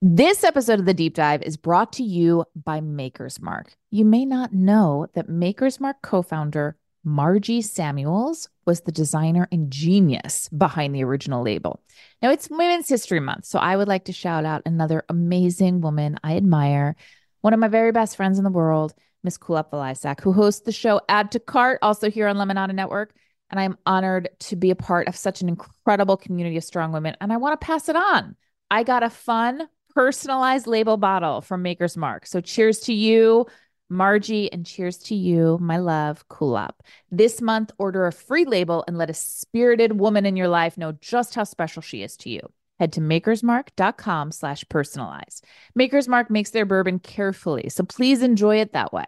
This 0.00 0.44
episode 0.44 0.78
of 0.78 0.86
the 0.86 0.94
Deep 0.94 1.14
Dive 1.14 1.42
is 1.42 1.56
brought 1.56 1.94
to 1.94 2.04
you 2.04 2.44
by 2.54 2.80
Maker's 2.80 3.42
Mark. 3.42 3.74
You 3.90 4.04
may 4.04 4.24
not 4.24 4.52
know 4.52 5.08
that 5.14 5.28
Maker's 5.28 5.80
Mark 5.80 5.96
co 6.02 6.22
founder 6.22 6.76
Margie 7.02 7.62
Samuels 7.62 8.48
was 8.64 8.82
the 8.82 8.92
designer 8.92 9.48
and 9.50 9.72
genius 9.72 10.48
behind 10.50 10.94
the 10.94 11.02
original 11.02 11.42
label. 11.42 11.82
Now, 12.22 12.30
it's 12.30 12.48
Women's 12.48 12.88
History 12.88 13.18
Month, 13.18 13.46
so 13.46 13.58
I 13.58 13.76
would 13.76 13.88
like 13.88 14.04
to 14.04 14.12
shout 14.12 14.44
out 14.44 14.62
another 14.64 15.02
amazing 15.08 15.80
woman 15.80 16.16
I 16.22 16.36
admire, 16.36 16.94
one 17.40 17.52
of 17.52 17.58
my 17.58 17.66
very 17.66 17.90
best 17.90 18.16
friends 18.16 18.38
in 18.38 18.44
the 18.44 18.50
world, 18.50 18.94
Miss 19.24 19.36
Kulap 19.36 19.72
Vilaysack, 19.72 20.20
who 20.20 20.32
hosts 20.32 20.60
the 20.60 20.70
show 20.70 21.00
Add 21.08 21.32
to 21.32 21.40
Cart, 21.40 21.80
also 21.82 22.08
here 22.08 22.28
on 22.28 22.36
Lemonada 22.36 22.72
Network. 22.72 23.16
And 23.50 23.58
I'm 23.58 23.76
honored 23.84 24.28
to 24.40 24.54
be 24.54 24.70
a 24.70 24.76
part 24.76 25.08
of 25.08 25.16
such 25.16 25.40
an 25.40 25.48
incredible 25.48 26.16
community 26.16 26.56
of 26.56 26.62
strong 26.62 26.92
women, 26.92 27.16
and 27.20 27.32
I 27.32 27.38
want 27.38 27.60
to 27.60 27.66
pass 27.66 27.88
it 27.88 27.96
on. 27.96 28.36
I 28.70 28.84
got 28.84 29.02
a 29.02 29.10
fun, 29.10 29.66
personalized 29.94 30.66
label 30.66 30.96
bottle 30.96 31.40
from 31.40 31.62
Maker's 31.62 31.96
Mark. 31.96 32.26
So 32.26 32.40
cheers 32.40 32.80
to 32.80 32.92
you, 32.92 33.46
Margie, 33.90 34.52
and 34.52 34.66
cheers 34.66 34.98
to 34.98 35.14
you, 35.14 35.58
my 35.60 35.78
love, 35.78 36.28
Kulap. 36.28 36.74
This 37.10 37.40
month, 37.40 37.72
order 37.78 38.06
a 38.06 38.12
free 38.12 38.44
label 38.44 38.84
and 38.86 38.98
let 38.98 39.10
a 39.10 39.14
spirited 39.14 39.98
woman 39.98 40.26
in 40.26 40.36
your 40.36 40.48
life 40.48 40.76
know 40.76 40.92
just 40.92 41.34
how 41.34 41.44
special 41.44 41.82
she 41.82 42.02
is 42.02 42.16
to 42.18 42.30
you. 42.30 42.40
Head 42.78 42.92
to 42.92 43.00
makersmark.com 43.00 44.30
slash 44.32 44.64
personalize. 44.64 45.40
Maker's 45.74 46.06
Mark 46.06 46.30
makes 46.30 46.50
their 46.50 46.66
bourbon 46.66 46.98
carefully, 46.98 47.70
so 47.70 47.82
please 47.82 48.22
enjoy 48.22 48.60
it 48.60 48.72
that 48.72 48.92
way. 48.92 49.06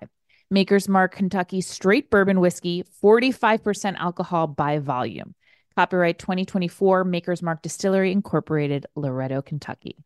Maker's 0.51 0.89
Mark 0.89 1.15
Kentucky 1.15 1.61
Straight 1.61 2.11
Bourbon 2.11 2.41
Whiskey, 2.41 2.83
45% 3.03 3.97
alcohol 3.97 4.49
by 4.49 4.79
volume. 4.79 5.35
Copyright 5.77 6.19
2024, 6.19 7.05
Maker's 7.05 7.43
Mark 7.43 7.63
Distillery 7.63 8.11
Incorporated, 8.11 8.87
Loretto, 8.97 9.43
Kentucky. 9.43 9.97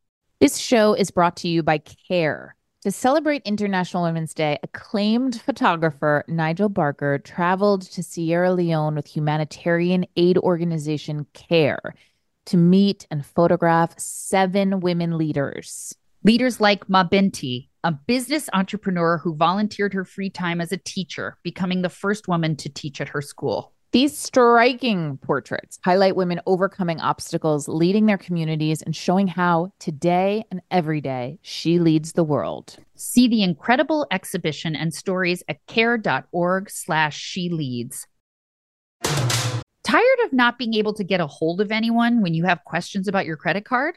This 0.41 0.59
show 0.59 0.95
is 0.95 1.12
brought 1.12 1.37
to 1.38 1.48
you 1.48 1.62
by 1.62 1.79
CARE. 1.79 2.56
To 2.83 2.91
celebrate 2.91 3.43
International 3.45 4.02
Women's 4.02 4.34
Day, 4.34 4.59
acclaimed 4.62 5.41
photographer 5.41 6.24
Nigel 6.26 6.68
Barker 6.68 7.18
traveled 7.18 7.82
to 7.82 8.02
Sierra 8.02 8.52
Leone 8.52 8.96
with 8.96 9.07
humanitarian 9.07 10.04
aid 10.16 10.37
organization 10.38 11.26
CARE 11.35 11.95
to 12.46 12.57
meet 12.57 13.07
and 13.10 13.24
photograph 13.24 13.99
seven 13.99 14.80
women 14.80 15.16
leaders. 15.16 15.95
Leaders 16.24 16.60
like 16.60 16.88
Mabinti, 16.88 17.69
a 17.85 17.93
business 17.93 18.48
entrepreneur 18.52 19.19
who 19.19 19.37
volunteered 19.37 19.95
her 19.95 20.04
free 20.04 20.30
time 20.30 20.60
as 20.60 20.73
a 20.73 20.76
teacher, 20.79 21.38
becoming 21.43 21.82
the 21.82 21.88
first 21.88 22.29
woman 22.29 22.57
to 22.57 22.69
teach 22.69 23.01
at 23.01 23.10
her 23.10 23.23
school. 23.23 23.73
These 23.95 24.18
striking 24.18 25.18
portraits 25.18 25.78
highlight 25.84 26.16
women 26.16 26.40
overcoming 26.46 26.98
obstacles, 26.98 27.68
leading 27.68 28.06
their 28.06 28.18
communities, 28.18 28.82
and 28.82 28.96
showing 28.96 29.28
how 29.28 29.70
today 29.78 30.42
and 30.51 30.60
every 30.68 31.01
day 31.01 31.38
she 31.42 31.78
leads 31.78 32.12
the 32.12 32.24
world. 32.24 32.76
See 32.96 33.28
the 33.28 33.45
incredible 33.45 34.09
exhibition 34.10 34.74
and 34.74 34.92
stories 34.92 35.45
at 35.48 35.64
care.org 35.68 36.70
slash 36.70 37.16
she 37.16 37.48
leads. 37.51 38.09
Tired 39.04 40.18
of 40.24 40.32
not 40.32 40.58
being 40.58 40.74
able 40.74 40.95
to 40.95 41.04
get 41.04 41.20
a 41.20 41.29
hold 41.29 41.60
of 41.60 41.70
anyone 41.70 42.20
when 42.20 42.34
you 42.34 42.46
have 42.46 42.64
questions 42.64 43.06
about 43.06 43.26
your 43.26 43.36
credit 43.36 43.64
card? 43.64 43.96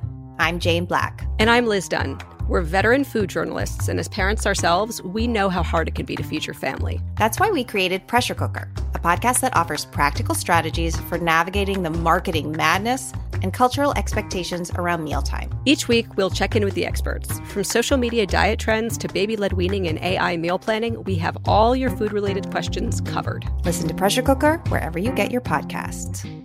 I'm 0.39 0.59
Jane 0.59 0.85
Black. 0.85 1.25
And 1.39 1.49
I'm 1.49 1.67
Liz 1.67 1.87
Dunn. 1.87 2.19
We're 2.47 2.61
veteran 2.61 3.03
food 3.03 3.29
journalists, 3.29 3.87
and 3.87 3.99
as 3.99 4.09
parents 4.09 4.45
ourselves, 4.45 5.01
we 5.03 5.27
know 5.27 5.49
how 5.49 5.63
hard 5.63 5.87
it 5.87 5.95
can 5.95 6.05
be 6.05 6.15
to 6.15 6.23
feed 6.23 6.45
your 6.45 6.53
family. 6.53 6.99
That's 7.17 7.39
why 7.39 7.49
we 7.49 7.63
created 7.63 8.07
Pressure 8.07 8.35
Cooker, 8.35 8.69
a 8.93 8.99
podcast 8.99 9.41
that 9.41 9.55
offers 9.55 9.85
practical 9.85 10.35
strategies 10.35 10.99
for 10.99 11.17
navigating 11.17 11.83
the 11.83 11.89
marketing 11.89 12.51
madness 12.51 13.13
and 13.41 13.53
cultural 13.53 13.93
expectations 13.95 14.71
around 14.71 15.03
mealtime. 15.03 15.49
Each 15.65 15.87
week, 15.87 16.17
we'll 16.17 16.29
check 16.29 16.55
in 16.55 16.65
with 16.65 16.75
the 16.75 16.85
experts. 16.85 17.39
From 17.41 17.63
social 17.63 17.97
media 17.97 18.25
diet 18.25 18.59
trends 18.59 18.97
to 18.99 19.07
baby 19.07 19.35
led 19.35 19.53
weaning 19.53 19.87
and 19.87 19.99
AI 19.99 20.37
meal 20.37 20.59
planning, 20.59 21.03
we 21.03 21.15
have 21.15 21.37
all 21.45 21.75
your 21.75 21.89
food 21.91 22.11
related 22.13 22.51
questions 22.51 23.01
covered. 23.01 23.45
Listen 23.63 23.87
to 23.87 23.93
Pressure 23.93 24.21
Cooker 24.21 24.57
wherever 24.67 24.99
you 24.99 25.11
get 25.11 25.31
your 25.31 25.41
podcasts. 25.41 26.40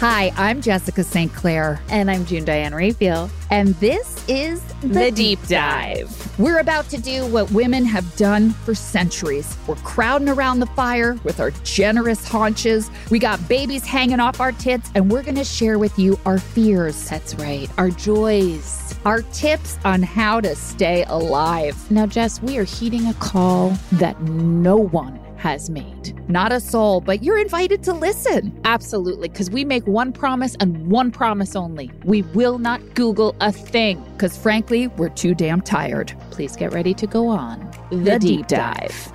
Hi, 0.00 0.32
I'm 0.38 0.62
Jessica 0.62 1.04
St. 1.04 1.30
Clair. 1.30 1.78
And 1.90 2.10
I'm 2.10 2.24
June 2.24 2.46
Diane 2.46 2.74
Raphael. 2.74 3.30
And 3.50 3.74
this 3.74 4.26
is 4.28 4.62
The, 4.80 4.88
the 4.88 5.10
Deep 5.10 5.46
Dive. 5.46 6.38
We're 6.38 6.60
about 6.60 6.88
to 6.88 6.96
do 6.96 7.26
what 7.26 7.50
women 7.50 7.84
have 7.84 8.16
done 8.16 8.52
for 8.52 8.74
centuries. 8.74 9.58
We're 9.66 9.74
crowding 9.74 10.30
around 10.30 10.60
the 10.60 10.68
fire 10.68 11.18
with 11.22 11.38
our 11.38 11.50
generous 11.64 12.26
haunches. 12.26 12.90
We 13.10 13.18
got 13.18 13.46
babies 13.46 13.84
hanging 13.84 14.20
off 14.20 14.40
our 14.40 14.52
tits, 14.52 14.90
and 14.94 15.12
we're 15.12 15.22
going 15.22 15.34
to 15.34 15.44
share 15.44 15.78
with 15.78 15.98
you 15.98 16.18
our 16.24 16.38
fears. 16.38 17.10
That's 17.10 17.34
right. 17.34 17.68
Our 17.76 17.90
joys. 17.90 18.94
Our 19.04 19.20
tips 19.20 19.76
on 19.84 20.02
how 20.02 20.40
to 20.40 20.56
stay 20.56 21.04
alive. 21.08 21.90
Now, 21.90 22.06
Jess, 22.06 22.40
we 22.40 22.56
are 22.56 22.64
heeding 22.64 23.06
a 23.08 23.14
call 23.14 23.76
that 23.92 24.18
no 24.22 24.78
one 24.78 25.20
has 25.40 25.70
made. 25.70 26.14
Not 26.28 26.52
a 26.52 26.60
soul, 26.60 27.00
but 27.00 27.22
you're 27.22 27.38
invited 27.38 27.82
to 27.84 27.94
listen. 27.94 28.60
Absolutely, 28.64 29.28
because 29.28 29.50
we 29.50 29.64
make 29.64 29.86
one 29.86 30.12
promise 30.12 30.54
and 30.60 30.90
one 30.90 31.10
promise 31.10 31.56
only. 31.56 31.90
We 32.04 32.22
will 32.22 32.58
not 32.58 32.94
Google 32.94 33.34
a 33.40 33.50
thing. 33.50 34.04
Because 34.12 34.36
frankly, 34.36 34.88
we're 34.88 35.08
too 35.08 35.34
damn 35.34 35.62
tired. 35.62 36.14
Please 36.30 36.56
get 36.56 36.72
ready 36.72 36.92
to 36.92 37.06
go 37.06 37.26
on 37.26 37.58
the, 37.90 37.96
the 37.96 38.18
deep, 38.18 38.20
deep 38.20 38.46
dive. 38.48 38.76
dive. 38.78 39.12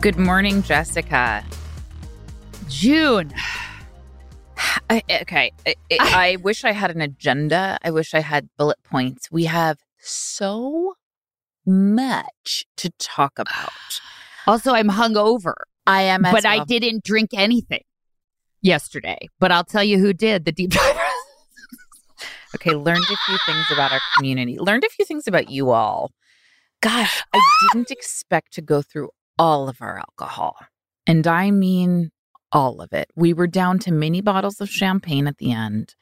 Good 0.00 0.16
morning, 0.16 0.62
Jessica. 0.62 1.44
June. 2.68 3.32
I, 4.88 5.02
okay. 5.22 5.52
I, 5.66 5.74
I 5.90 6.36
wish 6.36 6.64
I 6.64 6.72
had 6.72 6.90
an 6.90 7.00
agenda. 7.00 7.78
I 7.82 7.90
wish 7.90 8.14
I 8.14 8.20
had 8.20 8.48
bullet 8.56 8.78
points. 8.84 9.30
We 9.30 9.44
have 9.44 9.78
so 9.98 10.94
much 11.66 12.66
to 12.76 12.90
talk 12.98 13.38
about. 13.38 13.70
Also, 14.44 14.72
I'm 14.72 14.88
hungover. 14.88 15.54
I 15.86 16.02
am, 16.02 16.22
but 16.22 16.42
well. 16.42 16.60
I 16.60 16.64
didn't 16.64 17.04
drink 17.04 17.30
anything 17.32 17.84
yesterday. 18.60 19.28
But 19.38 19.52
I'll 19.52 19.62
tell 19.62 19.84
you 19.84 20.00
who 20.00 20.12
did. 20.12 20.44
The 20.44 20.50
deep 20.50 20.70
diver. 20.72 21.00
okay, 22.56 22.72
learned 22.74 23.04
a 23.04 23.16
few 23.24 23.38
things 23.46 23.66
about 23.72 23.92
our 23.92 24.00
community. 24.16 24.58
Learned 24.58 24.82
a 24.82 24.88
few 24.88 25.04
things 25.04 25.28
about 25.28 25.48
you 25.48 25.70
all. 25.70 26.10
Gosh, 26.80 27.22
I 27.32 27.40
didn't 27.72 27.92
expect 27.92 28.52
to 28.54 28.62
go 28.62 28.82
through 28.82 29.10
all 29.38 29.68
of 29.68 29.80
our 29.80 29.96
alcohol, 29.96 30.56
and 31.06 31.24
I 31.28 31.52
mean 31.52 32.10
all 32.52 32.80
of 32.80 32.92
it. 32.92 33.10
We 33.16 33.32
were 33.32 33.46
down 33.46 33.78
to 33.80 33.92
mini 33.92 34.20
bottles 34.20 34.60
of 34.60 34.68
champagne 34.68 35.26
at 35.26 35.38
the 35.38 35.52
end. 35.52 35.94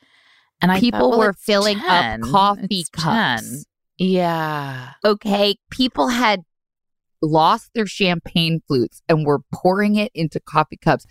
And 0.61 0.78
people 0.78 1.00
thought, 1.00 1.11
well, 1.11 1.19
were 1.19 1.33
filling 1.33 1.78
10. 1.78 2.25
up 2.25 2.31
coffee 2.31 2.81
it's 2.81 2.91
cups. 2.91 3.43
10. 3.43 3.63
Yeah. 3.98 4.91
Okay. 5.04 5.57
People 5.71 6.09
had 6.09 6.42
lost 7.22 7.71
their 7.74 7.86
champagne 7.86 8.63
flutes 8.66 9.03
and 9.09 9.27
were 9.27 9.41
pouring 9.53 9.97
it 9.97 10.10
into 10.15 10.41
coffee 10.41 10.78
cups. 10.78 11.07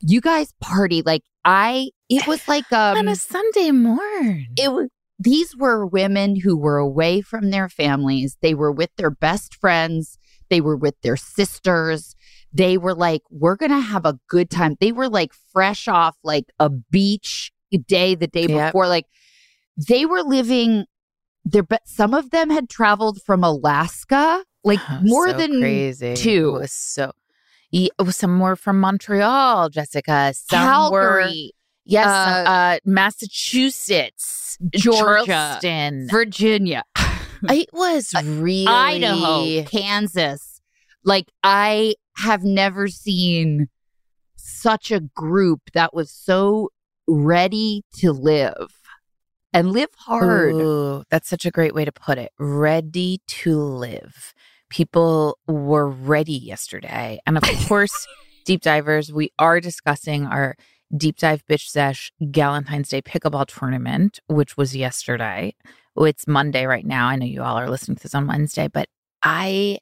you 0.00 0.20
guys 0.20 0.52
party 0.60 1.02
like 1.02 1.22
I 1.44 1.90
it 2.08 2.26
was 2.26 2.46
like 2.46 2.72
um 2.72 2.98
on 2.98 3.08
a 3.08 3.16
Sunday 3.16 3.70
morning. 3.70 4.48
It 4.56 4.72
was 4.72 4.88
these 5.18 5.54
were 5.56 5.84
women 5.84 6.40
who 6.40 6.56
were 6.56 6.78
away 6.78 7.20
from 7.20 7.50
their 7.50 7.68
families. 7.68 8.38
They 8.40 8.54
were 8.54 8.72
with 8.72 8.90
their 8.96 9.10
best 9.10 9.54
friends. 9.54 10.18
They 10.48 10.60
were 10.60 10.76
with 10.76 10.94
their 11.02 11.16
sisters 11.16 12.14
they 12.52 12.78
were 12.78 12.94
like, 12.94 13.22
we're 13.30 13.56
going 13.56 13.70
to 13.70 13.80
have 13.80 14.04
a 14.04 14.18
good 14.28 14.50
time. 14.50 14.76
They 14.80 14.92
were 14.92 15.08
like 15.08 15.32
fresh 15.52 15.88
off 15.88 16.16
like 16.22 16.46
a 16.58 16.68
beach 16.68 17.52
day 17.86 18.14
the 18.14 18.26
day 18.26 18.46
yep. 18.46 18.70
before. 18.70 18.88
Like 18.88 19.06
they 19.76 20.06
were 20.06 20.22
living 20.22 20.86
there, 21.44 21.62
but 21.62 21.82
some 21.86 22.14
of 22.14 22.30
them 22.30 22.50
had 22.50 22.68
traveled 22.68 23.22
from 23.22 23.44
Alaska, 23.44 24.44
like 24.64 24.80
oh, 24.88 25.00
more 25.02 25.30
so 25.30 25.36
than 25.36 25.60
crazy. 25.60 26.14
two. 26.14 26.56
It 26.56 26.60
was 26.60 26.72
so, 26.72 27.12
it 27.72 27.92
was 28.04 28.16
some 28.16 28.36
more 28.36 28.56
from 28.56 28.80
Montreal, 28.80 29.68
Jessica. 29.70 30.32
Some 30.34 30.60
Calgary. 30.60 31.52
Were, 31.54 31.56
Yes, 31.86 32.06
Uh, 32.06 32.50
uh, 32.50 32.78
Massachusetts, 32.84 34.58
Georgia, 34.70 35.24
Charleston. 35.26 36.08
Virginia, 36.08 36.84
it 37.48 37.68
was 37.72 38.14
really 38.22 38.66
Idaho, 38.68 39.64
Kansas. 39.64 40.60
Like 41.04 41.32
I 41.42 41.94
have 42.16 42.44
never 42.44 42.88
seen 42.88 43.68
such 44.36 44.90
a 44.90 45.00
group 45.00 45.60
that 45.74 45.94
was 45.94 46.10
so 46.10 46.70
ready 47.06 47.82
to 47.98 48.12
live 48.12 48.70
and 49.52 49.72
live 49.72 49.88
hard. 49.96 50.54
Ooh, 50.54 51.04
that's 51.10 51.28
such 51.28 51.44
a 51.44 51.50
great 51.50 51.74
way 51.74 51.84
to 51.84 51.92
put 51.92 52.18
it. 52.18 52.32
Ready 52.38 53.20
to 53.26 53.58
live. 53.58 54.34
People 54.68 55.38
were 55.46 55.88
ready 55.88 56.34
yesterday. 56.34 57.20
And 57.26 57.36
of 57.36 57.42
course, 57.66 58.06
deep 58.44 58.62
divers, 58.62 59.12
we 59.12 59.32
are 59.38 59.60
discussing 59.60 60.26
our 60.26 60.56
deep 60.96 61.16
dive 61.16 61.44
bitch 61.46 61.68
sesh 61.68 62.12
Galentine's 62.22 62.88
Day 62.88 63.02
pickleball 63.02 63.46
tournament, 63.46 64.20
which 64.26 64.56
was 64.56 64.76
yesterday. 64.76 65.54
It's 65.96 66.26
Monday 66.26 66.66
right 66.66 66.86
now. 66.86 67.08
I 67.08 67.16
know 67.16 67.26
you 67.26 67.42
all 67.42 67.56
are 67.58 67.68
listening 67.68 67.96
to 67.96 68.02
this 68.04 68.14
on 68.14 68.26
Wednesday, 68.26 68.68
but 68.68 68.88
I 69.22 69.78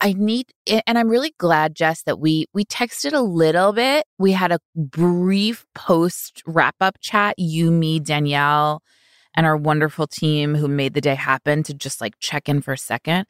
I 0.00 0.12
need 0.12 0.52
and 0.66 0.98
I'm 0.98 1.08
really 1.08 1.34
glad 1.38 1.74
Jess 1.74 2.02
that 2.04 2.20
we 2.20 2.46
we 2.54 2.64
texted 2.64 3.12
a 3.12 3.20
little 3.20 3.72
bit. 3.72 4.04
We 4.18 4.32
had 4.32 4.52
a 4.52 4.60
brief 4.76 5.66
post 5.74 6.42
wrap 6.46 6.76
up 6.80 6.98
chat, 7.00 7.34
you 7.38 7.70
me 7.70 7.98
Danielle 7.98 8.80
and 9.34 9.44
our 9.44 9.56
wonderful 9.56 10.06
team 10.06 10.54
who 10.54 10.68
made 10.68 10.94
the 10.94 11.00
day 11.00 11.14
happen 11.14 11.62
to 11.64 11.74
just 11.74 12.00
like 12.00 12.14
check 12.20 12.48
in 12.48 12.60
for 12.60 12.72
a 12.72 12.78
second. 12.78 13.26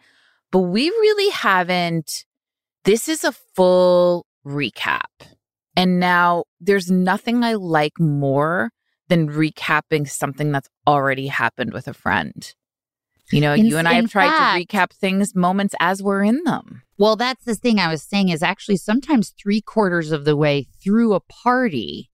But 0.51 0.61
we 0.61 0.89
really 0.89 1.31
haven't 1.31 2.25
this 2.85 3.09
is 3.09 3.25
a 3.25 3.33
full 3.33 4.27
recap. 4.47 5.03
And 5.77 6.01
now 6.01 6.45
there's 6.61 6.91
nothing 6.91 7.45
I 7.45 7.55
like 7.55 7.99
more 7.99 8.71
than 9.09 9.29
recapping 9.29 10.09
something 10.09 10.53
that's 10.53 10.69
already 10.87 11.29
happened 11.29 11.73
with 11.73 11.89
a 11.89 11.95
friend. 11.95 12.55
You 13.31 13.41
know, 13.41 13.53
In- 13.55 13.67
you 13.67 13.77
and 13.79 13.87
I 13.89 13.95
have 13.95 14.11
tried 14.11 14.29
fact- 14.31 14.71
to 14.71 14.77
recap 14.77 14.91
things 14.93 15.35
moments 15.35 15.75
as 15.81 16.03
we're 16.03 16.23
in 16.25 16.43
them. 16.45 16.83
Well, 16.99 17.17
that's 17.17 17.45
the 17.45 17.55
thing 17.55 17.79
I 17.79 17.89
was 17.89 18.03
saying 18.03 18.31
is 18.31 18.43
actually 18.43 18.77
sometimes 18.79 19.31
three 19.41 19.61
quarters 19.61 20.11
of 20.13 20.25
the 20.25 20.37
way 20.37 20.67
through 20.83 21.15
a 21.15 21.21
party, 21.21 22.11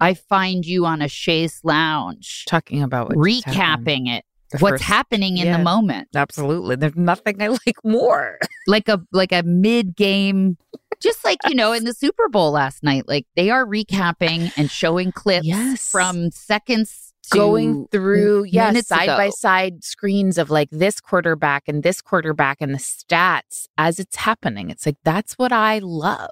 I 0.00 0.14
find 0.14 0.64
you 0.64 0.86
on 0.86 1.02
a 1.02 1.08
chaise 1.08 1.60
lounge 1.64 2.44
Talking 2.46 2.82
about 2.82 3.10
recapping 3.10 4.08
it, 4.08 4.24
what's 4.60 4.74
first- 4.74 4.84
happening 4.84 5.36
in 5.38 5.46
yeah. 5.48 5.56
the 5.58 5.62
moment. 5.64 6.08
Absolutely. 6.14 6.76
There's 6.76 6.96
nothing 6.96 7.42
I 7.42 7.48
like 7.66 7.76
more. 7.84 8.38
like 8.66 8.88
a 8.88 9.00
like 9.12 9.32
a 9.32 9.42
mid 9.42 9.96
game 9.96 10.56
just 11.00 11.24
like 11.24 11.38
you 11.46 11.54
know 11.54 11.72
in 11.72 11.84
the 11.84 11.92
super 11.92 12.26
bowl 12.28 12.52
last 12.52 12.82
night 12.82 13.06
like 13.06 13.26
they 13.36 13.50
are 13.50 13.66
recapping 13.66 14.50
and 14.56 14.70
showing 14.70 15.12
clips 15.12 15.46
Yes. 15.46 15.88
from 15.90 16.30
seconds 16.30 17.05
Going 17.30 17.88
through, 17.88 18.44
yeah, 18.44 18.72
side 18.80 19.08
by 19.08 19.30
side 19.30 19.84
screens 19.84 20.38
of 20.38 20.50
like 20.50 20.68
this 20.70 21.00
quarterback 21.00 21.64
and 21.66 21.82
this 21.82 22.00
quarterback 22.00 22.58
and 22.60 22.74
the 22.74 22.78
stats 22.78 23.66
as 23.78 23.98
it's 23.98 24.16
happening. 24.16 24.70
It's 24.70 24.86
like, 24.86 24.96
that's 25.04 25.34
what 25.34 25.52
I 25.52 25.78
love. 25.80 26.30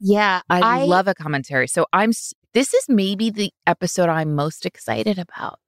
yeah 0.00 0.42
I, 0.48 0.84
love 0.84 1.08
a 1.08 1.14
commentary. 1.14 1.68
So 1.68 1.86
I'm, 1.92 2.12
this 2.54 2.74
is 2.74 2.84
maybe 2.88 3.30
the 3.30 3.52
episode 3.66 4.08
I'm 4.08 4.34
most 4.34 4.64
excited 4.66 5.18
about. 5.18 5.58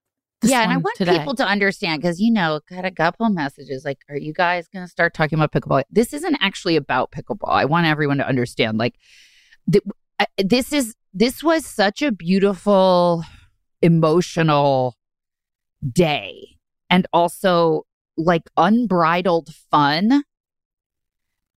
Yeah 0.42 0.62
and 0.62 0.72
i 0.72 0.76
want 0.78 0.96
today. 0.96 1.18
people 1.18 1.34
to 1.34 1.44
understand 1.44 2.00
because 2.00 2.18
you 2.18 2.32
know 2.32 2.60
got 2.66 2.86
a 2.86 2.90
couple 2.90 3.28
messages 3.28 3.84
like 3.84 3.98
are 4.08 4.16
you 4.16 4.32
guys 4.32 4.68
gonna 4.72 4.88
start 4.88 5.12
talking 5.12 5.38
about 5.38 5.52
pickleball 5.52 5.82
this 5.90 6.14
isn't 6.14 6.38
actually 6.40 6.76
about 6.76 7.10
pickleball 7.10 7.50
i 7.50 7.66
want 7.66 7.84
everyone 7.86 8.16
to 8.16 8.26
understand 8.26 8.78
like 8.78 8.94
th- 9.70 9.84
this 10.38 10.72
is 10.72 10.94
this 11.12 11.42
was 11.42 11.66
such 11.66 12.02
a 12.02 12.10
beautiful 12.10 13.22
emotional 13.82 14.96
day. 15.92 16.56
And 16.88 17.06
also 17.12 17.84
like 18.16 18.42
unbridled 18.56 19.54
fun. 19.70 20.24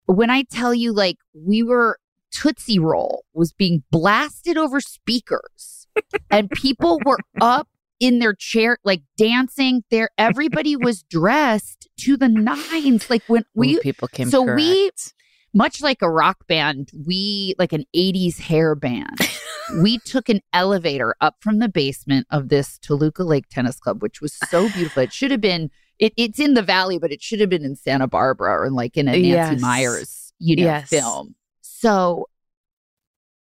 When 0.07 0.29
i 0.31 0.43
tell 0.43 0.75
you 0.75 0.93
like 0.93 1.19
we 1.35 1.63
were 1.63 1.99
tootsie 2.33 2.79
roll 2.79 3.25
was 3.33 3.53
being 3.53 3.83
blasted 3.91 4.57
over 4.57 4.81
speakers. 4.81 5.87
And 6.31 6.49
people 6.51 7.01
were 7.05 7.19
up 7.41 7.69
in 7.99 8.21
their 8.21 8.33
chair 8.35 8.79
like 8.85 9.03
dancing 9.17 9.83
there. 9.91 10.09
Everybody 10.17 10.77
was 10.77 11.03
dressed 11.05 11.89
to 12.01 12.17
the 12.17 12.29
nines. 12.29 13.11
Like 13.11 13.23
when 13.27 13.45
we 13.55 13.77
Ooh, 13.77 13.81
people 13.81 14.09
came 14.09 14.31
so 14.31 14.43
we- 14.43 14.91
much 15.53 15.83
like 15.83 16.01
a 16.03 16.11
rock 16.11 16.47
band, 16.47 16.91
we 17.07 17.55
like 17.59 17.73
an 17.73 17.85
80s 17.95 18.39
hair 18.39 18.75
band. 18.75 19.19
we 19.73 19.99
took 19.99 20.29
an 20.29 20.41
elevator 20.53 21.15
up 21.21 21.37
from 21.41 21.59
the 21.59 21.69
basement 21.69 22.27
of 22.31 22.49
this 22.49 22.79
Toluca 22.79 23.23
Lake 23.25 23.49
Tennis 23.51 23.79
Club, 23.79 24.03
which 24.03 24.21
was 24.21 24.33
so 24.33 24.69
beautiful. 24.75 25.03
It 25.03 25.13
should 25.13 25.31
have 25.31 25.41
been 25.41 25.71
it, 25.99 26.13
it's 26.17 26.41
in 26.41 26.55
the 26.55 26.63
valley, 26.63 26.99
but 26.99 27.13
it 27.13 27.23
should 27.23 27.41
have 27.41 27.51
been 27.51 27.65
in 27.65 27.77
Santa 27.77 28.07
Barbara 28.07 28.53
or 28.59 28.71
like 28.71 28.97
in 28.97 29.07
a 29.07 29.13
Nancy 29.13 29.27
Yes. 29.29 29.61
Meyers, 29.61 30.33
you 30.39 30.57
know, 30.57 30.63
Yes. 30.65 30.89
film. 30.89 31.35
So 31.61 32.27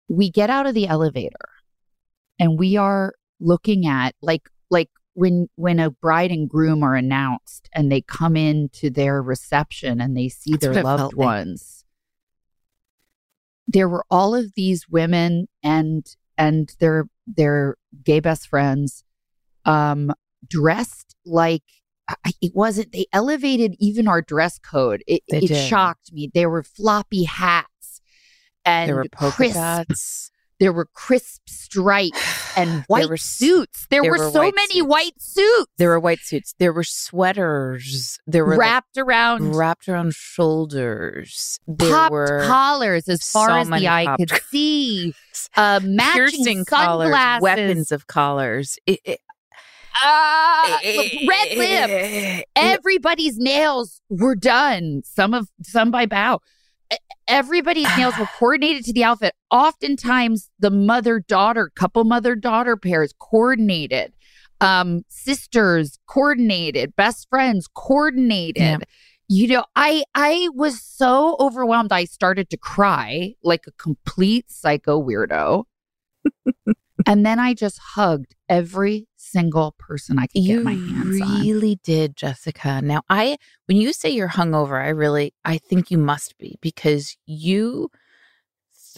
we 0.08 0.32
get 0.32 0.50
out 0.50 0.66
of 0.66 0.74
the 0.74 0.88
elevator 0.88 1.50
and 2.40 2.58
we 2.58 2.76
are 2.78 3.14
looking 3.40 3.86
at 3.86 4.16
like 4.22 4.50
like 4.70 4.90
when 5.14 5.48
when 5.56 5.80
a 5.80 5.92
bride 5.92 6.32
and 6.32 6.50
groom 6.50 6.84
are 6.84 6.96
announced 6.96 7.70
and 7.74 7.92
they 7.92 8.02
come 8.02 8.36
into 8.36 8.90
their 8.90 9.22
reception 9.22 10.02
and 10.02 10.18
they 10.18 10.30
see 10.30 10.52
That's 10.54 10.66
their 10.74 10.84
loved 10.84 11.14
ones 11.14 11.79
there 13.70 13.88
were 13.88 14.06
all 14.10 14.36
of 14.36 14.54
these 14.56 14.90
women 14.90 15.48
and 15.64 16.16
and 16.38 16.76
their 16.80 17.06
their 17.28 17.76
gay 18.04 18.20
best 18.20 18.48
friends 18.48 19.04
um 19.66 20.12
dressed 20.48 21.16
like 21.26 21.64
it 22.42 22.54
wasn't 22.56 22.92
they 22.92 23.06
elevated 23.14 23.76
even 23.80 24.08
our 24.08 24.22
dress 24.22 24.58
code. 24.58 25.04
It, 25.08 25.22
They 25.30 25.40
it 25.40 25.56
shocked 25.56 26.12
me. 26.12 26.32
There 26.34 26.50
were 26.50 26.64
floppy 26.64 27.24
hats 27.24 28.02
and 28.66 28.90
there 28.90 28.96
were 28.96 29.06
polka 29.12 29.36
crisp 29.36 29.56
dots. 29.56 30.32
There 30.60 30.74
were 30.74 30.88
crisp 30.94 31.42
stripes 31.48 32.58
and 32.58 32.84
white 32.88 33.08
were 33.10 33.18
suits. 33.18 33.88
There, 33.90 34.02
there 34.02 34.12
were, 34.12 34.18
were 34.18 34.32
so 34.32 34.40
white 34.40 34.54
many 34.56 34.74
suits. 34.80 34.88
white 34.88 35.14
suits. 35.22 35.72
There 35.78 35.90
were 35.90 36.00
white 36.00 36.20
suits. 36.20 36.54
There 36.60 36.74
were 36.74 36.84
sweaters. 36.84 38.20
There 38.28 38.44
were 38.46 38.52
like, 38.52 38.60
wrapped 38.60 38.98
around 38.98 39.56
wrapped 39.56 39.88
around 39.88 40.14
shoulders. 40.14 41.60
There 41.68 41.90
popped 41.90 42.12
were 42.12 42.44
collars 42.48 43.08
as 43.08 43.24
far 43.24 43.50
so 43.50 43.56
as 43.56 43.70
the 43.70 43.88
eye 43.88 44.06
popped 44.06 44.20
could 44.30 44.42
see. 44.50 45.14
Uh, 45.56 45.80
matching 45.84 46.14
piercing 46.14 46.66
collars, 46.66 47.42
weapons 47.42 47.92
of 47.92 48.08
collars. 48.08 48.78
It- 48.86 49.00
it- 49.04 49.20
Ah, 50.02 50.80
red 51.28 51.58
lips. 51.58 52.44
Everybody's 52.56 53.38
nails 53.38 54.02
were 54.10 54.36
done. 54.36 55.02
Some 55.04 55.34
of 55.34 55.50
some 55.64 55.92
by 55.92 56.06
bow. 56.06 56.40
E- 56.94 56.98
Everybody's 57.28 57.88
nails 57.98 58.18
were 58.18 58.28
coordinated 58.38 58.86
to 58.86 58.94
the 58.94 59.04
outfit. 59.04 59.34
Oftentimes, 59.52 60.50
the 60.60 60.72
mother 60.72 61.20
daughter 61.20 61.72
couple, 61.76 62.04
mother 62.04 62.36
daughter 62.36 62.78
pairs 62.78 63.14
coordinated. 63.20 64.14
Um, 64.62 65.04
sisters 65.08 65.98
coordinated. 66.08 66.96
Best 66.96 67.28
friends 67.30 67.68
coordinated. 67.74 68.62
Yeah. 68.62 68.78
You 69.30 69.48
know, 69.48 69.66
I 69.76 70.04
I 70.16 70.50
was 70.54 70.82
so 70.82 71.38
overwhelmed. 71.40 71.92
I 71.92 72.06
started 72.06 72.50
to 72.50 72.58
cry 72.58 73.36
like 73.44 73.66
a 73.68 73.72
complete 73.72 74.52
psycho 74.52 75.02
weirdo. 75.02 75.66
and 77.06 77.26
then 77.26 77.40
I 77.40 77.54
just 77.54 77.80
hugged 77.80 78.36
every 78.50 79.08
single 79.16 79.76
person 79.78 80.18
I 80.20 80.28
could 80.28 80.44
you 80.44 80.58
get 80.58 80.66
my 80.66 80.74
hands 80.74 81.22
on. 81.22 81.42
really 81.42 81.80
did, 81.84 82.16
Jessica. 82.16 82.82
Now, 82.82 83.02
I 83.10 83.38
when 83.68 83.78
you 83.78 83.94
say 83.94 84.10
you're 84.10 84.30
hungover, 84.30 84.84
I 84.84 84.90
really 84.90 85.34
I 85.46 85.58
think 85.58 85.92
you 85.92 85.98
must 85.98 86.38
be 86.38 86.58
because 86.62 87.16
you 87.26 87.90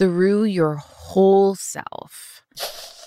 threw 0.02 0.42
your 0.44 0.74
whole 0.76 1.54
self 1.54 2.42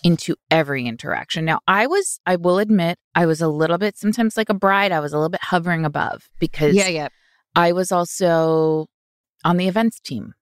into 0.03 0.35
every 0.49 0.85
interaction. 0.85 1.43
Now, 1.43 1.59
I 1.67 1.87
was 1.87 2.19
I 2.25 2.37
will 2.37 2.57
admit, 2.59 2.97
I 3.15 3.25
was 3.25 3.41
a 3.41 3.49
little 3.49 3.77
bit 3.77 3.97
sometimes 3.97 4.37
like 4.37 4.49
a 4.49 4.53
bride, 4.53 4.91
I 4.93 5.01
was 5.01 5.11
a 5.11 5.17
little 5.17 5.29
bit 5.29 5.43
hovering 5.43 5.83
above 5.83 6.29
because 6.39 6.73
Yeah, 6.73 6.87
yeah. 6.87 7.07
I 7.55 7.73
was 7.73 7.91
also 7.91 8.85
on 9.43 9.57
the 9.57 9.67
events 9.67 9.99
team. 9.99 10.33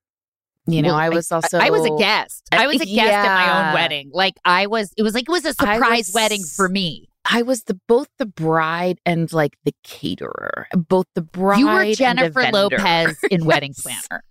You 0.66 0.80
know, 0.80 0.90
Well, 0.90 0.96
I 0.98 1.08
was 1.08 1.32
also 1.32 1.58
I 1.58 1.70
was 1.70 1.84
a 1.84 1.96
guest. 1.98 2.48
I 2.52 2.66
was 2.68 2.80
a 2.80 2.84
guest 3.00 3.12
at 3.12 3.24
my 3.46 3.68
own 3.68 3.74
wedding. 3.74 4.10
Like 4.12 4.34
I 4.44 4.66
was 4.66 4.92
it 4.96 5.02
was 5.02 5.12
like 5.14 5.24
it 5.24 5.32
was 5.32 5.44
a 5.44 5.54
surprise 5.54 6.06
was- 6.08 6.14
wedding 6.14 6.42
for 6.44 6.68
me. 6.68 7.08
I 7.30 7.40
was 7.42 7.62
the 7.64 7.80
both 7.88 8.08
the 8.18 8.26
bride 8.26 8.98
and 9.06 9.32
like 9.32 9.56
the 9.64 9.72
caterer, 9.82 10.66
both 10.76 11.06
the 11.14 11.22
bride. 11.22 11.54
And 11.58 11.60
You 11.60 11.74
were 11.74 11.94
Jennifer. 11.94 12.50
Lopez 12.52 13.16
in 13.30 13.44
Wedding 13.50 13.72
Planner. 13.74 14.22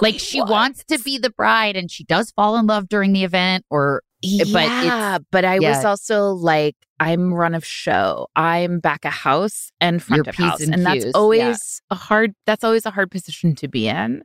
Really 0.00 0.12
Like 0.12 0.20
she 0.20 0.40
was. 0.40 0.50
wants 0.50 0.84
to 0.84 0.98
be 0.98 1.18
the 1.18 1.30
bride 1.30 1.76
and 1.76 1.90
she 1.90 2.04
does 2.04 2.30
fall 2.30 2.56
in 2.56 2.66
love 2.66 2.88
during 2.88 3.12
the 3.12 3.24
event 3.24 3.64
or 3.70 4.02
but 4.22 4.52
yeah, 4.52 5.18
but, 5.32 5.44
I 5.44 5.58
was 5.58 5.84
also 5.84 6.30
like, 6.30 6.76
I'm 7.00 7.34
run 7.34 7.56
of 7.56 7.64
show. 7.64 8.28
I'm 8.36 8.78
back 8.78 9.04
of 9.04 9.12
house 9.12 9.72
and 9.80 10.00
front 10.00 10.26
You're 10.26 10.30
of 10.30 10.36
house, 10.36 10.60
and 10.60 10.72
and 10.72 10.86
that's 10.86 11.06
always 11.12 11.82
yeah. 11.90 11.96
a 11.96 11.98
hard. 11.98 12.34
That's 12.46 12.62
always 12.62 12.86
a 12.86 12.90
hard 12.90 13.10
position 13.10 13.56
to 13.56 13.66
be 13.66 13.88
in, 13.88 14.22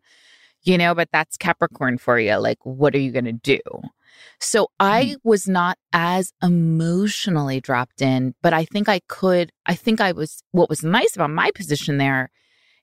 you 0.61 0.77
know. 0.77 0.93
But 0.93 1.09
that's 1.11 1.35
Capricorn 1.35 1.97
for 1.97 2.19
you. 2.19 2.35
Like, 2.35 2.59
what 2.63 2.93
are 2.93 2.99
you 2.99 3.11
gonna 3.11 3.33
do? 3.33 3.59
So 4.39 4.67
I 4.79 5.15
mm. 5.15 5.15
was 5.23 5.47
not 5.47 5.79
as 5.93 6.31
emotionally 6.43 7.59
dropped 7.59 8.01
in, 8.01 8.35
but 8.43 8.53
I 8.53 8.65
think 8.65 8.87
I 8.87 9.01
could, 9.07 9.51
I 9.65 9.73
think 9.75 9.99
I 9.99 10.11
was, 10.11 10.43
what 10.51 10.69
was 10.69 10.83
nice 10.83 11.15
about 11.15 11.31
my 11.31 11.51
position 11.51 11.97
there 11.97 12.29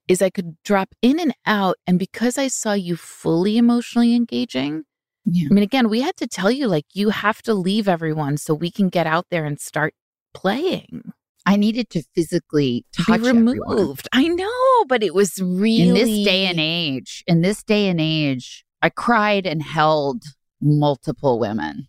is 0.09 0.21
I 0.23 0.31
could 0.31 0.57
drop 0.65 0.95
in 1.03 1.19
and 1.19 1.35
out. 1.47 1.77
And 1.87 1.99
because 1.99 2.37
I 2.39 2.49
saw 2.49 2.73
you 2.73 2.97
fully 2.97 3.57
emotionally 3.57 4.15
engaging, 4.15 4.85
Yeah. 5.25 5.49
I 5.51 5.55
mean, 5.55 5.65
again, 5.65 5.89
we 5.89 6.03
had 6.03 6.17
to 6.19 6.27
tell 6.27 6.51
you, 6.51 6.69
like, 6.69 6.85
you 6.93 7.09
have 7.11 7.41
to 7.43 7.55
leave 7.55 7.89
everyone 7.89 8.37
so 8.37 8.53
we 8.55 8.71
can 8.71 8.89
get 8.91 9.07
out 9.07 9.27
there 9.31 9.45
and 9.47 9.59
start 9.59 9.95
playing. 10.35 11.13
I 11.47 11.57
needed 11.57 11.89
to 11.91 12.03
physically 12.15 12.85
touch 12.93 13.07
Be 13.23 13.29
everyone. 13.29 13.47
removed. 13.47 14.09
I 14.13 14.29
know, 14.29 14.85
but 14.89 15.03
it 15.03 15.15
was 15.15 15.41
really. 15.41 15.89
in 15.89 15.95
this 15.95 16.25
day 16.25 16.47
and 16.47 16.59
age, 16.61 17.23
in 17.27 17.41
this 17.43 17.63
day 17.63 17.89
and 17.89 18.01
age, 18.01 18.65
I 18.83 18.91
cried 18.91 19.47
and 19.47 19.63
held 19.63 20.23
multiple 20.61 21.39
women. 21.39 21.89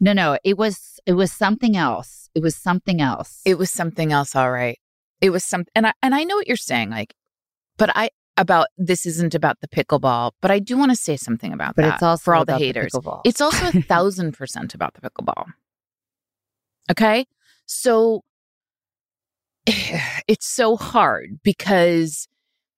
No, 0.00 0.12
no, 0.12 0.38
it 0.44 0.58
was 0.58 0.98
it 1.06 1.12
was 1.14 1.32
something 1.32 1.76
else. 1.76 2.28
It 2.34 2.42
was 2.42 2.56
something 2.56 3.00
else. 3.00 3.40
It 3.44 3.56
was 3.58 3.70
something 3.70 4.12
else, 4.12 4.34
all 4.34 4.50
right. 4.50 4.78
It 5.24 5.30
was 5.30 5.42
some, 5.42 5.64
and 5.74 5.86
I 5.86 5.94
and 6.02 6.14
I 6.14 6.22
know 6.24 6.36
what 6.36 6.46
you're 6.46 6.56
saying, 6.58 6.90
like, 6.90 7.14
but 7.78 7.90
I 7.94 8.10
about 8.36 8.66
this 8.76 9.06
isn't 9.06 9.34
about 9.34 9.58
the 9.62 9.68
pickleball, 9.68 10.32
but 10.42 10.50
I 10.50 10.58
do 10.58 10.76
want 10.76 10.90
to 10.90 10.96
say 10.96 11.16
something 11.16 11.50
about 11.50 11.76
but 11.76 11.82
that 11.82 11.94
it's 11.94 12.02
also 12.02 12.22
for 12.22 12.34
all 12.34 12.44
the 12.44 12.58
haters. 12.58 12.92
pickleball. 12.92 13.22
It's 13.24 13.40
also 13.40 13.68
a 13.68 13.82
thousand 13.88 14.32
percent 14.32 14.74
about 14.74 14.92
the 14.92 15.00
pickleball. 15.00 15.46
Okay. 16.90 17.24
So 17.64 18.20
it's 19.66 20.46
so 20.46 20.76
hard 20.76 21.40
because 21.42 22.28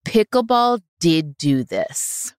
pickleball 0.07 0.83
did 1.01 1.37
do 1.37 1.65
this. 1.65 2.33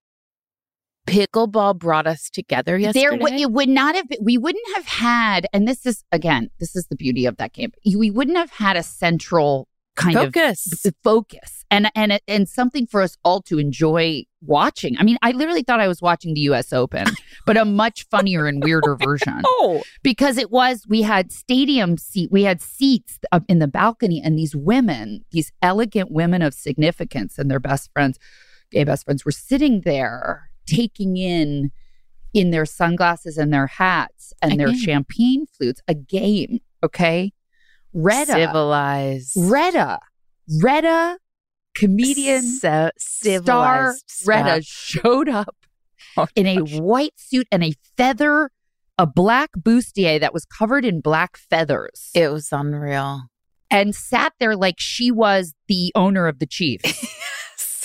Pickleball 1.06 1.78
brought 1.78 2.06
us 2.06 2.30
together 2.30 2.78
yesterday. 2.78 3.00
there 3.00 3.18
would 3.18 3.34
it 3.34 3.52
would 3.52 3.68
not 3.68 3.94
have 3.94 4.08
been, 4.08 4.20
we 4.22 4.38
wouldn't 4.38 4.74
have 4.74 4.86
had 4.86 5.46
and 5.52 5.68
this 5.68 5.84
is 5.84 6.02
again 6.12 6.48
this 6.60 6.74
is 6.76 6.86
the 6.88 6.96
beauty 6.96 7.24
of 7.26 7.38
that 7.38 7.54
game 7.54 7.72
we 7.96 8.10
wouldn't 8.10 8.36
have 8.36 8.50
had 8.50 8.76
a 8.76 8.82
central 8.82 9.66
kind 9.98 10.14
Focus. 10.16 10.84
of 10.86 10.94
focus. 11.04 11.64
And 11.70 11.90
and 11.94 12.18
and 12.26 12.48
something 12.48 12.86
for 12.86 13.02
us 13.02 13.16
all 13.24 13.42
to 13.42 13.58
enjoy 13.58 14.24
watching. 14.40 14.96
I 14.98 15.02
mean 15.02 15.18
i 15.20 15.32
literally 15.32 15.62
thought 15.62 15.80
i 15.80 15.88
was 15.88 16.00
watching 16.00 16.32
the 16.32 16.42
us 16.42 16.72
open 16.72 17.04
but 17.46 17.56
a 17.58 17.64
much 17.64 18.06
funnier 18.10 18.46
and 18.46 18.62
weirder 18.64 18.96
version. 18.96 19.42
Oh, 19.44 19.82
because 20.02 20.38
it 20.38 20.50
was 20.50 20.86
we 20.88 21.02
had 21.02 21.30
stadium 21.32 21.98
seat 21.98 22.30
we 22.32 22.44
had 22.44 22.62
seats 22.62 23.18
up 23.32 23.42
in 23.48 23.58
the 23.58 23.66
balcony 23.68 24.22
and 24.24 24.38
these 24.38 24.54
women 24.56 25.24
these 25.32 25.52
elegant 25.60 26.10
women 26.10 26.40
of 26.42 26.54
significance 26.54 27.36
and 27.38 27.50
their 27.50 27.60
best 27.60 27.90
friends 27.92 28.18
gay 28.70 28.84
best 28.84 29.04
friends 29.04 29.24
were 29.24 29.32
sitting 29.32 29.82
there 29.84 30.50
taking 30.66 31.16
in 31.16 31.70
in 32.32 32.50
their 32.50 32.64
sunglasses 32.66 33.36
and 33.36 33.52
their 33.52 33.66
hats 33.66 34.32
and 34.40 34.52
A 34.52 34.56
their 34.56 34.68
game. 34.68 34.78
champagne 34.78 35.46
flutes 35.46 35.80
a 35.88 35.94
game 35.94 36.60
okay 36.84 37.32
Retta 38.00 38.32
civilized. 38.32 39.32
Retta 39.36 39.98
Retta 40.62 41.18
comedian 41.74 42.42
so 42.42 42.90
star 42.98 43.94
Retta 44.26 44.62
showed 44.62 45.28
up 45.28 45.54
Oh, 46.16 46.26
in 46.34 46.46
a 46.46 46.56
white 46.80 47.12
suit 47.16 47.46
and 47.52 47.62
a 47.62 47.74
feather, 47.96 48.50
a 48.96 49.06
black 49.06 49.50
bustier 49.56 50.18
that 50.18 50.32
was 50.34 50.44
covered 50.46 50.84
in 50.84 51.00
black 51.00 51.36
feathers, 51.36 52.10
It 52.14 52.28
was 52.32 52.48
unreal. 52.50 53.24
and 53.70 53.94
sat 53.94 54.32
there 54.40 54.56
like 54.56 54.76
she 54.78 55.12
was 55.12 55.54
the 55.68 55.92
owner 55.94 56.26
of 56.26 56.38
the 56.40 56.46
Chiefs 56.46 57.06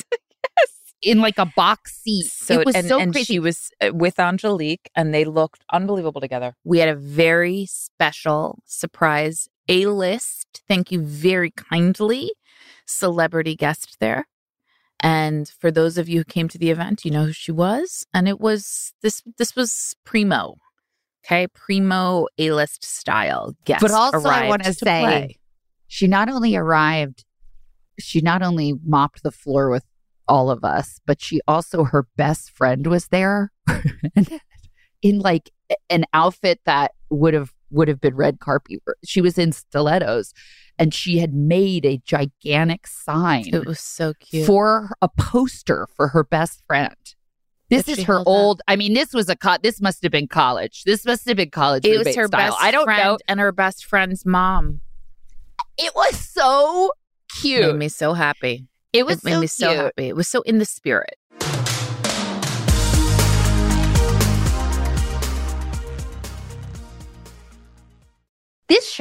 in 1.04 1.20
like 1.20 1.38
a 1.38 1.46
box 1.56 2.00
seat. 2.02 2.26
So 2.26 2.60
it 2.60 2.66
was 2.66 2.76
and, 2.76 2.88
so 2.88 3.00
and 3.00 3.14
crazy. 3.14 3.34
she 3.34 3.40
was 3.40 3.70
uh, 3.82 3.92
with 3.94 4.20
Angelique, 4.20 4.90
and 4.96 5.14
they 5.14 5.26
looked 5.26 5.64
unbelievable 5.72 6.22
together. 6.22 6.56
We 6.64 6.80
had 6.80 6.90
a 6.90 6.96
very 6.96 7.68
special 7.68 8.60
surprise 8.66 9.48
A 9.68 9.86
list. 9.88 10.62
Thank 10.68 10.92
you 10.92 11.02
very 11.02 11.52
kindly, 11.52 12.32
celebrity 12.86 13.56
guest 13.56 13.98
there. 14.00 14.28
And 15.00 15.50
for 15.60 15.72
those 15.72 15.98
of 15.98 16.08
you 16.08 16.20
who 16.20 16.24
came 16.26 16.48
to 16.50 16.58
the 16.58 16.70
event, 16.70 17.04
you 17.04 17.12
know 17.12 17.26
who 17.26 17.34
she 17.34 17.52
was, 17.52 18.06
and 18.14 18.28
it 18.28 18.40
was 18.40 18.94
this. 19.02 19.22
This 19.38 19.56
was 19.56 19.96
primo, 20.06 20.56
okay, 21.26 21.48
primo 21.48 22.28
A 22.38 22.52
list 22.52 22.84
style 22.86 23.54
guest. 23.66 23.82
But 23.82 23.92
also 23.92 24.30
I 24.30 24.48
wanna 24.48 24.64
to 24.66 24.74
say- 24.74 25.02
play. 25.02 25.40
she 25.88 26.08
not 26.08 26.30
only 26.30 26.56
arrived, 26.56 27.26
she 28.00 28.22
not 28.22 28.42
only 28.42 28.74
mopped 28.86 29.24
the 29.24 29.32
floor 29.32 29.70
with 29.70 29.84
all 30.28 30.50
of 30.50 30.64
us, 30.64 31.00
but 31.06 31.22
she 31.22 31.42
also 31.48 31.84
her 31.84 32.08
best 32.16 32.52
friend 32.52 32.88
was 32.88 33.08
there 33.08 33.52
in 35.02 35.20
like 35.20 35.52
an 35.90 36.06
outfit 36.14 36.62
that 36.66 36.94
would 37.10 37.34
have 37.34 37.54
would 37.74 37.88
have 37.88 38.00
been 38.00 38.16
red 38.16 38.40
carpet. 38.40 38.80
She 39.04 39.22
was 39.22 39.38
in 39.38 39.52
stilettos 39.52 40.34
and 40.80 40.94
she 40.94 41.20
had 41.20 41.34
made 41.34 41.86
a 41.86 41.98
gigantic 42.06 42.88
sign 42.88 43.46
it 43.54 43.66
was 43.66 43.80
so 43.80 44.14
cute. 44.20 44.46
for 44.46 44.92
a 45.02 45.08
poster 45.10 45.88
for 45.96 46.10
her 46.10 46.24
best 46.24 46.64
friend. 46.68 46.96
This 47.70 47.84
That 47.86 48.00
is 48.00 48.04
her 48.06 48.14
held 48.16 48.28
up. 48.28 48.32
old. 48.32 48.62
I 48.68 48.76
mean, 48.76 48.94
this 48.94 49.14
was 49.14 49.30
a 49.30 49.36
co- 49.36 49.58
this 49.62 49.82
must 49.82 50.04
have 50.04 50.12
been 50.12 50.28
college. 50.28 50.84
This 50.84 51.06
must 51.06 51.28
have 51.28 51.38
been 51.38 51.50
college. 51.50 51.86
it 51.86 51.98
was 51.98 52.16
her 52.16 52.28
style. 52.28 52.52
best 52.52 52.58
I 52.62 52.72
don't 52.72 52.84
friend 52.86 53.00
know. 53.04 53.18
and 53.28 53.40
her 53.40 53.52
best 53.52 53.86
friend's 53.86 54.26
mom. 54.26 54.82
It 55.78 55.94
was 55.96 56.16
so 56.20 56.92
cute. 57.42 57.62
Made 57.66 57.76
me 57.76 57.90
so 57.90 58.14
happy. 58.14 58.68
It 58.92 59.08
was 59.08 59.20
it 59.20 59.24
made 59.24 59.34
so 59.34 59.40
me 59.42 59.48
so 59.48 59.68
cute. 59.70 59.80
happy. 59.80 60.08
It 60.10 60.16
was 60.16 60.28
so 60.28 60.42
in 60.44 60.60
the 60.60 60.66
spirit. 60.66 61.16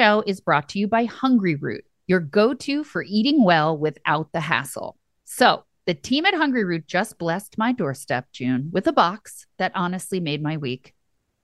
Show 0.02 0.24
is 0.26 0.40
brought 0.40 0.68
to 0.70 0.80
you 0.80 0.88
by 0.88 1.06
Hungryroot, 1.06 1.82
your 2.08 2.18
go 2.18 2.54
to 2.54 2.82
for 2.82 3.04
eating 3.04 3.44
well 3.44 3.78
without 3.78 4.32
the 4.32 4.40
hassle. 4.40 4.96
So, 5.24 5.62
the 5.86 5.94
team 5.94 6.26
at 6.26 6.34
Hungryroot 6.34 6.88
just 6.88 7.18
blessed 7.18 7.56
my 7.56 7.70
doorstep, 7.70 8.26
June, 8.32 8.70
with 8.72 8.88
a 8.88 8.92
box 8.92 9.46
that 9.58 9.70
honestly 9.76 10.18
made 10.18 10.42
my 10.42 10.56
week. 10.56 10.92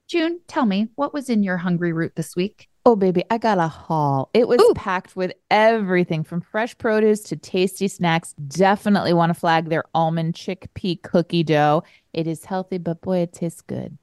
June, 0.09 0.41
tell 0.49 0.67
me, 0.67 0.89
what 0.97 1.15
was 1.15 1.31
in 1.31 1.45
your 1.45 1.59
Hungryroot 1.59 2.17
this 2.17 2.35
week? 2.35 2.69
Oh, 2.85 2.97
baby, 2.97 3.23
I 3.31 3.39
got 3.39 3.59
a 3.59 3.69
haul. 3.69 4.29
It 4.35 4.49
was 4.49 4.61
Ooh. 4.61 4.73
packed 4.75 5.15
with 5.15 5.35
everything 5.53 6.25
from 6.25 6.41
fresh 6.41 6.77
produce 6.77 7.21
to 7.25 7.37
tasty 7.37 7.87
snacks. 7.87 8.33
Definitely 8.49 9.13
want 9.13 9.31
to 9.31 9.39
flag 9.39 9.69
their 9.69 9.85
almond 9.95 10.35
chickpea 10.35 11.01
cookie 11.01 11.45
dough. 11.45 11.85
It 12.13 12.27
is 12.27 12.45
healthy, 12.45 12.79
but 12.79 13.03
boy, 13.03 13.19
it 13.19 13.33
tastes 13.33 13.61
good. 13.61 13.99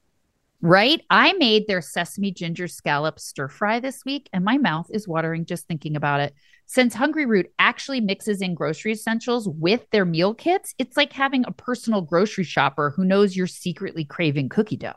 Right? 0.65 0.99
I 1.11 1.33
made 1.33 1.67
their 1.67 1.79
sesame 1.79 2.31
ginger 2.31 2.67
scallop 2.67 3.19
stir 3.19 3.49
fry 3.49 3.79
this 3.79 4.03
week, 4.03 4.27
and 4.33 4.43
my 4.43 4.57
mouth 4.57 4.87
is 4.89 5.07
watering 5.07 5.45
just 5.45 5.67
thinking 5.67 5.95
about 5.95 6.21
it. 6.21 6.33
Since 6.65 6.95
Hungryroot 6.95 7.45
actually 7.59 8.01
mixes 8.01 8.41
in 8.41 8.55
grocery 8.55 8.93
essentials 8.93 9.47
with 9.47 9.87
their 9.91 10.05
meal 10.05 10.33
kits, 10.33 10.73
it's 10.79 10.97
like 10.97 11.13
having 11.13 11.45
a 11.45 11.51
personal 11.51 12.01
grocery 12.01 12.45
shopper 12.45 12.89
who 12.89 13.05
knows 13.05 13.35
you're 13.35 13.45
secretly 13.45 14.05
craving 14.05 14.49
cookie 14.49 14.75
dough. 14.75 14.93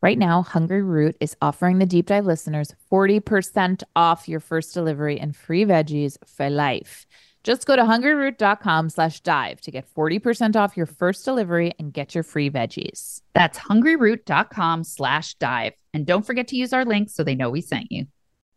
Right 0.00 0.18
now, 0.18 0.44
Hungryroot 0.44 1.16
is 1.18 1.34
offering 1.42 1.80
the 1.80 1.86
deep 1.86 2.06
dive 2.06 2.24
listeners 2.24 2.72
40% 2.88 3.82
off 3.96 4.28
your 4.28 4.38
first 4.38 4.72
delivery 4.72 5.18
and 5.18 5.34
free 5.34 5.64
veggies 5.64 6.16
for 6.28 6.48
life. 6.48 7.08
Just 7.48 7.64
go 7.64 7.76
to 7.76 7.82
hungryroot.com 7.82 8.90
slash 8.90 9.20
dive 9.20 9.62
to 9.62 9.70
get 9.70 9.88
40% 9.94 10.54
off 10.54 10.76
your 10.76 10.84
first 10.84 11.24
delivery 11.24 11.72
and 11.78 11.94
get 11.94 12.14
your 12.14 12.22
free 12.22 12.50
veggies. 12.50 13.22
That's 13.32 13.58
hungryroot.com 13.58 14.84
slash 14.84 15.32
dive. 15.36 15.72
And 15.94 16.04
don't 16.04 16.26
forget 16.26 16.48
to 16.48 16.56
use 16.56 16.74
our 16.74 16.84
link 16.84 17.08
so 17.08 17.24
they 17.24 17.34
know 17.34 17.48
we 17.48 17.62
sent 17.62 17.90
you. 17.90 18.04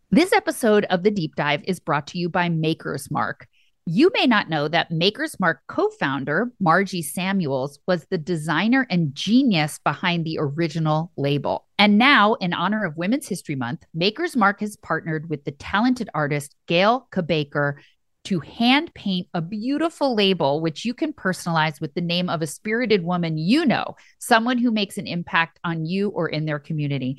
This 0.09 0.33
episode 0.33 0.83
of 0.89 1.03
The 1.03 1.11
Deep 1.11 1.37
Dive 1.37 1.63
is 1.63 1.79
brought 1.79 2.05
to 2.07 2.17
you 2.17 2.27
by 2.27 2.49
Maker's 2.49 3.09
Mark. 3.09 3.47
You 3.85 4.11
may 4.13 4.27
not 4.27 4.49
know 4.49 4.67
that 4.67 4.91
Maker's 4.91 5.39
Mark 5.39 5.61
co 5.69 5.89
founder, 5.91 6.51
Margie 6.59 7.01
Samuels, 7.01 7.79
was 7.87 8.05
the 8.09 8.17
designer 8.17 8.85
and 8.89 9.15
genius 9.15 9.79
behind 9.85 10.25
the 10.25 10.37
original 10.37 11.13
label. 11.15 11.65
And 11.79 11.97
now, 11.97 12.33
in 12.33 12.53
honor 12.53 12.83
of 12.83 12.97
Women's 12.97 13.29
History 13.29 13.55
Month, 13.55 13.85
Maker's 13.93 14.35
Mark 14.35 14.59
has 14.59 14.75
partnered 14.75 15.29
with 15.29 15.45
the 15.45 15.51
talented 15.51 16.09
artist 16.13 16.57
Gail 16.67 17.07
Kabaker 17.13 17.75
to 18.25 18.39
hand 18.39 18.93
paint 18.93 19.27
a 19.33 19.41
beautiful 19.41 20.15
label, 20.15 20.61
which 20.61 20.85
you 20.85 20.93
can 20.93 21.13
personalize 21.13 21.81
with 21.81 21.93
the 21.93 22.01
name 22.01 22.29
of 22.29 22.41
a 22.41 22.47
spirited 22.47 23.03
woman 23.03 23.37
you 23.37 23.65
know, 23.65 23.95
someone 24.19 24.57
who 24.57 24.71
makes 24.71 24.97
an 24.97 25.07
impact 25.07 25.59
on 25.63 25.85
you 25.85 26.09
or 26.09 26.29
in 26.29 26.45
their 26.45 26.59
community. 26.59 27.17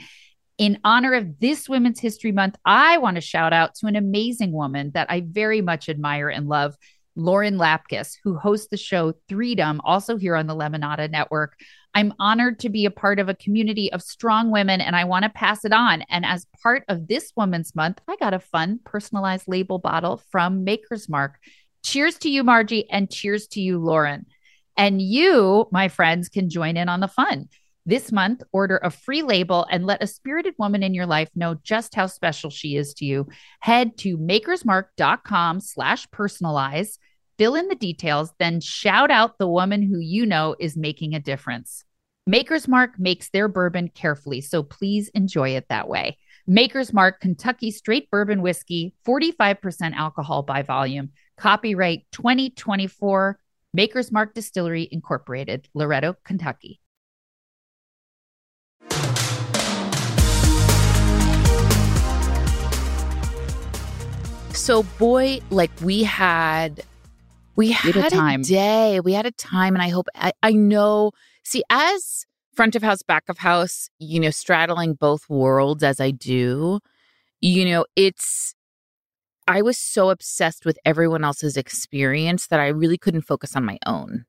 In 0.59 0.79
honor 0.85 1.15
of 1.15 1.41
this 1.41 1.69
Women's 1.69 1.99
History 1.99 2.31
Month, 2.31 2.57
I 2.65 2.99
want 2.99 3.17
to 3.17 3.21
shout 3.21 3.53
out 3.53 3.75
to 3.77 3.87
an 3.87 3.97
amazing 3.97 4.53
woman 4.53 4.93
that 4.95 5.11
I 5.11 5.25
very 5.27 5.61
much 5.61 5.89
admire 5.89 6.29
and 6.29 6.49
love, 6.49 6.77
Lauren 7.17 7.59
Lapkus, 7.59 8.17
who 8.23 8.37
hosts 8.37 8.69
the 8.71 8.77
show 8.77 9.15
Freedom, 9.29 9.81
also 9.85 10.17
here 10.17 10.37
on 10.37 10.47
the 10.47 10.55
Lemonada 10.55 11.11
Network. 11.11 11.59
I'm 11.95 12.15
honored 12.19 12.59
to 12.61 12.69
be 12.69 12.87
a 12.87 12.91
part 12.91 13.19
of 13.19 13.29
a 13.29 13.35
community 13.35 13.93
of 13.93 14.03
strong 14.03 14.51
women 14.51 14.81
and 14.81 14.97
I 14.97 15.05
want 15.05 15.25
to 15.25 15.29
pass 15.29 15.65
it 15.65 15.73
on. 15.73 16.03
And 16.09 16.25
as 16.25 16.47
part 16.63 16.85
of 16.89 17.07
this 17.07 17.33
Women's 17.37 17.75
Month, 17.75 18.01
I 18.09 18.17
got 18.17 18.35
a 18.35 18.39
fun 18.39 18.81
personalized 18.85 19.47
label 19.47 19.79
bottle 19.79 20.23
from 20.31 20.65
Maker's 20.65 21.09
Mark. 21.09 21.39
Cheers 21.85 22.19
to 22.19 22.31
you, 22.31 22.45
Margie, 22.45 22.89
and 22.91 23.11
cheers 23.11 23.47
to 23.49 23.61
you, 23.61 23.79
Lauren. 23.79 24.27
And 24.77 25.03
you, 25.03 25.69
my 25.71 25.89
friends, 25.89 26.29
can 26.29 26.49
join 26.49 26.77
in 26.77 26.89
on 26.89 27.01
the 27.01 27.09
fun. 27.09 27.49
This 27.85 28.13
month, 28.13 28.43
order 28.53 28.79
a 28.83 28.91
free 28.91 29.23
label 29.23 29.67
and 29.69 29.85
let 29.85 30.03
a 30.03 30.07
spirited 30.07 30.55
woman 30.57 30.85
in 30.85 30.95
your 30.95 31.07
life 31.07 31.29
know 31.35 31.57
just 31.65 31.95
how 31.95 32.07
special 32.07 32.49
she 32.49 32.77
is 32.77 32.95
to 32.95 33.05
you. 33.05 33.27
Head 33.61 33.99
to 33.99 34.17
makersmark.com 34.17 35.61
slash 35.61 36.07
personalize, 36.09 36.99
fill 37.39 37.55
in 37.55 37.69
the 37.69 37.75
details, 37.75 38.33
then 38.39 38.61
shout 38.61 39.11
out 39.11 39.39
the 39.39 39.49
woman 39.49 39.83
who 39.83 39.99
you 39.99 40.27
know 40.27 40.57
is 40.59 40.77
making 40.77 41.15
a 41.15 41.21
difference. 41.21 41.85
Maker's 42.27 42.69
Mark 42.69 42.99
makes 42.99 43.31
their 43.31 43.49
bourbon 43.49 43.89
carefully, 43.89 44.41
so 44.41 44.62
please 44.62 45.09
enjoy 45.09 45.51
it 45.51 45.67
that 45.69 45.89
way. 45.89 46.19
Maker's 46.47 46.93
Mark 46.93 47.21
Kentucky 47.21 47.71
Straight 47.71 48.11
Bourbon 48.11 48.43
Whiskey, 48.43 48.95
45% 49.07 49.95
alcohol 49.95 50.43
by 50.43 50.62
volume. 50.62 51.11
Copyright 51.37 52.07
2024, 52.12 53.39
Maker's 53.75 54.12
Mark 54.12 54.35
Distillery 54.35 54.89
Incorporated, 54.93 55.69
Loretto, 55.75 56.17
Kentucky. 56.25 56.81
So 64.53 64.85
boy, 64.85 65.41
like 65.51 65.71
we 65.81 66.05
had 66.05 66.85
we 67.57 67.71
had, 67.73 67.97
a 67.97 68.11
time. 68.11 68.41
a 68.41 68.45
day. 68.45 69.01
We 69.01 69.13
had 69.13 69.27
a 69.27 69.31
time 69.33 69.75
and 69.75 69.83
I 69.83 69.89
hope 69.89 70.07
I, 70.15 70.33
I 70.43 70.53
know 70.53 71.13
see 71.45 71.63
as 71.71 72.25
front 72.55 72.77
of 72.77 72.83
house, 72.83 73.03
back 73.03 73.25
of 73.29 73.39
house, 73.39 73.89
you 73.99 74.21
know, 74.21 74.31
straddling 74.31 74.95
both 74.95 75.29
worlds 75.29 75.83
as 75.83 76.01
I 76.01 76.11
do, 76.11 76.81
you 77.41 77.65
know, 77.65 77.85
it's 77.97 78.55
I 79.49 79.61
was 79.63 79.77
so 79.77 80.11
obsessed 80.11 80.65
with 80.65 80.79
everyone 80.85 81.25
else's 81.25 81.57
experience 81.57 82.47
that 82.47 82.61
I 82.61 82.69
really 82.69 82.97
couldn't 82.99 83.23
focus 83.23 83.57
on 83.57 83.65
my 83.65 83.79
own. 83.87 84.25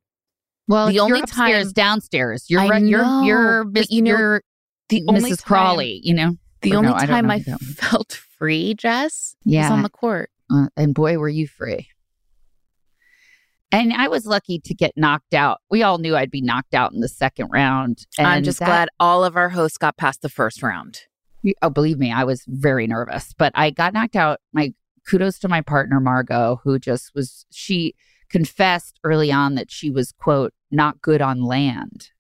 Well, 0.68 0.88
The 0.88 1.00
only 1.00 1.14
only 1.14 1.24
upstairs, 1.24 1.66
time- 1.66 1.74
downstairs. 1.74 2.46
You're 2.50 2.62
I 2.62 2.68
right. 2.70 2.84
You're 2.84 3.24
you're 3.24 3.64
Miss, 3.66 3.92
you 3.92 4.02
know, 4.02 4.18
you're 4.18 4.44
The 4.90 5.02
Mrs. 5.04 5.44
Crawley. 5.44 6.00
You 6.04 6.14
know. 6.16 6.36
the 6.62 6.74
Or 6.74 6.78
only 6.78 6.90
no, 6.92 6.98
time 6.98 7.30
I, 7.30 7.40
one. 7.46 7.58
felt 7.76 8.14
free, 8.38 8.74
Jess, 8.74 9.36
Yeah. 9.44 9.64
was 9.64 9.72
on 9.72 9.84
the 9.84 9.90
court. 9.90 10.30
Uh, 10.50 10.68
and 10.78 10.96
boy, 10.96 11.18
were 11.18 11.30
you 11.30 11.48
free. 11.48 11.88
And 13.74 13.92
I 13.92 14.08
was 14.08 14.28
lucky 14.28 14.60
to 14.60 14.74
get 14.76 14.94
knocked 14.96 15.34
out. 15.34 15.60
We 15.72 15.82
all 15.82 15.98
knew 15.98 16.16
I'd 16.16 16.30
be 16.30 16.42
knocked 16.42 16.76
out 16.76 16.94
in 16.94 17.00
the 17.00 17.08
second 17.08 17.50
round. 17.52 18.06
And 18.20 18.28
I'm 18.28 18.44
just 18.44 18.60
that- 18.60 18.68
glad 18.68 18.90
all 19.00 19.26
of 19.26 19.36
our 19.36 19.50
hosts 19.50 19.80
got 19.80 19.98
past 19.98 20.22
the 20.22 20.30
first 20.30 20.62
round. 20.62 21.02
Oh, 21.62 21.72
believe 21.72 21.98
me, 21.98 22.12
I 22.12 22.24
was 22.24 22.44
very 22.48 22.88
nervous, 22.88 23.34
but 23.38 23.52
I 23.56 23.72
got 23.72 23.94
knocked 23.94 24.16
out. 24.16 24.40
My 24.54 24.74
kudos 25.10 25.40
to 25.40 25.50
my 25.50 25.62
partner, 25.62 26.00
Margot, 26.00 26.62
who 26.64 26.80
just 26.80 27.12
was, 27.16 27.46
she 27.52 27.96
confessed 28.30 29.00
early 29.04 29.32
on 29.32 29.56
that 29.56 29.70
she 29.70 29.90
was, 29.90 30.14
quote, 30.14 30.54
not 30.72 31.02
good 31.02 31.22
on 31.22 31.42
land, 31.44 32.12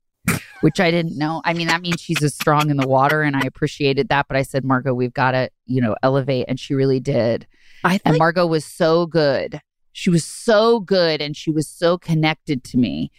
which 0.61 0.79
I 0.79 0.91
didn't 0.91 1.17
know. 1.17 1.41
I 1.45 1.53
mean, 1.53 1.67
that 1.67 1.81
means 1.81 2.01
she's 2.01 2.21
as 2.21 2.33
strong 2.33 2.69
in 2.69 2.77
the 2.77 2.87
water, 2.87 3.21
and 3.21 3.35
I 3.35 3.41
appreciated 3.45 4.09
that. 4.09 4.27
But 4.27 4.37
I 4.37 4.41
said, 4.41 4.65
Margot, 4.65 4.93
we've 4.93 5.13
got 5.13 5.31
to, 5.31 5.49
you 5.67 5.81
know, 5.81 5.95
elevate. 6.03 6.45
And 6.47 6.59
she 6.59 6.73
really 6.73 6.99
did. 6.99 7.47
I 7.83 8.01
And 8.03 8.15
like 8.15 8.19
Margot 8.19 8.47
was 8.47 8.65
so 8.65 9.05
good. 9.05 9.61
She 9.93 10.09
was 10.09 10.25
so 10.25 10.79
good 10.79 11.21
and 11.21 11.37
she 11.37 11.51
was 11.51 11.67
so 11.67 11.97
connected 11.97 12.63
to 12.65 12.77
me. 12.77 13.11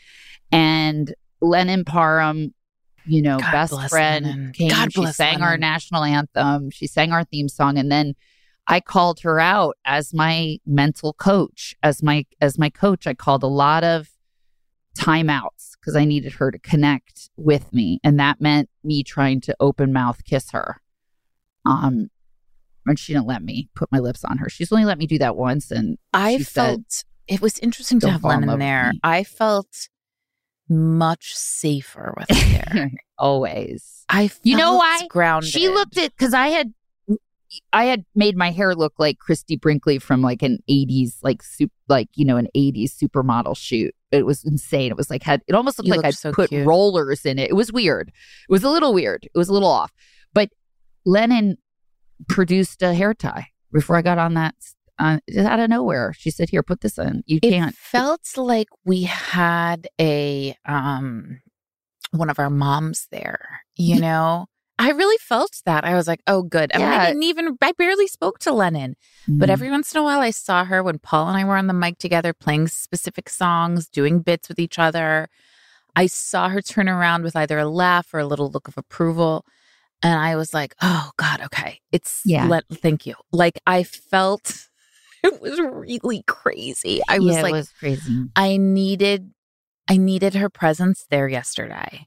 And 0.53 1.15
Lennon 1.41 1.85
Parham, 1.85 2.53
you 3.07 3.23
know, 3.23 3.39
God 3.39 3.53
best 3.53 3.91
friend, 3.91 4.27
Lennon. 4.27 4.53
came. 4.53 4.71
God 4.71 4.93
she 4.93 5.07
sang 5.07 5.43
our 5.43 5.57
national 5.57 6.05
anthem. 6.05 6.71
She 6.71 6.87
sang 6.87 7.13
our 7.13 7.25
theme 7.25 7.49
song. 7.49 7.79
And 7.79 7.91
then 7.91 8.15
I 8.67 8.81
called 8.81 9.21
her 9.21 9.39
out 9.41 9.77
as 9.85 10.13
my 10.15 10.59
mental 10.67 11.13
coach. 11.13 11.75
As 11.83 12.03
my 12.03 12.27
as 12.41 12.59
my 12.59 12.71
coach, 12.71 13.07
I 13.07 13.15
called 13.15 13.43
a 13.43 13.49
lot 13.49 13.85
of 13.85 14.11
timeouts 14.99 15.73
because 15.79 15.97
I 15.97 16.05
needed 16.05 16.35
her 16.35 16.51
to 16.51 16.59
connect 16.59 17.31
with 17.37 17.73
me. 17.73 18.01
And 18.03 18.19
that 18.19 18.41
meant 18.41 18.71
me 18.83 19.03
trying 19.03 19.41
to 19.43 19.57
open 19.61 19.93
mouth 19.93 20.25
kiss 20.25 20.51
her. 20.53 20.81
Um 21.67 22.11
and 22.87 22.99
she 22.99 23.13
didn't 23.13 23.27
let 23.27 23.43
me 23.43 23.69
put 23.75 23.91
my 23.93 23.99
lips 23.99 24.25
on 24.25 24.39
her. 24.39 24.49
She's 24.49 24.71
only 24.73 24.85
let 24.85 24.99
me 24.99 25.07
do 25.07 25.19
that 25.19 25.37
once 25.37 25.71
and 25.71 25.99
I 26.13 26.37
she 26.39 26.45
said, 26.45 26.65
felt 26.69 27.05
it 27.27 27.41
was 27.41 27.59
interesting 27.61 28.01
to 28.01 28.11
have 28.11 28.25
Lennon 28.25 28.59
there. 28.59 28.91
me." 28.93 29.01
I 29.03 29.25
felt 29.25 29.89
much 30.69 31.35
safer 31.35 32.15
with 32.17 32.37
her 32.37 32.73
there. 32.75 32.91
always. 33.19 34.05
I 34.09 34.31
You 34.43 34.57
know 34.57 34.77
why? 34.77 35.07
grounded. 35.09 35.51
She 35.51 35.69
looked 35.69 35.99
at 35.99 36.11
because 36.17 36.35
I 36.35 36.49
had 36.49 36.73
I 37.73 37.85
had 37.85 38.05
made 38.17 38.37
my 38.37 38.51
hair 38.51 38.75
look 38.75 38.95
like 38.99 39.19
Christie 39.19 39.57
Brinkley 39.57 39.99
from 40.01 40.23
like 40.23 40.43
an 40.43 40.59
80s 40.69 41.19
like 41.23 41.41
soup 41.43 41.71
like 41.89 42.09
you 42.15 42.25
know 42.25 42.37
an 42.37 42.49
80s 42.57 42.93
supermodel 42.97 43.57
shoot. 43.57 43.95
It 44.11 44.27
was 44.27 44.45
insane. 44.45 44.91
It 44.91 44.97
was 44.97 45.11
like 45.11 45.23
had 45.23 45.43
it 45.47 45.55
almost 45.55 45.79
looked 45.79 45.89
You 45.89 45.95
like 45.95 46.05
I 46.05 46.11
so 46.11 46.33
put 46.33 46.49
cute. 46.51 46.67
rollers 46.67 47.25
in 47.25 47.39
it. 47.39 47.51
It 47.51 47.55
was 47.55 47.73
weird. 47.73 48.09
It 48.09 48.53
was 48.53 48.65
a 48.65 48.71
little 48.71 48.93
weird. 48.95 49.25
It 49.33 49.39
was 49.39 49.49
a 49.49 49.53
little 49.53 49.69
off. 49.69 49.93
But 50.33 50.49
Lennon 51.07 51.57
produced 52.29 52.83
a 52.83 52.95
hair 52.95 53.15
tie 53.15 53.49
before 53.73 53.97
I 53.97 54.03
got 54.03 54.19
on 54.19 54.35
that 54.35 54.55
uh, 54.99 55.19
out 55.39 55.61
of 55.61 55.71
nowhere. 55.71 56.13
She 56.17 56.31
said, 56.31 56.51
"Here, 56.51 56.63
put 56.63 56.81
this 56.81 56.99
in. 56.99 57.23
You 57.27 57.39
it 57.43 57.51
can't." 57.51 57.75
felt 57.75 58.37
like 58.37 58.69
we 58.85 59.03
had 59.05 59.89
a 60.01 60.57
um 60.67 61.41
one 62.13 62.31
of 62.31 62.39
our 62.39 62.51
moms 62.51 63.09
there, 63.11 63.61
you 63.77 64.01
know? 64.07 64.47
I 64.77 64.91
really 64.91 65.19
felt 65.21 65.61
that. 65.67 65.85
I 65.85 65.95
was 65.95 66.09
like, 66.09 66.21
oh 66.27 66.43
good. 66.43 66.73
I, 66.75 66.79
mean, 66.79 66.87
I 66.89 67.07
didn't 67.07 67.23
even 67.23 67.57
I 67.63 67.73
barely 67.73 68.09
spoke 68.09 68.41
to 68.41 68.53
Lennon. 68.53 68.97
But 69.29 69.49
Mm. 69.49 69.53
every 69.53 69.71
once 69.71 69.95
in 69.95 70.01
a 70.01 70.05
while 70.05 70.21
I 70.21 70.31
saw 70.31 70.65
her 70.65 70.83
when 70.83 70.99
Paul 70.99 71.29
and 71.29 71.37
I 71.37 71.45
were 71.45 71.57
on 71.57 71.69
the 71.69 71.73
mic 71.73 71.99
together 71.99 72.33
playing 72.33 72.67
specific 72.69 73.29
songs, 73.29 73.89
doing 73.89 74.19
bits 74.21 74.49
with 74.49 74.59
each 74.59 74.79
other. 74.79 75.29
I 75.97 76.07
saw 76.07 76.49
her 76.49 76.61
turn 76.61 76.89
around 76.89 77.23
with 77.23 77.37
either 77.37 77.57
a 77.59 77.69
laugh 77.69 78.13
or 78.13 78.19
a 78.19 78.27
little 78.27 78.51
look 78.51 78.67
of 78.67 78.77
approval. 78.77 79.47
And 80.05 80.21
I 80.21 80.37
was 80.37 80.53
like, 80.53 80.75
oh 80.83 81.11
God, 81.17 81.41
okay. 81.47 81.81
It's 81.91 82.23
Yeah. 82.27 82.49
let 82.49 82.65
thank 82.71 83.07
you. 83.07 83.15
Like 83.33 83.59
I 83.67 83.83
felt 83.83 84.69
it 85.25 85.41
was 85.41 85.59
really 85.59 86.23
crazy. 86.27 87.01
I 87.09 87.19
was 87.19 87.37
yeah, 87.37 87.43
like, 87.43 87.51
it 87.55 87.57
was 87.57 87.73
crazy. 87.81 88.29
I 88.37 88.59
needed 88.59 89.33
I 89.89 89.97
needed 89.97 90.35
her 90.35 90.51
presence 90.51 91.07
there 91.11 91.27
yesterday. 91.27 92.07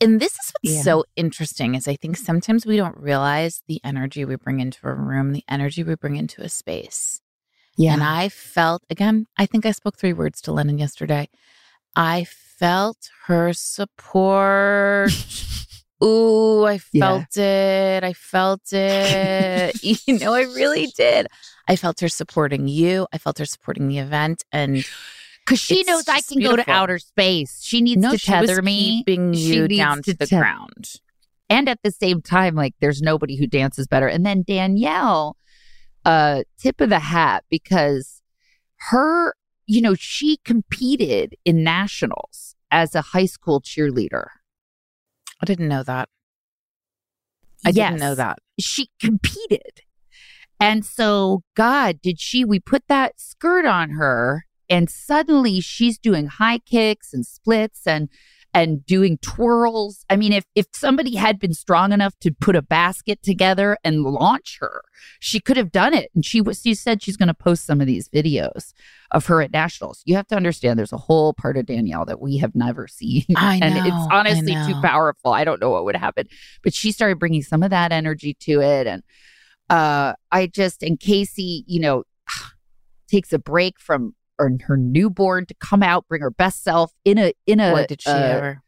And 0.00 0.20
this 0.20 0.32
is 0.32 0.52
what's 0.52 0.76
Yeah. 0.76 0.82
so 0.82 1.04
interesting 1.16 1.74
is 1.74 1.86
I 1.86 1.96
think 1.96 2.16
sometimes 2.16 2.66
we 2.66 2.76
don't 2.76 2.96
realize 2.98 3.62
the 3.68 3.80
energy 3.84 4.24
we 4.24 4.36
bring 4.36 4.60
into 4.60 4.86
a 4.86 4.94
room, 4.94 5.32
the 5.32 5.44
energy 5.48 5.82
we 5.82 5.94
bring 5.94 6.16
into 6.16 6.42
a 6.42 6.48
space. 6.48 7.20
Yeah, 7.76 7.94
And 7.94 8.02
I 8.02 8.28
felt 8.30 8.82
again, 8.88 9.26
I 9.36 9.44
think 9.46 9.66
I 9.66 9.72
spoke 9.72 9.98
three 9.98 10.12
words 10.14 10.40
to 10.42 10.52
Lennon 10.52 10.78
yesterday. 10.78 11.28
I 11.96 12.24
felt 12.24 13.10
her 13.26 13.52
support. 13.52 15.12
Ooh, 16.04 16.64
I 16.64 16.78
Yeah. 16.92 17.00
felt 17.20 17.36
it. 17.36 18.04
I 18.04 18.12
felt 18.12 18.72
it. 18.72 19.74
you 20.06 20.18
know, 20.18 20.34
I 20.34 20.42
really 20.42 20.86
did. 20.96 21.26
I 21.68 21.76
felt 21.76 22.00
her 22.00 22.08
supporting 22.08 22.68
you. 22.68 23.06
I 23.12 23.18
felt 23.18 23.38
her 23.38 23.44
supporting 23.46 23.88
the 23.88 23.98
event. 23.98 24.44
And 24.52 24.84
because 25.46 25.60
she 25.60 25.80
It's 25.80 25.88
knows 25.88 26.08
I 26.08 26.20
can 26.20 26.40
go 26.40 26.56
to 26.56 26.70
outer 26.70 26.98
space. 26.98 27.62
She 27.62 27.80
needs 27.80 28.02
no, 28.02 28.12
to 28.12 28.18
she 28.18 28.26
tether 28.32 28.60
me. 28.62 28.98
keeping 29.04 29.32
She 29.32 29.54
you 29.54 29.68
needs 29.68 29.78
down 29.78 29.96
to, 30.02 30.12
to 30.12 30.18
the 30.18 30.26
te- 30.26 30.36
ground. 30.36 31.00
and 31.48 31.68
at 31.68 31.78
the 31.82 31.90
same 31.90 32.20
time 32.22 32.54
like 32.54 32.74
there's 32.80 33.00
nobody 33.02 33.36
who 33.36 33.46
dances 33.46 33.86
better 33.86 34.08
and 34.08 34.24
then 34.24 34.42
danielle 34.46 35.36
uh 36.06 36.42
tip 36.58 36.80
of 36.80 36.88
the 36.88 36.98
hat 36.98 37.44
because 37.50 38.22
her 38.88 39.34
you 39.66 39.80
know 39.82 39.94
she 39.94 40.38
competed 40.44 41.34
in 41.44 41.62
nationals 41.62 42.54
as 42.70 42.94
a 42.94 43.02
high 43.02 43.26
school 43.26 43.60
cheerleader 43.60 44.28
I 45.44 45.46
didn't 45.46 45.68
know 45.68 45.82
that. 45.82 46.08
I 47.66 47.70
didn't 47.70 48.00
know 48.00 48.14
that. 48.14 48.38
she 48.58 48.88
competed 48.98 49.82
and 50.58 50.84
so 50.86 51.42
god 51.54 52.00
did 52.00 52.18
she 52.18 52.44
we 52.44 52.58
put 52.58 52.82
that 52.88 53.20
skirt 53.20 53.66
on 53.66 53.90
her 53.90 54.46
and 54.70 54.88
suddenly 54.88 55.60
she's 55.60 55.98
doing 55.98 56.26
high 56.28 56.58
kicks 56.58 57.12
and 57.12 57.26
splits 57.26 57.86
and 57.86 58.08
and 58.54 58.86
doing 58.86 59.18
twirls. 59.18 60.06
I 60.08 60.16
mean, 60.16 60.32
if 60.32 60.44
if 60.54 60.66
somebody 60.72 61.16
had 61.16 61.40
been 61.40 61.52
strong 61.52 61.92
enough 61.92 62.16
to 62.20 62.30
put 62.30 62.54
a 62.54 62.62
basket 62.62 63.20
together 63.22 63.76
and 63.82 64.04
launch 64.04 64.58
her, 64.60 64.84
she 65.18 65.40
could 65.40 65.56
have 65.56 65.72
done 65.72 65.92
it. 65.92 66.10
And 66.14 66.24
she 66.24 66.40
was 66.40 66.62
she 66.62 66.74
said 66.74 67.02
she's 67.02 67.16
going 67.16 67.26
to 67.26 67.34
post 67.34 67.66
some 67.66 67.80
of 67.80 67.88
these 67.88 68.08
videos 68.08 68.72
of 69.10 69.26
her 69.26 69.42
at 69.42 69.52
nationals. 69.52 70.02
You 70.06 70.14
have 70.14 70.28
to 70.28 70.36
understand 70.36 70.78
there's 70.78 70.92
a 70.92 70.96
whole 70.96 71.34
part 71.34 71.56
of 71.56 71.66
Danielle 71.66 72.04
that 72.04 72.20
we 72.20 72.38
have 72.38 72.54
never 72.54 72.86
seen. 72.88 73.24
I 73.36 73.58
and 73.60 73.86
it's 73.86 74.06
honestly 74.10 74.54
too 74.66 74.80
powerful. 74.80 75.32
I 75.32 75.44
don't 75.44 75.60
know 75.60 75.70
what 75.70 75.84
would 75.84 75.96
happen. 75.96 76.28
But 76.62 76.72
she 76.72 76.92
started 76.92 77.18
bringing 77.18 77.42
some 77.42 77.64
of 77.64 77.70
that 77.70 77.92
energy 77.92 78.34
to 78.40 78.60
it 78.60 78.86
and 78.86 79.02
uh 79.68 80.14
I 80.30 80.46
just 80.46 80.82
and 80.82 81.00
Casey, 81.00 81.64
you 81.66 81.80
know, 81.80 82.04
takes 83.08 83.32
a 83.32 83.38
break 83.38 83.80
from 83.80 84.14
or 84.38 84.50
her 84.66 84.76
newborn 84.76 85.46
to 85.46 85.54
come 85.54 85.82
out, 85.82 86.06
bring 86.08 86.22
her 86.22 86.30
best 86.30 86.62
self 86.62 86.92
in 87.04 87.18
a 87.18 87.32
in 87.46 87.60
a 87.60 87.72
What 87.72 87.88
did 87.88 88.02
she 88.02 88.10
uh, 88.10 88.16
ever? 88.16 88.62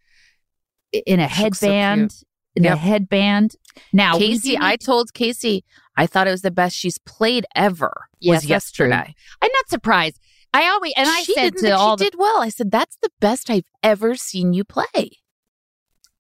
in 0.93 1.21
a 1.21 1.29
She 1.29 1.43
looks 1.45 1.59
so 1.61 1.67
headband. 1.67 2.15
in 2.55 2.65
a 2.65 2.77
headband. 2.77 3.57
Now, 3.93 4.19
Casey, 4.19 4.57
I 4.59 4.77
told 4.77 5.13
Casey 5.13 5.65
I 5.97 6.07
thought 6.07 6.27
it 6.27 6.31
was 6.31 6.43
the 6.43 6.51
best 6.51 6.77
she's 6.77 6.99
played 6.99 7.47
ever. 7.55 7.93
Yes, 8.21 8.43
was 8.43 8.49
yesterday. 8.49 9.15
I'm 9.43 9.51
not 9.53 9.69
surprised. 9.69 10.19
I 10.55 10.69
always 10.69 10.93
and 10.97 11.09
I 11.09 11.23
she 11.23 11.35
said 11.35 11.57
to 11.59 11.71
all 11.73 11.99
she 11.99 12.05
the 12.05 12.11
did 12.11 12.19
well. 12.19 12.41
I 12.41 12.49
said 12.49 12.71
that's 12.71 12.97
the 13.03 13.11
best 13.21 13.51
I've 13.51 13.67
ever 13.83 14.15
seen 14.15 14.53
you 14.55 14.65
play. 14.65 15.19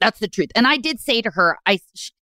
That's 0.01 0.19
the 0.19 0.29
truth. 0.29 0.51
And 0.55 0.67
I 0.67 0.77
did 0.77 1.01
say 1.01 1.23
to 1.23 1.31
her, 1.31 1.57
I, 1.65 1.79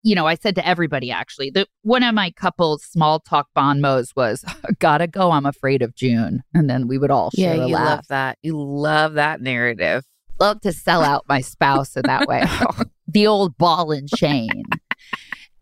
you 0.08 0.14
know, 0.14 0.26
I 0.26 0.36
said 0.36 0.54
to 0.54 0.66
everybody 0.66 1.10
actually 1.10 1.50
that 1.50 1.68
one 1.82 2.02
of 2.02 2.14
my 2.14 2.30
couple's 2.30 2.82
small 2.82 3.20
talk 3.20 3.48
bon 3.54 3.80
mots 3.82 4.16
was, 4.16 4.42
"Gotta 4.78 5.06
go. 5.06 5.30
I'm 5.32 5.44
afraid 5.46 5.82
of 5.82 5.94
June," 5.94 6.42
and 6.54 6.68
then 6.70 6.88
we 6.88 6.96
would 6.96 7.10
all 7.10 7.30
Yeah, 7.34 7.54
you 7.54 7.74
laugh. 7.74 7.86
love 7.96 8.06
that. 8.08 8.38
You 8.42 8.58
love 8.58 9.14
that 9.14 9.40
narrative. 9.42 10.04
love 10.40 10.60
to 10.62 10.72
sell 10.72 11.02
out 11.02 11.24
my 11.28 11.40
spouse 11.42 11.96
in 11.96 12.02
that 12.06 12.26
way. 12.26 12.42
the 13.08 13.26
old 13.26 13.58
ball 13.58 13.90
and 13.92 14.08
chain. 14.08 14.62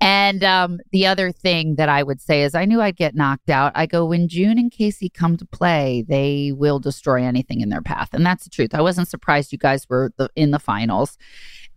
And 0.01 0.45
um, 0.45 0.79
the 0.93 1.07
other 1.07 1.33
thing 1.33 1.77
that 1.77 1.89
I 1.89 2.03
would 2.03 2.21
say 2.21 2.43
is 2.43 2.55
I 2.55 2.67
knew 2.67 2.83
I'd 2.83 2.97
get 2.97 3.15
knocked 3.15 3.49
out. 3.49 3.73
I 3.75 3.87
go, 3.87 4.05
when 4.05 4.29
June 4.29 4.59
and 4.59 4.71
Casey 4.71 5.09
come 5.09 5.39
to 5.39 5.47
play, 5.47 6.05
they 6.07 6.53
will 6.55 6.79
destroy 6.79 7.23
anything 7.25 7.63
in 7.63 7.71
their 7.71 7.81
path. 7.81 8.11
And 8.13 8.25
that's 8.25 8.45
the 8.45 8.51
truth. 8.51 8.75
I 8.75 8.83
wasn't 8.83 9.09
surprised 9.09 9.53
you 9.53 9.59
guys 9.59 9.89
were 9.89 10.13
the, 10.19 10.29
in 10.37 10.51
the 10.51 10.59
finals. 10.59 11.17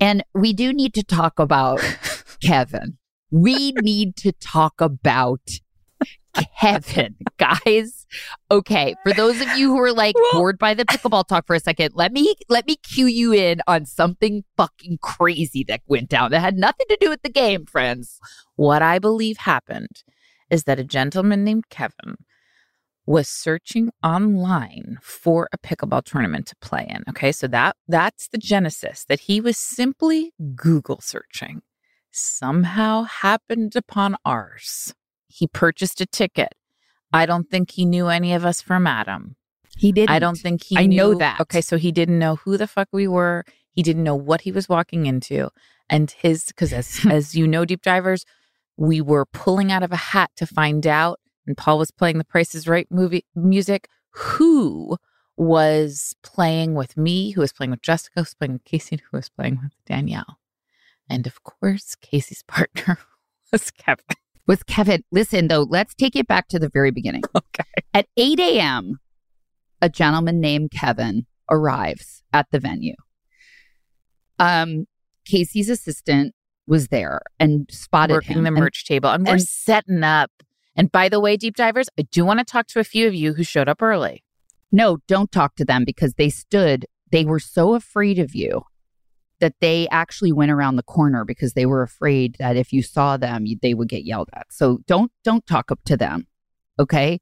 And 0.02 0.22
we 0.34 0.52
do 0.52 0.74
need 0.74 0.94
to 0.96 1.04
talk 1.04 1.40
about 1.40 1.80
Kevin. 2.42 2.98
We 3.32 3.74
need 3.74 4.16
to 4.18 4.32
talk 4.32 4.82
about 4.82 5.42
Kevin, 6.60 7.16
guys. 7.38 8.06
Okay, 8.52 8.96
for 9.04 9.14
those 9.14 9.42
of 9.42 9.48
you 9.58 9.70
who 9.70 9.80
are 9.80 9.94
like 9.94 10.16
bored 10.32 10.58
by 10.58 10.74
the 10.74 10.86
pickleball 10.86 11.28
talk 11.28 11.46
for 11.46 11.56
a 11.56 11.60
second, 11.60 11.94
let 11.96 12.12
me 12.12 12.36
let 12.50 12.68
me 12.68 12.76
cue 12.78 13.08
you 13.08 13.34
in 13.34 13.62
on 13.68 13.86
something 13.86 14.44
fucking 14.58 15.00
crazy 15.02 15.64
that 15.66 15.82
went 15.88 16.10
down 16.10 16.32
that 16.32 16.40
had 16.40 16.58
nothing 16.58 16.86
to 16.90 16.98
do 17.00 17.10
with 17.10 17.22
the 17.22 17.30
game, 17.30 17.66
friends. 17.66 18.20
What 18.56 18.82
I 18.82 19.00
believe 19.00 19.38
happened 19.38 20.04
is 20.50 20.64
that 20.64 20.80
a 20.80 20.84
gentleman 20.84 21.44
named 21.44 21.70
Kevin 21.70 22.18
was 23.06 23.28
searching 23.28 23.90
online 24.04 24.98
for 25.02 25.50
a 25.52 25.58
pickleball 25.58 26.04
tournament 26.04 26.46
to 26.46 26.56
play 26.58 26.86
in. 26.90 27.04
Okay, 27.10 27.32
so 27.32 27.48
that 27.48 27.76
that's 27.88 28.28
the 28.28 28.38
genesis 28.38 29.04
that 29.06 29.22
he 29.22 29.42
was 29.42 29.58
simply 29.58 30.32
Google 30.56 31.02
searching. 31.02 31.62
Somehow 32.12 33.04
happened 33.04 33.76
upon 33.76 34.16
ours. 34.26 34.94
He 35.28 35.48
purchased 35.48 36.02
a 36.02 36.06
ticket. 36.06 36.54
I 37.12 37.26
don't 37.26 37.50
think 37.50 37.72
he 37.72 37.86
knew 37.86 38.08
any 38.08 38.34
of 38.34 38.46
us 38.46 38.62
from 38.62 38.88
Adam. 38.88 39.36
He 39.78 39.92
did. 39.92 40.10
I 40.10 40.20
don't 40.20 40.38
think 40.38 40.64
he 40.64 40.78
I 40.78 40.86
know 40.86 41.16
that. 41.16 41.40
Okay, 41.40 41.62
so 41.62 41.78
he 41.78 41.92
didn't 41.92 42.20
know 42.20 42.36
who 42.38 42.58
the 42.58 42.68
fuck 42.68 42.90
we 42.92 43.08
were. 43.08 43.46
He 43.72 43.84
didn't 43.84 44.04
know 44.04 44.16
what 44.16 44.42
he 44.42 44.52
was 44.52 44.68
walking 44.68 45.06
into. 45.06 45.50
And 45.90 46.12
his 46.12 46.46
because 46.46 46.74
as 46.74 47.06
as 47.10 47.36
you 47.36 47.48
know, 47.48 47.66
deep 47.66 47.82
divers, 47.82 48.26
we 48.78 49.02
were 49.02 49.26
pulling 49.26 49.72
out 49.72 49.84
of 49.84 49.92
a 49.92 49.98
hat 49.98 50.32
to 50.38 50.46
find 50.46 50.86
out, 50.86 51.20
and 51.48 51.56
Paul 51.56 51.78
was 51.78 51.92
playing 51.92 52.18
the 52.18 52.24
Price 52.24 52.56
is 52.56 52.68
Right 52.68 52.88
movie 52.90 53.26
music, 53.36 53.88
who 54.12 54.98
was 55.38 56.16
playing 56.24 56.76
with 56.76 56.98
me, 56.98 57.32
who 57.32 57.42
was 57.42 57.54
playing 57.54 57.72
with 57.72 57.82
Jessica, 57.82 58.14
who 58.16 58.22
was 58.22 58.34
playing 58.34 58.54
with 58.54 58.66
Casey, 58.66 58.98
who 58.98 59.18
was 59.18 59.30
playing 59.30 59.60
with 59.64 59.74
Danielle. 59.86 60.39
And 61.10 61.26
of 61.28 61.44
course, 61.44 61.96
Casey's 62.02 62.44
partner 62.48 63.00
was 63.52 63.72
Kevin. 63.72 64.06
was 64.48 64.64
Kevin. 64.64 65.04
Listen, 65.12 65.48
though, 65.48 65.64
let's 65.70 65.94
take 65.96 66.16
it 66.16 66.28
back 66.28 66.48
to 66.50 66.60
the 66.60 66.70
very 66.70 66.92
beginning. 66.92 67.24
Okay. 67.36 67.64
At 67.94 68.06
8 68.18 68.40
a.m., 68.40 69.00
a 69.82 69.90
gentleman 69.90 70.40
named 70.40 70.72
Kevin 70.72 71.26
arrives 71.50 72.22
at 72.32 72.46
the 72.52 72.60
venue. 72.60 72.94
Um, 74.38 74.86
Casey's 75.26 75.70
assistant 75.70 76.34
was 76.68 76.88
there 76.90 77.22
and 77.40 77.68
spotted 77.72 78.14
working 78.14 78.38
him. 78.38 78.44
the 78.44 78.50
And- 78.50 78.58
merch 78.60 78.86
table 78.86 79.10
and 79.10 79.26
we're 79.28 79.40
setting 79.40 80.04
up. 80.04 80.32
And 80.76 80.92
by 80.92 81.10
the 81.10 81.20
way, 81.20 81.36
deep 81.36 81.56
divers, 81.56 81.90
I 82.00 82.04
do 82.04 82.24
want 82.24 82.40
to 82.40 82.46
talk 82.46 82.68
to 82.68 82.80
a 82.80 82.84
few 82.84 83.08
of 83.08 83.14
you 83.14 83.34
who 83.34 83.44
showed 83.44 83.68
up 83.68 83.82
early. 83.82 84.24
no, 84.72 84.98
don't 85.08 85.32
talk 85.32 85.56
to 85.56 85.66
them 85.66 85.84
because 85.84 86.14
they 86.14 86.30
stood. 86.30 86.86
They 87.12 87.26
were 87.26 87.40
so 87.40 87.74
afraid 87.74 88.20
of 88.20 88.36
you 88.36 88.62
that 89.40 89.56
they 89.62 89.88
actually 89.90 90.32
went 90.32 90.52
around 90.52 90.76
the 90.76 90.84
corner 90.84 91.26
because 91.26 91.54
they 91.54 91.66
were 91.66 91.82
afraid 91.82 92.36
that 92.40 92.56
if 92.56 92.74
you 92.74 92.84
saw 92.84 93.18
them, 93.18 93.46
they 93.62 93.74
would 93.74 93.90
get 93.90 94.04
yelled 94.04 94.30
at. 94.34 94.48
So 94.52 94.80
don't 94.86 95.12
don't 95.24 95.46
talk 95.46 95.72
up 95.72 95.80
to 95.86 95.98
them. 95.98 96.28
Okay. 96.80 97.20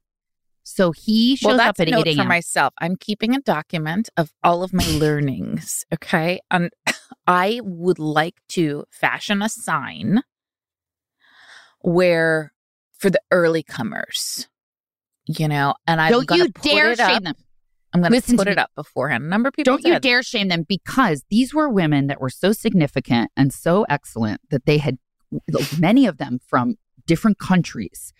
So 0.64 0.92
he 0.92 1.34
shows 1.36 1.46
well, 1.46 1.56
that's 1.56 1.80
up 1.80 1.82
at 1.84 1.88
a 1.88 1.92
note 1.92 2.06
8 2.06 2.16
for 2.18 2.24
myself. 2.24 2.74
I'm 2.78 2.96
keeping 2.96 3.34
a 3.34 3.40
document 3.40 4.10
of 4.18 4.32
all 4.44 4.62
of 4.62 4.74
my 4.74 4.84
learnings. 4.90 5.84
Okay, 5.94 6.40
and 6.50 6.70
I 7.26 7.60
would 7.62 7.98
like 7.98 8.36
to 8.50 8.84
fashion 8.90 9.40
a 9.40 9.48
sign 9.48 10.22
where 11.80 12.52
for 12.98 13.08
the 13.08 13.20
early 13.30 13.62
comers, 13.62 14.48
you 15.26 15.48
know, 15.48 15.74
and 15.86 16.02
I'm 16.02 16.12
Don't 16.12 16.30
you 16.32 16.52
put 16.52 16.62
dare 16.62 16.94
shame 16.96 17.22
them. 17.22 17.34
I'm 17.94 18.00
going 18.02 18.12
to 18.12 18.36
put 18.36 18.48
it 18.48 18.56
me. 18.56 18.62
up 18.62 18.70
beforehand. 18.74 19.24
A 19.24 19.28
number 19.28 19.48
of 19.48 19.54
people 19.54 19.76
Don't 19.76 19.86
you 19.86 19.98
dare 19.98 20.22
shame 20.22 20.48
them 20.48 20.64
because 20.68 21.24
these 21.30 21.54
were 21.54 21.68
women 21.68 22.06
that 22.08 22.20
were 22.20 22.30
so 22.30 22.52
significant 22.52 23.30
and 23.36 23.52
so 23.52 23.84
excellent 23.88 24.40
that 24.50 24.66
they 24.66 24.78
had 24.78 24.98
many 25.78 26.06
of 26.06 26.18
them 26.18 26.38
from 26.46 26.76
different 27.06 27.38
countries. 27.38 28.12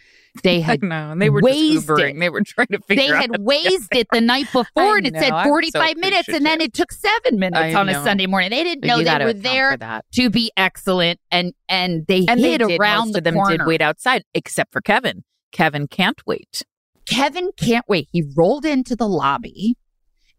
They 0.43 0.61
had 0.63 0.83
and 0.83 1.21
they 1.21 1.29
were 1.29 1.43
just 1.43 1.87
Ubering. 1.87 2.17
it. 2.17 2.21
They 2.21 2.31
were 2.31 2.41
trying 2.43 2.69
to 2.69 2.79
figure 2.81 3.03
they 3.03 3.09
had 3.15 3.39
wazed 3.41 3.95
it 3.95 4.07
the 4.11 4.23
night 4.23 4.47
before 4.53 4.97
and 4.97 5.07
it 5.07 5.13
know, 5.13 5.21
said 5.21 5.33
I'm 5.33 5.45
so 5.45 5.51
45 5.51 5.97
minutes 5.99 6.29
and 6.29 6.47
then 6.47 6.61
it 6.63 6.73
took 6.73 6.91
7 6.91 7.39
minutes 7.39 7.59
I 7.61 7.75
on 7.75 7.89
a. 7.91 8.03
Sunday 8.03 8.27
morning. 8.27 8.49
They 8.51 8.65
didn't 8.65 8.81
But 8.83 8.87
know 8.87 9.03
they 9.19 9.25
were 9.25 9.33
there 9.35 9.77
to 10.15 10.31
be 10.31 10.51
excellent 10.57 11.21
and 11.31 11.53
and 11.69 12.07
they 12.07 12.25
And 12.27 12.43
they 12.43 12.53
hid 12.53 12.59
did. 12.67 12.81
around 12.81 13.09
Most 13.09 13.13
the 13.13 13.19
of 13.19 13.25
them 13.25 13.35
corner. 13.35 13.59
did 13.59 13.67
wait 13.67 13.83
outside, 13.83 14.25
except 14.33 14.73
for 14.73 14.81
Kevin. 14.81 15.25
Kevin 15.53 15.87
can't 15.89 16.21
wait. 16.27 16.65
Kevin 17.09 17.51
can't 17.57 17.89
wait. 17.89 18.09
He 18.13 18.25
rolled 18.37 18.65
into 18.65 18.95
the 18.95 19.09
lobby 19.09 19.77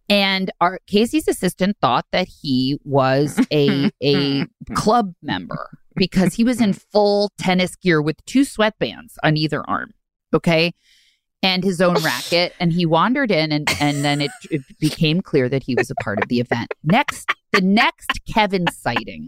and 0.09 0.49
our 0.59 0.79
Casey's 0.87 1.27
assistant 1.27 1.77
thought 1.79 2.05
that 2.11 2.27
he 2.27 2.79
was 2.83 3.39
a 3.51 3.91
a 4.01 4.41
hmm. 4.41 4.73
club 4.73 5.13
member 5.21 5.69
because 5.95 6.33
he 6.33 6.43
was 6.43 6.59
in 6.59 6.73
hmm. 6.73 6.79
full 6.91 7.31
tennis 7.37 7.75
gear 7.75 8.01
with 8.01 8.23
two 8.25 8.41
sweatbands 8.41 9.15
on 9.23 9.37
either 9.37 9.67
arm. 9.69 9.93
Okay. 10.33 10.73
And 11.41 11.63
his 11.63 11.79
own 11.79 11.95
racket. 12.03 12.53
And 12.59 12.73
he 12.73 12.85
wandered 12.85 13.31
in 13.31 13.53
and, 13.53 13.69
and 13.79 14.03
then 14.03 14.19
it, 14.19 14.31
it 14.51 14.61
became 14.77 15.21
clear 15.21 15.47
that 15.47 15.63
he 15.63 15.73
was 15.73 15.89
a 15.89 15.95
part 16.03 16.21
of 16.21 16.27
the 16.27 16.41
event. 16.41 16.73
Next, 16.83 17.31
the 17.53 17.61
next 17.61 18.19
Kevin 18.31 18.65
sighting 18.67 19.25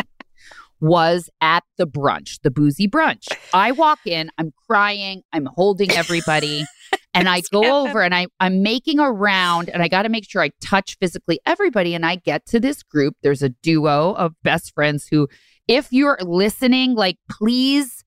was 0.81 1.29
at 1.39 1.63
the 1.77 1.87
brunch, 1.87 2.39
the 2.43 2.51
boozy 2.51 2.87
brunch. 2.87 3.27
I 3.53 3.71
walk 3.71 3.99
in, 4.05 4.29
I'm 4.37 4.51
crying, 4.67 5.21
I'm 5.31 5.45
holding 5.45 5.91
everybody. 5.91 6.65
And 7.13 7.27
I 7.27 7.41
go 7.51 7.85
over 7.85 8.01
and 8.01 8.15
I, 8.15 8.27
I'm 8.39 8.63
making 8.63 8.99
a 8.99 9.11
round 9.11 9.69
and 9.69 9.83
I 9.83 9.89
got 9.89 10.03
to 10.03 10.09
make 10.09 10.29
sure 10.29 10.41
I 10.41 10.51
touch 10.61 10.97
physically 10.99 11.39
everybody. 11.45 11.93
And 11.93 12.05
I 12.05 12.15
get 12.15 12.45
to 12.47 12.59
this 12.59 12.83
group. 12.83 13.15
There's 13.21 13.43
a 13.43 13.49
duo 13.49 14.13
of 14.13 14.33
best 14.43 14.73
friends 14.73 15.07
who, 15.11 15.27
if 15.67 15.91
you're 15.91 16.17
listening, 16.21 16.95
like, 16.95 17.17
please 17.29 18.05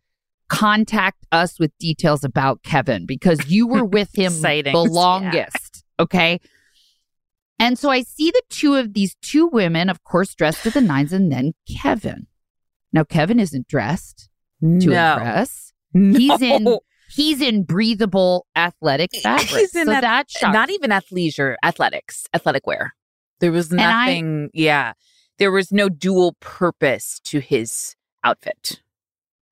contact 0.48 1.26
us 1.32 1.58
with 1.58 1.76
details 1.78 2.24
about 2.24 2.62
Kevin 2.62 3.06
because 3.06 3.46
you 3.48 3.66
were 3.66 3.84
with 3.84 4.16
him 4.16 4.32
the 4.32 4.38
Sightings, 4.38 4.74
yeah. 4.74 4.90
longest. 4.90 5.84
Okay. 6.00 6.40
And 7.58 7.78
so 7.78 7.90
I 7.90 8.02
see 8.02 8.30
the 8.30 8.42
two 8.50 8.74
of 8.74 8.94
these 8.94 9.16
two 9.22 9.46
women, 9.46 9.88
of 9.88 10.02
course, 10.02 10.34
dressed 10.34 10.62
to 10.64 10.70
the 10.70 10.80
nines, 10.80 11.12
and 11.12 11.30
then 11.30 11.54
Kevin. 11.68 12.26
Now, 12.92 13.04
Kevin 13.04 13.38
isn't 13.38 13.68
dressed 13.68 14.28
to 14.60 14.66
no. 14.66 15.12
impress. 15.14 15.72
No. 15.96 16.18
He's 16.18 16.42
in 16.42 16.76
he's 17.14 17.40
in 17.40 17.62
breathable 17.62 18.46
athletic 18.56 19.10
fabric. 19.22 19.48
He's 19.48 19.74
in 19.74 19.86
so 19.86 19.92
that- 20.00 20.26
not 20.42 20.70
even 20.70 20.90
athleisure, 20.90 21.56
athletics, 21.62 22.26
athletic 22.34 22.66
wear. 22.66 22.94
There 23.40 23.52
was 23.52 23.72
I- 23.72 23.76
nothing. 23.76 24.50
yeah, 24.54 24.92
there 25.38 25.50
was 25.52 25.72
no 25.72 25.88
dual 25.88 26.36
purpose 26.40 27.20
to 27.24 27.40
his 27.40 27.96
outfit. 28.22 28.80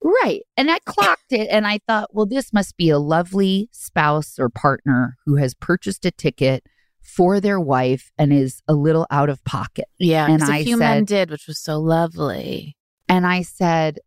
Right. 0.05 0.43
And 0.57 0.69
I 0.71 0.81
clocked 0.81 1.31
it 1.31 1.47
and 1.51 1.65
I 1.67 1.79
thought, 1.87 2.13
well, 2.13 2.27
this 2.27 2.53
must 2.53 2.77
be 2.77 2.91
a 2.91 2.99
lovely 2.99 3.69
spouse 3.73 4.37
or 4.39 4.49
partner 4.49 5.17
who 5.27 5.37
has 5.37 5.55
purchased 5.55 6.05
a 6.05 6.11
ticket 6.11 6.65
for 7.01 7.39
their 7.41 7.61
wife 7.61 8.11
and 8.19 8.33
is 8.33 8.63
a 8.67 8.75
little 8.75 9.07
out 9.11 9.29
of 9.29 9.45
pocket. 9.45 9.85
Yeah, 9.99 10.27
And 10.29 10.43
a 10.43 10.47
I 10.47 10.65
few 10.65 10.77
men 10.77 11.05
did, 11.05 11.31
which 11.31 11.47
was 11.47 11.61
so 11.61 11.79
lovely. 11.79 12.77
And 13.09 13.27
I 13.27 13.43
said, 13.43 13.99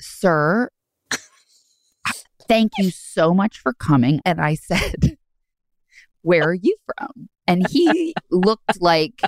Sir, 0.00 0.70
thank 2.48 2.72
you 2.78 2.90
so 2.90 3.34
much 3.34 3.58
for 3.58 3.72
coming. 3.72 4.20
And 4.24 4.40
I 4.40 4.54
said, 4.54 5.18
Where 6.22 6.44
are 6.44 6.54
you 6.54 6.76
from? 6.86 7.28
And 7.46 7.66
he 7.68 8.14
looked 8.30 8.80
like 8.80 9.20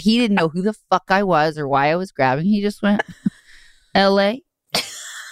he 0.00 0.18
didn't 0.18 0.36
know 0.36 0.48
who 0.48 0.62
the 0.62 0.74
fuck 0.90 1.04
I 1.08 1.22
was 1.22 1.56
or 1.56 1.68
why 1.68 1.90
I 1.90 1.96
was 1.96 2.12
grabbing. 2.12 2.46
He 2.46 2.60
just 2.60 2.82
went, 2.82 3.02
LA. 3.94 4.34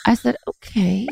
I 0.06 0.14
said, 0.14 0.36
Okay. 0.46 1.08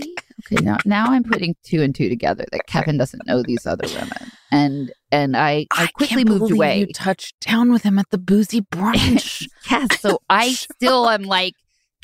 Okay. 0.52 0.62
Now 0.64 0.76
now 0.84 1.06
I'm 1.06 1.24
putting 1.24 1.56
two 1.64 1.82
and 1.82 1.94
two 1.94 2.08
together 2.08 2.44
that 2.52 2.66
Kevin 2.66 2.98
doesn't 2.98 3.26
know 3.26 3.42
these 3.42 3.66
other 3.66 3.86
women. 3.88 4.30
And 4.52 4.92
and 5.10 5.36
I, 5.36 5.66
I 5.72 5.88
quickly 5.88 6.24
can't 6.24 6.28
moved 6.28 6.52
away. 6.52 6.80
You 6.80 6.86
touched 6.92 7.40
down 7.40 7.72
with 7.72 7.82
him 7.82 7.98
at 7.98 8.10
the 8.10 8.18
boozy 8.18 8.60
brunch. 8.60 9.48
Yes. 9.70 10.00
So 10.00 10.20
I 10.30 10.50
still 10.52 11.08
am 11.08 11.24
like, 11.24 11.54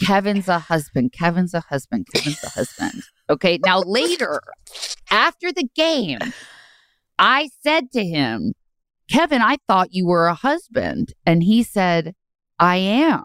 Kevin's 0.05 0.49
a 0.49 0.59
husband. 0.59 1.13
Kevin's 1.13 1.55
a 1.55 1.61
husband. 1.61 2.09
Kevin's 2.13 2.43
a 2.43 2.49
husband. 2.49 3.05
Okay. 3.33 3.59
Now, 3.65 3.81
later, 3.81 4.43
after 5.11 5.51
the 5.53 5.67
game, 5.75 6.19
I 7.19 7.49
said 7.63 7.91
to 7.93 8.05
him, 8.05 8.53
Kevin, 9.11 9.41
I 9.41 9.57
thought 9.67 9.95
you 9.95 10.07
were 10.07 10.27
a 10.27 10.35
husband. 10.35 11.15
And 11.25 11.43
he 11.43 11.63
said, 11.63 12.15
I 12.59 12.77
am. 12.77 13.25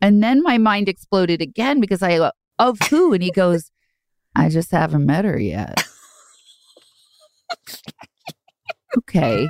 And 0.00 0.22
then 0.22 0.42
my 0.42 0.58
mind 0.58 0.88
exploded 0.88 1.40
again 1.40 1.80
because 1.80 2.02
I 2.02 2.30
of 2.58 2.78
who? 2.90 3.12
And 3.12 3.22
he 3.22 3.30
goes, 3.30 3.70
I 4.34 4.48
just 4.48 4.72
haven't 4.72 5.06
met 5.06 5.24
her 5.24 5.38
yet. 5.38 5.84
okay. 8.98 9.48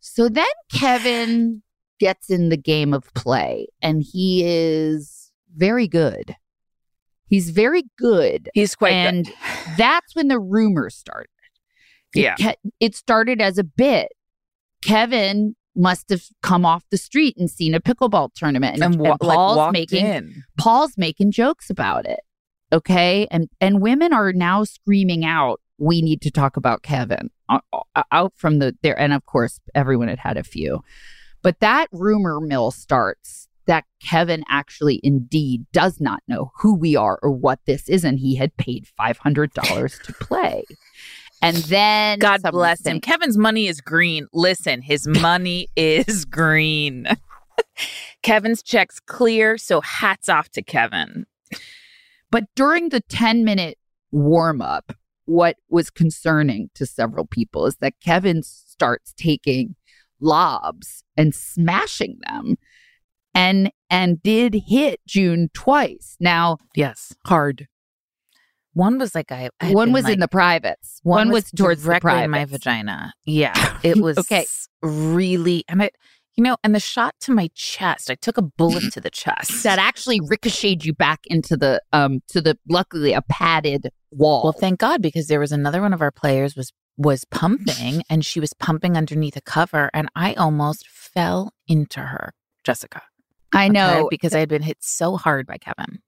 So 0.00 0.28
then 0.28 0.46
Kevin 0.72 1.62
gets 1.98 2.30
in 2.30 2.48
the 2.50 2.56
game 2.56 2.94
of 2.94 3.12
play 3.14 3.66
and 3.82 4.02
he 4.02 4.44
is 4.44 5.32
very 5.56 5.88
good. 5.88 6.36
He's 7.28 7.50
very 7.50 7.82
good. 7.98 8.48
He's 8.54 8.74
quite 8.74 8.92
and 8.92 9.26
good. 9.26 9.34
that's 9.76 10.14
when 10.14 10.28
the 10.28 10.38
rumors 10.38 10.94
started. 10.96 11.28
It 12.14 12.22
Yeah. 12.22 12.34
ke- 12.36 12.58
it 12.80 12.94
started 12.94 13.40
as 13.40 13.58
a 13.58 13.64
bit. 13.64 14.08
Kevin 14.82 15.54
must 15.76 16.08
have 16.10 16.22
come 16.42 16.64
off 16.64 16.84
the 16.90 16.96
street 16.96 17.36
and 17.36 17.50
seen 17.50 17.74
a 17.74 17.80
pickleball 17.80 18.30
tournament, 18.34 18.74
and, 18.74 18.82
And, 18.82 18.96
wa- 19.00 19.10
and 19.12 19.20
Paul's 19.20 19.56
walked 19.56 19.72
making 19.72 20.04
in. 20.06 20.44
Paul's 20.58 20.94
making 20.96 21.30
jokes 21.32 21.70
about 21.70 22.06
it. 22.06 22.20
Okay, 22.72 23.26
and 23.30 23.48
and 23.60 23.80
women 23.80 24.12
are 24.12 24.32
now 24.32 24.64
screaming 24.64 25.24
out, 25.24 25.60
"We 25.78 26.02
need 26.02 26.20
to 26.22 26.30
talk 26.30 26.56
about 26.56 26.82
Kevin." 26.82 27.30
Out 28.12 28.32
from 28.36 28.58
the 28.58 28.76
there, 28.82 28.98
and 28.98 29.12
of 29.14 29.24
course, 29.24 29.58
everyone 29.74 30.08
had 30.08 30.18
had 30.18 30.36
a 30.36 30.44
few, 30.44 30.82
but 31.42 31.60
that 31.60 31.86
rumor 31.92 32.40
mill 32.40 32.70
starts 32.70 33.47
that 33.68 33.84
Kevin 34.02 34.42
actually 34.48 34.98
indeed 35.04 35.64
does 35.72 36.00
not 36.00 36.20
know 36.26 36.50
who 36.56 36.74
we 36.74 36.96
are 36.96 37.18
or 37.22 37.30
what 37.30 37.60
this 37.66 37.88
is, 37.88 38.02
and 38.02 38.18
he 38.18 38.34
had 38.34 38.56
paid 38.56 38.88
five 38.96 39.18
hundred 39.18 39.52
dollars 39.52 40.00
to 40.04 40.12
play. 40.14 40.64
And 41.40 41.56
then 41.58 42.18
God 42.18 42.42
bless 42.50 42.80
him. 42.84 42.96
said- 42.96 43.02
Kevin's 43.02 43.38
money 43.38 43.68
is 43.68 43.80
green. 43.80 44.26
Listen, 44.32 44.82
his 44.82 45.06
money 45.06 45.68
is 45.76 46.24
green. 46.24 47.06
Kevin's 48.22 48.62
check's 48.62 48.98
clear, 48.98 49.56
so 49.56 49.80
hats 49.80 50.28
off 50.28 50.48
to 50.50 50.62
Kevin. 50.62 51.26
But 52.30 52.44
during 52.56 52.88
the 52.88 53.00
10 53.00 53.44
minute 53.44 53.78
warm 54.10 54.60
up, 54.60 54.92
what 55.26 55.56
was 55.68 55.90
concerning 55.90 56.70
to 56.74 56.86
several 56.86 57.26
people 57.26 57.66
is 57.66 57.76
that 57.76 57.94
Kevin 58.04 58.42
starts 58.42 59.12
taking 59.16 59.76
lobs 60.20 61.04
and 61.16 61.34
smashing 61.34 62.18
them 62.28 62.56
and 63.38 63.70
and 63.88 64.22
did 64.22 64.54
hit 64.66 65.00
June 65.06 65.48
twice. 65.54 66.16
Now, 66.20 66.58
Yes, 66.74 67.14
hard. 67.26 67.66
One 68.74 68.98
was 68.98 69.14
like 69.14 69.32
I. 69.32 69.48
I 69.60 69.72
one 69.72 69.92
was 69.92 70.04
like- 70.04 70.14
in 70.14 70.20
the 70.20 70.28
privates. 70.28 71.00
One, 71.02 71.30
was, 71.30 71.50
towards 71.50 71.82
the 71.82 71.88
directly 71.88 72.22
in 72.24 72.30
my 72.30 72.44
vagina. 72.44 73.12
Yeah, 73.24 73.78
it 73.82 73.96
was 74.00 74.18
Okay. 74.18 74.44
really, 74.82 75.64
and 75.68 75.82
it, 75.82 75.96
you 76.36 76.44
know, 76.44 76.56
and 76.62 76.74
the 76.74 76.80
shot 76.80 77.14
to 77.22 77.32
my 77.32 77.48
chest. 77.54 78.10
I 78.10 78.14
took 78.14 78.38
a 78.38 78.42
bullet 78.42 78.92
to 78.92 79.00
the 79.00 79.10
chest. 79.10 79.50
That 79.64 79.78
actually 79.78 80.20
ricocheted 80.20 80.84
you 80.84 80.92
back 80.94 81.20
into 81.26 81.56
the 81.56 81.80
um 81.92 82.20
to 82.28 82.40
the 82.40 82.56
luckily 82.68 83.12
a 83.14 83.22
padded 83.22 83.90
wall. 84.12 84.42
Well, 84.44 84.52
thank 84.52 84.78
God 84.80 85.02
because 85.02 85.26
there 85.28 85.40
was 85.40 85.52
another 85.52 85.80
one 85.80 85.92
of 85.92 86.00
our 86.02 86.12
players 86.12 86.54
was 86.54 86.72
was 86.96 87.24
pumping 87.24 88.02
and 88.10 88.24
she 88.24 88.38
was 88.40 88.52
pumping 88.54 88.96
underneath 88.96 89.36
a 89.36 89.40
cover 89.40 89.88
and 89.94 90.08
I 90.16 90.34
almost 90.34 90.86
fell 90.88 91.52
into 91.68 92.00
her, 92.00 92.32
Jessica. 92.64 93.02
I 93.52 93.64
okay, 93.64 93.72
know 93.72 94.08
because 94.10 94.34
I 94.34 94.40
had 94.40 94.48
been 94.48 94.62
hit 94.62 94.78
so 94.80 95.16
hard 95.16 95.46
by 95.46 95.58
Kevin. 95.58 96.00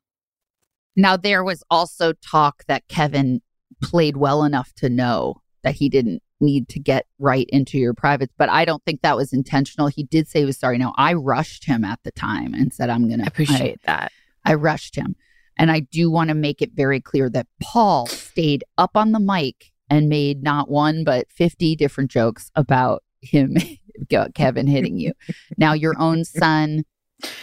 Now, 0.96 1.16
there 1.16 1.44
was 1.44 1.62
also 1.70 2.12
talk 2.12 2.64
that 2.66 2.88
Kevin 2.88 3.40
played 3.82 4.16
well 4.16 4.44
enough 4.44 4.72
to 4.74 4.88
know 4.88 5.40
that 5.62 5.74
he 5.74 5.88
didn't 5.88 6.22
need 6.40 6.68
to 6.70 6.80
get 6.80 7.06
right 7.18 7.46
into 7.50 7.78
your 7.78 7.94
privates, 7.94 8.32
but 8.36 8.48
I 8.48 8.64
don't 8.64 8.84
think 8.84 9.02
that 9.02 9.16
was 9.16 9.32
intentional. 9.32 9.88
He 9.88 10.04
did 10.04 10.28
say 10.28 10.40
he 10.40 10.44
was 10.44 10.58
sorry. 10.58 10.78
Now, 10.78 10.94
I 10.96 11.14
rushed 11.14 11.64
him 11.64 11.84
at 11.84 12.00
the 12.02 12.12
time 12.12 12.54
and 12.54 12.72
said, 12.72 12.90
I'm 12.90 13.08
going 13.08 13.20
to 13.20 13.26
appreciate 13.26 13.80
that. 13.84 14.12
I 14.44 14.54
rushed 14.54 14.96
him. 14.96 15.16
And 15.58 15.70
I 15.70 15.80
do 15.80 16.10
want 16.10 16.28
to 16.28 16.34
make 16.34 16.62
it 16.62 16.72
very 16.74 17.00
clear 17.00 17.28
that 17.30 17.46
Paul 17.62 18.06
stayed 18.06 18.64
up 18.78 18.92
on 18.94 19.12
the 19.12 19.20
mic 19.20 19.72
and 19.90 20.08
made 20.08 20.42
not 20.42 20.70
one, 20.70 21.04
but 21.04 21.30
50 21.30 21.76
different 21.76 22.10
jokes 22.10 22.50
about 22.54 23.02
him, 23.20 23.56
Kevin 24.34 24.66
hitting 24.66 24.98
you. 24.98 25.12
now, 25.58 25.74
your 25.74 25.94
own 25.98 26.24
son, 26.24 26.84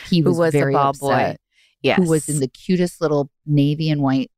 he 0.10 0.22
was, 0.22 0.38
was 0.38 0.52
very 0.52 0.74
ball 0.74 0.90
upset 0.90 1.36
boy? 1.36 1.36
Yes. 1.82 1.98
who 1.98 2.10
was 2.10 2.28
in 2.28 2.40
the 2.40 2.48
cutest 2.48 3.02
little 3.02 3.30
navy 3.46 3.90
and 3.90 4.02
white 4.02 4.32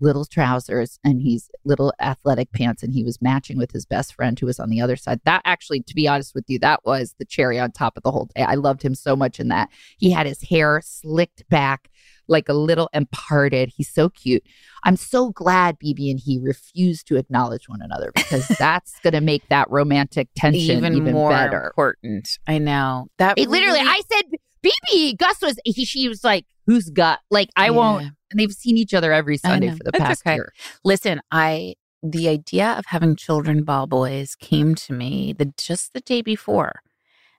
little 0.00 0.24
trousers 0.24 0.98
and 1.04 1.22
he's 1.22 1.50
little 1.64 1.92
athletic 2.00 2.52
pants 2.52 2.82
and 2.82 2.92
he 2.92 3.02
was 3.02 3.22
matching 3.22 3.56
with 3.56 3.72
his 3.72 3.86
best 3.86 4.14
friend 4.14 4.38
who 4.38 4.46
was 4.46 4.60
on 4.60 4.68
the 4.68 4.80
other 4.80 4.96
side. 4.96 5.20
That 5.24 5.42
actually, 5.44 5.82
to 5.82 5.94
be 5.94 6.06
honest 6.06 6.34
with 6.34 6.44
you, 6.48 6.58
that 6.58 6.80
was 6.84 7.14
the 7.18 7.24
cherry 7.24 7.58
on 7.58 7.72
top 7.72 7.96
of 7.96 8.02
the 8.02 8.10
whole 8.10 8.28
day. 8.36 8.42
I 8.42 8.54
loved 8.54 8.82
him 8.82 8.94
so 8.94 9.16
much 9.16 9.40
in 9.40 9.48
that. 9.48 9.70
He 9.98 10.10
had 10.10 10.26
his 10.26 10.42
hair 10.42 10.80
slicked 10.84 11.48
back 11.48 11.88
like 12.28 12.48
a 12.48 12.52
little 12.52 12.90
and 12.92 13.10
parted. 13.10 13.72
He's 13.74 13.88
so 13.88 14.08
cute. 14.10 14.42
I'm 14.84 14.96
so 14.96 15.30
glad 15.30 15.78
BB 15.78 16.10
and 16.10 16.20
he 16.20 16.38
refused 16.38 17.06
to 17.08 17.16
acknowledge 17.16 17.68
one 17.68 17.80
another 17.80 18.12
because 18.14 18.46
that's 18.58 18.98
going 19.00 19.14
to 19.14 19.20
make 19.20 19.48
that 19.48 19.70
romantic 19.70 20.28
tension 20.36 20.78
even, 20.78 20.94
even, 20.94 21.14
more 21.14 21.30
better. 21.30 21.66
important. 21.68 22.38
I 22.46 22.58
know. 22.58 23.06
That 23.18 23.38
It 23.38 23.48
literally, 23.48 23.78
really- 23.80 23.90
I 23.90 24.00
said, 24.12 24.24
BB, 24.64 25.16
Gus 25.18 25.40
was, 25.42 25.58
he, 25.64 25.84
she 25.84 26.08
was 26.08 26.24
like, 26.24 26.44
who's 26.66 26.90
got, 26.90 27.20
like, 27.30 27.50
I 27.56 27.70
won't, 27.70 28.06
and 28.30 28.40
they've 28.40 28.50
seen 28.52 28.76
each 28.76 28.94
other 28.94 29.12
every 29.12 29.36
Sunday 29.38 29.70
for 29.70 29.84
the 29.84 29.90
It's 29.94 29.98
past 29.98 30.22
okay. 30.26 30.34
year. 30.34 30.52
Listen, 30.84 31.20
I 31.30 31.74
the 32.02 32.28
idea 32.28 32.72
of 32.78 32.86
having 32.86 33.16
children 33.16 33.64
ball 33.64 33.86
boys 33.86 34.36
came 34.36 34.74
to 34.76 34.92
me 34.92 35.32
the 35.32 35.52
just 35.56 35.92
the 35.92 36.00
day 36.00 36.22
before. 36.22 36.82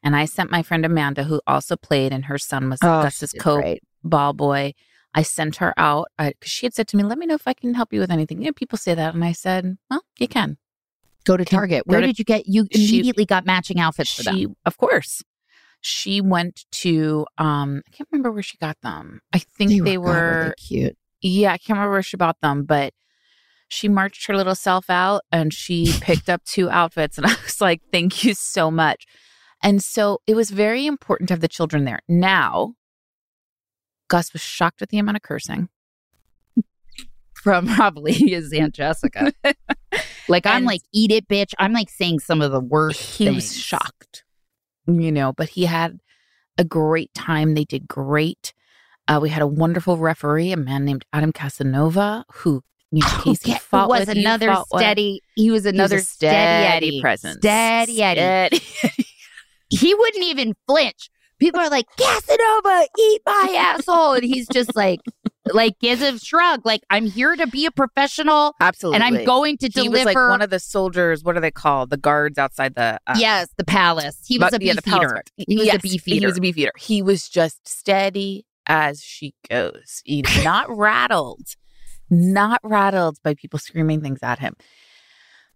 And 0.03 0.15
I 0.15 0.25
sent 0.25 0.51
my 0.51 0.61
friend 0.61 0.85
Amanda, 0.85 1.23
who 1.23 1.41
also 1.47 1.75
played, 1.75 2.11
and 2.13 2.25
her 2.25 2.37
son 2.37 2.69
was 2.69 2.79
oh, 2.81 3.01
Gus's 3.03 3.33
co 3.33 3.75
ball 4.03 4.33
boy. 4.33 4.73
I 5.13 5.23
sent 5.23 5.57
her 5.57 5.73
out 5.77 6.07
because 6.17 6.35
she 6.51 6.65
had 6.65 6.73
said 6.73 6.87
to 6.89 6.97
me, 6.97 7.03
"Let 7.03 7.17
me 7.17 7.25
know 7.25 7.33
if 7.35 7.47
I 7.47 7.53
can 7.53 7.73
help 7.73 7.91
you 7.93 7.99
with 7.99 8.11
anything." 8.11 8.39
You 8.41 8.47
know, 8.47 8.53
people 8.53 8.77
say 8.77 8.93
that, 8.93 9.13
and 9.15 9.23
I 9.23 9.31
said, 9.31 9.77
"Well, 9.89 10.01
you 10.19 10.27
can." 10.27 10.57
Go 11.25 11.35
to 11.35 11.43
Target. 11.45 11.83
Where 11.87 11.99
to- 12.01 12.07
did 12.07 12.19
you 12.19 12.25
get, 12.25 12.47
you 12.47 12.67
She- 12.73 12.87
immediately 12.99 13.25
got 13.25 13.45
matching 13.45 13.79
outfits 13.79 14.13
for 14.13 14.23
She, 14.23 14.45
them. 14.45 14.55
of 14.65 14.77
course, 14.77 15.23
she 15.87 16.21
went 16.21 16.65
to. 16.71 17.25
um 17.37 17.81
I 17.87 17.89
can't 17.95 18.09
remember 18.11 18.31
where 18.31 18.43
she 18.43 18.57
got 18.57 18.77
them. 18.81 19.21
I 19.33 19.39
think 19.39 19.83
they, 19.83 19.95
God, 19.95 20.03
were. 20.05 20.53
they 20.57 20.61
cute. 20.77 20.97
Yeah, 21.21 21.53
I 21.53 21.57
can't 21.57 21.77
remember 21.77 21.93
where 21.93 22.03
she 22.03 22.17
bought 22.17 22.39
them, 22.41 22.63
but 22.65 22.93
she 23.69 23.87
marched 23.89 24.27
her 24.27 24.35
little 24.37 24.55
self 24.55 24.89
out 24.89 25.23
and 25.31 25.53
she 25.53 25.91
picked 26.01 26.29
up 26.29 26.43
two 26.45 26.69
outfits. 26.69 27.17
And 27.17 27.25
I 27.27 27.35
was 27.43 27.59
like, 27.59 27.81
thank 27.91 28.23
you 28.23 28.33
so 28.33 28.69
much. 28.71 29.05
And 29.63 29.83
so 29.83 30.19
it 30.27 30.35
was 30.35 30.51
very 30.51 30.85
important 30.85 31.27
to 31.29 31.33
have 31.33 31.41
the 31.41 31.47
children 31.47 31.83
there. 31.85 31.99
Now, 32.07 32.75
Gus 34.09 34.31
was 34.31 34.41
shocked 34.41 34.81
at 34.83 34.89
the 34.89 34.99
amount 34.99 35.17
of 35.17 35.23
cursing. 35.23 35.69
From 37.33 37.67
probably 37.67 38.13
his 38.13 38.53
Aunt 38.53 38.73
Jessica. 38.75 39.31
like, 40.29 40.45
I'm 40.45 40.57
And- 40.57 40.65
like, 40.65 40.81
eat 40.93 41.11
it, 41.11 41.27
bitch. 41.27 41.53
I'm 41.57 41.73
like 41.73 41.89
saying 41.89 42.19
some 42.19 42.41
of 42.41 42.51
the 42.51 42.59
worst 42.59 43.17
He 43.17 43.29
was 43.29 43.55
shocked, 43.57 44.23
you 44.87 45.11
know, 45.11 45.33
but 45.33 45.49
he 45.49 45.65
had 45.65 45.99
a 46.57 46.63
great 46.63 47.13
time. 47.13 47.53
They 47.53 47.65
did 47.65 47.87
great. 47.87 48.53
Uh, 49.07 49.19
we 49.21 49.29
had 49.29 49.41
a 49.41 49.47
wonderful 49.47 49.97
referee, 49.97 50.51
a 50.51 50.57
man 50.57 50.83
named 50.85 51.05
Adam 51.13 51.31
Casanova, 51.31 52.25
who, 52.31 52.61
you 52.91 53.01
know, 53.01 53.07
Casey 53.21 53.51
Okay, 53.51 53.59
fought 53.59 53.87
was 53.89 54.07
with, 54.07 54.17
another 54.17 54.47
fought 54.53 54.67
with. 54.71 54.81
steady. 54.81 55.21
He 55.35 55.49
was 55.51 55.63
He 55.63 55.67
was 55.67 55.73
another 55.75 55.99
steady 55.99 56.87
Eddie 56.87 57.01
presence. 57.01 57.37
Steady 57.37 58.01
Eddie. 58.01 58.59
Steady. 58.59 59.05
he 59.69 59.93
wouldn't 59.93 60.23
even 60.25 60.55
flinch. 60.67 61.09
People 61.39 61.59
are 61.59 61.69
like, 61.69 61.85
Casanova, 61.97 62.87
eat 62.97 63.21
my 63.25 63.55
asshole. 63.57 64.13
And 64.13 64.23
he's 64.23 64.47
just 64.47 64.75
like, 64.75 64.99
like 65.53 65.79
gives 65.79 66.01
a 66.01 66.17
shrug. 66.19 66.65
Like, 66.65 66.81
I'm 66.89 67.05
here 67.05 67.35
to 67.35 67.47
be 67.47 67.65
a 67.65 67.71
professional 67.71 68.55
Absolutely. 68.59 68.95
and 68.95 69.03
I'm 69.03 69.25
going 69.25 69.57
to 69.57 69.65
he 69.67 69.69
deliver. 69.69 69.91
was 69.91 70.05
like 70.05 70.15
one 70.15 70.41
of 70.41 70.49
the 70.49 70.59
soldiers. 70.59 71.23
What 71.23 71.37
are 71.37 71.39
they 71.41 71.51
called? 71.51 71.89
The 71.89 71.97
guards 71.97 72.37
outside 72.37 72.75
the. 72.75 72.99
Uh, 73.07 73.15
yes, 73.17 73.49
the 73.57 73.63
palace. 73.65 74.19
He 74.25 74.37
was 74.37 74.51
but- 74.51 74.61
a 74.61 74.65
yeah, 74.65 74.73
beef 74.73 74.83
the 74.83 74.95
eater. 74.95 75.23
He 75.37 75.57
was 75.57 75.65
Yes, 75.67 75.75
a 75.75 75.79
beef 75.79 76.03
He 76.05 76.25
was 76.25 76.37
a 76.37 76.41
beef 76.41 76.57
eater. 76.57 76.71
He 76.77 77.01
was 77.01 77.27
just 77.29 77.67
steady 77.67 78.45
as 78.67 79.01
she 79.01 79.33
goes. 79.49 80.01
He 80.05 80.23
not 80.43 80.65
rattled, 80.75 81.55
not 82.09 82.59
rattled 82.63 83.17
by 83.23 83.33
people 83.33 83.59
screaming 83.59 84.01
things 84.01 84.19
at 84.21 84.39
him. 84.39 84.55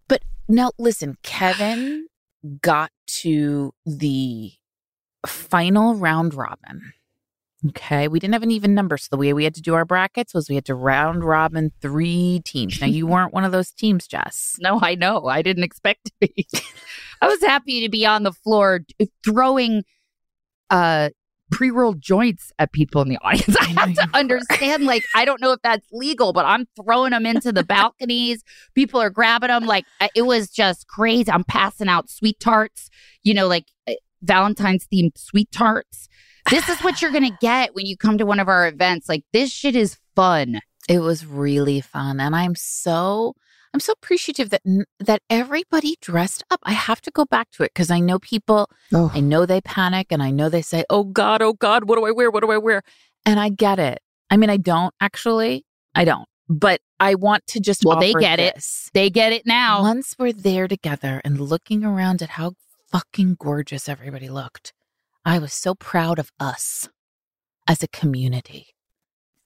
But 0.07 0.23
now, 0.47 0.71
listen, 0.77 1.17
Kevin 1.23 2.07
got 2.61 2.91
to 3.07 3.73
the 3.85 4.51
final 5.25 5.95
round 5.95 6.33
robin. 6.33 6.93
Okay, 7.69 8.07
we 8.07 8.19
didn't 8.19 8.33
have 8.33 8.41
an 8.41 8.49
even 8.49 8.73
number, 8.73 8.97
so 8.97 9.07
the 9.11 9.17
way 9.17 9.33
we 9.33 9.43
had 9.43 9.53
to 9.53 9.61
do 9.61 9.75
our 9.75 9.85
brackets 9.85 10.33
was 10.33 10.49
we 10.49 10.55
had 10.55 10.65
to 10.65 10.73
round 10.73 11.23
robin 11.23 11.71
three 11.79 12.41
teams. 12.43 12.81
Now 12.81 12.87
you 12.87 13.05
weren't 13.05 13.33
one 13.33 13.43
of 13.43 13.51
those 13.51 13.71
teams, 13.71 14.07
Jess. 14.07 14.57
No, 14.61 14.79
I 14.81 14.95
know. 14.95 15.27
I 15.27 15.41
didn't 15.41 15.63
expect 15.63 16.05
to 16.05 16.11
be. 16.19 16.47
I 17.21 17.27
was 17.27 17.41
happy 17.41 17.81
to 17.81 17.89
be 17.89 18.05
on 18.05 18.23
the 18.23 18.31
floor 18.31 18.81
throwing 19.23 19.83
uh 20.69 21.09
pre-rolled 21.51 22.01
joints 22.01 22.51
at 22.57 22.71
people 22.71 23.01
in 23.01 23.09
the 23.09 23.17
audience. 23.21 23.55
I 23.59 23.65
have 23.65 23.93
to 23.93 24.09
understand 24.13 24.85
like 24.85 25.03
I 25.13 25.25
don't 25.25 25.41
know 25.41 25.51
if 25.51 25.61
that's 25.61 25.85
legal, 25.91 26.33
but 26.33 26.45
I'm 26.45 26.67
throwing 26.75 27.11
them 27.11 27.25
into 27.25 27.51
the 27.51 27.63
balconies. 27.63 28.43
People 28.73 28.99
are 29.01 29.09
grabbing 29.11 29.49
them 29.49 29.65
like 29.65 29.85
it 30.15 30.23
was 30.23 30.49
just 30.49 30.87
crazy. 30.87 31.31
I'm 31.31 31.43
passing 31.43 31.87
out 31.87 32.09
sweet 32.09 32.39
tarts, 32.39 32.89
you 33.23 33.33
know, 33.35 33.47
like 33.47 33.65
uh, 33.87 33.93
Valentine's 34.23 34.87
themed 34.91 35.17
sweet 35.17 35.51
tarts. 35.51 36.07
This 36.49 36.67
is 36.69 36.79
what 36.79 37.01
you're 37.01 37.11
going 37.11 37.29
to 37.29 37.37
get 37.39 37.75
when 37.75 37.85
you 37.85 37.95
come 37.97 38.17
to 38.17 38.25
one 38.25 38.39
of 38.39 38.47
our 38.47 38.67
events. 38.67 39.07
Like, 39.07 39.23
this 39.31 39.51
shit 39.51 39.75
is 39.75 39.97
fun. 40.15 40.61
It 40.89 40.99
was 40.99 41.25
really 41.25 41.81
fun. 41.81 42.19
And 42.19 42.35
I'm 42.35 42.55
so. 42.55 43.33
I'm 43.73 43.79
so 43.79 43.93
appreciative 43.93 44.49
that 44.49 44.61
that 44.99 45.21
everybody 45.29 45.95
dressed 46.01 46.43
up. 46.51 46.59
I 46.63 46.73
have 46.73 46.99
to 47.03 47.11
go 47.11 47.23
back 47.23 47.51
to 47.51 47.63
it 47.63 47.71
because 47.73 47.89
I 47.89 48.01
know 48.01 48.19
people. 48.19 48.69
Oh. 48.93 49.09
I 49.13 49.21
know 49.21 49.45
they 49.45 49.61
panic, 49.61 50.07
and 50.09 50.21
I 50.21 50.29
know 50.29 50.49
they 50.49 50.61
say, 50.61 50.83
"Oh 50.89 51.05
God, 51.05 51.41
oh 51.41 51.53
God, 51.53 51.87
what 51.87 51.95
do 51.95 52.05
I 52.05 52.11
wear? 52.11 52.29
What 52.29 52.43
do 52.43 52.51
I 52.51 52.57
wear?" 52.57 52.81
And 53.25 53.39
I 53.39 53.47
get 53.47 53.79
it. 53.79 53.99
I 54.29 54.35
mean, 54.35 54.49
I 54.49 54.57
don't 54.57 54.93
actually. 54.99 55.65
I 55.95 56.03
don't. 56.03 56.27
But 56.49 56.81
I 56.99 57.15
want 57.15 57.47
to 57.47 57.61
just. 57.61 57.85
Well, 57.85 57.97
they 57.97 58.09
offer 58.09 58.19
get 58.19 58.39
it. 58.41 58.61
They 58.93 59.09
get 59.09 59.31
it 59.31 59.45
now. 59.45 59.83
Once 59.83 60.15
we're 60.19 60.33
there 60.33 60.67
together 60.67 61.21
and 61.23 61.39
looking 61.39 61.85
around 61.85 62.21
at 62.21 62.31
how 62.31 62.55
fucking 62.91 63.37
gorgeous 63.39 63.87
everybody 63.87 64.27
looked, 64.27 64.73
I 65.25 65.39
was 65.39 65.53
so 65.53 65.75
proud 65.75 66.19
of 66.19 66.31
us 66.39 66.89
as 67.67 67.83
a 67.83 67.87
community. 67.87 68.67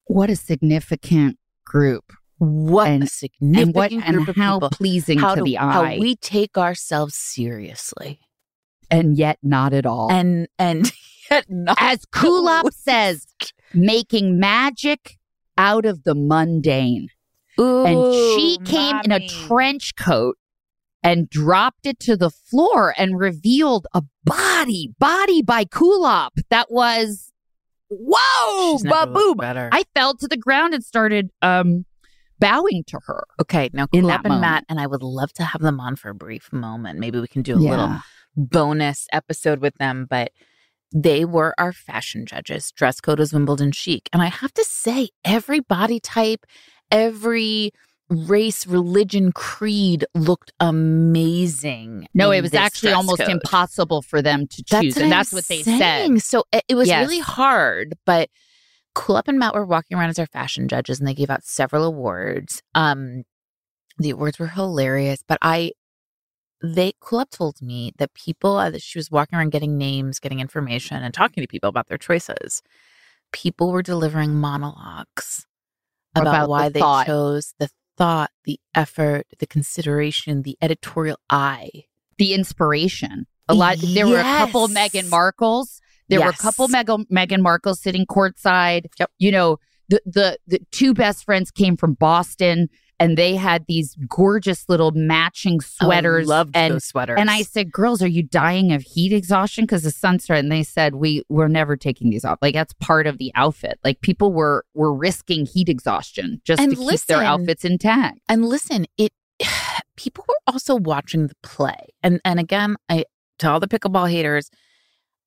What 0.06 0.30
a 0.30 0.36
significant 0.36 1.38
group. 1.66 2.14
What 2.38 2.88
And- 2.90 3.04
a 3.04 3.08
significant 3.08 3.68
and 3.68 3.76
what 3.76 3.90
group 3.92 4.04
and 4.06 4.30
of 4.30 4.36
how 4.36 4.56
people. 4.60 4.70
pleasing 4.72 5.20
how 5.20 5.36
to 5.36 5.42
do- 5.42 5.46
the 5.46 5.56
how 5.56 5.84
eye. 5.84 5.98
we 6.00 6.16
take 6.16 6.58
ourselves 6.58 7.16
seriously, 7.16 8.20
and 8.92 9.18
yet 9.18 9.38
not 9.42 9.74
at 9.74 9.86
all. 9.86 10.12
and 10.12 10.48
and 10.60 10.92
yet 11.32 11.46
not 11.50 11.78
As 11.80 12.06
Kulap 12.14 12.72
says, 12.74 13.26
making 13.74 14.38
magic 14.40 15.18
out 15.58 15.86
of 15.86 16.04
the 16.04 16.14
mundane. 16.16 17.08
and 17.58 18.14
she 18.14 18.58
Ooh, 18.60 18.66
came 18.66 19.00
in 19.06 19.12
a 19.14 19.26
trench 19.28 19.96
coat 19.96 20.38
and 21.06 21.30
dropped 21.30 21.86
it 21.86 22.00
to 22.00 22.18
the 22.18 22.32
floor 22.32 22.94
and 22.98 23.20
revealed 23.20 23.86
a 23.94 24.02
body, 24.24 24.92
body 25.00 25.42
by 25.44 25.64
Kulap 25.64 26.32
that 26.50 26.72
was 26.72 27.32
whoa, 27.90 28.72
She's 28.74 28.84
never 28.84 29.12
looked 29.12 29.38
baboom. 29.40 29.70
I 29.72 29.84
fell 29.94 30.16
to 30.16 30.28
the 30.28 30.36
ground 30.38 30.74
and 30.74 30.84
started 30.84 31.30
um 31.42 31.86
bowing 32.40 32.84
to 32.88 33.00
her. 33.06 33.24
okay, 33.42 33.70
now 33.72 33.88
in 33.94 34.04
Kulap 34.04 34.08
that 34.08 34.26
and 34.26 34.34
moment. 34.34 34.42
Matt, 34.42 34.66
and 34.68 34.80
I 34.80 34.88
would 34.88 35.04
love 35.04 35.32
to 35.34 35.44
have 35.44 35.62
them 35.62 35.80
on 35.80 35.96
for 35.96 36.10
a 36.10 36.16
brief 36.16 36.52
moment. 36.52 37.00
Maybe 37.00 37.20
we 37.20 37.28
can 37.28 37.44
do 37.44 37.56
a 37.56 37.58
little 37.58 37.98
bonus 38.36 39.08
episode 39.14 39.60
with 39.60 39.76
them, 39.76 40.08
but 40.10 40.32
they 40.94 41.24
were 41.24 41.54
our 41.58 41.72
fashion 41.72 42.26
judges. 42.26 42.72
Dress 42.72 43.00
code 43.00 43.20
was 43.20 43.32
Wimbledon 43.34 43.72
chic. 43.72 44.10
And 44.12 44.22
I 44.22 44.28
have 44.28 44.54
to 44.54 44.64
say, 44.64 45.10
every 45.24 45.60
body 45.60 46.00
type, 46.00 46.46
every 46.92 47.72
race, 48.10 48.68
religion, 48.68 49.32
creed 49.32 50.06
looked 50.14 50.52
amazing. 50.60 52.08
No, 52.14 52.32
it 52.32 52.42
was 52.42 52.54
actually 52.54 52.92
almost 52.94 53.22
code. 53.22 53.30
impossible 53.30 54.02
for 54.02 54.22
them 54.22 54.48
to 54.48 54.64
choose. 54.64 54.70
That's 54.70 54.98
and 54.98 55.04
I'm 55.06 55.10
that's 55.10 55.34
what 55.34 55.48
they 55.48 55.64
saying. 55.64 56.20
said. 56.20 56.24
So 56.24 56.44
it, 56.68 56.76
was 56.76 56.88
Yes. 56.88 57.06
really 57.08 57.20
hard, 57.20 57.96
but 58.06 58.30
Kulap 58.96 59.24
and 59.28 59.40
Matt 59.40 59.54
were 59.56 59.66
walking 59.66 59.98
around 59.98 60.10
as 60.10 60.20
our 60.20 60.28
fashion 60.28 60.68
judges 60.68 61.00
and 61.00 61.08
they 61.08 61.14
gave 61.14 61.30
out 61.30 61.44
several 61.44 61.84
awards. 61.84 62.62
Um, 62.76 63.24
the 63.98 64.12
awards 64.12 64.40
were 64.40 64.48
hilarious, 64.48 65.24
but 65.28 65.38
I, 65.42 65.72
they, 66.62 66.94
Kulap 67.02 67.30
told 67.32 67.62
me 67.62 67.92
that 67.98 68.14
people, 68.14 68.56
uh, 68.58 68.70
that 68.70 68.82
she 68.82 68.98
was 69.00 69.10
walking 69.12 69.38
around 69.38 69.50
getting 69.52 69.78
names, 69.78 70.20
getting 70.20 70.40
information, 70.40 71.02
and 71.04 71.14
talking 71.14 71.42
to 71.44 71.48
people 71.48 71.70
about 71.70 71.88
their 71.88 71.98
choices. 71.98 72.62
People 73.32 73.72
were 73.72 73.82
delivering 73.82 74.36
monologues 74.36 75.46
about, 76.16 76.28
About 76.32 76.44
the 76.46 76.50
why 76.50 76.70
they 76.70 76.80
thought. 76.80 77.08
chose 77.08 77.54
the 77.60 77.70
thought, 77.98 78.32
the 78.46 78.60
effort, 78.74 79.28
the 79.40 79.48
consideration, 79.48 80.44
the 80.44 80.58
editorial 80.62 81.18
eye. 81.30 81.70
The 82.18 82.34
inspiration. 82.34 83.26
A 83.48 83.54
lot 83.54 83.78
there 83.80 84.08
were 84.08 84.20
a 84.20 84.24
couple 84.24 84.70
Yes. 84.70 84.92
Meghan 84.92 85.10
Markles. 85.10 85.80
There 86.10 86.22
were 86.22 86.30
a 86.30 86.34
couple 86.34 86.68
Yes. 86.70 86.86
Meghan 86.86 87.06
Meghan 87.12 87.42
Markles 87.42 87.78
sitting 87.78 88.06
courtside. 88.06 88.86
Yep. 89.00 89.12
You 89.20 89.32
know, 89.32 89.58
the, 89.90 90.02
the 90.06 90.38
the 90.48 90.60
two 90.72 90.94
best 90.94 91.26
friends 91.26 91.52
came 91.52 91.78
from 91.78 91.94
Boston 91.94 92.70
and 93.00 93.18
they 93.18 93.36
had 93.36 93.66
these 93.68 93.96
gorgeous 94.08 94.68
little 94.70 94.92
matching 94.92 95.60
oh, 95.62 95.86
sweaters. 95.86 96.28
Oh, 96.28 96.30
loved 96.30 96.56
and 96.56 96.76
those 96.76 96.86
sweaters. 96.86 97.18
and 97.20 97.30
I 97.30 97.42
said, 97.42 97.72
"Girls, 97.72 98.02
are 98.02 98.08
you 98.08 98.24
dying 98.24 98.72
of 98.72 98.82
heat 98.84 99.12
exhaustion 99.14 99.66
because 99.66 99.84
the 99.84 99.92
sun 99.92 100.20
started?" 100.20 100.46
And 100.46 100.52
they 100.52 100.64
said, 100.64 100.96
"We 100.96 101.24
we're 101.30 101.48
never 101.48 101.76
taking 101.76 102.10
these 102.10 102.26
off. 102.26 102.40
Like 102.42 102.54
that's 102.54 102.74
part 102.74 103.08
of 103.08 103.18
the 103.18 103.32
outfit. 103.36 103.80
Like 103.84 104.02
people 104.02 104.32
were 104.34 104.66
were 104.74 104.94
risking 104.94 105.46
heat 105.46 105.70
exhaustion 105.70 106.42
just 106.44 106.62
And 106.62 106.72
to 106.72 106.78
keep 106.78 107.02
their 107.02 107.24
outfits 107.24 107.66
intact." 107.66 108.20
And 108.30 108.46
listen, 108.46 108.86
it 108.98 109.12
people 109.98 110.26
were 110.28 110.40
also 110.48 110.76
watching 110.76 111.28
the 111.28 111.36
play. 111.44 111.94
And 112.04 112.22
and 112.24 112.40
again, 112.40 112.76
I 112.90 113.06
to 113.40 113.50
all 113.50 113.60
the 113.60 113.68
pickleball 113.68 114.10
haters, 114.10 114.50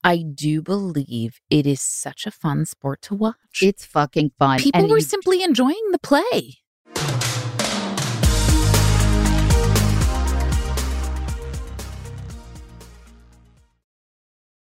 I 0.05 0.23
do 0.23 0.63
believe 0.63 1.41
it 1.51 1.67
is 1.67 1.81
such 1.81 2.27
a 2.27 2.31
fun 2.31 2.65
sport 2.65 3.03
to 3.03 3.15
watch. 3.15 3.61
It's 3.61 3.85
fucking 3.85 4.33
fun. 4.39 4.59
people 4.61 4.81
And 4.81 4.91
were 4.91 4.99
you- 4.99 5.03
simply 5.03 5.43
enjoying 5.43 5.89
the 5.93 5.99
play. 5.99 6.59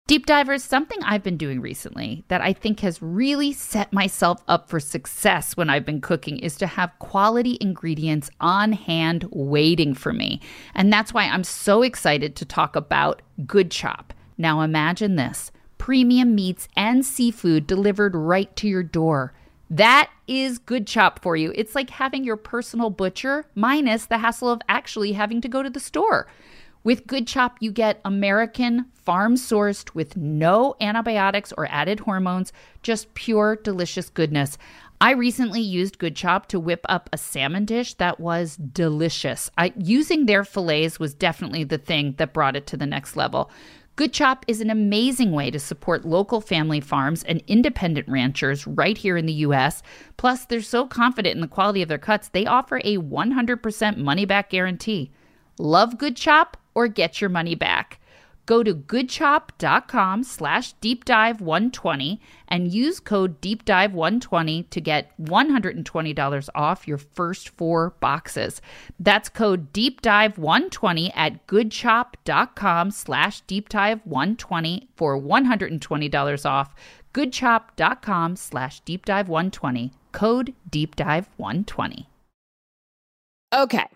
Deep 0.08 0.26
divers, 0.26 0.64
something 0.64 1.04
I've 1.04 1.22
been 1.22 1.36
doing 1.36 1.60
recently 1.60 2.24
that 2.30 2.40
I 2.40 2.54
think 2.54 2.80
has 2.80 3.02
really 3.02 3.52
set 3.52 3.92
myself 3.92 4.42
up 4.48 4.70
for 4.70 4.80
success 4.80 5.58
when 5.58 5.70
I've 5.70 5.86
been 5.86 6.00
cooking 6.00 6.40
is 6.40 6.56
to 6.58 6.66
have 6.66 6.98
quality 7.00 7.58
ingredients 7.60 8.30
on 8.40 8.72
hand 8.72 9.28
waiting 9.32 9.94
for 9.94 10.14
me. 10.14 10.40
And 10.74 10.94
that's 10.94 11.14
why 11.14 11.26
I'm 11.26 11.44
so 11.44 11.82
excited 11.82 12.38
to 12.38 12.46
talk 12.46 12.78
about 12.78 13.22
Good 13.46 13.70
Chop. 13.70 14.14
Now 14.38 14.62
imagine 14.62 15.18
this 15.18 15.52
premium 15.78 16.34
meats 16.34 16.70
and 16.78 17.06
seafood 17.06 17.68
delivered 17.68 18.16
right 18.16 18.56
to 18.56 18.68
your 18.70 18.84
door. 18.84 19.34
That 19.70 20.10
is 20.26 20.58
Good 20.58 20.88
Chop 20.88 21.22
for 21.22 21.36
you. 21.36 21.52
It's 21.54 21.76
like 21.76 21.90
having 21.90 22.24
your 22.24 22.38
personal 22.38 22.92
butcher 22.92 23.46
minus 23.56 24.06
the 24.06 24.20
hassle 24.20 24.50
of 24.50 24.62
actually 24.70 25.12
having 25.12 25.42
to 25.42 25.50
go 25.50 25.62
to 25.62 25.70
the 25.70 25.82
store. 25.82 26.28
With 26.88 27.06
Good 27.06 27.28
Chop, 27.28 27.58
you 27.60 27.74
get 27.74 28.00
American, 28.06 28.86
farm 28.94 29.36
sourced 29.36 29.94
with 29.94 30.16
no 30.16 30.78
antibiotics 30.80 31.52
or 31.58 31.68
added 31.70 32.00
hormones, 32.00 32.54
just 32.82 33.14
pure, 33.14 33.58
delicious 33.58 34.10
goodness. 34.10 34.58
I 35.02 35.12
recently 35.12 35.60
used 35.60 35.98
Good 36.00 36.16
Chop 36.16 36.46
to 36.46 36.62
whip 36.62 36.86
up 36.88 37.10
a 37.12 37.18
salmon 37.18 37.66
dish 37.66 37.96
that 37.96 38.22
was 38.22 38.56
delicious. 38.56 39.52
I, 39.58 39.74
using 39.78 40.28
their 40.28 40.46
fillets 40.46 40.98
was 40.98 41.14
definitely 41.14 41.66
the 41.66 41.78
thing 41.78 42.16
that 42.20 42.32
brought 42.32 42.56
it 42.56 42.66
to 42.68 42.78
the 42.78 42.86
next 42.86 43.18
level. 43.18 43.52
Good 43.98 44.14
Chop 44.14 44.46
is 44.48 44.62
an 44.62 44.70
amazing 44.70 45.34
way 45.34 45.52
to 45.52 45.60
support 45.60 46.06
local 46.06 46.40
family 46.40 46.80
farms 46.80 47.22
and 47.24 47.44
independent 47.48 48.08
ranchers 48.08 48.66
right 48.66 48.98
here 48.98 49.18
in 49.18 49.26
the 49.26 49.34
US. 49.34 49.84
Plus, 50.16 50.46
they're 50.46 50.62
so 50.62 50.88
confident 50.88 51.36
in 51.36 51.42
the 51.42 51.50
quality 51.50 51.82
of 51.82 51.90
their 51.90 51.98
cuts, 51.98 52.30
they 52.30 52.46
offer 52.46 52.78
a 52.86 52.98
100% 52.98 53.98
money 53.98 54.24
back 54.24 54.50
guarantee. 54.50 55.12
Love 55.60 55.98
Good 55.98 56.16
Chop 56.16 56.56
or 56.78 56.88
get 56.88 57.20
your 57.20 57.30
money 57.32 57.56
back. 57.56 58.00
Go 58.46 58.62
to 58.62 58.76
goodchop.com 58.76 60.24
slash 60.24 60.74
deep 60.74 61.06
dive 61.06 61.42
120 61.42 62.22
and 62.48 62.72
use 62.72 63.00
code 63.00 63.42
deepdive120 63.42 64.70
to 64.70 64.80
get 64.80 65.12
$120 65.20 66.50
off 66.54 66.88
your 66.88 67.00
first 67.00 67.50
four 67.50 67.96
boxes. 68.00 68.62
That's 69.00 69.28
code 69.28 69.74
deepdive120 69.74 71.12
at 71.16 71.48
goodchop.com 71.48 72.92
slash 72.92 73.42
deep 73.42 73.70
dive 73.70 74.02
120 74.06 74.88
for 74.96 75.20
$120 75.20 76.46
off. 76.46 76.76
Goodchop.com 77.14 78.36
slash 78.36 78.82
deep 78.82 79.04
dive 79.04 79.28
120. 79.28 79.92
Code 80.12 80.54
deepdive120. 80.70 82.06
Okay. 83.54 83.88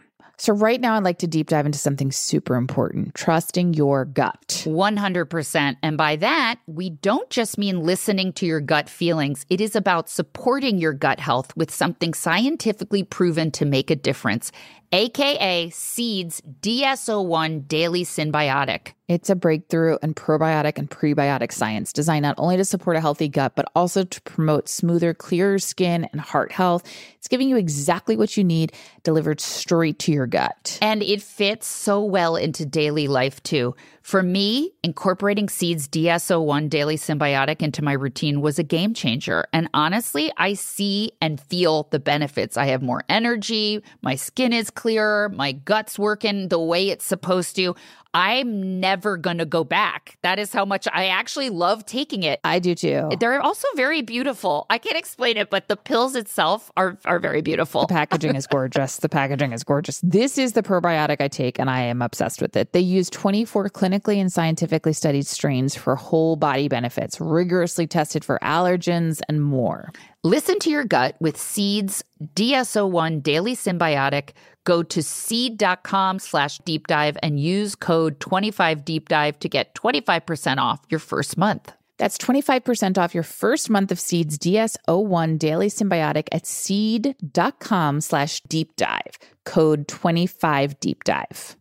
So, 0.42 0.54
right 0.54 0.82
now, 0.82 0.96
I'd 0.96 1.04
like 1.04 1.20
to 1.20 1.28
deep 1.28 1.50
dive 1.50 1.68
into 1.68 1.78
something 1.78 2.12
super 2.12 2.56
important 2.56 3.14
trusting 3.14 3.76
your 3.76 4.06
gut. 4.06 4.64
100%. 4.66 5.78
And 5.84 5.98
by 6.00 6.16
that, 6.16 6.60
we 6.66 6.90
don't 6.90 7.30
just 7.30 7.60
mean 7.60 7.82
listening 7.82 8.34
to 8.34 8.48
your 8.48 8.60
gut 8.60 8.90
feelings. 8.90 9.46
It 9.52 9.62
is 9.62 9.76
about 9.76 10.10
supporting 10.10 10.80
your 10.80 10.94
gut 10.94 11.20
health 11.20 11.56
with 11.56 11.70
something 11.70 12.16
scientifically 12.16 13.04
proven 13.04 13.52
to 13.52 13.66
make 13.66 13.92
a 13.92 13.96
difference, 13.96 14.52
aka 14.92 15.70
Seeds 15.70 16.42
DS-01 16.60 17.68
Daily 17.68 18.04
Symbiotic. 18.04 18.94
It's 19.12 19.30
a 19.30 19.36
breakthrough 19.36 19.98
in 20.02 20.14
probiotic 20.14 20.78
and 20.78 20.90
prebiotic 20.90 21.52
science 21.52 21.92
designed 21.92 22.24
not 22.24 22.36
only 22.38 22.56
to 22.56 22.64
support 22.64 22.96
a 22.96 23.02
healthy 23.02 23.28
gut, 23.28 23.58
but 23.58 23.70
also 23.76 24.06
to 24.06 24.22
promote 24.22 24.70
smoother, 24.70 25.14
clearer 25.14 25.60
skin 25.60 26.08
and 26.14 26.22
heart 26.22 26.54
health. 26.54 26.90
It's 27.18 27.28
giving 27.28 27.50
you 27.50 27.58
exactly 27.58 28.16
what 28.16 28.38
you 28.38 28.44
need 28.46 28.72
delivered 29.04 29.42
straight 29.42 30.00
to 30.00 30.12
your 30.12 30.28
gut. 30.28 30.78
And 30.82 31.02
it 31.02 31.22
fits 31.22 31.68
so 31.68 32.04
well 32.04 32.36
into 32.36 32.66
daily 32.66 33.08
life 33.08 33.42
too. 33.44 33.76
For 34.02 34.24
me, 34.24 34.72
incorporating 34.84 35.48
Seeds 35.48 35.88
DS-01 35.88 36.70
Daily 36.70 36.98
Symbiotic 36.98 37.62
into 37.62 37.84
my 37.84 37.94
routine 37.94 38.42
was 38.42 38.58
a 38.58 38.64
game 38.64 38.94
changer. 38.94 39.46
And 39.54 39.70
honestly, 39.74 40.32
I 40.38 40.54
see 40.54 41.12
and 41.22 41.40
feel 41.40 41.88
the 41.92 42.00
benefits. 42.00 42.58
I 42.58 42.66
have 42.66 42.82
more 42.82 43.04
energy, 43.10 43.84
my 44.02 44.16
skin 44.16 44.54
is 44.54 44.70
clearer, 44.70 45.30
my 45.30 45.52
gut's 45.52 46.00
working 46.00 46.50
the 46.50 46.60
way 46.60 46.90
it's 46.90 47.06
supposed 47.06 47.56
to. 47.58 47.76
I'm 48.14 48.80
never 48.80 49.16
going 49.16 49.38
to 49.38 49.46
go 49.46 49.64
back. 49.64 50.18
That 50.22 50.38
is 50.38 50.52
how 50.52 50.66
much 50.66 50.88
I 50.92 51.08
actually 51.08 51.50
love 51.50 51.86
taking 51.86 52.24
it. 52.24 52.42
I 52.44 52.60
do 52.60 52.76
too. 52.76 53.10
They're 53.20 53.42
also 53.42 53.68
very 53.76 54.02
beautiful. 54.02 54.66
I 54.70 54.78
can't 54.80 54.98
explain 54.98 55.38
it, 55.38 55.50
but 55.50 55.70
the 55.70 55.78
pills 55.78 56.16
itself 56.16 56.72
are 56.76 56.98
are 57.06 57.20
very 57.20 57.42
beautiful. 57.42 57.82
The 57.82 57.94
packaging 57.94 58.36
is 58.36 58.48
gorgeous. 58.48 58.98
The 58.98 59.10
packaging 59.10 59.54
is 59.54 59.64
gorgeous. 59.64 60.02
This 60.04 60.38
is 60.38 60.54
the 60.54 60.64
probiotic 60.64 61.22
I 61.22 61.30
take 61.30 61.58
and 61.58 61.70
I 61.70 61.82
am 61.82 62.02
obsessed 62.02 62.42
with 62.42 62.56
it. 62.58 62.74
They 62.74 62.82
use 62.82 63.10
24 63.10 63.70
clinically 63.92 64.18
and 64.18 64.32
scientifically 64.32 64.94
studied 64.94 65.28
strains 65.28 65.76
for 65.76 65.96
whole 65.96 66.36
body 66.36 66.68
benefits, 66.68 67.20
rigorously 67.20 67.88
tested 67.88 68.24
for 68.24 68.40
allergens 68.42 69.22
and 69.28 69.44
more. 69.44 69.92
Listen 70.24 70.60
to 70.60 70.70
your 70.70 70.84
gut 70.84 71.16
with 71.20 71.38
Seeds 71.38 72.04
DS-01 72.36 73.24
Daily 73.24 73.56
Symbiotic. 73.56 74.32
Go 74.64 74.84
to 74.84 75.02
seed.com 75.02 76.20
slash 76.20 76.60
deep 76.60 76.88
dive 76.88 77.18
and 77.24 77.40
use 77.40 77.76
code 77.76 78.20
25 78.20 78.86
deep 78.86 79.10
dive 79.10 79.40
to 79.40 79.50
get 79.50 79.74
25% 79.76 80.58
off 80.58 80.82
your 80.90 81.00
first 81.00 81.38
month. 81.38 81.74
That's 81.98 82.18
25% 82.18 82.98
off 82.98 83.14
your 83.14 83.24
first 83.24 83.70
month 83.70 83.92
of 83.92 84.00
Seeds 84.00 84.38
DS-01 84.38 85.38
Daily 85.38 85.68
Symbiotic 85.68 86.28
at 86.32 86.48
seed.com 86.48 88.02
slash 88.02 88.42
deep 88.42 88.76
dive. 88.76 89.20
Code 89.46 89.88
25 89.88 90.80
deep 90.80 91.04
dive. 91.04 91.58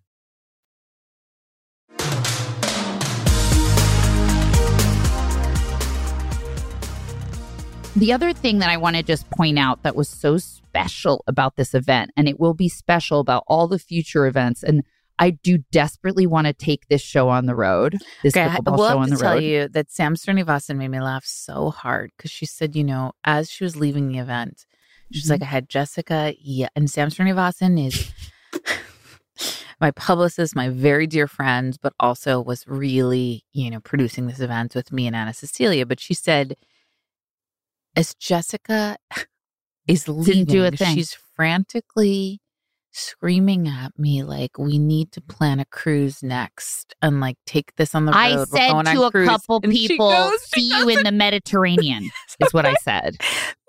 The 7.96 8.12
other 8.12 8.32
thing 8.32 8.60
that 8.60 8.70
I 8.70 8.76
want 8.76 8.96
to 8.96 9.02
just 9.02 9.28
point 9.30 9.58
out 9.58 9.82
that 9.82 9.96
was 9.96 10.08
so 10.08 10.38
special 10.38 11.24
about 11.26 11.56
this 11.56 11.74
event, 11.74 12.12
and 12.16 12.28
it 12.28 12.38
will 12.38 12.54
be 12.54 12.68
special 12.68 13.20
about 13.20 13.44
all 13.46 13.66
the 13.66 13.78
future 13.78 14.26
events, 14.26 14.62
and 14.62 14.84
I 15.18 15.30
do 15.30 15.58
desperately 15.70 16.26
want 16.26 16.46
to 16.46 16.52
take 16.52 16.86
this 16.88 17.02
show 17.02 17.28
on 17.28 17.46
the 17.46 17.54
road. 17.54 17.98
This 18.22 18.34
Okay, 18.34 18.44
I 18.44 18.48
pickleball 18.48 18.76
will 18.78 18.78
show 18.78 18.88
have 18.88 18.96
on 18.98 19.08
to 19.08 19.14
the 19.16 19.20
tell 19.20 19.34
road. 19.34 19.42
you 19.42 19.68
that 19.68 19.90
Sam 19.90 20.14
Srinivasan 20.14 20.76
made 20.76 20.88
me 20.88 21.00
laugh 21.00 21.24
so 21.26 21.70
hard 21.70 22.12
because 22.16 22.30
she 22.30 22.46
said, 22.46 22.74
you 22.76 22.84
know, 22.84 23.12
as 23.24 23.50
she 23.50 23.64
was 23.64 23.76
leaving 23.76 24.08
the 24.08 24.18
event, 24.18 24.64
she's 25.12 25.24
Mm-hmm. 25.24 25.32
like, 25.32 25.42
I 25.42 25.46
had 25.46 25.68
Jessica, 25.68 26.34
yeah, 26.40 26.68
and 26.76 26.88
Sam 26.88 27.10
Srinivasan 27.10 27.86
is 27.88 28.12
my 29.80 29.90
publicist, 29.90 30.54
my 30.56 30.68
very 30.68 31.06
dear 31.06 31.26
friend, 31.26 31.76
but 31.82 31.92
also 32.00 32.40
was 32.40 32.66
really, 32.66 33.44
you 33.52 33.70
know, 33.70 33.80
producing 33.80 34.26
this 34.26 34.40
event 34.40 34.74
with 34.74 34.92
me 34.92 35.06
and 35.06 35.16
Anna 35.16 35.34
Cecilia. 35.34 35.84
But 35.84 36.00
she 36.00 36.14
said, 36.14 36.56
as 37.96 38.14
Jessica 38.14 38.96
is 39.86 40.08
leaving, 40.08 40.44
do 40.44 40.64
a 40.64 40.70
thing. 40.70 40.94
she's 40.94 41.14
frantically 41.14 42.40
screaming 42.92 43.68
at 43.68 43.96
me 43.96 44.22
like 44.24 44.58
we 44.58 44.76
need 44.76 45.12
to 45.12 45.20
plan 45.20 45.60
a 45.60 45.64
cruise 45.66 46.24
next 46.24 46.92
and 47.00 47.20
like 47.20 47.36
take 47.46 47.74
this 47.76 47.94
on 47.94 48.04
the 48.04 48.10
road. 48.12 48.18
I 48.18 48.44
said 48.44 48.82
to 48.94 49.02
a 49.04 49.10
cruise." 49.12 49.28
couple 49.28 49.60
And 49.62 49.72
people, 49.72 50.10
goes- 50.10 50.42
see 50.50 50.68
you 50.68 50.88
in 50.88 51.04
the 51.04 51.12
Mediterranean, 51.12 52.10
is 52.40 52.52
what 52.52 52.66
I 52.66 52.74
said. 52.82 53.16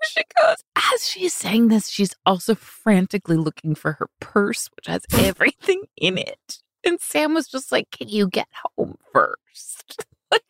She 0.04 0.22
goes, 0.40 0.56
as 0.92 1.08
she's 1.08 1.32
saying 1.34 1.68
this, 1.68 1.88
she's 1.88 2.14
also 2.26 2.54
frantically 2.56 3.36
looking 3.36 3.74
for 3.76 3.92
her 3.92 4.08
purse, 4.20 4.68
which 4.74 4.86
has 4.88 5.02
everything 5.12 5.82
in 5.96 6.18
it. 6.18 6.58
And 6.84 7.00
Sam 7.00 7.32
was 7.34 7.46
just 7.46 7.70
like, 7.70 7.90
Can 7.92 8.08
you 8.08 8.26
get 8.28 8.48
home 8.76 8.96
first? 9.12 10.04
like, 10.32 10.42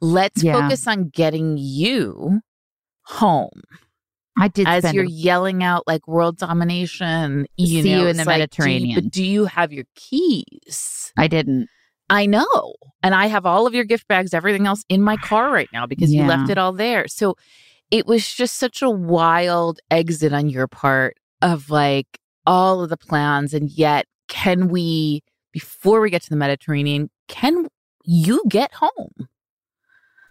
let's 0.00 0.42
Yeah. 0.42 0.60
focus 0.60 0.88
on 0.88 1.08
getting 1.10 1.56
you 1.56 2.40
home. 3.12 3.62
I 4.38 4.48
did 4.48 4.66
As 4.66 4.92
you're 4.94 5.04
a- 5.04 5.08
you 5.08 5.30
out 5.62 5.86
like 5.86 6.08
world 6.08 6.38
domination, 6.38 7.46
you 7.56 7.82
See 7.82 7.92
know, 7.92 8.02
you 8.02 8.06
in 8.08 8.16
the 8.16 8.24
like, 8.24 8.26
do 8.26 8.32
you- 8.32 8.38
Mediterranean. 8.38 8.94
but 8.94 9.10
do 9.12 9.22
you 9.24 9.44
have 9.44 9.72
your 9.72 9.84
keys? 9.94 11.12
I 11.18 11.28
didn't. 11.28 11.68
I 12.08 12.26
know. 12.26 12.74
And 13.02 13.14
I 13.14 13.26
have 13.26 13.44
all 13.46 13.66
of 13.66 13.74
your 13.74 13.84
gift 13.84 14.08
bags, 14.08 14.32
everything 14.34 14.66
else 14.66 14.84
in 14.88 15.02
my 15.02 15.16
car 15.16 15.50
right 15.52 15.68
now 15.72 15.86
because 15.86 16.12
you 16.12 16.24
left 16.24 16.50
it 16.50 16.58
all 16.58 16.72
there. 16.72 17.06
So 17.08 17.36
it 17.90 18.06
was 18.06 18.26
just 18.32 18.56
such 18.56 18.80
a 18.82 18.88
wild 18.90 19.80
exit 19.90 20.32
on 20.32 20.48
your 20.48 20.66
part 20.66 21.16
of 21.42 21.68
like 21.70 22.18
all 22.46 22.82
of 22.82 22.90
the 22.90 22.96
plans. 22.96 23.52
And 23.54 23.70
yet, 23.70 24.06
can 24.28 24.68
we, 24.68 25.22
before 25.52 26.00
we 26.00 26.10
get 26.10 26.22
to 26.22 26.30
the 26.30 26.36
Mediterranean, 26.36 27.10
can 27.28 27.68
you 28.04 28.42
get 28.48 28.72
home? 28.74 29.28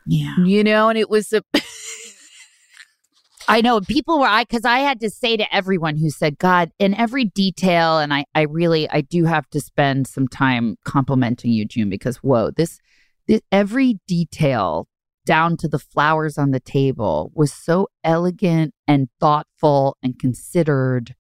Yeah. 0.08 0.36
You 0.44 0.64
know, 0.64 0.90
and 0.90 0.98
it 0.98 1.10
was 1.10 1.32
a. 1.34 1.44
I 3.48 3.62
know 3.62 3.82
people 3.82 4.20
were 4.20 4.28
I 4.28 4.44
because 4.44 4.66
I 4.66 4.80
had 4.80 5.00
to 5.02 5.10
say 5.10 5.38
to 5.38 5.56
everyone 5.56 5.98
who 5.98 6.10
said, 6.10 6.38
God, 6.38 6.72
in 6.80 6.94
every 6.94 7.26
detail, 7.26 8.00
and 8.00 8.14
I, 8.14 8.26
I 8.36 8.42
really 8.42 8.90
I 8.90 9.02
do 9.02 9.26
have 9.26 9.50
to 9.52 9.62
spend 9.62 10.08
some 10.08 10.28
time 10.28 10.78
complimenting 10.86 11.52
you, 11.52 11.66
June, 11.66 11.90
because 11.90 12.18
whoa, 12.18 12.52
this, 12.52 12.80
this 13.28 13.42
every 13.52 14.00
detail 14.08 14.88
down 15.26 15.58
to 15.58 15.68
the 15.68 15.80
flowers 15.80 16.38
on 16.38 16.52
the 16.52 16.60
table 16.60 17.32
was 17.36 17.54
so 17.54 17.88
elegant 18.04 18.74
and 18.88 19.10
thoughtful 19.20 19.98
and 20.02 20.18
considered 20.18 21.16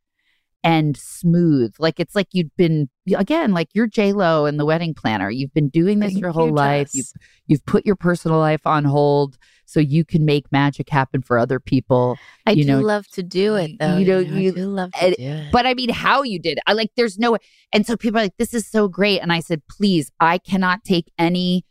and 0.63 0.95
smooth. 0.97 1.73
Like 1.79 1.99
it's 1.99 2.15
like 2.15 2.27
you'd 2.31 2.55
been 2.55 2.89
again, 3.15 3.51
like 3.51 3.69
you're 3.73 3.87
J 3.87 4.13
Lo 4.13 4.45
and 4.45 4.59
the 4.59 4.65
wedding 4.65 4.93
planner. 4.93 5.29
You've 5.29 5.53
been 5.53 5.69
doing 5.69 5.99
this 5.99 6.13
your 6.13 6.31
whole 6.31 6.47
you, 6.47 6.53
life. 6.53 6.93
You've 6.93 7.11
you've 7.47 7.65
put 7.65 7.85
your 7.85 7.95
personal 7.95 8.37
life 8.37 8.65
on 8.65 8.85
hold 8.85 9.37
so 9.65 9.79
you 9.79 10.03
can 10.03 10.25
make 10.25 10.51
magic 10.51 10.89
happen 10.89 11.21
for 11.21 11.37
other 11.39 11.59
people. 11.59 12.17
I 12.45 12.51
you 12.51 12.63
do 12.63 12.71
know, 12.73 12.79
love 12.81 13.07
to 13.13 13.23
do 13.23 13.55
it, 13.55 13.71
though. 13.79 13.97
you 13.97 14.05
know, 14.05 14.17
I 14.19 14.21
you- 14.21 14.51
do 14.51 14.65
love 14.65 14.91
to 14.91 15.03
and- 15.03 15.15
do 15.15 15.23
it. 15.23 15.51
But 15.51 15.65
I 15.65 15.73
mean, 15.73 15.89
how 15.89 16.23
you 16.23 16.39
did? 16.39 16.59
I 16.67 16.73
like. 16.73 16.91
There's 16.95 17.17
no. 17.17 17.37
And 17.71 17.85
so 17.85 17.95
people 17.97 18.19
are 18.19 18.23
like, 18.23 18.37
"This 18.37 18.53
is 18.53 18.67
so 18.67 18.87
great," 18.87 19.19
and 19.19 19.31
I 19.31 19.39
said, 19.39 19.61
"Please, 19.69 20.11
I 20.19 20.37
cannot 20.37 20.83
take 20.83 21.11
any 21.17 21.65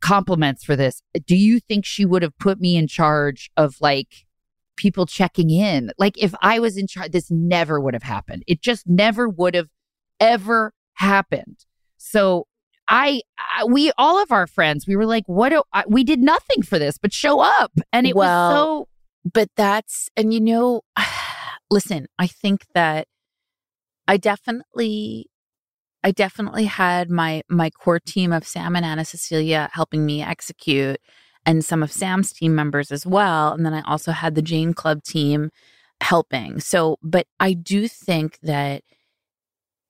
compliments 0.00 0.62
for 0.64 0.76
this. 0.76 1.00
Do 1.26 1.34
you 1.34 1.60
think 1.60 1.86
she 1.86 2.04
would 2.04 2.22
have 2.22 2.36
put 2.38 2.60
me 2.60 2.76
in 2.76 2.86
charge 2.86 3.50
of 3.56 3.76
like 3.80 4.23
people 4.76 5.06
checking 5.06 5.50
in? 5.50 5.90
Like, 5.98 6.16
if 6.16 6.34
I 6.42 6.58
was 6.58 6.76
in 6.76 6.86
charge, 6.86 7.12
this 7.12 7.30
never 7.30 7.80
would 7.80 7.94
have 7.94 8.02
happened. 8.02 8.42
It 8.46 8.62
just 8.62 8.86
never 8.86 9.28
would 9.28 9.54
have 9.54 9.68
ever 10.20 10.72
happened. 10.94 11.64
So." 11.98 12.46
I, 12.86 13.22
I 13.38 13.64
we 13.64 13.92
all 13.96 14.22
of 14.22 14.30
our 14.30 14.46
friends 14.46 14.86
we 14.86 14.94
were 14.94 15.06
like 15.06 15.24
what 15.24 15.48
do 15.48 15.62
I, 15.72 15.84
we 15.88 16.04
did 16.04 16.20
nothing 16.20 16.62
for 16.62 16.78
this 16.78 16.98
but 16.98 17.14
show 17.14 17.40
up 17.40 17.72
and 17.94 18.06
it 18.06 18.14
Well, 18.14 18.50
was 18.50 18.54
so 18.54 18.88
but 19.32 19.48
that's 19.56 20.10
and 20.16 20.34
you 20.34 20.40
know 20.40 20.82
listen 21.70 22.06
i 22.18 22.26
think 22.26 22.66
that 22.74 23.08
i 24.06 24.16
definitely 24.16 25.30
i 26.02 26.10
definitely 26.10 26.66
had 26.66 27.10
my 27.10 27.42
my 27.48 27.70
core 27.70 28.00
team 28.00 28.32
of 28.32 28.46
sam 28.46 28.76
and 28.76 28.84
anna 28.84 29.04
cecilia 29.04 29.70
helping 29.72 30.04
me 30.04 30.22
execute 30.22 30.98
and 31.46 31.64
some 31.64 31.82
of 31.82 31.92
sam's 31.92 32.32
team 32.32 32.54
members 32.54 32.90
as 32.90 33.06
well 33.06 33.52
and 33.52 33.64
then 33.64 33.74
i 33.74 33.82
also 33.82 34.12
had 34.12 34.34
the 34.34 34.42
jane 34.42 34.74
club 34.74 35.02
team 35.02 35.50
helping 36.00 36.60
so 36.60 36.98
but 37.02 37.26
i 37.40 37.52
do 37.52 37.88
think 37.88 38.38
that 38.42 38.82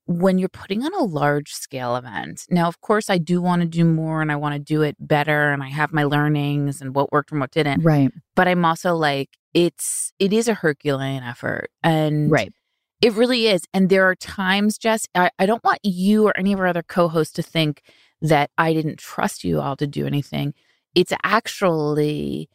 when 0.06 0.38
you're 0.38 0.50
putting 0.50 0.82
on 0.84 0.92
a 0.94 1.02
large 1.02 1.52
scale 1.52 1.96
event 1.96 2.44
now 2.50 2.68
of 2.68 2.80
course 2.80 3.08
i 3.08 3.16
do 3.16 3.40
want 3.40 3.62
to 3.62 3.68
do 3.68 3.84
more 3.84 4.20
and 4.20 4.30
i 4.30 4.36
want 4.36 4.54
to 4.54 4.58
do 4.58 4.82
it 4.82 4.96
better 5.00 5.50
and 5.50 5.62
i 5.62 5.68
have 5.68 5.92
my 5.92 6.04
learnings 6.04 6.80
and 6.80 6.94
what 6.94 7.10
worked 7.10 7.30
and 7.32 7.40
what 7.40 7.50
didn't 7.50 7.80
right 7.82 8.12
but 8.34 8.48
I'm 8.48 8.64
also 8.64 8.94
like, 8.94 9.30
it's 9.52 10.12
it 10.18 10.32
is 10.32 10.48
a 10.48 10.54
Herculean 10.54 11.22
effort. 11.22 11.70
And 11.82 12.30
right 12.30 12.52
it 13.00 13.12
really 13.12 13.48
is. 13.48 13.66
And 13.74 13.90
there 13.90 14.08
are 14.08 14.14
times, 14.14 14.78
Jess, 14.78 15.06
I, 15.14 15.30
I 15.38 15.44
don't 15.44 15.62
want 15.62 15.80
you 15.82 16.26
or 16.26 16.36
any 16.38 16.54
of 16.54 16.60
our 16.60 16.66
other 16.66 16.82
co-hosts 16.82 17.34
to 17.34 17.42
think 17.42 17.82
that 18.22 18.50
I 18.56 18.72
didn't 18.72 18.98
trust 18.98 19.44
you 19.44 19.60
all 19.60 19.76
to 19.76 19.86
do 19.86 20.06
anything. 20.06 20.54
It's 20.94 21.12
actually 21.22 22.48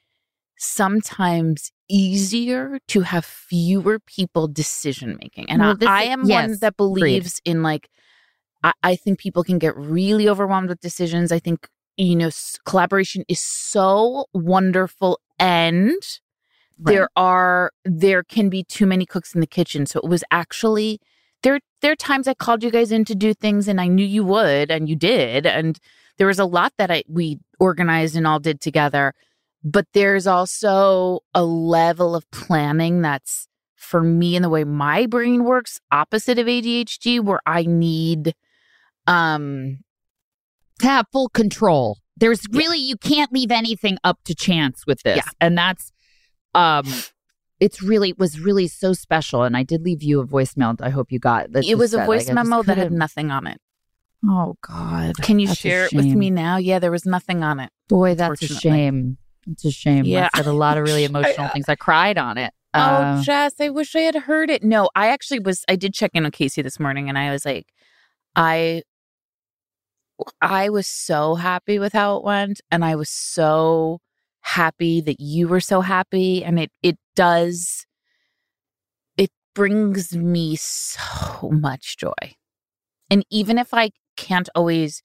sometimes 0.58 1.72
easier 1.90 2.80
to 2.90 3.02
have 3.02 3.26
fewer 3.26 4.00
people 4.00 4.48
decision 4.48 5.18
making. 5.22 5.50
And 5.50 5.62
Well, 5.62 5.78
I, 5.82 5.86
I 5.86 6.04
is- 6.04 6.10
am 6.10 6.20
one 6.22 6.28
yes, 6.30 6.60
that 6.60 6.78
believes 6.78 7.42
in 7.46 7.64
like 7.64 7.90
I, 8.64 8.74
I 8.84 8.96
think 8.96 9.20
people 9.20 9.44
can 9.44 9.58
get 9.58 9.76
really 9.78 10.28
overwhelmed 10.28 10.70
with 10.70 10.82
decisions. 10.82 11.32
I 11.32 11.40
think 11.40 11.68
you 11.98 12.16
know 12.16 12.28
s- 12.28 12.58
collaboration 12.66 13.24
is 13.28 13.40
so 13.40 14.26
wonderful 14.34 15.20
and 15.40 15.92
there 16.78 17.10
are 17.18 17.72
there 17.84 18.24
can 18.24 18.48
be 18.50 18.64
too 18.64 18.86
many 18.86 19.06
cooks 19.06 19.36
in 19.36 19.42
the 19.42 19.48
kitchen 19.48 19.86
so 19.86 20.00
it 20.00 20.08
was 20.08 20.24
actually 20.32 20.98
there 21.44 21.60
there 21.82 21.92
are 21.92 21.96
times 21.98 22.26
i 22.26 22.34
called 22.34 22.64
you 22.64 22.72
guys 22.72 22.90
in 22.90 23.04
to 23.04 23.14
do 23.16 23.34
things 23.34 23.68
and 23.68 23.82
i 23.82 23.88
knew 23.88 24.06
you 24.06 24.24
would 24.24 24.72
and 24.72 24.88
you 24.88 24.96
did 24.96 25.46
and 25.46 25.78
there 26.18 26.28
was 26.28 26.40
a 26.40 26.46
lot 26.46 26.72
that 26.78 26.90
i 26.90 27.04
we 27.10 27.38
organized 27.60 28.16
and 28.16 28.26
all 28.26 28.40
did 28.40 28.62
together 28.62 29.14
but 29.64 29.88
there's 29.94 30.28
also 30.28 31.20
a 31.34 31.44
level 31.44 32.16
of 32.16 32.30
planning 32.32 33.02
that's 33.02 33.48
for 33.76 34.02
me 34.02 34.36
and 34.36 34.44
the 34.44 34.50
way 34.50 34.64
my 34.64 35.06
brain 35.06 35.44
works 35.44 35.80
opposite 35.92 36.38
of 36.40 36.48
ADHD 36.48 37.22
where 37.22 37.42
I 37.46 37.64
need 37.64 38.36
um 39.08 39.80
to 40.80 40.88
have 40.88 41.08
full 41.12 41.30
control. 41.30 41.98
There's 42.16 42.42
really 42.52 42.78
you 42.78 42.98
can't 42.98 43.32
leave 43.34 43.52
anything 43.52 43.98
up 44.04 44.20
to 44.26 44.36
chance 44.36 44.86
with 44.86 45.02
this. 45.04 45.18
Yeah. 45.18 45.32
And 45.42 45.58
that's 45.58 45.92
um 46.54 46.86
it's 47.60 47.82
really 47.82 48.14
was 48.14 48.40
really 48.40 48.68
so 48.68 48.94
special. 48.94 49.44
And 49.44 49.58
I 49.58 49.64
did 49.64 49.82
leave 49.82 50.04
you 50.04 50.22
a 50.22 50.28
voicemail. 50.28 50.80
I 50.82 50.90
hope 50.90 51.12
you 51.12 51.20
got 51.20 51.52
that. 51.52 51.66
it 51.66 51.78
was 51.78 51.94
a 51.94 52.06
voice 52.06 52.28
like, 52.28 52.36
memo 52.36 52.64
that 52.64 52.78
had 52.78 52.92
nothing 52.92 53.32
on 53.32 53.48
it. 53.48 53.60
Oh 54.28 54.56
God. 54.62 55.16
Can 55.18 55.40
you 55.40 55.48
That's 55.48 55.60
share 55.60 55.86
it 55.86 55.94
with 55.94 56.06
me 56.06 56.30
now? 56.30 56.58
Yeah, 56.58 56.80
there 56.80 56.92
was 56.92 57.06
nothing 57.06 57.44
on 57.44 57.60
it. 57.60 57.72
Boy, 57.88 58.16
that's 58.16 58.42
a 58.42 58.48
shame. 58.48 59.18
It's 59.48 59.66
a 59.66 59.72
shame. 59.72 60.06
Yeah. 60.06 60.30
I 60.34 60.38
said 60.38 60.48
a 60.48 60.54
lot 60.54 60.78
of 60.78 60.84
really 60.84 61.04
emotional 61.06 61.48
things. 61.50 61.70
I 61.70 61.76
cried 61.76 62.18
on 62.18 62.38
it. 62.38 62.54
oh, 62.74 62.80
Uh, 62.80 63.24
Jess, 63.24 63.54
I 63.60 63.70
wish 63.70 63.96
I 63.96 64.02
had 64.02 64.16
heard 64.16 64.50
it. 64.50 64.64
No, 64.64 64.90
I 64.96 65.08
actually 65.08 65.40
was 65.40 65.64
I 65.70 65.76
did 65.76 65.94
check 65.94 66.12
in 66.14 66.24
with 66.24 66.34
Casey 66.34 66.62
this 66.62 66.80
morning 66.80 67.08
and 67.08 67.18
I 67.18 67.32
was 67.32 67.46
like, 67.46 67.68
I 68.36 68.84
I 70.42 70.70
was 70.70 70.88
so 70.88 71.36
happy 71.36 71.80
with 71.80 71.94
how 71.94 72.18
it 72.18 72.24
went 72.24 72.62
and 72.70 72.84
I 72.84 72.96
was 72.96 73.10
so 73.10 74.00
happy 74.42 75.02
that 75.02 75.20
you 75.20 75.48
were 75.48 75.62
so 75.62 75.82
happy 75.82 76.44
and 76.44 76.60
it 76.60 76.72
it 76.84 76.98
does 77.16 77.86
it 79.18 79.32
brings 79.56 80.16
me 80.16 80.56
so 80.58 81.50
much 81.52 81.98
joy. 81.98 82.36
And 83.10 83.26
even 83.30 83.58
if 83.58 83.74
I 83.74 83.92
can't 84.28 84.50
always 84.56 85.02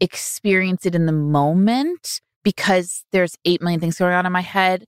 experience 0.00 0.84
it 0.84 0.94
in 0.94 1.06
the 1.06 1.12
moment 1.12 2.20
because 2.42 3.04
there's 3.12 3.36
8 3.44 3.62
million 3.62 3.80
things 3.80 3.98
going 3.98 4.14
on 4.14 4.26
in 4.26 4.32
my 4.32 4.40
head, 4.40 4.84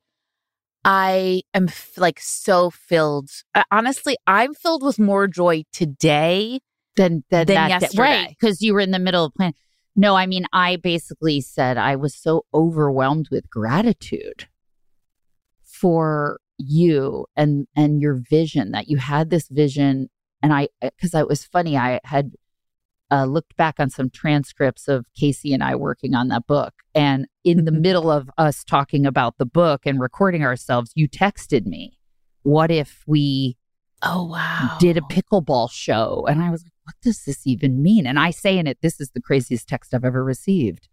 I 0.84 1.42
am 1.54 1.68
f- 1.68 1.96
like 1.96 2.18
so 2.20 2.70
filled. 2.70 3.30
Honestly, 3.70 4.16
I'm 4.26 4.54
filled 4.54 4.82
with 4.82 4.98
more 4.98 5.26
joy 5.28 5.64
today. 5.72 6.60
than 6.96 7.24
than, 7.30 7.46
Than 7.46 7.54
that 7.54 7.70
yesterday. 7.82 8.02
right? 8.02 8.28
Because 8.28 8.60
you 8.60 8.74
were 8.74 8.80
in 8.80 8.90
the 8.90 8.98
middle 8.98 9.24
of 9.24 9.34
planning. 9.34 9.54
No, 9.96 10.16
I 10.16 10.26
mean, 10.26 10.46
I 10.52 10.76
basically 10.76 11.40
said 11.40 11.76
I 11.78 11.94
was 11.96 12.14
so 12.14 12.44
overwhelmed 12.52 13.28
with 13.30 13.48
gratitude 13.48 14.48
for 15.62 16.38
you 16.58 17.26
and 17.36 17.66
and 17.76 18.00
your 18.00 18.14
vision 18.14 18.72
that 18.72 18.88
you 18.88 18.96
had 18.98 19.30
this 19.30 19.48
vision, 19.48 20.10
and 20.42 20.52
I 20.52 20.68
because 20.82 21.14
it 21.14 21.28
was 21.28 21.44
funny. 21.44 21.76
I 21.76 22.00
had 22.04 22.32
uh, 23.10 23.24
looked 23.24 23.56
back 23.56 23.76
on 23.78 23.90
some 23.90 24.10
transcripts 24.10 24.88
of 24.88 25.06
Casey 25.14 25.52
and 25.52 25.62
I 25.62 25.74
working 25.74 26.14
on 26.14 26.28
that 26.28 26.46
book, 26.46 26.74
and 26.94 27.26
in 27.44 27.64
the 27.64 27.72
middle 27.72 28.10
of 28.10 28.30
us 28.38 28.64
talking 28.64 29.06
about 29.06 29.38
the 29.38 29.46
book 29.46 29.82
and 29.84 30.00
recording 30.00 30.42
ourselves, 30.42 30.92
you 30.94 31.08
texted 31.08 31.66
me, 31.66 31.98
"What 32.42 32.70
if 32.70 33.02
we?" 33.06 33.56
Oh 34.06 34.26
wow. 34.26 34.76
did 34.78 34.98
a 34.98 35.00
pickleball 35.00 35.70
show. 35.70 36.26
And 36.28 36.42
I 36.42 36.50
was 36.50 36.62
like, 36.62 36.72
what 36.84 36.94
does 37.02 37.24
this 37.24 37.46
even 37.46 37.82
mean? 37.82 38.06
And 38.06 38.18
I 38.18 38.30
say 38.30 38.58
in 38.58 38.66
it, 38.66 38.78
this 38.82 39.00
is 39.00 39.10
the 39.10 39.20
craziest 39.20 39.66
text 39.66 39.94
I've 39.94 40.04
ever 40.04 40.22
received. 40.22 40.88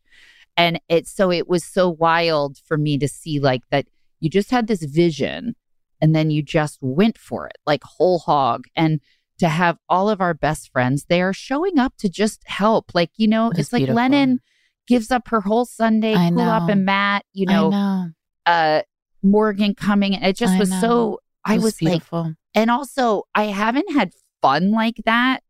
And 0.56 0.80
it 0.88 1.08
so 1.08 1.32
it 1.32 1.48
was 1.48 1.66
so 1.66 1.90
wild 1.90 2.58
for 2.66 2.78
me 2.78 2.98
to 2.98 3.08
see 3.08 3.40
like 3.40 3.64
that 3.70 3.88
you 4.20 4.30
just 4.30 4.52
had 4.52 4.68
this 4.68 4.84
vision 4.84 5.56
and 6.02 6.16
then 6.16 6.32
you 6.32 6.42
just 6.42 6.78
went 6.82 7.18
for 7.18 7.48
it, 7.48 7.58
like 7.66 7.84
whole 7.84 8.20
hog. 8.20 8.66
And 8.76 9.02
to 9.42 9.50
have 9.50 9.80
all 9.90 10.08
of 10.08 10.22
our 10.22 10.36
best 10.36 10.72
friends, 10.72 11.06
they 11.10 11.20
are 11.20 11.34
showing 11.34 11.80
up 11.80 11.98
to 11.98 12.08
just 12.08 12.44
help. 12.46 12.94
Like, 12.94 13.10
you 13.18 13.28
know, 13.28 13.50
was 13.50 13.58
it's 13.58 13.74
like. 13.74 13.90
Lennon 13.90 14.40
gives 14.88 15.10
up 15.10 15.28
her 15.30 15.42
whole 15.42 15.66
Sunday, 15.66 16.14
I 16.14 16.30
Kulap 16.30 16.72
and 16.72 16.86
Matt, 16.86 17.26
you 17.34 17.48
know, 17.48 17.72
know. 17.72 18.06
uh 18.46 18.82
Morgan 19.24 19.74
coming. 19.74 20.14
It 20.14 20.38
just 20.38 20.54
I 20.54 20.60
was 20.60 20.70
know. 20.70 20.80
so 20.80 21.20
I 21.44 21.58
was 21.58 21.82
like, 21.82 21.94
beautiful. 21.94 22.36
and 22.54 22.70
also, 22.70 23.24
I 23.34 23.46
haven't 23.46 23.92
had 23.92 24.12
fun 24.44 24.72
like 24.72 25.02
that 25.06 25.42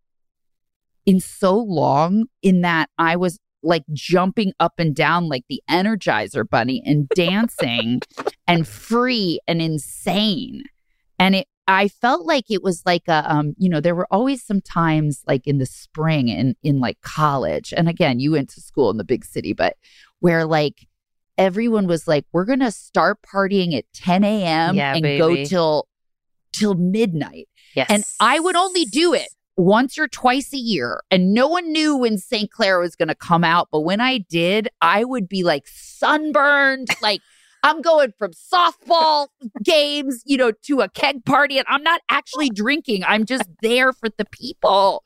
in 1.05 1.19
so 1.19 1.57
long, 1.57 2.27
in 2.41 2.61
that 2.61 2.89
I 2.97 3.17
was 3.17 3.39
like 3.61 3.83
jumping 3.91 4.53
up 4.57 4.75
and 4.77 4.95
down 4.95 5.27
like 5.27 5.43
the 5.49 5.61
Energizer 5.69 6.49
Bunny 6.49 6.81
and 6.85 7.09
dancing 7.09 7.99
and 8.47 8.65
free 8.65 9.41
and 9.49 9.61
insane. 9.61 10.63
And 11.19 11.35
it, 11.35 11.47
I 11.67 11.87
felt 11.87 12.25
like 12.25 12.45
it 12.49 12.63
was 12.63 12.83
like 12.85 13.07
a, 13.07 13.23
um, 13.31 13.53
you 13.57 13.69
know, 13.69 13.79
there 13.79 13.95
were 13.95 14.07
always 14.11 14.43
some 14.43 14.61
times 14.61 15.23
like 15.27 15.47
in 15.47 15.57
the 15.57 15.65
spring 15.65 16.27
in 16.27 16.55
in 16.63 16.79
like 16.79 16.99
college, 17.01 17.73
and 17.75 17.87
again, 17.87 18.19
you 18.19 18.31
went 18.31 18.49
to 18.51 18.61
school 18.61 18.89
in 18.89 18.97
the 18.97 19.03
big 19.03 19.23
city, 19.23 19.53
but 19.53 19.77
where 20.19 20.45
like 20.45 20.87
everyone 21.37 21.87
was 21.87 22.07
like, 22.07 22.25
we're 22.33 22.45
gonna 22.45 22.71
start 22.71 23.19
partying 23.21 23.77
at 23.77 23.85
10 23.93 24.23
a.m. 24.23 24.75
Yeah, 24.75 24.95
and 24.95 25.03
go 25.17 25.43
till 25.43 25.87
till 26.51 26.73
midnight. 26.75 27.47
yes. 27.75 27.87
And 27.89 28.03
I 28.19 28.39
would 28.39 28.55
only 28.55 28.85
do 28.85 29.13
it 29.13 29.29
once 29.57 29.97
or 29.97 30.07
twice 30.07 30.53
a 30.53 30.57
year. 30.57 31.01
And 31.11 31.33
no 31.33 31.47
one 31.47 31.71
knew 31.71 31.95
when 31.95 32.17
St. 32.17 32.51
Clair 32.51 32.79
was 32.79 32.95
going 32.95 33.07
to 33.07 33.15
come 33.15 33.43
out. 33.43 33.69
But 33.71 33.81
when 33.81 34.01
I 34.01 34.17
did, 34.17 34.69
I 34.81 35.03
would 35.03 35.27
be 35.29 35.43
like 35.43 35.67
sunburned. 35.67 36.89
Like 37.01 37.21
I'm 37.63 37.81
going 37.81 38.13
from 38.17 38.31
softball 38.31 39.27
games, 39.63 40.21
you 40.25 40.37
know, 40.37 40.51
to 40.65 40.81
a 40.81 40.89
keg 40.89 41.25
party. 41.25 41.57
And 41.57 41.67
I'm 41.69 41.83
not 41.83 42.01
actually 42.09 42.49
drinking. 42.49 43.03
I'm 43.03 43.25
just 43.25 43.43
there 43.61 43.93
for 43.93 44.09
the 44.17 44.25
people. 44.25 45.03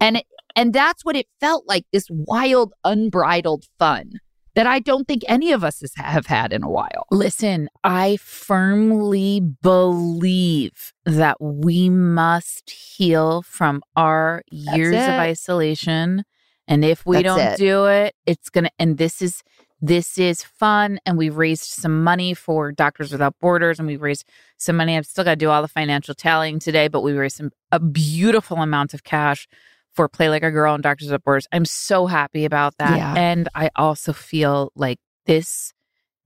And, 0.00 0.18
it, 0.18 0.26
and 0.56 0.72
that's 0.72 1.04
what 1.04 1.16
it 1.16 1.26
felt 1.40 1.64
like 1.66 1.84
this 1.92 2.06
wild, 2.10 2.72
unbridled 2.84 3.64
fun 3.78 4.12
that 4.56 4.66
I 4.66 4.80
don't 4.80 5.06
think 5.06 5.22
any 5.28 5.52
of 5.52 5.62
us 5.62 5.80
has, 5.80 5.92
have 5.94 6.26
had 6.26 6.52
in 6.52 6.64
a 6.64 6.68
while. 6.68 7.06
Listen, 7.10 7.68
I 7.84 8.16
firmly 8.16 9.40
believe 9.40 10.92
that 11.04 11.36
we 11.40 11.88
must 11.88 12.68
heal 12.70 13.42
from 13.42 13.80
our 13.94 14.42
years 14.50 14.96
of 14.96 15.10
isolation. 15.10 16.24
And 16.66 16.84
if 16.84 17.06
we 17.06 17.22
That's 17.22 17.26
don't 17.26 17.40
it. 17.40 17.58
do 17.58 17.86
it, 17.86 18.14
it's 18.26 18.48
going 18.48 18.64
to, 18.64 18.70
and 18.78 18.98
this 18.98 19.22
is, 19.22 19.42
this 19.80 20.18
is 20.18 20.42
fun. 20.42 20.98
And 21.06 21.16
we've 21.16 21.36
raised 21.36 21.64
some 21.64 22.04
money 22.04 22.34
for 22.34 22.72
Doctors 22.72 23.12
Without 23.12 23.34
Borders 23.40 23.78
and 23.78 23.88
we've 23.88 24.02
raised 24.02 24.26
some 24.58 24.76
money. 24.76 24.96
I've 24.96 25.06
still 25.06 25.24
got 25.24 25.30
to 25.30 25.36
do 25.36 25.50
all 25.50 25.62
the 25.62 25.68
financial 25.68 26.14
tallying 26.14 26.58
today, 26.58 26.88
but 26.88 27.00
we 27.00 27.12
raised 27.12 27.36
some, 27.36 27.50
a 27.72 27.80
beautiful 27.80 28.58
amount 28.58 28.94
of 28.94 29.04
cash 29.04 29.48
for 29.92 30.08
Play 30.08 30.28
Like 30.28 30.42
a 30.42 30.50
Girl 30.50 30.74
and 30.74 30.82
Doctors 30.82 31.08
Without 31.08 31.24
Borders. 31.24 31.46
I'm 31.52 31.64
so 31.64 32.06
happy 32.06 32.44
about 32.44 32.76
that. 32.78 32.96
Yeah. 32.96 33.14
And 33.16 33.48
I 33.54 33.70
also 33.76 34.12
feel 34.12 34.72
like 34.74 34.98
this 35.26 35.72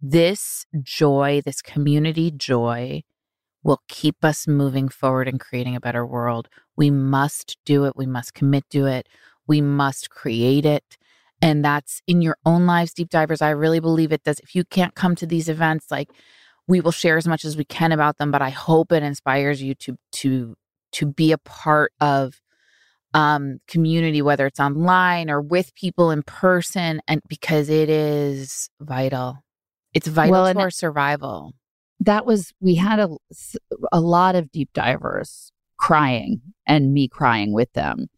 this 0.06 0.66
joy, 0.82 1.40
this 1.46 1.62
community 1.62 2.30
joy, 2.30 3.02
will 3.62 3.80
keep 3.88 4.22
us 4.22 4.46
moving 4.46 4.88
forward 4.88 5.26
and 5.26 5.40
creating 5.40 5.74
a 5.74 5.80
better 5.80 6.04
world. 6.04 6.48
We 6.76 6.90
must 6.90 7.56
do 7.64 7.84
it. 7.84 7.94
We 7.96 8.04
must 8.04 8.34
commit 8.34 8.68
to 8.70 8.84
it. 8.84 9.08
We 9.46 9.62
must 9.62 10.10
create 10.10 10.66
it. 10.66 10.98
And 11.44 11.62
that's 11.62 12.00
in 12.06 12.22
your 12.22 12.38
own 12.46 12.64
lives, 12.64 12.94
deep 12.94 13.10
divers. 13.10 13.42
I 13.42 13.50
really 13.50 13.78
believe 13.78 14.12
it 14.12 14.24
does. 14.24 14.38
If 14.40 14.54
you 14.54 14.64
can't 14.64 14.94
come 14.94 15.14
to 15.16 15.26
these 15.26 15.50
events, 15.50 15.90
like 15.90 16.08
we 16.66 16.80
will 16.80 16.90
share 16.90 17.18
as 17.18 17.28
much 17.28 17.44
as 17.44 17.54
we 17.54 17.66
can 17.66 17.92
about 17.92 18.16
them, 18.16 18.30
but 18.30 18.40
I 18.40 18.48
hope 18.48 18.90
it 18.92 19.02
inspires 19.02 19.62
you 19.62 19.74
to 19.74 19.98
to 20.12 20.56
to 20.92 21.06
be 21.06 21.32
a 21.32 21.38
part 21.38 21.92
of 22.00 22.40
um 23.12 23.58
community 23.68 24.22
whether 24.22 24.46
it's 24.46 24.58
online 24.58 25.28
or 25.28 25.42
with 25.42 25.74
people 25.74 26.10
in 26.10 26.22
person 26.22 27.02
and 27.06 27.20
because 27.28 27.68
it 27.68 27.90
is 27.90 28.70
vital 28.80 29.44
it's 29.92 30.08
vital 30.08 30.32
Well, 30.32 30.52
to 30.52 30.58
our 30.58 30.70
survival 30.70 31.52
that 32.00 32.26
was 32.26 32.52
we 32.60 32.74
had 32.74 32.98
a 32.98 33.08
a 33.92 34.00
lot 34.00 34.34
of 34.34 34.50
deep 34.50 34.70
divers 34.72 35.52
crying 35.76 36.40
and 36.66 36.92
me 36.92 37.06
crying 37.06 37.52
with 37.52 37.72
them 37.74 38.08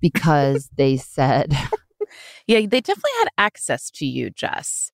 because 0.00 0.70
they 0.76 0.96
said 0.96 1.56
yeah 2.46 2.60
they 2.60 2.80
definitely 2.80 3.10
had 3.18 3.28
access 3.38 3.90
to 3.90 4.06
you 4.06 4.30
jess. 4.30 4.90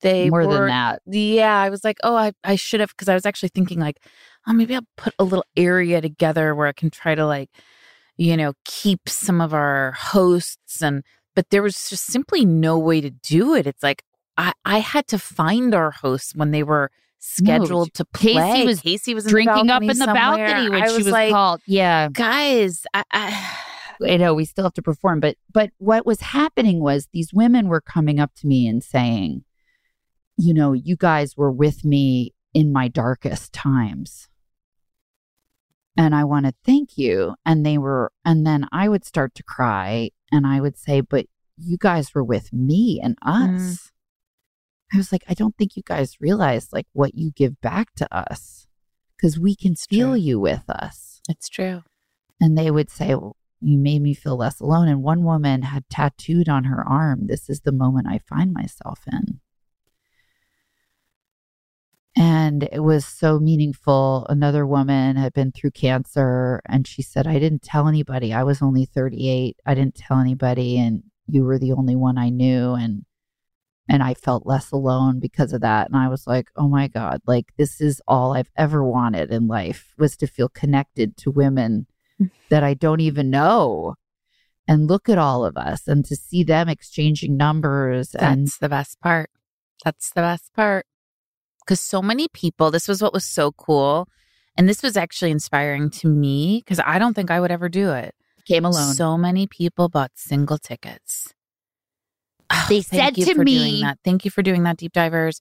They 0.00 0.28
more 0.28 0.46
were, 0.46 0.54
than 0.54 0.66
that. 0.66 1.02
Yeah 1.06 1.58
i 1.58 1.70
was 1.70 1.82
like 1.82 1.96
oh 2.02 2.14
i, 2.14 2.32
I 2.42 2.56
should 2.56 2.80
have 2.80 2.90
because 2.90 3.08
i 3.08 3.14
was 3.14 3.24
actually 3.24 3.50
thinking 3.50 3.80
like 3.80 3.98
oh 4.46 4.52
maybe 4.52 4.74
i'll 4.74 4.82
put 4.96 5.14
a 5.18 5.24
little 5.24 5.46
area 5.56 6.00
together 6.00 6.54
where 6.54 6.66
i 6.66 6.72
can 6.72 6.90
try 6.90 7.14
to 7.14 7.26
like 7.26 7.48
you 8.16 8.36
know 8.36 8.52
keep 8.64 9.08
some 9.08 9.40
of 9.40 9.54
our 9.54 9.92
hosts 9.92 10.82
and 10.82 11.02
but 11.34 11.50
there 11.50 11.62
was 11.62 11.88
just 11.88 12.04
simply 12.04 12.44
no 12.44 12.78
way 12.78 13.00
to 13.00 13.10
do 13.10 13.54
it. 13.54 13.66
It's 13.66 13.82
like 13.82 14.02
i 14.36 14.52
i 14.64 14.78
had 14.78 15.06
to 15.08 15.18
find 15.18 15.74
our 15.74 15.90
hosts 15.90 16.34
when 16.34 16.50
they 16.50 16.62
were 16.62 16.90
scheduled 17.18 17.94
to 17.94 18.04
Casey 18.14 18.34
play. 18.34 18.66
was 18.66 18.80
casey 18.80 19.14
was 19.14 19.24
drinking 19.24 19.68
the 19.68 19.74
up 19.74 19.82
in 19.82 19.88
the 19.88 19.94
somewhere. 19.94 20.14
balcony 20.46 20.68
when 20.68 20.82
I 20.82 20.88
she 20.88 20.96
was 20.96 21.08
like 21.08 21.32
called. 21.32 21.62
Yeah. 21.66 22.08
Guys 22.12 22.84
I, 22.92 23.02
I 23.10 23.58
I 24.04 24.16
know 24.16 24.34
we 24.34 24.44
still 24.44 24.64
have 24.64 24.74
to 24.74 24.82
perform, 24.82 25.20
but 25.20 25.36
but 25.52 25.70
what 25.78 26.04
was 26.06 26.20
happening 26.20 26.80
was 26.80 27.08
these 27.12 27.32
women 27.32 27.68
were 27.68 27.80
coming 27.80 28.20
up 28.20 28.34
to 28.36 28.46
me 28.46 28.66
and 28.66 28.82
saying, 28.82 29.44
you 30.36 30.52
know, 30.54 30.72
you 30.72 30.96
guys 30.96 31.36
were 31.36 31.52
with 31.52 31.84
me 31.84 32.34
in 32.52 32.72
my 32.72 32.88
darkest 32.88 33.52
times. 33.52 34.28
And 35.96 36.14
I 36.14 36.24
want 36.24 36.46
to 36.46 36.54
thank 36.64 36.98
you. 36.98 37.34
And 37.46 37.64
they 37.64 37.78
were, 37.78 38.10
and 38.24 38.44
then 38.44 38.66
I 38.72 38.88
would 38.88 39.04
start 39.04 39.34
to 39.36 39.44
cry 39.44 40.10
and 40.32 40.44
I 40.46 40.60
would 40.60 40.76
say, 40.76 41.00
but 41.00 41.26
you 41.56 41.76
guys 41.78 42.12
were 42.14 42.24
with 42.24 42.52
me 42.52 43.00
and 43.02 43.16
us. 43.22 43.60
Mm. 43.60 43.90
I 44.92 44.96
was 44.96 45.12
like, 45.12 45.22
I 45.28 45.34
don't 45.34 45.56
think 45.56 45.76
you 45.76 45.82
guys 45.84 46.20
realize 46.20 46.72
like 46.72 46.86
what 46.92 47.14
you 47.14 47.30
give 47.30 47.60
back 47.60 47.94
to 47.96 48.12
us. 48.16 48.66
because 49.16 49.38
we 49.38 49.56
can 49.56 49.74
feel 49.74 50.16
you 50.16 50.38
with 50.38 50.68
us. 50.68 51.20
It's 51.28 51.48
true. 51.48 51.82
And 52.40 52.58
they 52.58 52.70
would 52.70 52.90
say, 52.90 53.14
well, 53.14 53.36
You 53.64 53.78
made 53.78 54.02
me 54.02 54.14
feel 54.14 54.36
less 54.36 54.60
alone. 54.60 54.88
And 54.88 55.02
one 55.02 55.24
woman 55.24 55.62
had 55.62 55.88
tattooed 55.88 56.48
on 56.48 56.64
her 56.64 56.86
arm, 56.86 57.26
This 57.26 57.48
is 57.48 57.60
the 57.60 57.72
moment 57.72 58.06
I 58.08 58.18
find 58.18 58.52
myself 58.52 59.00
in. 59.10 59.40
And 62.16 62.68
it 62.70 62.80
was 62.80 63.04
so 63.04 63.40
meaningful. 63.40 64.26
Another 64.28 64.66
woman 64.66 65.16
had 65.16 65.32
been 65.32 65.50
through 65.50 65.72
cancer 65.72 66.60
and 66.66 66.86
she 66.86 67.02
said, 67.02 67.26
I 67.26 67.40
didn't 67.40 67.62
tell 67.62 67.88
anybody. 67.88 68.32
I 68.32 68.44
was 68.44 68.62
only 68.62 68.84
38. 68.84 69.56
I 69.66 69.74
didn't 69.74 69.96
tell 69.96 70.20
anybody. 70.20 70.78
And 70.78 71.02
you 71.26 71.42
were 71.42 71.58
the 71.58 71.72
only 71.72 71.96
one 71.96 72.18
I 72.18 72.28
knew. 72.28 72.74
And 72.74 73.04
and 73.88 74.02
I 74.02 74.14
felt 74.14 74.46
less 74.46 74.70
alone 74.72 75.20
because 75.20 75.52
of 75.52 75.60
that. 75.60 75.88
And 75.88 75.96
I 75.96 76.08
was 76.08 76.26
like, 76.26 76.48
oh 76.56 76.68
my 76.68 76.88
God, 76.88 77.20
like 77.26 77.52
this 77.58 77.80
is 77.80 78.00
all 78.08 78.34
I've 78.34 78.50
ever 78.56 78.82
wanted 78.82 79.30
in 79.30 79.46
life 79.46 79.92
was 79.98 80.16
to 80.18 80.26
feel 80.26 80.48
connected 80.48 81.16
to 81.18 81.30
women 81.30 81.86
that 82.50 82.62
I 82.62 82.74
don't 82.74 83.00
even 83.00 83.30
know. 83.30 83.94
And 84.66 84.88
look 84.88 85.08
at 85.10 85.18
all 85.18 85.44
of 85.44 85.56
us 85.58 85.86
and 85.86 86.04
to 86.06 86.16
see 86.16 86.42
them 86.42 86.68
exchanging 86.70 87.36
numbers 87.36 88.14
and 88.14 88.46
That's 88.46 88.58
the 88.58 88.68
best 88.70 88.98
part. 89.00 89.28
That's 89.84 90.10
the 90.10 90.22
best 90.22 90.54
part. 90.54 90.86
Because 91.60 91.80
so 91.80 92.00
many 92.00 92.28
people, 92.28 92.70
this 92.70 92.88
was 92.88 93.02
what 93.02 93.12
was 93.12 93.24
so 93.26 93.52
cool. 93.52 94.08
And 94.56 94.68
this 94.68 94.82
was 94.82 94.96
actually 94.96 95.32
inspiring 95.32 95.90
to 95.90 96.08
me 96.08 96.62
because 96.64 96.80
I 96.84 96.98
don't 96.98 97.14
think 97.14 97.30
I 97.30 97.40
would 97.40 97.50
ever 97.50 97.68
do 97.68 97.92
it. 97.92 98.14
came 98.46 98.64
alone. 98.64 98.94
So 98.94 99.18
many 99.18 99.46
people 99.46 99.88
bought 99.88 100.12
single 100.14 100.58
tickets. 100.58 101.34
Oh, 102.50 102.66
They 102.68 102.82
said 102.82 103.14
to 103.16 103.34
me- 103.34 103.80
that. 103.82 103.98
Thank 104.04 104.24
you 104.24 104.30
for 104.30 104.42
doing 104.42 104.62
that, 104.64 104.76
deep 104.76 104.92
divers. 104.92 105.40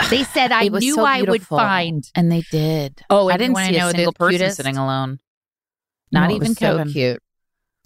They 0.10 0.24
said 0.24 0.50
I 0.52 0.68
knew 0.68 0.94
so 0.94 1.04
I 1.04 1.22
would 1.22 1.46
find. 1.46 2.04
and 2.14 2.30
they 2.30 2.42
did. 2.50 3.02
Oh, 3.10 3.28
I 3.28 3.36
didn't 3.36 3.56
see 3.56 3.78
know 3.78 3.88
a 3.88 3.90
single 3.92 4.12
person 4.12 4.38
cutest? 4.38 4.56
sitting 4.56 4.76
alone. 4.76 5.18
Not 6.14 6.30
No, 6.30 6.36
even 6.36 6.54
Kevin. 6.54 6.88
So 6.88 6.92
cute. 6.92 7.22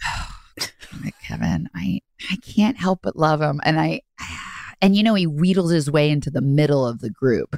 Kevin, 1.26 1.68
I 1.74 2.00
I 2.30 2.36
can't 2.36 2.76
help 2.76 3.00
but 3.02 3.16
love 3.16 3.40
him, 3.40 3.60
and 3.64 3.78
I 3.78 4.00
and 4.80 4.96
you 4.96 5.02
know 5.02 5.14
he 5.14 5.26
wheedled 5.26 5.70
his 5.72 5.90
way 5.90 6.10
into 6.10 6.30
the 6.30 6.40
middle 6.40 6.86
of 6.86 7.00
the 7.00 7.10
group 7.10 7.56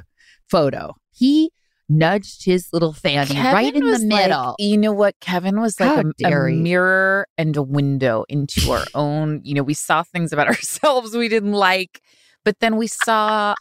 photo. 0.49 0.95
He 1.11 1.51
nudged 1.89 2.45
his 2.45 2.67
little 2.71 2.93
fanny 2.93 3.35
right 3.35 3.73
in 3.73 3.81
the 3.83 3.91
was 3.91 4.03
like- 4.03 4.07
middle. 4.29 4.55
you 4.59 4.77
know 4.77 4.93
what? 4.93 5.19
Kevin 5.19 5.59
was 5.59 5.79
like 5.79 6.05
a, 6.23 6.25
a 6.27 6.49
mirror 6.51 7.27
and 7.37 7.55
a 7.57 7.63
window 7.63 8.23
into 8.29 8.71
our 8.71 8.85
own. 8.95 9.41
You 9.43 9.55
know, 9.55 9.63
we 9.63 9.73
saw 9.73 10.03
things 10.03 10.31
about 10.33 10.47
ourselves 10.53 11.15
we 11.15 11.27
didn't 11.29 11.53
like, 11.53 12.01
but 12.45 12.59
then 12.59 12.77
we 12.77 12.87
saw. 12.87 13.55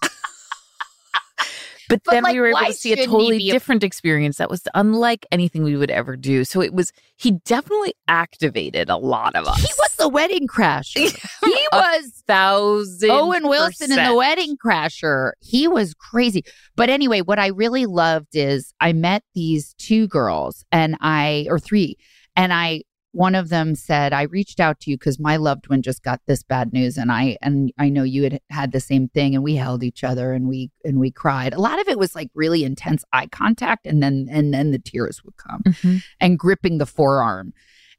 But, 1.90 2.04
But, 2.04 2.12
then 2.12 2.22
like, 2.22 2.34
we 2.34 2.40
were 2.40 2.46
able 2.46 2.60
to 2.60 2.72
see 2.72 2.92
a 2.92 2.96
totally 3.04 3.48
a- 3.48 3.52
different 3.52 3.82
experience 3.82 4.38
that 4.38 4.48
was 4.48 4.62
unlike 4.74 5.26
anything 5.32 5.64
we 5.64 5.76
would 5.76 5.90
ever 5.90 6.16
do. 6.16 6.44
So 6.44 6.62
it 6.62 6.72
was, 6.72 6.92
he 7.16 7.32
definitely 7.44 7.94
activated 8.06 8.88
a 8.88 8.96
lot 8.96 9.34
of 9.34 9.46
us. 9.48 9.60
he 9.60 9.72
was 9.76 9.96
the 9.96 10.08
wedding 10.08 10.46
crasher. 10.46 10.98
he 11.44 11.66
was 11.72 12.22
thousand. 12.28 13.10
Owen 13.10 13.48
Wilson 13.48 13.90
in 13.90 14.04
the 14.04 14.14
wedding 14.14 14.56
crasher. 14.56 15.32
He 15.40 15.66
was 15.66 15.92
crazy. 15.94 16.44
But 16.76 16.90
anyway, 16.90 17.22
what 17.22 17.40
I 17.40 17.48
really 17.48 17.86
loved 17.86 18.34
is 18.34 18.72
I 18.80 18.92
met 18.92 19.24
these 19.34 19.74
two 19.74 20.06
girls 20.06 20.64
and 20.70 20.96
I, 21.00 21.46
or 21.50 21.58
three, 21.58 21.96
and 22.36 22.52
I, 22.52 22.82
one 23.12 23.34
of 23.34 23.48
them 23.48 23.74
said, 23.74 24.12
I 24.12 24.22
reached 24.22 24.60
out 24.60 24.78
to 24.80 24.90
you 24.90 24.96
because 24.96 25.18
my 25.18 25.36
loved 25.36 25.68
one 25.68 25.82
just 25.82 26.02
got 26.04 26.20
this 26.26 26.44
bad 26.44 26.72
news. 26.72 26.96
And 26.96 27.10
I, 27.10 27.36
and 27.42 27.72
I 27.76 27.88
know 27.88 28.04
you 28.04 28.22
had 28.22 28.40
had 28.50 28.70
the 28.72 28.78
same 28.78 29.08
thing 29.08 29.34
and 29.34 29.42
we 29.42 29.56
held 29.56 29.82
each 29.82 30.04
other 30.04 30.32
and 30.32 30.46
we, 30.46 30.70
and 30.84 31.00
we 31.00 31.10
cried. 31.10 31.52
A 31.52 31.60
lot 31.60 31.80
of 31.80 31.88
it 31.88 31.98
was 31.98 32.14
like 32.14 32.30
really 32.34 32.62
intense 32.62 33.04
eye 33.12 33.26
contact. 33.26 33.84
And 33.86 34.00
then, 34.00 34.28
and 34.30 34.54
then 34.54 34.70
the 34.70 34.78
tears 34.78 35.24
would 35.24 35.36
come 35.36 35.62
Mhm. 35.66 36.02
and 36.20 36.38
gripping 36.38 36.78
the 36.78 36.86
forearm. 36.86 37.52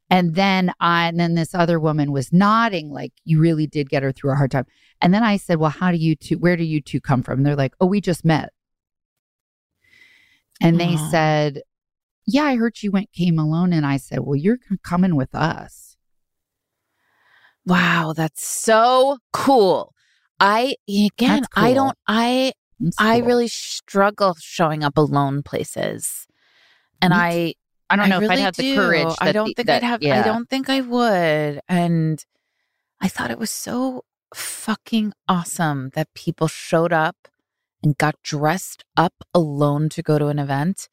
And 0.08 0.34
then 0.34 0.72
I, 0.80 1.08
and 1.08 1.20
then 1.20 1.34
this 1.34 1.54
other 1.54 1.78
woman 1.78 2.10
was 2.10 2.32
nodding, 2.32 2.90
like 2.90 3.12
you 3.24 3.38
really 3.38 3.66
did 3.66 3.90
get 3.90 4.02
her 4.02 4.12
through 4.12 4.32
a 4.32 4.36
hard 4.36 4.50
time. 4.50 4.66
And 5.00 5.12
then 5.12 5.22
I 5.22 5.36
said, 5.36 5.58
Well, 5.58 5.70
how 5.70 5.90
do 5.90 5.96
you 5.98 6.16
two, 6.16 6.38
where 6.38 6.56
do 6.56 6.64
you 6.64 6.80
two 6.80 7.00
come 7.00 7.22
from? 7.22 7.38
And 7.40 7.46
they're 7.46 7.56
like, 7.56 7.74
Oh, 7.80 7.86
we 7.86 8.00
just 8.00 8.24
met. 8.24 8.50
And 10.60 10.78
they 10.78 10.96
said, 11.10 11.62
Yeah, 12.26 12.44
I 12.44 12.56
heard 12.56 12.82
you 12.82 12.90
went, 12.90 13.12
came 13.12 13.38
alone. 13.38 13.72
And 13.72 13.84
I 13.84 13.96
said, 13.96 14.20
Well, 14.20 14.36
you're 14.36 14.58
coming 14.84 15.16
with 15.16 15.34
us. 15.34 15.96
Wow, 17.64 18.12
that's 18.16 18.44
so 18.44 19.18
cool. 19.32 19.94
I 20.40 20.74
again, 20.88 21.42
That's 21.42 21.48
I 21.54 21.74
don't 21.74 21.96
I 22.08 22.52
That's 22.80 22.96
I 22.98 23.18
really 23.18 23.48
struggle 23.48 24.36
showing 24.40 24.82
up 24.82 24.96
alone 24.96 25.42
places. 25.42 26.26
And 27.00 27.14
I 27.14 27.54
I 27.88 27.96
don't 27.96 28.08
know 28.08 28.16
if 28.16 28.22
I'd 28.24 28.30
really 28.30 28.42
have 28.42 28.56
the 28.56 28.62
do. 28.62 28.74
courage. 28.74 29.14
I 29.20 29.32
don't 29.32 29.46
the- 29.48 29.54
think 29.54 29.66
that- 29.68 29.82
I'd 29.84 29.86
have 29.86 30.02
I 30.02 30.22
don't 30.22 30.48
think 30.48 30.68
I 30.68 30.80
would. 30.80 31.60
And 31.68 32.24
I 33.00 33.08
thought 33.08 33.30
it 33.30 33.38
was 33.38 33.50
so 33.50 34.04
fucking 34.34 35.12
awesome 35.28 35.90
that 35.94 36.12
people 36.14 36.48
showed 36.48 36.92
up 36.92 37.28
and 37.82 37.96
got 37.98 38.14
dressed 38.22 38.84
up 38.96 39.12
alone 39.34 39.88
to 39.90 40.02
go 40.02 40.18
to 40.18 40.28
an 40.28 40.38
event. 40.38 40.88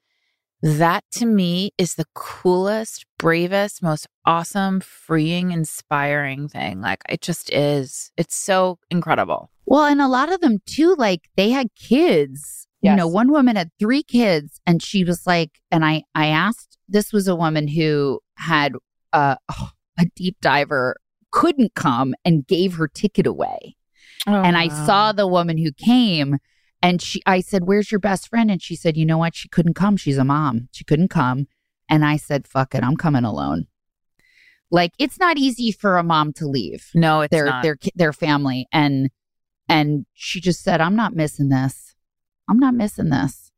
That 0.62 1.04
to 1.14 1.26
me 1.26 1.72
is 1.78 1.96
the 1.96 2.06
coolest, 2.16 3.06
bravest, 3.18 3.82
most 3.82 4.08
awesome, 4.26 4.82
freeing, 4.82 5.52
inspiring 5.52 6.50
thing. 6.50 6.82
Like 6.82 7.02
it 7.08 7.22
just 7.22 7.52
is. 7.54 8.12
It's 8.18 8.36
so 8.36 8.78
incredible. 8.90 9.52
Well, 9.66 9.86
and 9.86 10.02
a 10.02 10.08
lot 10.08 10.32
of 10.34 10.42
them 10.42 10.60
too, 10.66 10.96
like 10.98 11.30
they 11.38 11.52
had 11.52 11.68
kids. 11.76 12.68
You 12.82 12.96
know, 12.96 13.08
one 13.08 13.30
woman 13.32 13.58
had 13.58 13.72
three 13.78 14.04
kids, 14.04 14.62
and 14.66 14.82
she 14.82 15.04
was 15.04 15.28
like, 15.28 15.60
and 15.70 15.84
I, 15.84 16.04
I 16.16 16.28
asked. 16.28 16.78
This 16.88 17.14
was 17.14 17.28
a 17.28 17.36
woman 17.36 17.68
who 17.68 18.20
had 18.36 18.74
uh, 19.14 19.36
a 20.00 20.06
deep 20.16 20.38
diver 20.42 20.96
couldn't 21.32 21.76
come 21.76 22.16
and 22.26 22.48
gave 22.48 22.76
her 22.76 22.88
ticket 22.88 23.28
away. 23.28 23.76
and 24.44 24.58
I 24.58 24.70
saw 24.86 25.12
the 25.12 25.28
woman 25.28 25.58
who 25.58 25.72
came, 25.72 26.38
and 26.82 27.02
she, 27.02 27.22
I 27.26 27.42
said, 27.42 27.66
"Where's 27.66 27.92
your 27.92 28.00
best 28.00 28.28
friend?" 28.28 28.50
And 28.50 28.62
she 28.62 28.76
said, 28.76 28.98
"You 28.98 29.06
know 29.06 29.18
what? 29.18 29.36
She 29.36 29.50
couldn't 29.50 29.74
come. 29.74 29.98
She's 29.98 30.18
a 30.18 30.24
mom. 30.24 30.70
She 30.72 30.84
couldn't 30.84 31.10
come." 31.10 31.48
And 31.90 32.06
I 32.06 32.18
said, 32.18 32.48
"Fuck 32.48 32.76
it, 32.76 32.84
I'm 32.84 32.98
coming 32.98 33.24
alone." 33.24 33.68
Like 34.72 34.94
it's 35.00 35.20
not 35.20 35.38
easy 35.38 35.72
for 35.72 35.98
a 35.98 36.04
mom 36.04 36.34
to 36.34 36.48
leave 36.48 36.92
no, 36.94 37.22
it's 37.22 37.32
their 37.32 37.46
not. 37.46 37.64
their 37.64 37.78
their 37.96 38.14
family 38.14 38.68
and 38.72 39.10
and 39.68 40.06
she 40.14 40.40
just 40.40 40.62
said 40.62 40.82
i'm 40.82 40.96
not 40.96 41.16
missing 41.16 41.50
this 41.50 41.96
i'm 42.50 42.60
not 42.60 42.74
missing 42.74 43.10
this 43.10 43.52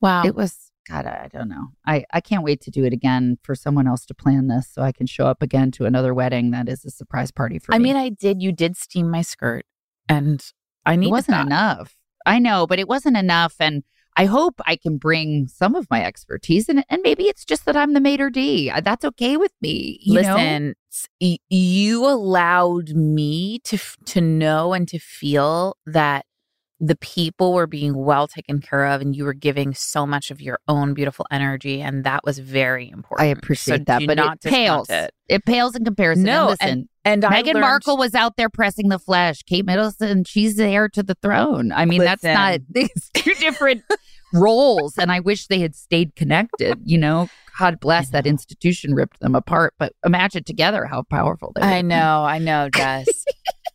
wow. 0.00 0.24
it 0.24 0.34
was 0.34 0.72
god 0.88 1.06
i 1.06 1.24
I 1.24 1.28
don't 1.28 1.48
know 1.48 1.68
i 1.86 2.04
i 2.12 2.20
can't 2.20 2.42
wait 2.42 2.60
to 2.62 2.70
do 2.70 2.84
it 2.84 2.92
again 2.92 3.38
for 3.42 3.54
someone 3.54 3.86
else 3.86 4.04
to 4.06 4.14
plan 4.14 4.48
this 4.48 4.68
so 4.72 4.82
i 4.82 4.92
can 4.92 5.06
show 5.06 5.26
up 5.26 5.42
again 5.42 5.70
to 5.72 5.84
another 5.84 6.12
wedding 6.12 6.50
that 6.50 6.68
is 6.68 6.84
a 6.84 6.90
surprise 6.90 7.30
party 7.30 7.58
for 7.58 7.74
I 7.74 7.78
me 7.78 7.90
I 7.90 7.94
mean, 7.94 8.02
I 8.02 8.08
did. 8.08 8.42
You 8.42 8.52
did 8.52 8.76
steam 8.76 9.10
my 9.10 9.22
skirt, 9.22 9.64
and 10.08 10.44
I 10.84 10.96
need 10.96 11.08
it 11.08 11.10
wasn't 11.10 11.36
that. 11.38 11.46
enough 11.46 11.96
i 12.26 12.38
know 12.38 12.66
but 12.66 12.78
it 12.78 12.88
wasn't 12.88 13.16
enough 13.16 13.54
and 13.60 13.82
i 14.16 14.24
hope 14.26 14.60
i 14.66 14.76
can 14.76 14.96
bring 14.98 15.48
some 15.48 15.74
of 15.74 15.88
my 15.90 16.04
expertise 16.04 16.68
and 16.68 16.84
and 16.88 17.02
maybe 17.02 17.24
it's 17.24 17.44
just 17.44 17.64
that 17.64 17.76
i'm 17.76 17.92
the 17.94 18.00
mater 18.00 18.30
d 18.30 18.70
Uh, 18.70 18.80
that's 18.80 19.04
okay 19.04 19.36
with 19.36 19.52
me 19.60 19.98
you 20.02 20.20
know? 20.22 20.34
Listen, 20.34 20.74
y- 21.20 21.38
you 21.48 22.06
allowed 22.06 22.90
me 22.90 23.58
to 23.60 23.78
to 24.06 24.20
know 24.20 24.72
and 24.72 24.86
to 24.88 24.98
feel 24.98 25.76
that 25.86 26.26
the 26.84 26.96
people 26.96 27.52
were 27.52 27.68
being 27.68 27.94
well 27.94 28.26
taken 28.26 28.60
care 28.60 28.86
of, 28.86 29.00
and 29.00 29.14
you 29.14 29.24
were 29.24 29.32
giving 29.34 29.72
so 29.72 30.04
much 30.04 30.32
of 30.32 30.40
your 30.40 30.58
own 30.66 30.94
beautiful 30.94 31.24
energy, 31.30 31.80
and 31.80 32.02
that 32.02 32.24
was 32.24 32.40
very 32.40 32.90
important. 32.90 33.20
I 33.20 33.30
appreciate 33.30 33.78
So 33.78 33.84
that, 33.86 34.02
but 34.04 34.16
not 34.16 34.38
it 34.44 34.50
pales. 34.50 34.90
It. 34.90 35.12
It 35.28 35.44
pales 35.44 35.76
in 35.76 35.84
comparison. 35.84 36.24
No, 36.24 36.48
and 36.48 36.50
listen, 36.60 36.88
And 37.04 37.24
I 37.24 37.40
Meghan 37.40 37.46
learned- 37.54 37.60
Markle 37.60 37.96
was 37.96 38.16
out 38.16 38.36
there 38.36 38.48
pressing 38.50 38.88
the 38.88 38.98
flesh. 38.98 39.42
Kate 39.44 39.64
Middleton, 39.64 40.24
she's 40.24 40.56
the 40.56 40.66
heir 40.66 40.88
to 40.88 41.04
the 41.04 41.14
throne. 41.22 41.70
I 41.70 41.84
mean, 41.84 42.00
that's 42.00 42.24
not 42.24 42.58
these 42.68 43.10
two 43.14 43.32
different 43.34 43.82
roles. 44.32 44.98
And 44.98 45.12
I 45.12 45.20
wish 45.20 45.46
they 45.46 45.60
had 45.60 45.74
stayed 45.76 46.16
connected. 46.16 46.78
You 46.84 46.98
know, 46.98 47.28
God 47.58 47.78
bless 47.80 48.10
that 48.10 48.26
institution 48.34 48.94
ripped 48.94 49.20
them 49.20 49.34
apart. 49.34 49.74
But 49.78 49.92
imagine 50.04 50.44
together 50.44 50.84
how 50.86 51.02
powerful 51.02 51.52
they 51.54 51.60
were. 51.60 51.66
I 51.66 51.82
know, 51.82 52.24
I 52.24 52.38
know, 52.38 52.68
Jess. 52.74 53.06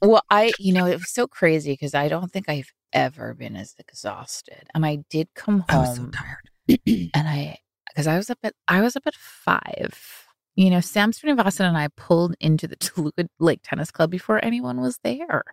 Well, 0.02 0.22
I, 0.30 0.52
you 0.60 0.74
know, 0.74 0.86
it 0.86 0.96
was 0.96 1.12
so 1.12 1.28
crazy 1.28 1.74
because 1.74 1.94
I 1.94 2.08
don't 2.08 2.32
think 2.32 2.50
I've 2.50 2.72
ever 2.94 3.34
been 3.34 3.56
as 3.56 3.76
exhausted, 3.78 4.68
and 4.74 4.86
I 4.86 5.00
did 5.10 5.30
come 5.36 5.60
home. 5.60 5.66
I 5.70 5.78
was 5.78 5.96
so 5.96 6.10
tired. 6.10 7.10
and 7.14 7.28
I 7.28 7.60
because 7.90 8.08
I 8.08 8.18
was 8.18 8.30
up 8.30 8.40
at 8.44 8.54
I 8.68 8.82
was 8.82 8.96
up 8.96 9.08
at 9.08 9.16
five. 9.16 10.26
You 10.56 10.70
know, 10.72 10.82
Sam 10.82 11.12
Srinivasan 11.12 11.68
and 11.68 11.78
I 11.78 11.88
pulled 11.96 12.36
into 12.40 12.68
the 12.68 12.76
Toluca 12.78 13.28
Lake 13.40 13.62
Tennis 13.64 13.92
Club 13.92 14.10
before 14.12 14.44
anyone 14.44 14.82
was 14.82 15.00
there. 15.04 15.44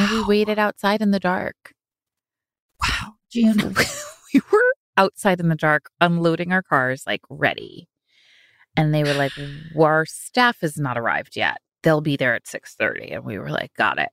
And 0.00 0.10
we 0.10 0.24
waited 0.24 0.58
outside 0.58 1.02
in 1.02 1.10
the 1.10 1.18
dark. 1.18 1.72
Wow. 2.80 3.14
June. 3.30 3.56
we 4.34 4.40
were 4.52 4.74
outside 4.96 5.40
in 5.40 5.48
the 5.48 5.56
dark, 5.56 5.90
unloading 6.00 6.52
our 6.52 6.62
cars, 6.62 7.04
like 7.06 7.22
ready. 7.28 7.88
And 8.76 8.94
they 8.94 9.02
were 9.02 9.14
like, 9.14 9.32
"Our 9.78 10.04
staff 10.06 10.58
has 10.60 10.76
not 10.76 10.98
arrived 10.98 11.34
yet. 11.34 11.58
They'll 11.86 12.00
be 12.00 12.16
there 12.16 12.34
at 12.34 12.48
six 12.48 12.74
thirty. 12.74 13.12
And 13.12 13.24
we 13.24 13.38
were 13.38 13.50
like, 13.50 13.72
"Got 13.74 14.00
it." 14.00 14.08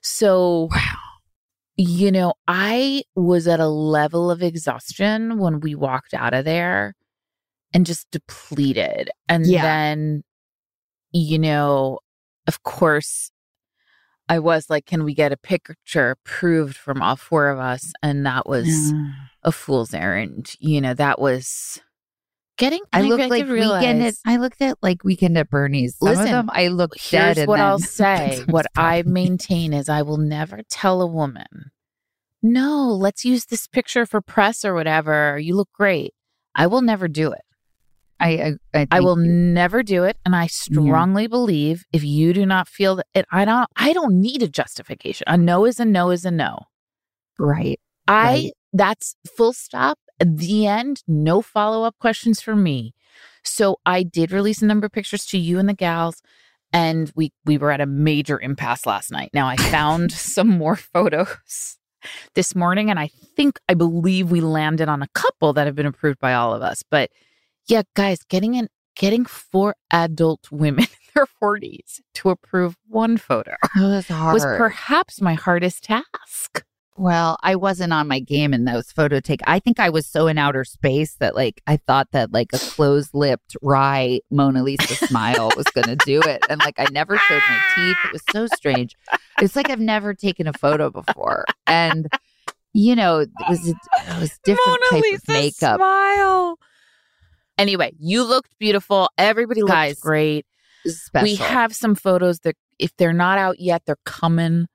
So 0.00 0.68
you 1.76 2.12
know, 2.12 2.34
I 2.46 3.04
was 3.16 3.48
at 3.48 3.58
a 3.58 3.66
level 3.68 4.30
of 4.30 4.42
exhaustion 4.42 5.38
when 5.38 5.60
we 5.60 5.74
walked 5.74 6.12
out 6.12 6.34
of 6.34 6.44
there 6.44 6.94
and 7.72 7.86
just 7.86 8.10
depleted. 8.10 9.10
And 9.28 9.46
Yeah. 9.46 9.62
then, 9.62 10.22
you 11.10 11.38
know, 11.38 12.00
of 12.46 12.62
course, 12.62 13.30
I 14.28 14.40
was 14.40 14.68
like, 14.68 14.84
can 14.84 15.04
we 15.04 15.14
get 15.14 15.32
a 15.32 15.38
picture 15.38 16.10
approved 16.10 16.76
from 16.76 17.00
all 17.00 17.16
four 17.16 17.48
of 17.48 17.58
us? 17.58 17.92
And 18.02 18.26
that 18.26 18.46
was 18.46 18.92
a 19.42 19.50
fool's 19.50 19.94
errand. 19.94 20.54
You 20.60 20.82
know, 20.82 20.92
that 20.94 21.18
was 21.18 21.80
getting. 22.60 22.80
I 22.92 23.02
looked 23.02 23.22
I 23.22 23.26
like 23.26 23.48
weekend 23.48 24.02
at 24.02 24.14
I 24.24 24.36
looked 24.36 24.62
at 24.62 24.78
like 24.82 25.02
weekend 25.02 25.36
at 25.36 25.50
Bernie's. 25.50 25.96
Some 25.96 26.08
Listen, 26.10 26.24
of 26.26 26.30
them 26.30 26.50
I 26.52 26.68
look 26.68 26.92
Here's 26.96 27.10
dead. 27.10 27.38
and 27.38 27.48
what 27.48 27.56
then- 27.56 27.66
I'll 27.66 27.78
say. 28.00 28.44
What 28.48 28.66
I 28.76 29.02
maintain 29.04 29.72
is 29.72 29.88
I 29.88 30.02
will 30.02 30.18
never 30.18 30.60
tell 30.70 31.02
a 31.02 31.06
woman, 31.06 31.72
no, 32.42 32.86
let's 32.88 33.24
use 33.24 33.46
this 33.46 33.66
picture 33.66 34.06
for 34.06 34.20
press 34.20 34.64
or 34.64 34.74
whatever. 34.74 35.38
You 35.38 35.56
look 35.56 35.70
great. 35.72 36.14
I 36.54 36.66
will 36.68 36.82
never 36.82 37.08
do 37.08 37.32
it. 37.32 37.42
I 38.18 38.28
I, 38.74 38.78
I, 38.80 38.86
I 38.90 39.00
will 39.00 39.20
you- 39.20 39.30
never 39.30 39.82
do 39.82 40.04
it. 40.04 40.16
And 40.24 40.36
I 40.36 40.46
strongly 40.46 41.26
believe 41.26 41.84
if 41.92 42.04
you 42.04 42.32
do 42.32 42.44
not 42.46 42.68
feel 42.68 42.96
that 42.96 43.06
it, 43.14 43.26
I 43.32 43.44
don't, 43.44 43.68
I 43.76 43.92
don't 43.92 44.20
need 44.20 44.42
a 44.42 44.48
justification. 44.48 45.24
A 45.26 45.36
no 45.36 45.64
is 45.64 45.80
a 45.80 45.84
no 45.84 46.10
is 46.10 46.24
a 46.24 46.30
no. 46.30 46.58
right. 47.38 47.80
I, 48.08 48.32
Right. 48.32 48.52
that's 48.72 49.14
full 49.36 49.52
stop. 49.52 49.98
At 50.20 50.36
the 50.36 50.66
end, 50.66 51.02
no 51.08 51.40
follow 51.40 51.84
up 51.84 51.98
questions 51.98 52.40
for 52.40 52.54
me. 52.54 52.94
So 53.42 53.78
I 53.86 54.02
did 54.02 54.32
release 54.32 54.60
a 54.60 54.66
number 54.66 54.86
of 54.86 54.92
pictures 54.92 55.24
to 55.26 55.38
you 55.38 55.58
and 55.58 55.68
the 55.68 55.74
gals, 55.74 56.22
and 56.72 57.10
we 57.16 57.32
we 57.44 57.56
were 57.58 57.70
at 57.70 57.80
a 57.80 57.86
major 57.86 58.38
impasse 58.38 58.86
last 58.86 59.10
night. 59.10 59.30
Now 59.32 59.46
I 59.46 59.56
found 59.70 60.12
some 60.12 60.48
more 60.48 60.76
photos 60.76 61.78
this 62.34 62.54
morning, 62.54 62.90
and 62.90 62.98
I 62.98 63.08
think 63.36 63.58
I 63.68 63.74
believe 63.74 64.30
we 64.30 64.40
landed 64.40 64.88
on 64.88 65.02
a 65.02 65.08
couple 65.14 65.54
that 65.54 65.66
have 65.66 65.74
been 65.74 65.86
approved 65.86 66.18
by 66.18 66.34
all 66.34 66.54
of 66.54 66.62
us. 66.62 66.82
But 66.88 67.10
yeah, 67.66 67.82
guys, 67.94 68.22
getting 68.28 68.54
in 68.54 68.68
getting 68.96 69.24
four 69.24 69.74
adult 69.90 70.50
women 70.50 70.84
in 70.84 71.10
their 71.14 71.26
forties 71.26 72.00
to 72.14 72.28
approve 72.30 72.76
one 72.86 73.16
photo 73.16 73.54
oh, 73.78 73.90
was 73.90 74.08
hard. 74.08 74.34
was 74.34 74.44
perhaps 74.44 75.20
my 75.20 75.34
hardest 75.34 75.84
task. 75.84 76.64
Well, 76.96 77.38
I 77.42 77.56
wasn't 77.56 77.92
on 77.92 78.08
my 78.08 78.20
game 78.20 78.52
in 78.52 78.64
those 78.64 78.92
photo 78.92 79.20
take. 79.20 79.40
I 79.46 79.58
think 79.58 79.80
I 79.80 79.88
was 79.88 80.06
so 80.06 80.26
in 80.26 80.36
outer 80.38 80.64
space 80.64 81.14
that 81.14 81.34
like 81.34 81.62
I 81.66 81.76
thought 81.78 82.08
that 82.12 82.32
like 82.32 82.48
a 82.52 82.58
closed 82.58 83.14
lipped 83.14 83.56
wry 83.62 84.20
Mona 84.30 84.62
Lisa 84.62 85.06
smile 85.06 85.50
was 85.56 85.66
gonna 85.74 85.96
do 85.96 86.20
it. 86.20 86.44
And 86.50 86.60
like 86.60 86.78
I 86.78 86.86
never 86.90 87.16
showed 87.16 87.42
my 87.48 87.60
teeth. 87.74 87.96
It 88.04 88.12
was 88.12 88.22
so 88.32 88.46
strange. 88.54 88.96
It's 89.40 89.56
like 89.56 89.70
I've 89.70 89.80
never 89.80 90.14
taken 90.14 90.46
a 90.46 90.52
photo 90.52 90.90
before. 90.90 91.46
And 91.66 92.08
you 92.74 92.94
know, 92.94 93.20
it 93.20 93.30
was 93.48 93.66
it 93.66 93.76
was 94.20 94.38
different 94.44 94.78
type 94.90 95.02
of 95.14 95.28
makeup. 95.28 95.76
smile. 95.78 96.58
Anyway, 97.56 97.92
you 97.98 98.24
looked 98.24 98.58
beautiful. 98.58 99.10
Everybody 99.16 99.62
looked 99.62 99.72
Guys, 99.72 100.00
great. 100.00 100.46
Special. 100.86 101.24
We 101.24 101.34
have 101.36 101.74
some 101.74 101.94
photos 101.94 102.40
that 102.40 102.56
if 102.78 102.96
they're 102.96 103.12
not 103.12 103.38
out 103.38 103.60
yet, 103.60 103.82
they're 103.86 103.96
coming. 104.04 104.66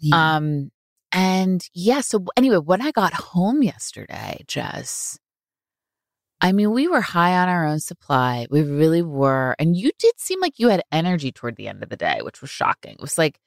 Yeah. 0.00 0.36
Um 0.36 0.70
and 1.12 1.66
yeah, 1.74 2.00
so 2.00 2.24
anyway, 2.36 2.58
when 2.58 2.82
I 2.82 2.90
got 2.90 3.12
home 3.14 3.62
yesterday, 3.62 4.44
Jess, 4.46 5.18
I 6.40 6.52
mean, 6.52 6.70
we 6.70 6.86
were 6.86 7.00
high 7.00 7.36
on 7.36 7.48
our 7.48 7.66
own 7.66 7.80
supply. 7.80 8.46
We 8.50 8.62
really 8.62 9.02
were. 9.02 9.56
And 9.58 9.76
you 9.76 9.90
did 9.98 10.14
seem 10.20 10.40
like 10.40 10.58
you 10.58 10.68
had 10.68 10.82
energy 10.92 11.32
toward 11.32 11.56
the 11.56 11.66
end 11.68 11.82
of 11.82 11.88
the 11.88 11.96
day, 11.96 12.20
which 12.22 12.40
was 12.40 12.50
shocking. 12.50 12.92
It 12.92 13.00
was 13.00 13.18
like 13.18 13.40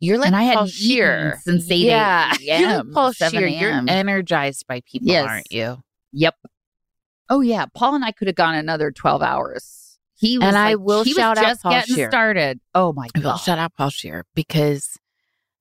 you're 0.00 0.18
like 0.18 0.26
And 0.26 0.36
I 0.36 0.40
Paul 0.40 0.48
hadn't 0.66 0.68
eaten 0.68 0.74
Scheer. 0.74 1.40
since 1.42 1.70
8 1.70 1.76
yeah, 1.76 2.34
you're 2.40 2.68
like 2.82 2.92
Paul 2.92 3.12
7 3.14 3.30
Scheer. 3.38 3.46
You're 3.48 3.82
energized 3.88 4.66
by 4.66 4.82
people, 4.82 5.08
Yes. 5.08 5.26
aren't 5.28 5.50
you? 5.50 5.78
Yep. 6.12 6.34
Oh 7.30 7.40
yeah, 7.40 7.64
Paul 7.74 7.94
and 7.94 8.04
I 8.04 8.12
could 8.12 8.26
have 8.28 8.36
gone 8.36 8.54
another 8.54 8.90
twelve 8.92 9.20
hours. 9.22 9.98
He 10.14 10.38
was 10.38 10.46
And 10.46 10.56
I 10.56 10.76
will 10.76 11.02
he 11.04 11.12
shout 11.14 11.36
was 11.36 11.44
out 11.44 11.48
just 11.48 11.62
Paul 11.62 11.72
getting 11.72 11.94
Scheer. 11.94 12.10
started. 12.10 12.60
Oh 12.74 12.92
my 12.92 13.08
god! 13.14 13.24
I 13.24 13.28
will 13.32 13.38
shout 13.38 13.58
out 13.58 13.72
Paul 13.74 13.90
Scheer 13.90 14.24
because 14.34 14.96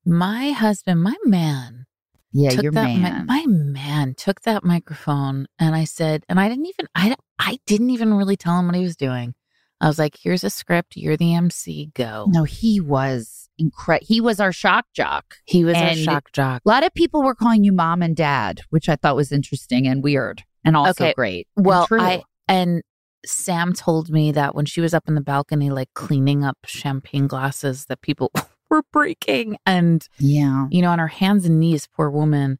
my 0.06 0.52
husband, 0.52 1.02
my 1.02 1.16
man, 1.26 1.86
yeah, 2.32 2.50
took 2.52 2.64
your 2.64 2.72
that 2.74 2.84
man. 2.84 3.26
my 3.26 3.46
man 3.48 4.14
took 4.16 4.42
that 4.42 4.64
microphone 4.64 5.48
and 5.60 5.76
I 5.76 5.86
said, 5.86 6.26
and 6.30 6.40
I 6.40 6.50
didn't 6.50 6.68
even 6.68 6.88
I 6.96 7.16
I 7.40 7.60
didn't 7.66 7.90
even 7.92 8.14
really 8.14 8.38
tell 8.38 8.60
him 8.60 8.68
what 8.68 8.76
he 8.76 8.84
was 8.84 8.96
doing. 8.96 9.34
I 9.82 9.88
was 9.88 10.00
like, 10.00 10.18
"Here's 10.22 10.44
a 10.44 10.50
script. 10.50 10.96
You're 10.96 11.18
the 11.18 11.34
MC. 11.34 11.92
Go." 11.96 12.26
no, 12.30 12.44
he 12.44 12.80
was 12.80 13.50
incredible. 13.58 14.06
He 14.08 14.22
was 14.22 14.40
our 14.40 14.52
shock 14.54 14.86
jock. 14.94 15.36
He 15.46 15.64
was 15.66 15.76
And- 15.76 15.98
shock 16.00 16.32
jock. 16.32 16.62
A 16.66 16.70
lot 16.70 16.86
of 16.86 16.94
people 16.94 17.24
were 17.24 17.36
calling 17.36 17.64
you 17.64 17.74
mom 17.74 18.02
and 18.02 18.16
dad, 18.16 18.62
which 18.70 18.88
I 18.90 18.96
thought 18.96 19.16
was 19.16 19.32
interesting 19.32 19.86
and 19.88 20.04
weird, 20.04 20.44
and 20.64 20.78
also 20.78 21.06
Okay, 21.06 21.14
great. 21.14 21.48
Well, 21.56 21.88
true. 21.88 22.00
I 22.02 22.24
and 22.48 22.84
Sam 23.26 23.74
told 23.74 24.10
me 24.10 24.32
that 24.32 24.56
when 24.56 24.66
she 24.66 24.82
was 24.82 24.94
up 24.94 25.08
in 25.08 25.16
the 25.16 25.22
balcony, 25.22 25.70
like 25.70 25.94
cleaning 25.94 26.44
up 26.44 26.58
champagne 26.66 27.28
glasses 27.28 27.86
that 27.86 28.02
people 28.02 28.32
were 28.76 28.84
breaking, 28.92 29.58
and 29.66 30.08
yeah, 30.20 30.68
you 30.70 30.82
know, 30.82 30.92
on 30.92 31.00
her 31.00 31.08
hands 31.08 31.46
and 31.46 31.60
knees, 31.60 31.88
poor 31.88 32.10
woman, 32.10 32.60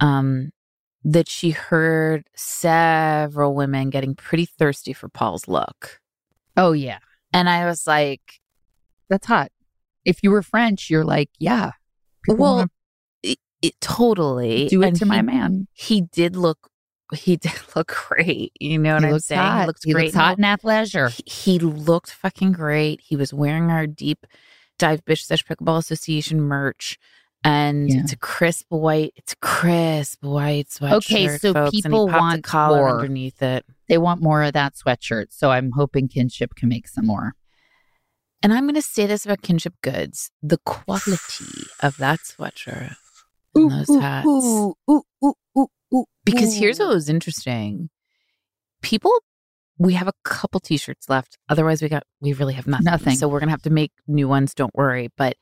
um, 0.00 0.50
that 1.04 1.28
she 1.28 1.50
heard 1.50 2.26
several 2.34 3.54
women 3.54 3.90
getting 3.90 4.14
pretty 4.14 4.46
thirsty 4.46 4.92
for 4.92 5.08
Paul's 5.08 5.48
look. 5.48 6.00
oh 6.56 6.72
yeah, 6.72 6.98
And 7.32 7.48
I 7.48 7.66
was 7.66 7.86
like, 7.86 8.40
that's 9.08 9.26
hot. 9.26 9.50
If 10.04 10.22
you 10.22 10.30
were 10.30 10.42
French, 10.42 10.90
you're 10.90 11.04
like, 11.04 11.30
yeah, 11.38 11.72
well, 12.28 12.66
it, 13.22 13.38
it 13.62 13.74
totally 13.80 14.68
do 14.68 14.82
it 14.82 14.88
and 14.88 14.96
to 14.96 15.06
my 15.06 15.22
man. 15.22 15.66
He 15.72 16.02
did 16.02 16.36
look, 16.36 16.68
he 17.14 17.36
did 17.46 17.52
look 17.74 17.94
great. 18.08 18.52
You 18.60 18.78
know 18.78 18.94
what 18.94 19.04
he 19.04 19.08
I'm 19.10 19.18
saying? 19.18 19.40
hot. 19.40 19.60
He 19.62 19.66
looks 19.66 19.84
he 19.84 19.92
great. 19.92 20.04
looks 20.06 20.16
hot 20.16 20.38
in 20.38 20.44
athleisure. 20.44 21.10
He, 21.10 21.52
he 21.52 21.58
looked 21.58 22.10
fucking 22.12 22.52
great. 22.52 23.00
He 23.00 23.16
was 23.16 23.32
wearing 23.34 23.70
our 23.70 23.86
deep 23.86 24.26
dive 24.78 25.04
bitch 25.04 25.22
sesh 25.24 25.44
pickleball 25.44 25.78
association 25.78 26.40
merch. 26.40 26.98
And 27.46 27.90
Yeah. 27.90 28.00
it's 28.00 28.12
a 28.12 28.16
crisp 28.16 28.66
white, 28.70 29.12
it's 29.16 29.34
a 29.34 29.36
crisp 29.36 30.22
white 30.24 30.68
sweatshirt. 30.68 30.92
Okay, 30.94 31.28
so 31.38 31.52
folks, 31.52 31.70
people 31.72 32.06
want 32.08 32.42
collar 32.42 32.78
more. 32.78 32.90
underneath 33.00 33.42
it. 33.42 33.66
They 33.88 33.98
want 33.98 34.22
more 34.22 34.42
of 34.42 34.54
that 34.54 34.74
sweatshirt, 34.76 35.26
so 35.28 35.50
I'm 35.50 35.72
hoping 35.72 36.08
Kinship 36.08 36.54
can 36.54 36.70
make 36.70 36.88
some 36.88 37.06
more. 37.06 37.34
And 38.42 38.52
I'm 38.52 38.64
going 38.64 38.74
to 38.74 38.82
say 38.82 39.06
this 39.06 39.24
about 39.26 39.42
kinship 39.42 39.74
goods: 39.82 40.30
the 40.42 40.58
quality 40.64 41.18
of 41.80 41.96
that 41.98 42.20
sweatshirt 42.20 42.94
and 43.54 43.70
those 43.70 43.88
hats. 43.88 44.26
Because 46.24 46.54
here's 46.56 46.78
what 46.78 46.88
was 46.88 47.08
interesting: 47.08 47.90
people, 48.82 49.12
we 49.78 49.94
have 49.94 50.08
a 50.08 50.12
couple 50.24 50.60
T-shirts 50.60 51.08
left. 51.08 51.36
Otherwise, 51.48 51.82
we 51.82 51.88
got 51.88 52.04
we 52.20 52.32
really 52.32 52.54
have 52.54 52.66
nothing. 52.66 52.84
Nothing. 52.84 53.16
So 53.16 53.28
we're 53.28 53.40
gonna 53.40 53.50
have 53.52 53.62
to 53.62 53.70
make 53.70 53.92
new 54.06 54.28
ones. 54.28 54.54
Don't 54.54 54.74
worry. 54.74 55.10
But 55.16 55.36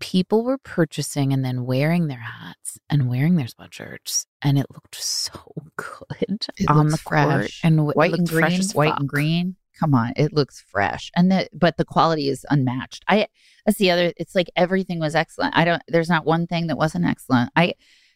people 0.00 0.44
were 0.44 0.58
purchasing 0.58 1.32
and 1.32 1.44
then 1.44 1.64
wearing 1.64 2.08
their 2.08 2.18
hats 2.20 2.78
and 2.90 3.08
wearing 3.08 3.36
their 3.36 3.46
sweatshirts, 3.46 4.26
and 4.42 4.58
it 4.58 4.66
looked 4.72 4.94
so 4.96 5.32
good 5.76 6.46
It 6.58 6.68
on 6.68 6.86
the 6.86 6.90
looks 6.92 7.02
court 7.02 7.24
fresh. 7.24 7.60
and 7.64 7.76
w- 7.78 7.94
white 7.94 8.12
and 8.14 8.28
fresh 8.28 8.56
green, 8.58 8.68
white 8.74 8.90
fuck. 8.90 9.00
and 9.00 9.08
green. 9.08 9.56
Come 9.78 9.94
on, 9.94 10.12
it 10.16 10.32
looks 10.32 10.60
fresh, 10.70 11.10
and 11.14 11.30
the 11.30 11.48
but 11.52 11.76
the 11.76 11.84
quality 11.84 12.28
is 12.30 12.46
unmatched. 12.50 13.04
I 13.08 13.28
that's 13.64 13.78
the 13.78 13.90
other. 13.90 14.12
It's 14.16 14.34
like 14.34 14.50
everything 14.56 14.98
was 15.00 15.14
excellent. 15.14 15.56
I 15.56 15.64
don't. 15.64 15.82
There's 15.88 16.08
not 16.08 16.24
one 16.24 16.46
thing 16.46 16.66
that 16.68 16.78
wasn't 16.78 17.04
excellent. 17.04 17.50
I 17.54 17.74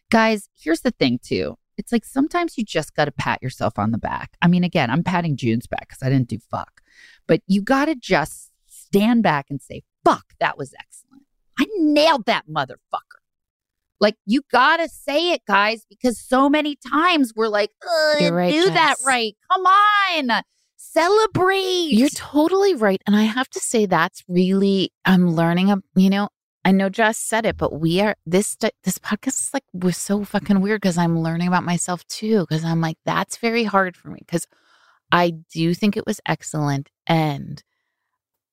guys, 0.09 0.49
here's 0.59 0.81
the 0.81 0.91
thing 0.91 1.19
too. 1.23 1.55
It's 1.77 1.91
like 1.91 2.05
sometimes 2.05 2.57
you 2.57 2.63
just 2.65 2.93
got 2.95 3.05
to 3.05 3.11
pat 3.11 3.41
yourself 3.41 3.79
on 3.79 3.91
the 3.91 3.97
back. 3.97 4.35
I 4.41 4.47
mean, 4.47 4.63
again, 4.63 4.89
I'm 4.89 5.03
patting 5.03 5.35
June's 5.37 5.67
back 5.67 5.87
because 5.89 6.03
I 6.03 6.09
didn't 6.09 6.27
do 6.27 6.39
fuck, 6.39 6.81
but 7.27 7.41
you 7.47 7.61
got 7.61 7.85
to 7.85 7.95
just 7.95 8.51
stand 8.67 9.23
back 9.23 9.47
and 9.49 9.61
say, 9.61 9.83
"Fuck, 10.03 10.33
that 10.39 10.57
was 10.57 10.73
excellent. 10.79 11.23
I 11.59 11.65
nailed 11.77 12.25
that 12.25 12.45
motherfucker." 12.47 13.21
Like 13.99 14.15
you 14.25 14.41
gotta 14.51 14.89
say 14.89 15.31
it, 15.31 15.41
guys, 15.47 15.85
because 15.87 16.19
so 16.19 16.49
many 16.49 16.75
times 16.91 17.33
we're 17.35 17.47
like, 17.47 17.69
"Oh, 17.83 18.13
I 18.17 18.19
You're 18.21 18.29
didn't 18.31 18.35
right, 18.35 18.51
do 18.51 18.69
that 18.71 18.95
right. 19.05 19.35
Come 19.51 19.65
on, 19.65 20.41
celebrate." 20.75 21.91
You're 21.91 22.09
totally 22.09 22.73
right. 22.73 22.99
And 23.05 23.15
I 23.15 23.23
have 23.23 23.47
to 23.49 23.59
say, 23.59 23.85
that's 23.85 24.23
really, 24.27 24.91
I'm 25.05 25.29
learning, 25.29 25.69
a, 25.69 25.77
you 25.95 26.09
know, 26.09 26.29
I 26.63 26.71
know 26.71 26.89
Jess 26.89 27.17
said 27.17 27.45
it, 27.45 27.57
but 27.57 27.79
we 27.79 28.01
are, 28.01 28.15
this, 28.25 28.55
this 28.55 28.99
podcast 28.99 29.39
is 29.39 29.49
like, 29.53 29.63
was 29.73 29.97
so 29.97 30.23
fucking 30.23 30.61
weird 30.61 30.81
because 30.81 30.97
I'm 30.97 31.19
learning 31.19 31.47
about 31.47 31.63
myself 31.63 32.05
too. 32.07 32.45
Cause 32.47 32.63
I'm 32.63 32.81
like, 32.81 32.97
that's 33.03 33.37
very 33.37 33.63
hard 33.63 33.97
for 33.97 34.09
me 34.09 34.19
because 34.19 34.47
I 35.11 35.31
do 35.51 35.73
think 35.73 35.97
it 35.97 36.05
was 36.05 36.21
excellent. 36.25 36.89
And 37.07 37.63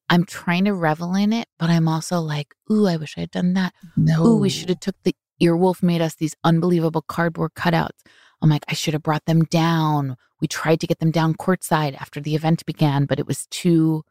I'm 0.08 0.24
trying 0.24 0.64
to 0.64 0.72
revel 0.72 1.14
in 1.14 1.32
it, 1.32 1.48
but 1.58 1.68
I'm 1.68 1.86
also 1.86 2.20
like, 2.20 2.54
ooh, 2.72 2.86
I 2.86 2.96
wish 2.96 3.16
I 3.16 3.20
had 3.22 3.30
done 3.30 3.52
that. 3.54 3.74
no, 3.96 4.26
Ooh, 4.26 4.38
we 4.38 4.48
should 4.48 4.70
have 4.70 4.80
took 4.80 4.96
the 5.04 5.14
Earwolf 5.40 5.82
made 5.82 6.00
us 6.00 6.14
these 6.14 6.34
unbelievable 6.42 7.02
cardboard 7.02 7.54
cutouts. 7.54 8.00
I'm 8.42 8.50
like, 8.50 8.64
I 8.68 8.74
should 8.74 8.94
have 8.94 9.02
brought 9.02 9.26
them 9.26 9.44
down. 9.44 10.16
We 10.40 10.48
tried 10.48 10.80
to 10.80 10.86
get 10.86 10.98
them 10.98 11.10
down 11.10 11.34
courtside 11.34 11.94
after 12.00 12.20
the 12.20 12.34
event 12.34 12.64
began, 12.66 13.04
but 13.04 13.18
it 13.18 13.26
was 13.26 13.46
too 13.46 14.04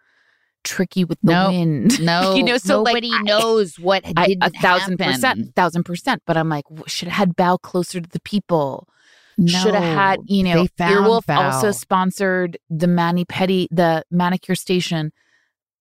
tricky 0.68 1.04
with 1.06 1.18
the 1.24 1.32
No, 1.32 1.50
wind. 1.50 2.00
No, 2.02 2.36
you 2.36 2.44
know, 2.44 2.58
so 2.58 2.84
nobody 2.84 3.10
like, 3.10 3.22
I- 3.22 3.24
knows 3.24 3.80
what 3.80 4.04
didn't 4.04 4.44
a 4.44 4.50
thousand 4.50 5.00
happen. 5.00 5.14
percent, 5.14 5.56
thousand 5.56 5.84
percent. 5.84 6.22
But 6.26 6.38
I'm 6.38 6.50
like, 6.50 6.66
should 6.88 7.08
have 7.08 7.18
had 7.30 7.36
Bow 7.36 7.58
closer 7.58 8.02
to 8.02 8.10
the 8.10 8.20
people. 8.22 8.88
should 9.46 9.74
have 9.76 9.84
had, 9.84 10.20
you 10.26 10.44
know, 10.44 10.66
Earwolf 10.80 11.30
also 11.34 11.72
sponsored 11.72 12.58
the 12.70 12.88
Mani 12.88 13.24
Pedi, 13.26 13.68
the 13.72 14.04
manicure 14.12 14.56
station. 14.56 15.12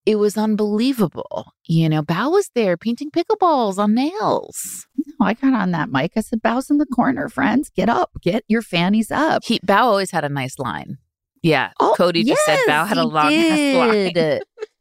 It 0.05 0.17
was 0.17 0.39
unbelievable. 0.39 1.53
You 1.65 1.89
know, 1.89 2.01
Bow 2.03 2.31
was 2.31 2.51
there 2.55 2.77
painting 2.77 3.11
pickleballs 3.11 3.77
on 3.79 3.95
nails. 3.95 4.87
No, 5.19 5.27
I 5.27 5.33
got 5.35 5.53
on 5.55 5.73
that 5.73 5.91
mic. 5.91 6.13
I 6.17 6.21
said, 6.21 6.43
"Bows 6.43 6.71
in 6.71 6.79
the 6.79 6.87
corner, 6.87 7.29
friends. 7.29 7.71
Get 7.71 7.89
up. 7.89 8.11
Get 8.23 8.45
your 8.47 8.63
fannies 8.63 9.11
up." 9.11 9.43
He 9.45 9.59
Bow 9.65 9.89
always 9.89 10.13
had 10.13 10.25
a 10.25 10.29
nice 10.29 10.59
line. 10.61 10.99
Yeah, 11.43 11.71
Oh, 11.81 11.95
Cody 11.97 12.25
just 12.25 12.45
said 12.45 12.59
Bow 12.67 12.85
had 12.85 12.99
a 12.99 13.05
long 13.05 13.33
ass 13.33 13.77
line, 13.77 14.13
did. 14.13 14.43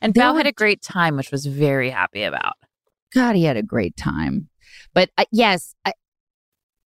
and 0.00 0.14
were- 0.16 0.38
had 0.38 0.46
a 0.46 0.52
great 0.52 0.82
time, 0.82 1.16
which 1.16 1.30
was 1.30 1.46
very 1.46 1.90
happy 1.90 2.22
about. 2.22 2.54
God, 3.14 3.36
he 3.36 3.44
had 3.44 3.56
a 3.56 3.62
great 3.62 3.96
time. 3.96 4.48
But 4.94 5.10
uh, 5.18 5.24
yes, 5.32 5.74
I, 5.84 5.92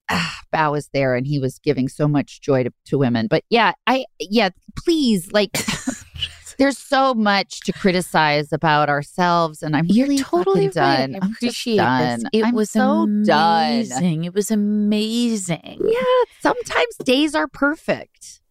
ah, 0.09 0.39
Bao 0.53 0.71
was 0.71 0.89
there 0.93 1.15
and 1.15 1.25
he 1.27 1.39
was 1.39 1.59
giving 1.59 1.87
so 1.87 2.07
much 2.07 2.41
joy 2.41 2.63
to, 2.63 2.71
to 2.85 2.97
women. 2.97 3.27
But 3.27 3.43
yeah, 3.49 3.73
I 3.87 4.05
yeah, 4.19 4.49
please, 4.77 5.31
like, 5.31 5.51
there's 6.57 6.77
so 6.77 7.13
much 7.13 7.59
to 7.61 7.73
criticize 7.73 8.51
about 8.53 8.89
ourselves, 8.89 9.61
and 9.61 9.75
I'm 9.75 9.85
You're 9.87 10.07
really 10.07 10.17
totally 10.23 10.65
right. 10.65 10.73
done. 10.73 11.15
I 11.15 11.19
I'm 11.21 11.31
appreciate 11.33 11.77
done. 11.77 12.19
this. 12.21 12.29
It 12.33 12.45
I'm 12.45 12.55
was 12.55 12.71
so 12.71 13.05
done. 13.23 13.71
amazing. 13.73 14.23
It 14.23 14.33
was 14.33 14.49
amazing. 14.51 15.81
Yeah, 15.85 16.23
sometimes 16.39 16.95
days 17.03 17.35
are 17.35 17.47
perfect. 17.47 18.41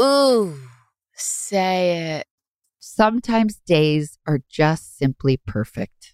Ooh, 0.00 0.56
say 1.14 2.18
it. 2.18 2.26
Sometimes 2.86 3.56
days 3.56 4.18
are 4.26 4.40
just 4.46 4.98
simply 4.98 5.38
perfect. 5.38 6.12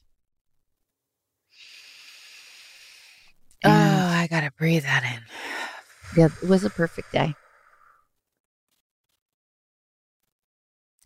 Oh, 3.64 3.70
I 3.70 4.28
gotta 4.30 4.52
breathe 4.56 4.84
that 4.84 5.02
in. 5.02 5.20
Yeah, 6.16 6.28
it 6.40 6.48
was 6.48 6.62
a 6.62 6.70
perfect 6.70 7.10
day. 7.10 7.34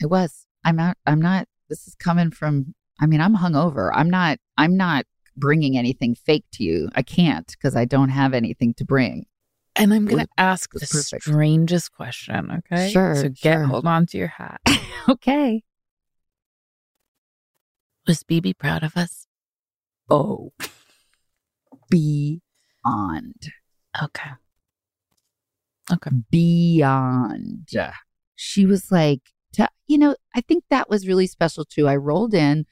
It 0.02 0.10
was. 0.10 0.46
I'm 0.66 0.76
not. 0.76 0.98
I'm 1.06 1.20
not. 1.20 1.48
This 1.70 1.88
is 1.88 1.94
coming 1.94 2.30
from. 2.30 2.74
I 3.00 3.06
mean, 3.06 3.22
I'm 3.22 3.34
hungover. 3.34 3.90
I'm 3.94 4.10
not. 4.10 4.38
I'm 4.58 4.76
not 4.76 5.06
bringing 5.34 5.78
anything 5.78 6.14
fake 6.14 6.44
to 6.52 6.62
you. 6.62 6.90
I 6.94 7.00
can't 7.00 7.46
because 7.46 7.74
I 7.74 7.86
don't 7.86 8.10
have 8.10 8.34
anything 8.34 8.74
to 8.74 8.84
bring. 8.84 9.24
And 9.76 9.92
I'm 9.92 10.06
gonna 10.06 10.28
ask 10.38 10.70
the 10.72 10.80
perfect. 10.80 11.24
strangest 11.24 11.92
question. 11.92 12.50
Okay, 12.72 12.90
Sure, 12.92 13.14
So 13.16 13.28
get 13.28 13.36
sure. 13.54 13.64
hold 13.64 13.86
on 13.86 14.06
to 14.06 14.18
your 14.18 14.28
hat. 14.28 14.60
Okay. 15.08 15.62
Was 18.06 18.22
BB 18.22 18.56
proud 18.58 18.82
of 18.82 18.96
us? 18.96 19.26
Oh, 20.08 20.52
beyond, 21.90 23.52
Okay. 24.02 24.30
Okay. 25.92 26.10
beyond. 26.30 27.68
She 28.36 28.64
was 28.66 28.90
like, 28.90 29.20
to, 29.54 29.68
you 29.86 29.98
know, 29.98 30.16
I 30.34 30.40
think 30.40 30.64
that 30.70 30.88
was 30.88 31.06
really 31.06 31.26
special 31.26 31.64
too. 31.64 31.86
I 31.86 31.96
rolled 31.96 32.32
in, 32.34 32.64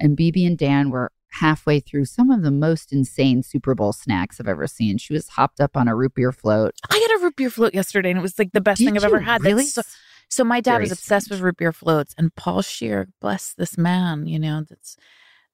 and 0.00 0.16
BB 0.16 0.46
and 0.46 0.56
Dan 0.58 0.90
were 0.90 1.12
halfway 1.40 1.80
through 1.80 2.04
some 2.04 2.30
of 2.30 2.42
the 2.42 2.50
most 2.50 2.92
insane 2.92 3.42
Super 3.42 3.74
Bowl 3.74 3.92
snacks 3.92 4.40
I've 4.40 4.48
ever 4.48 4.66
seen. 4.66 4.98
She 4.98 5.12
was 5.12 5.28
hopped 5.28 5.60
up 5.60 5.76
on 5.76 5.88
a 5.88 5.94
root 5.94 6.14
beer 6.14 6.32
float. 6.32 6.74
I 6.88 6.96
had 6.96 7.20
a 7.20 7.24
root 7.24 7.36
beer 7.36 7.50
float 7.50 7.74
yesterday, 7.74 8.10
and 8.10 8.18
it 8.18 8.22
was 8.22 8.38
like 8.38 8.52
the 8.52 8.60
best 8.60 8.80
thing 8.80 8.96
I've 8.96 9.04
ever 9.04 9.20
had. 9.20 9.42
Really? 9.42 9.64
So, 9.64 9.82
so 10.28 10.44
my 10.44 10.60
dad 10.60 10.72
Very 10.72 10.84
was 10.84 10.92
obsessed 10.92 11.30
with 11.30 11.40
root 11.40 11.56
beer 11.56 11.72
floats, 11.72 12.14
and 12.16 12.34
Paul 12.34 12.62
Scheer, 12.62 13.08
bless 13.20 13.54
this 13.54 13.76
man, 13.76 14.26
you 14.26 14.38
know, 14.38 14.62
that's 14.68 14.96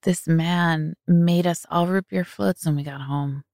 this 0.03 0.27
man 0.27 0.95
made 1.07 1.47
us 1.47 1.67
all 1.71 1.87
root 1.87 2.07
beer 2.09 2.25
floats 2.25 2.65
when 2.65 2.77
we 2.77 2.83
got 2.83 3.01
home. 3.01 3.45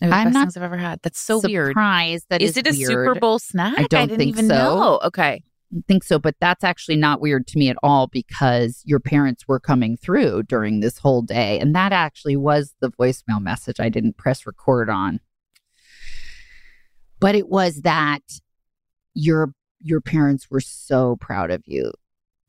It 0.00 0.06
was 0.06 0.10
the 0.10 0.16
I'm 0.16 0.26
best 0.26 0.34
not 0.34 0.40
things 0.40 0.56
I've 0.56 0.62
ever 0.62 0.76
had. 0.76 1.00
That's 1.02 1.20
so 1.20 1.40
weird. 1.40 1.70
Surprised 1.70 2.26
that 2.30 2.42
is 2.42 2.52
is 2.52 2.56
it 2.58 2.66
a 2.66 2.70
weird. 2.70 2.88
Super 2.88 3.14
Bowl 3.14 3.38
snack? 3.38 3.78
I 3.78 3.82
don't 3.84 4.08
didn't 4.08 4.18
think 4.18 4.30
even 4.30 4.48
so. 4.48 4.54
know. 4.54 5.00
Okay. 5.04 5.44
Think 5.82 6.04
so, 6.04 6.18
but 6.18 6.36
that's 6.40 6.64
actually 6.64 6.96
not 6.96 7.20
weird 7.20 7.46
to 7.48 7.58
me 7.58 7.68
at 7.68 7.76
all 7.82 8.06
because 8.06 8.82
your 8.84 9.00
parents 9.00 9.46
were 9.48 9.60
coming 9.60 9.96
through 9.96 10.44
during 10.44 10.80
this 10.80 10.98
whole 10.98 11.22
day. 11.22 11.58
And 11.58 11.74
that 11.74 11.92
actually 11.92 12.36
was 12.36 12.74
the 12.80 12.90
voicemail 12.90 13.40
message 13.40 13.80
I 13.80 13.88
didn't 13.88 14.16
press 14.16 14.46
record 14.46 14.88
on. 14.88 15.20
But 17.20 17.34
it 17.34 17.48
was 17.48 17.82
that 17.82 18.22
your 19.14 19.54
your 19.80 20.00
parents 20.00 20.50
were 20.50 20.60
so 20.60 21.16
proud 21.20 21.50
of 21.50 21.62
you 21.66 21.92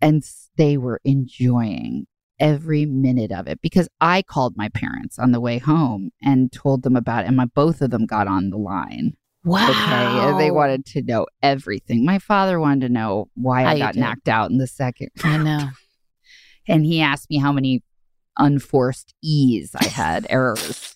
and 0.02 0.24
they 0.58 0.78
were 0.78 1.02
enjoying 1.04 2.08
every 2.40 2.86
minute 2.86 3.32
of 3.32 3.48
it 3.48 3.62
because 3.62 3.88
I 4.02 4.22
called 4.22 4.56
my 4.58 4.70
parents 4.70 5.20
on 5.20 5.32
the 5.32 5.40
way 5.40 5.58
home 5.58 6.12
and 6.22 6.52
told 6.52 6.84
them 6.84 6.96
about 6.96 7.24
it 7.24 7.28
and 7.28 7.38
my 7.38 7.46
both 7.46 7.82
of 7.82 7.92
them 7.92 8.06
got 8.06 8.28
on 8.28 8.50
the 8.50 8.58
line. 8.58 9.16
Wow. 9.46 10.30
Okay. 10.34 10.38
They 10.46 10.52
wanted 10.52 10.86
to 10.88 11.02
know 11.04 11.28
everything. 11.42 12.04
My 12.04 12.20
father 12.20 12.60
wanted 12.60 12.88
to 12.88 12.94
know 12.94 13.30
why 13.36 13.64
How 13.64 13.70
I 13.70 13.78
got 13.78 13.96
knocked 13.96 14.28
out 14.28 14.50
in 14.52 14.58
the 14.58 14.68
second. 14.68 15.10
I 15.24 15.38
know. 15.38 15.70
And 16.68 16.84
he 16.84 17.00
asked 17.00 17.30
me 17.30 17.38
how 17.38 17.52
many 17.52 17.84
unforced 18.40 19.14
E's 19.22 19.76
I 19.76 19.86
had, 19.86 20.26
errors. 20.32 20.96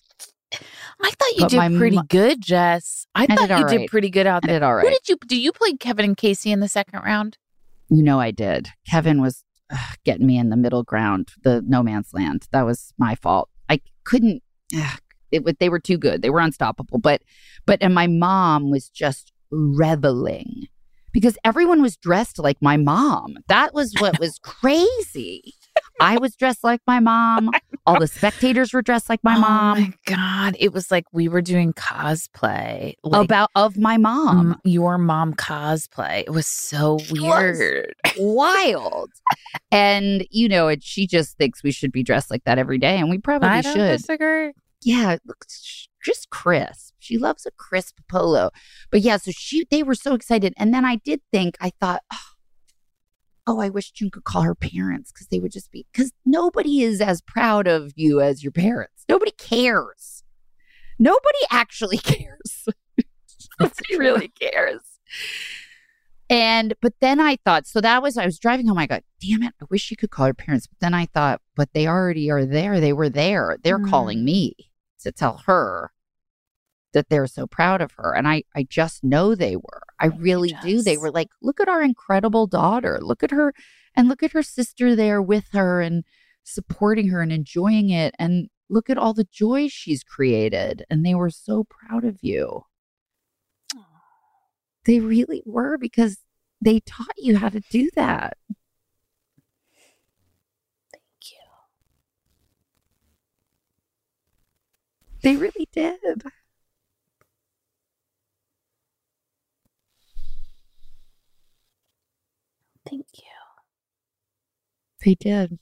I 1.00 1.10
thought 1.10 1.36
you 1.36 1.40
But 1.42 1.50
did 1.50 1.78
pretty 1.78 1.94
mo- 1.96 2.02
good, 2.08 2.42
Jess. 2.42 3.06
I, 3.14 3.28
I 3.30 3.36
thought 3.36 3.48
you 3.50 3.54
all 3.54 3.68
did 3.68 3.88
pretty 3.88 4.10
good 4.10 4.26
out 4.26 4.40
I 4.42 4.48
there. 4.48 4.58
did 4.58 4.64
all 4.64 4.80
Who 4.80 4.90
did 4.90 5.08
you 5.08 5.16
do? 5.28 5.38
You 5.40 5.52
play 5.52 5.74
Kevin 5.74 6.04
and 6.04 6.16
Casey 6.16 6.50
in 6.50 6.58
the 6.58 6.66
second 6.68 7.00
round? 7.04 7.38
You 7.88 8.02
know 8.02 8.18
I 8.18 8.32
did. 8.32 8.70
Kevin 8.88 9.20
was 9.22 9.44
ugh, 9.72 9.96
getting 10.04 10.26
me 10.26 10.38
in 10.38 10.50
the 10.50 10.56
middle 10.56 10.82
ground, 10.82 11.28
the 11.44 11.62
no 11.64 11.84
man's 11.84 12.12
land. 12.12 12.48
That 12.50 12.62
was 12.66 12.92
my 12.98 13.14
fault. 13.14 13.48
I 13.68 13.80
couldn't. 14.04 14.42
ugh, 14.76 14.98
it 15.32 15.44
was, 15.44 15.54
they 15.60 15.68
were 15.68 15.80
too 15.80 15.98
good. 15.98 16.22
They 16.22 16.30
were 16.30 16.40
unstoppable. 16.40 16.98
But 16.98 17.22
but 17.66 17.78
and 17.82 17.94
my 17.94 18.06
mom 18.06 18.70
was 18.70 18.88
just 18.88 19.32
reveling 19.50 20.66
because 21.12 21.36
everyone 21.44 21.82
was 21.82 21.96
dressed 21.96 22.38
like 22.38 22.58
my 22.60 22.76
mom. 22.76 23.36
That 23.48 23.74
was 23.74 23.92
what 23.98 24.18
was 24.20 24.38
crazy. 24.42 25.54
I 26.00 26.18
was 26.18 26.34
dressed 26.34 26.64
like 26.64 26.80
my 26.86 26.98
mom. 27.00 27.50
All 27.86 27.98
the 27.98 28.06
spectators 28.06 28.72
were 28.72 28.82
dressed 28.82 29.08
like 29.08 29.22
my 29.22 29.36
oh 29.36 29.40
mom. 29.40 29.80
my 29.80 29.92
god! 30.06 30.56
It 30.58 30.72
was 30.72 30.90
like 30.90 31.04
we 31.12 31.28
were 31.28 31.40
doing 31.42 31.72
cosplay 31.72 32.94
like, 33.02 33.24
about 33.24 33.50
of 33.54 33.76
my 33.78 33.96
mom. 33.96 34.38
um, 34.38 34.60
your 34.64 34.98
mom 34.98 35.34
cosplay. 35.34 36.20
It 36.20 36.30
was 36.30 36.46
so 36.46 36.94
was. 37.10 37.58
weird. 37.58 37.94
Wild. 38.18 39.10
and 39.70 40.26
you 40.30 40.48
know, 40.48 40.68
and 40.68 40.82
she 40.82 41.06
just 41.06 41.36
thinks 41.38 41.62
we 41.62 41.72
should 41.72 41.92
be 41.92 42.02
dressed 42.02 42.30
like 42.30 42.44
that 42.44 42.58
every 42.58 42.78
day, 42.78 42.98
and 42.98 43.10
we 43.10 43.18
probably 43.18 43.48
I 43.48 43.60
don't 43.62 43.74
should. 43.74 43.98
disagree. 43.98 44.52
Yeah, 44.82 45.12
it 45.12 45.22
looks 45.26 45.88
just 46.04 46.30
crisp. 46.30 46.94
She 46.98 47.18
loves 47.18 47.44
a 47.46 47.50
crisp 47.50 47.98
polo. 48.08 48.50
But 48.90 49.00
yeah, 49.02 49.16
so 49.18 49.30
she 49.32 49.66
they 49.70 49.82
were 49.82 49.94
so 49.94 50.14
excited. 50.14 50.54
And 50.56 50.72
then 50.72 50.84
I 50.84 50.96
did 50.96 51.20
think, 51.32 51.56
I 51.60 51.70
thought, 51.80 52.02
oh, 52.12 52.18
oh 53.46 53.60
I 53.60 53.68
wish 53.68 53.90
June 53.90 54.10
could 54.10 54.24
call 54.24 54.42
her 54.42 54.54
parents 54.54 55.12
because 55.12 55.26
they 55.28 55.38
would 55.40 55.52
just 55.52 55.70
be 55.70 55.86
because 55.92 56.12
nobody 56.24 56.82
is 56.82 57.00
as 57.00 57.20
proud 57.20 57.66
of 57.66 57.92
you 57.96 58.20
as 58.20 58.42
your 58.42 58.52
parents. 58.52 59.04
Nobody 59.08 59.32
cares. 59.32 60.24
Nobody 60.98 61.38
actually 61.50 61.98
cares. 61.98 62.66
Nobody 63.58 63.96
really 63.98 64.28
cares. 64.28 64.80
And 66.28 66.74
but 66.80 66.94
then 67.00 67.18
I 67.18 67.36
thought, 67.44 67.66
so 67.66 67.80
that 67.80 68.02
was 68.02 68.16
I 68.16 68.24
was 68.24 68.38
driving 68.38 68.68
home. 68.68 68.78
I 68.78 68.86
got, 68.86 69.02
damn 69.20 69.42
it, 69.42 69.52
I 69.60 69.64
wish 69.68 69.82
she 69.82 69.96
could 69.96 70.10
call 70.10 70.26
her 70.26 70.34
parents. 70.34 70.66
But 70.68 70.78
then 70.80 70.94
I 70.94 71.06
thought, 71.06 71.40
but 71.56 71.70
they 71.74 71.88
already 71.88 72.30
are 72.30 72.46
there. 72.46 72.78
They 72.80 72.92
were 72.92 73.08
there. 73.08 73.58
They're 73.62 73.80
Mm. 73.80 73.90
calling 73.90 74.24
me 74.24 74.54
to 75.00 75.12
tell 75.12 75.42
her 75.46 75.92
that 76.92 77.08
they're 77.08 77.26
so 77.26 77.46
proud 77.46 77.80
of 77.80 77.92
her. 77.92 78.14
And 78.14 78.26
I 78.26 78.44
I 78.54 78.64
just 78.64 79.04
know 79.04 79.34
they 79.34 79.56
were. 79.56 79.82
I 79.98 80.08
oh, 80.08 80.12
you, 80.12 80.20
really 80.20 80.54
do. 80.62 80.82
They 80.82 80.96
were 80.96 81.10
like, 81.10 81.28
look 81.42 81.60
at 81.60 81.68
our 81.68 81.82
incredible 81.82 82.46
daughter. 82.46 82.98
Look 83.00 83.22
at 83.22 83.30
her 83.30 83.54
and 83.94 84.08
look 84.08 84.22
at 84.22 84.32
her 84.32 84.42
sister 84.42 84.96
there 84.96 85.22
with 85.22 85.48
her 85.52 85.80
and 85.80 86.04
supporting 86.44 87.08
her 87.08 87.20
and 87.22 87.32
enjoying 87.32 87.90
it. 87.90 88.14
And 88.18 88.48
look 88.68 88.90
at 88.90 88.98
all 88.98 89.14
the 89.14 89.28
joy 89.30 89.68
she's 89.68 90.02
created. 90.02 90.84
And 90.90 91.04
they 91.04 91.14
were 91.14 91.30
so 91.30 91.64
proud 91.64 92.04
of 92.04 92.18
you. 92.22 92.64
They 94.86 95.00
really 95.00 95.42
were 95.44 95.76
because 95.78 96.18
they 96.60 96.80
taught 96.80 97.14
you 97.18 97.36
how 97.36 97.48
to 97.50 97.60
do 97.60 97.90
that. 97.96 98.36
Thank 100.92 101.02
you. 101.30 101.38
They 105.22 105.36
really 105.36 105.68
did. 105.72 106.22
Thank 112.88 113.06
you. 113.14 113.30
They 115.04 115.14
did. 115.14 115.58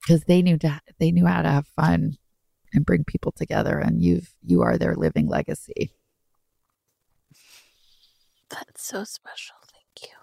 Because 0.00 0.24
they 0.24 0.42
knew 0.42 0.58
to, 0.58 0.80
they 0.98 1.12
knew 1.12 1.26
how 1.26 1.42
to 1.42 1.48
have 1.48 1.66
fun 1.68 2.16
and 2.72 2.86
bring 2.86 3.04
people 3.04 3.32
together 3.32 3.78
and 3.78 4.02
you've 4.02 4.34
you 4.42 4.62
are 4.62 4.78
their 4.78 4.96
living 4.96 5.28
legacy. 5.28 5.92
That's 8.48 8.84
so 8.84 9.04
special. 9.04 9.56
Thank 9.72 10.10
you. 10.10 10.16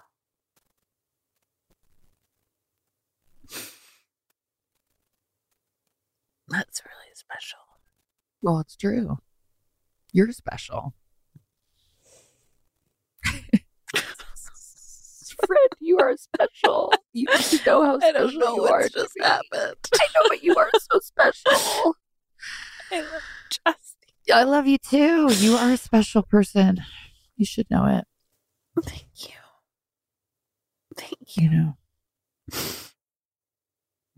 Special. 7.14 7.58
Well, 8.42 8.58
it's 8.60 8.76
true. 8.76 9.18
You're 10.12 10.32
special. 10.32 10.94
Friend, 15.46 15.70
you 15.80 15.98
are 15.98 16.16
special. 16.16 16.92
You 17.12 17.26
need 17.26 17.42
to 17.44 17.60
know 17.66 17.84
how 17.84 17.96
I 18.02 18.12
don't 18.12 18.30
special 18.30 18.40
know 18.40 18.56
you 18.56 18.64
are. 18.66 18.88
just 18.88 19.16
me. 19.16 19.24
happened. 19.24 19.76
I 19.94 20.06
know, 20.14 20.28
but 20.28 20.42
you 20.42 20.54
are 20.56 20.70
so 20.78 20.98
special. 21.00 21.52
I 22.92 23.00
love 23.00 23.22
Justin. 23.50 24.34
I 24.34 24.42
love 24.44 24.66
you 24.66 24.78
too. 24.78 25.32
You 25.32 25.54
are 25.56 25.70
a 25.70 25.76
special 25.76 26.22
person. 26.22 26.80
You 27.36 27.44
should 27.46 27.70
know 27.70 27.86
it. 27.86 28.04
Thank 28.84 29.28
you. 29.28 29.34
Thank 30.96 31.36
you. 31.36 31.42
You 31.42 31.50
know. 31.50 31.76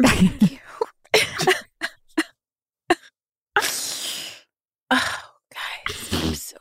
Thank 0.05 0.51
you. 0.51 0.59
oh, 4.91 5.21
guys, 5.53 6.09
I'm 6.13 6.35
so 6.35 6.57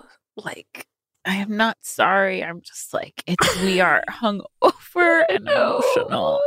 like 0.45 0.87
I 1.25 1.35
am 1.35 1.55
not 1.55 1.77
sorry. 1.81 2.43
I'm 2.43 2.61
just 2.61 2.93
like 2.93 3.23
it's 3.27 3.61
we 3.61 3.79
are 3.81 4.03
hungover 4.09 5.23
and 5.29 5.47
emotional. 5.47 6.41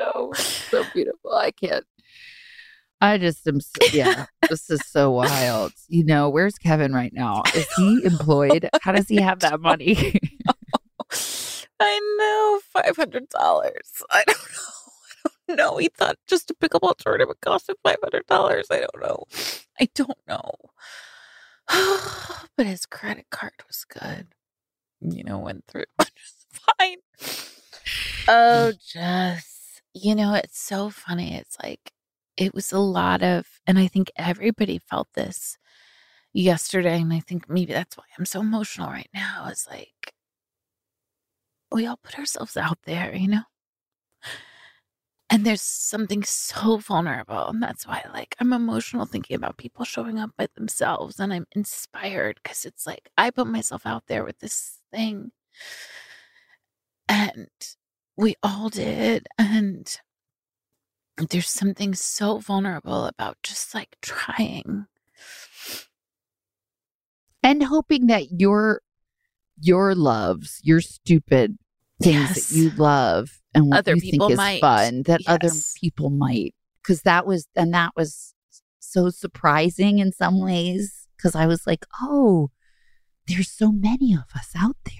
No, 0.00 0.32
so 0.34 0.84
beautiful. 0.92 1.34
I 1.34 1.50
can't. 1.50 1.84
I 3.00 3.18
just 3.18 3.46
am. 3.46 3.60
So, 3.60 3.86
yeah, 3.92 4.26
this 4.48 4.70
is 4.70 4.80
so 4.86 5.10
wild. 5.10 5.72
You 5.88 6.04
know, 6.04 6.28
where's 6.28 6.56
Kevin 6.56 6.92
right 6.92 7.12
now? 7.12 7.42
Is 7.54 7.66
he 7.76 8.04
employed? 8.04 8.68
How 8.82 8.92
does 8.92 9.08
he 9.08 9.16
have 9.16 9.40
that 9.40 9.60
money? 9.60 10.18
I 11.78 12.16
know 12.18 12.60
five 12.72 12.96
hundred 12.96 13.28
dollars. 13.28 14.02
I 14.10 14.24
don't 14.26 14.38
know. 14.38 15.26
I 15.26 15.30
don't 15.48 15.56
know. 15.56 15.76
He 15.76 15.88
thought 15.88 16.16
just 16.26 16.50
a 16.50 16.54
pickleball 16.54 16.96
tournament 16.96 17.28
would 17.28 17.40
cost 17.40 17.68
him 17.68 17.76
five 17.82 17.98
hundred 18.02 18.26
dollars. 18.26 18.66
I 18.70 18.78
don't 18.78 19.02
know. 19.02 19.24
I 19.78 19.88
don't 19.94 20.18
know. 20.26 20.52
but 22.56 22.66
his 22.66 22.86
credit 22.86 23.26
card 23.30 23.52
was 23.66 23.84
good. 23.84 24.28
You 25.00 25.24
know, 25.24 25.38
went 25.38 25.64
through 25.66 25.84
fine. 26.50 26.98
Oh, 28.28 28.72
just 28.92 29.82
you 29.94 30.14
know, 30.14 30.34
it's 30.34 30.58
so 30.60 30.90
funny. 30.90 31.34
It's 31.36 31.56
like 31.62 31.92
it 32.36 32.54
was 32.54 32.72
a 32.72 32.78
lot 32.78 33.22
of, 33.22 33.46
and 33.66 33.78
I 33.78 33.88
think 33.88 34.10
everybody 34.16 34.78
felt 34.78 35.08
this 35.14 35.56
yesterday, 36.32 37.00
and 37.00 37.12
I 37.12 37.20
think 37.20 37.48
maybe 37.48 37.72
that's 37.72 37.96
why 37.96 38.04
I'm 38.18 38.26
so 38.26 38.40
emotional 38.40 38.88
right 38.90 39.10
now. 39.14 39.46
Is 39.50 39.66
like 39.70 40.12
we 41.72 41.86
all 41.86 41.98
put 42.02 42.18
ourselves 42.18 42.56
out 42.56 42.78
there, 42.84 43.14
you 43.14 43.28
know? 43.28 43.42
And 45.28 45.44
there's 45.44 45.62
something 45.62 46.22
so 46.22 46.76
vulnerable. 46.76 47.48
And 47.48 47.60
that's 47.62 47.86
why, 47.86 48.04
like, 48.14 48.36
I'm 48.38 48.52
emotional 48.52 49.06
thinking 49.06 49.34
about 49.36 49.56
people 49.56 49.84
showing 49.84 50.18
up 50.20 50.30
by 50.36 50.46
themselves. 50.54 51.18
And 51.18 51.32
I'm 51.32 51.46
inspired 51.54 52.38
because 52.42 52.64
it's 52.64 52.86
like 52.86 53.10
I 53.18 53.30
put 53.30 53.48
myself 53.48 53.82
out 53.86 54.04
there 54.06 54.24
with 54.24 54.38
this 54.38 54.78
thing. 54.92 55.32
And 57.08 57.48
we 58.16 58.36
all 58.42 58.68
did. 58.68 59.26
And 59.36 59.98
there's 61.30 61.50
something 61.50 61.94
so 61.94 62.38
vulnerable 62.38 63.06
about 63.06 63.38
just 63.42 63.74
like 63.74 63.96
trying. 64.02 64.86
and 67.42 67.62
hoping 67.64 68.06
that 68.08 68.40
your 68.40 68.82
your 69.58 69.94
loves, 69.94 70.60
your 70.62 70.80
stupid 70.80 71.56
things 72.02 72.14
Yes. 72.36 72.48
that 72.48 72.56
you 72.56 72.70
love 72.70 73.40
and 73.56 73.68
what 73.70 73.78
Other 73.78 73.96
people 73.96 74.28
think 74.28 74.32
is 74.32 74.36
might. 74.36 74.60
fun, 74.60 75.02
that 75.04 75.22
other 75.26 75.50
people 75.80 76.10
might. 76.10 76.54
Because 76.82 77.02
that 77.02 77.26
was 77.26 77.48
and 77.56 77.72
that 77.72 77.92
was 77.96 78.34
so 78.78 79.08
surprising 79.08 79.98
in 79.98 80.12
some 80.12 80.40
ways. 80.40 81.08
Because 81.16 81.34
I 81.34 81.46
was 81.46 81.66
like, 81.66 81.86
oh, 82.02 82.50
there's 83.26 83.50
so 83.50 83.72
many 83.72 84.12
of 84.12 84.24
us 84.36 84.50
out 84.54 84.76
there. 84.84 84.94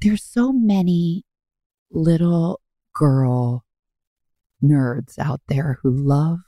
There's 0.00 0.24
so 0.24 0.52
many 0.52 1.24
little 1.90 2.60
girl 2.92 3.64
nerds 4.62 5.18
out 5.18 5.40
there 5.46 5.78
who 5.82 5.90
love 5.90 6.40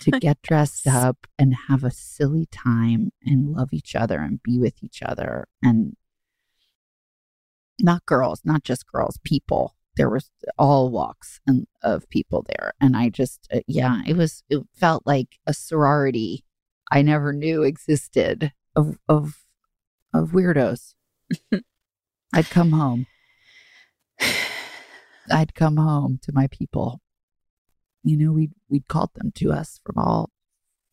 to 0.00 0.10
get 0.20 0.42
dressed 0.42 0.88
up 0.88 1.26
and 1.38 1.54
have 1.68 1.84
a 1.84 1.90
silly 1.90 2.46
time 2.46 3.12
and 3.24 3.52
love 3.52 3.68
each 3.72 3.94
other 3.94 4.18
and 4.18 4.42
be 4.42 4.58
with 4.58 4.82
each 4.82 5.02
other 5.02 5.46
and 5.62 5.96
not 7.80 8.06
girls 8.06 8.40
not 8.44 8.64
just 8.64 8.86
girls 8.86 9.18
people. 9.24 9.74
There 9.96 10.10
was 10.10 10.30
all 10.58 10.90
walks 10.90 11.40
and, 11.46 11.66
of 11.82 12.08
people 12.08 12.44
there. 12.48 12.72
And 12.80 12.96
i 12.96 13.08
just 13.08 13.48
uh, 13.52 13.60
yeah 13.66 14.02
it 14.06 14.16
was 14.16 14.42
it 14.48 14.62
felt 14.74 15.04
like 15.06 15.38
a 15.46 15.54
sorority 15.54 16.44
i 16.90 17.02
never 17.02 17.32
knew 17.32 17.62
existed 17.62 18.52
of 18.76 18.98
of 19.08 19.44
of 20.12 20.30
weirdos. 20.30 20.94
I'd 22.34 22.50
come 22.50 22.72
home. 22.72 23.06
I'd 25.30 25.54
come 25.54 25.76
home 25.76 26.18
to 26.22 26.32
my 26.32 26.46
people. 26.48 27.00
You 28.02 28.16
know 28.18 28.32
we'd 28.32 28.52
we'd 28.68 28.88
called 28.88 29.10
them 29.14 29.32
to 29.36 29.52
us 29.52 29.80
from 29.84 29.96
all 29.98 30.30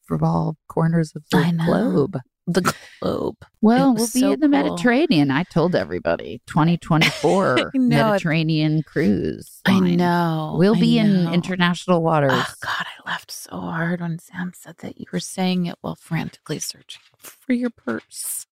from 0.04 0.24
all 0.24 0.58
corners 0.68 1.14
of 1.16 1.24
the 1.30 1.62
globe 1.66 2.18
The 2.54 2.74
globe. 3.00 3.38
well, 3.62 3.94
we'll 3.94 4.06
be 4.08 4.20
so 4.20 4.34
in 4.34 4.40
the 4.40 4.48
cool. 4.48 4.50
Mediterranean. 4.50 5.32
I 5.32 5.44
told 5.44 5.76
everybody 5.76 6.42
2024 6.48 7.72
I 7.76 7.78
know. 7.78 8.12
Mediterranean 8.12 8.84
cruise. 8.84 9.62
I 9.66 9.80
know. 9.80 10.56
We'll 10.58 10.76
I 10.76 10.80
be 10.80 11.00
in 11.00 11.32
international 11.34 12.02
waters. 12.02 12.32
Oh 12.34 12.54
God, 12.62 12.86
I 12.86 13.10
laughed 13.10 13.32
so 13.32 13.60
hard 13.60 14.02
when 14.02 14.20
Sam 14.20 14.52
said 14.56 14.78
that 14.80 15.00
you 15.00 15.06
were 15.12 15.20
saying 15.20 15.66
it 15.66 15.76
while 15.82 15.96
frantically 15.96 16.60
searching 16.60 17.02
for 17.18 17.54
your 17.54 17.70
purse. 17.70 18.48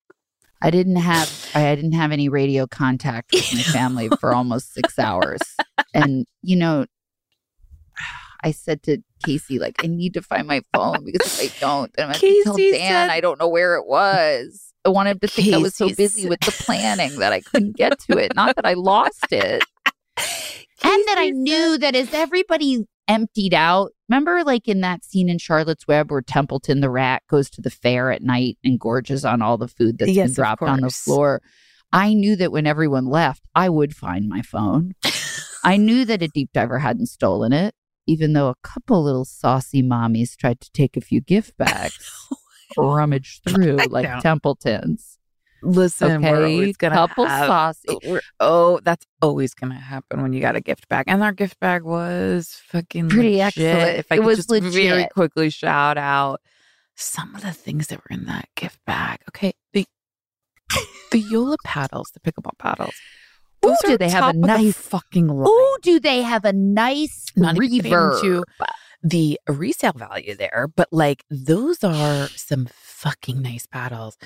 I 0.62 0.72
didn't 0.72 0.98
have 0.98 1.50
I 1.56 1.76
didn't 1.76 1.94
have 1.94 2.12
any 2.12 2.30
radio 2.30 2.68
contact 2.68 3.32
with 3.34 3.54
my 3.54 3.62
family 3.64 4.10
for 4.20 4.34
almost 4.34 4.74
six 4.74 5.00
hours, 5.00 5.40
and 5.94 6.26
you 6.42 6.58
know, 6.58 6.86
I 8.44 8.52
said 8.52 8.84
to 8.84 9.00
Casey 9.26 9.60
like 9.60 9.84
I 9.84 9.88
need 9.88 10.14
to 10.14 10.22
find 10.22 10.48
my 10.48 10.62
phone 10.74 11.04
because 11.06 11.40
if 11.42 11.56
I 11.56 11.60
don't, 11.66 11.92
then 11.96 12.08
I'm 12.10 12.20
going 12.20 12.34
to 12.36 12.44
tell 12.44 12.56
Casey 12.56 12.78
Dan 12.78 13.08
said- 13.10 13.14
I 13.14 13.22
don't 13.22 13.40
know 13.40 13.50
where 13.50 13.76
it 13.76 13.86
was. 13.86 14.74
I 14.86 14.90
wanted 14.90 15.12
him 15.12 15.20
to 15.20 15.28
think 15.28 15.54
I 15.54 15.58
was 15.58 15.76
so 15.76 15.90
busy 15.90 16.22
said- 16.22 16.30
with 16.30 16.40
the 16.40 16.52
planning 16.52 17.20
that 17.20 17.34
I 17.34 17.42
couldn't 17.42 17.76
get 17.76 18.00
to 18.02 18.18
it. 18.18 18.34
Not 18.36 18.56
that 18.56 18.66
I 18.66 18.74
lost 18.78 19.26
it. 19.32 19.64
and 20.18 21.04
that 21.08 21.16
I 21.18 21.30
knew 21.32 21.78
that 21.78 21.96
as 21.96 22.14
everybody 22.14 22.86
emptied 23.08 23.54
out, 23.54 23.92
remember 24.08 24.44
like 24.44 24.68
in 24.68 24.82
that 24.82 25.04
scene 25.04 25.30
in 25.30 25.38
Charlotte's 25.38 25.88
Web 25.88 26.12
where 26.12 26.22
Templeton 26.22 26.80
the 26.80 26.90
rat 26.90 27.24
goes 27.30 27.50
to 27.52 27.62
the 27.62 27.70
fair 27.72 28.12
at 28.12 28.22
night 28.22 28.58
and 28.64 28.80
gorges 28.80 29.26
on 29.26 29.42
all 29.42 29.58
the 29.58 29.68
food 29.68 29.98
that's 29.98 30.12
Yes, 30.12 30.30
been 30.30 30.36
dropped 30.36 30.62
on 30.62 30.82
the 30.82 30.90
floor. 30.90 31.42
I 31.92 32.14
knew 32.14 32.36
that 32.36 32.52
when 32.52 32.68
everyone 32.68 33.08
left, 33.08 33.42
I 33.56 33.68
would 33.68 33.96
find 33.96 34.30
my 34.30 34.42
phone. 34.44 34.94
I 35.64 35.76
knew 35.78 36.06
that 36.06 36.22
a 36.22 36.28
deep 36.28 36.52
diver 36.54 36.78
hadn't 36.80 37.08
stolen 37.08 37.52
it, 37.52 37.74
even 38.10 38.34
though 38.34 38.50
a 38.50 38.56
couple 38.64 39.04
little 39.04 39.26
saucy 39.26 39.82
mommies 39.84 40.36
tried 40.36 40.60
to 40.62 40.72
take 40.72 40.98
a 40.98 41.02
few 41.02 41.22
gift 41.22 41.54
oh 41.60 41.66
bags, 41.66 42.28
rummage 42.78 43.42
through 43.48 43.78
like 43.90 44.04
know. 44.06 44.20
Templetons. 44.22 45.18
Listen, 45.62 46.24
Okay, 46.24 46.32
we're 46.32 46.46
always 46.48 46.78
gonna 46.78 46.96
couple 46.96 47.26
have, 47.26 47.48
saucy. 47.48 48.00
oh, 48.40 48.80
that's 48.84 49.06
always 49.22 49.54
gonna 49.54 49.76
happen 49.76 50.22
when 50.22 50.32
you 50.32 50.40
got 50.40 50.56
a 50.56 50.62
gift 50.62 50.88
bag, 50.88 51.04
and 51.08 51.22
our 51.22 51.34
gift 51.34 51.60
bag 51.60 51.84
was 51.84 52.62
fucking 52.68 53.10
Pretty 53.10 53.38
legit. 53.40 53.58
excellent. 53.66 54.00
If 54.00 54.12
I 54.12 54.16
It 54.16 54.18
could 54.20 54.26
was 54.26 54.46
just 54.48 54.50
very 54.74 55.08
quickly 55.14 55.50
shout 55.50 55.98
out 55.98 56.40
some 56.96 57.36
of 57.36 57.42
the 57.42 57.52
things 57.52 57.88
that 57.88 58.00
were 58.00 58.16
in 58.16 58.26
that 58.28 58.48
gift 58.56 58.80
bag. 58.86 59.20
Okay, 59.30 59.52
the 59.74 59.86
the 61.12 61.20
Yola 61.20 61.58
paddles, 61.66 62.12
the 62.14 62.20
pickleball 62.22 62.58
paddles. 62.58 62.94
Ooh, 63.66 63.76
do 63.86 63.98
they 63.98 64.10
have 64.10 64.36
a 64.36 64.38
the 64.40 64.48
nice- 64.48 64.78
fucking 64.78 65.28
line. 65.28 65.46
Oh, 65.48 65.78
do 65.82 66.00
they 66.00 66.22
have 66.22 66.46
a 66.46 66.54
nice 66.54 67.26
Not 67.36 67.56
reverb? 67.56 68.16
into 68.24 68.44
the 69.04 69.40
resale 69.48 69.94
value 69.94 70.36
there, 70.36 70.68
but 70.76 70.88
like 70.92 71.24
those 71.30 71.84
are 71.84 72.28
some 72.36 72.68
fucking 72.72 73.42
nice 73.42 73.66
paddles. 73.66 74.18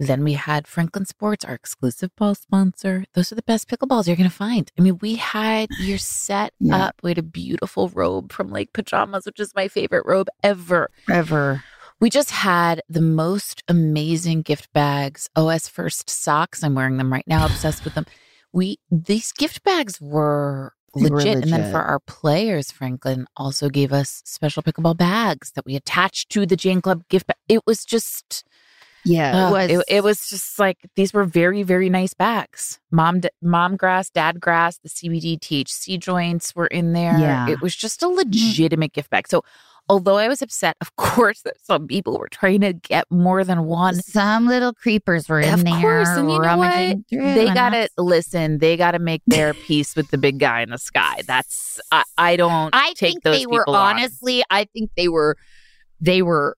Then 0.00 0.22
we 0.22 0.34
had 0.34 0.68
Franklin 0.68 1.06
Sports, 1.06 1.44
our 1.44 1.54
exclusive 1.54 2.14
ball 2.14 2.36
sponsor. 2.36 3.04
Those 3.14 3.32
are 3.32 3.34
the 3.34 3.42
best 3.42 3.68
pickleballs 3.68 4.06
you're 4.06 4.14
going 4.14 4.30
to 4.30 4.34
find. 4.34 4.70
I 4.78 4.82
mean, 4.82 4.98
we 5.00 5.16
had 5.16 5.68
your 5.80 5.98
set 5.98 6.52
Yeah. 6.60 6.76
up. 6.86 7.00
We 7.02 7.10
had 7.10 7.18
a 7.18 7.22
beautiful 7.22 7.88
robe 7.88 8.32
from 8.32 8.50
Lake 8.52 8.72
Pajamas, 8.72 9.26
which 9.26 9.40
is 9.40 9.54
my 9.56 9.66
favorite 9.66 10.06
robe 10.06 10.28
ever. 10.44 10.90
Ever. 11.10 11.64
We 11.98 12.10
just 12.10 12.30
had 12.30 12.80
the 12.88 13.00
most 13.00 13.64
amazing 13.66 14.42
gift 14.42 14.72
bags. 14.72 15.28
OS1st 15.36 16.08
socks. 16.08 16.62
I'm 16.62 16.76
wearing 16.76 16.96
them 16.96 17.12
right 17.12 17.26
now. 17.26 17.46
Obsessed 17.46 17.84
with 17.84 17.94
them. 17.94 18.06
We 18.52 18.78
these 18.90 19.32
gift 19.32 19.62
bags 19.62 20.00
were 20.00 20.72
They 20.94 21.10
were 21.10 21.18
legit. 21.18 21.42
And 21.42 21.52
then 21.52 21.70
for 21.70 21.80
our 21.80 22.00
players, 22.00 22.70
Franklin 22.70 23.26
also 23.36 23.68
gave 23.68 23.92
us 23.92 24.22
special 24.24 24.62
pickleball 24.62 24.96
bags 24.96 25.52
that 25.52 25.66
we 25.66 25.76
attached 25.76 26.30
to 26.30 26.46
the 26.46 26.56
Jane 26.56 26.80
Club 26.80 27.04
gift 27.08 27.26
bag. 27.26 27.36
It 27.48 27.62
was 27.66 27.84
just 27.84 28.44
Yeah, 29.04 29.48
it 29.48 29.52
was. 29.52 29.70
it, 29.70 29.84
it 29.88 30.04
was 30.04 30.28
just 30.28 30.58
like 30.58 30.78
these 30.96 31.12
were 31.12 31.24
very 31.24 31.62
very 31.62 31.88
nice 31.90 32.14
bags. 32.14 32.80
Mom 32.90 33.20
mom 33.42 33.76
grass, 33.76 34.10
dad 34.10 34.40
grass, 34.40 34.78
the 34.78 34.88
CBD 34.88 35.38
THC 35.38 35.98
joints 35.98 36.54
were 36.56 36.68
in 36.68 36.94
there. 36.94 37.18
Yeah. 37.18 37.48
It 37.48 37.60
was 37.60 37.76
just 37.76 38.02
a 38.02 38.06
mm-hmm. 38.06 38.16
legitimate 38.16 38.92
gift 38.92 39.10
bag. 39.10 39.28
So 39.28 39.44
although 39.88 40.16
I 40.16 40.28
was 40.28 40.42
upset, 40.42 40.76
of 40.80 40.94
course, 40.96 41.42
that 41.42 41.54
some 41.62 41.86
people 41.86 42.18
were 42.18 42.28
trying 42.28 42.60
to 42.60 42.72
get 42.72 43.04
more 43.10 43.44
than 43.44 43.64
one. 43.64 43.94
Some 44.02 44.46
little 44.46 44.72
creepers 44.74 45.28
were 45.28 45.40
in 45.40 45.54
Of 45.54 45.64
there. 45.64 45.80
course, 45.80 46.08
and 46.10 46.30
you 46.30 46.38
know 46.40 46.56
what? 46.58 46.96
They 47.10 47.46
gotta 47.54 47.88
listen. 47.96 48.58
They 48.58 48.76
gotta 48.76 48.98
make 48.98 49.22
their 49.26 49.54
peace 49.54 49.96
with 49.96 50.10
the 50.10 50.18
big 50.18 50.38
guy 50.38 50.60
in 50.60 50.70
the 50.70 50.78
sky. 50.78 51.22
That's 51.26 51.80
I, 51.90 52.02
I 52.18 52.36
don't. 52.36 52.74
I 52.74 52.92
take 52.94 53.22
think 53.22 53.22
they 53.22 53.46
were 53.46 53.68
on. 53.68 53.96
honestly. 53.96 54.42
I 54.50 54.64
think 54.64 54.90
they 54.96 55.08
were. 55.08 55.36
They 56.00 56.22
were 56.22 56.56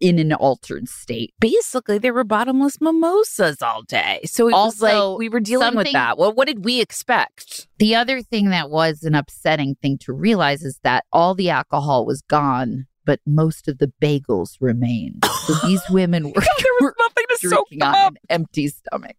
in 0.00 0.18
an 0.18 0.32
altered 0.32 0.88
state. 0.88 1.34
basically 1.40 1.98
they 1.98 2.10
were 2.10 2.24
bottomless 2.24 2.80
mimosas 2.80 3.60
all 3.62 3.82
day. 3.82 4.20
So 4.24 4.48
it 4.48 4.52
was 4.52 4.82
Also, 4.82 5.10
like 5.10 5.18
we 5.18 5.28
were 5.28 5.40
dealing 5.40 5.74
with 5.74 5.92
that. 5.92 6.16
Well, 6.18 6.32
what 6.32 6.46
did 6.46 6.64
we 6.64 6.80
expect? 6.80 7.68
The 7.78 7.94
other 7.94 8.22
thing 8.22 8.50
that 8.50 8.70
was 8.70 9.02
an 9.02 9.14
upsetting 9.14 9.76
thing 9.82 9.98
to 9.98 10.12
realize 10.12 10.62
is 10.62 10.80
that 10.82 11.04
all 11.12 11.34
the 11.34 11.50
alcohol 11.50 12.06
was 12.06 12.22
gone, 12.22 12.86
but 13.04 13.20
most 13.26 13.68
of 13.68 13.78
the 13.78 13.92
bagels 14.02 14.56
remained. 14.60 15.24
So 15.46 15.54
these 15.66 15.82
women 15.90 16.24
were, 16.34 16.42
were 16.80 16.94
nothing 16.98 17.24
to 17.28 17.48
drinking 17.48 17.82
on 17.82 17.94
an 17.94 18.16
empty 18.28 18.68
stomach. 18.68 19.16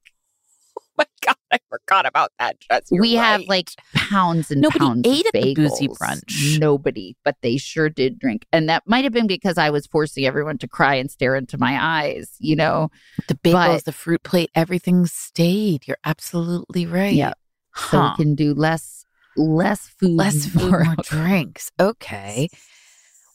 My 1.51 1.57
god, 1.57 1.59
I 1.59 1.59
forgot 1.69 2.05
about 2.05 2.31
that. 2.39 2.59
Jess. 2.61 2.87
You're 2.91 3.01
we 3.01 3.13
have 3.15 3.41
like 3.47 3.69
pounds 3.93 4.51
and 4.51 4.61
Nobody 4.61 4.79
pounds 4.79 5.01
ate 5.07 5.25
of 5.25 5.31
at 5.35 5.41
the 5.41 5.53
boozy 5.55 5.87
bagels. 5.87 5.97
brunch. 5.97 6.59
Nobody, 6.59 7.15
but 7.25 7.35
they 7.41 7.57
sure 7.57 7.89
did 7.89 8.19
drink, 8.19 8.45
and 8.51 8.69
that 8.69 8.83
might 8.85 9.03
have 9.03 9.13
been 9.13 9.27
because 9.27 9.57
I 9.57 9.69
was 9.69 9.85
forcing 9.87 10.25
everyone 10.25 10.57
to 10.59 10.67
cry 10.67 10.95
and 10.95 11.09
stare 11.11 11.35
into 11.35 11.57
my 11.57 11.77
eyes. 11.81 12.35
You 12.39 12.55
know, 12.55 12.89
the 13.27 13.35
bagels, 13.35 13.75
but- 13.77 13.85
the 13.85 13.91
fruit 13.91 14.23
plate, 14.23 14.49
everything 14.55 15.05
stayed. 15.05 15.87
You're 15.87 15.97
absolutely 16.05 16.85
right. 16.85 17.13
Yeah. 17.13 17.33
so 17.75 18.01
we 18.17 18.23
can 18.23 18.35
do 18.35 18.53
less, 18.53 19.05
less 19.37 19.87
food, 19.87 20.11
Less 20.17 20.43
and 20.45 20.53
food, 20.53 20.69
more 20.71 20.81
alcohol. 20.83 21.23
drinks. 21.25 21.71
Okay. 21.79 22.49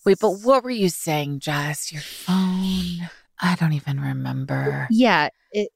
Wait, 0.05 0.19
but 0.21 0.31
what 0.43 0.63
were 0.63 0.71
you 0.71 0.89
saying, 0.89 1.41
Jess? 1.41 1.91
Your 1.93 2.03
phone? 2.03 3.09
I 3.41 3.55
don't 3.59 3.73
even 3.73 4.01
remember. 4.01 4.87
Yeah, 4.91 5.31
it, 5.53 5.71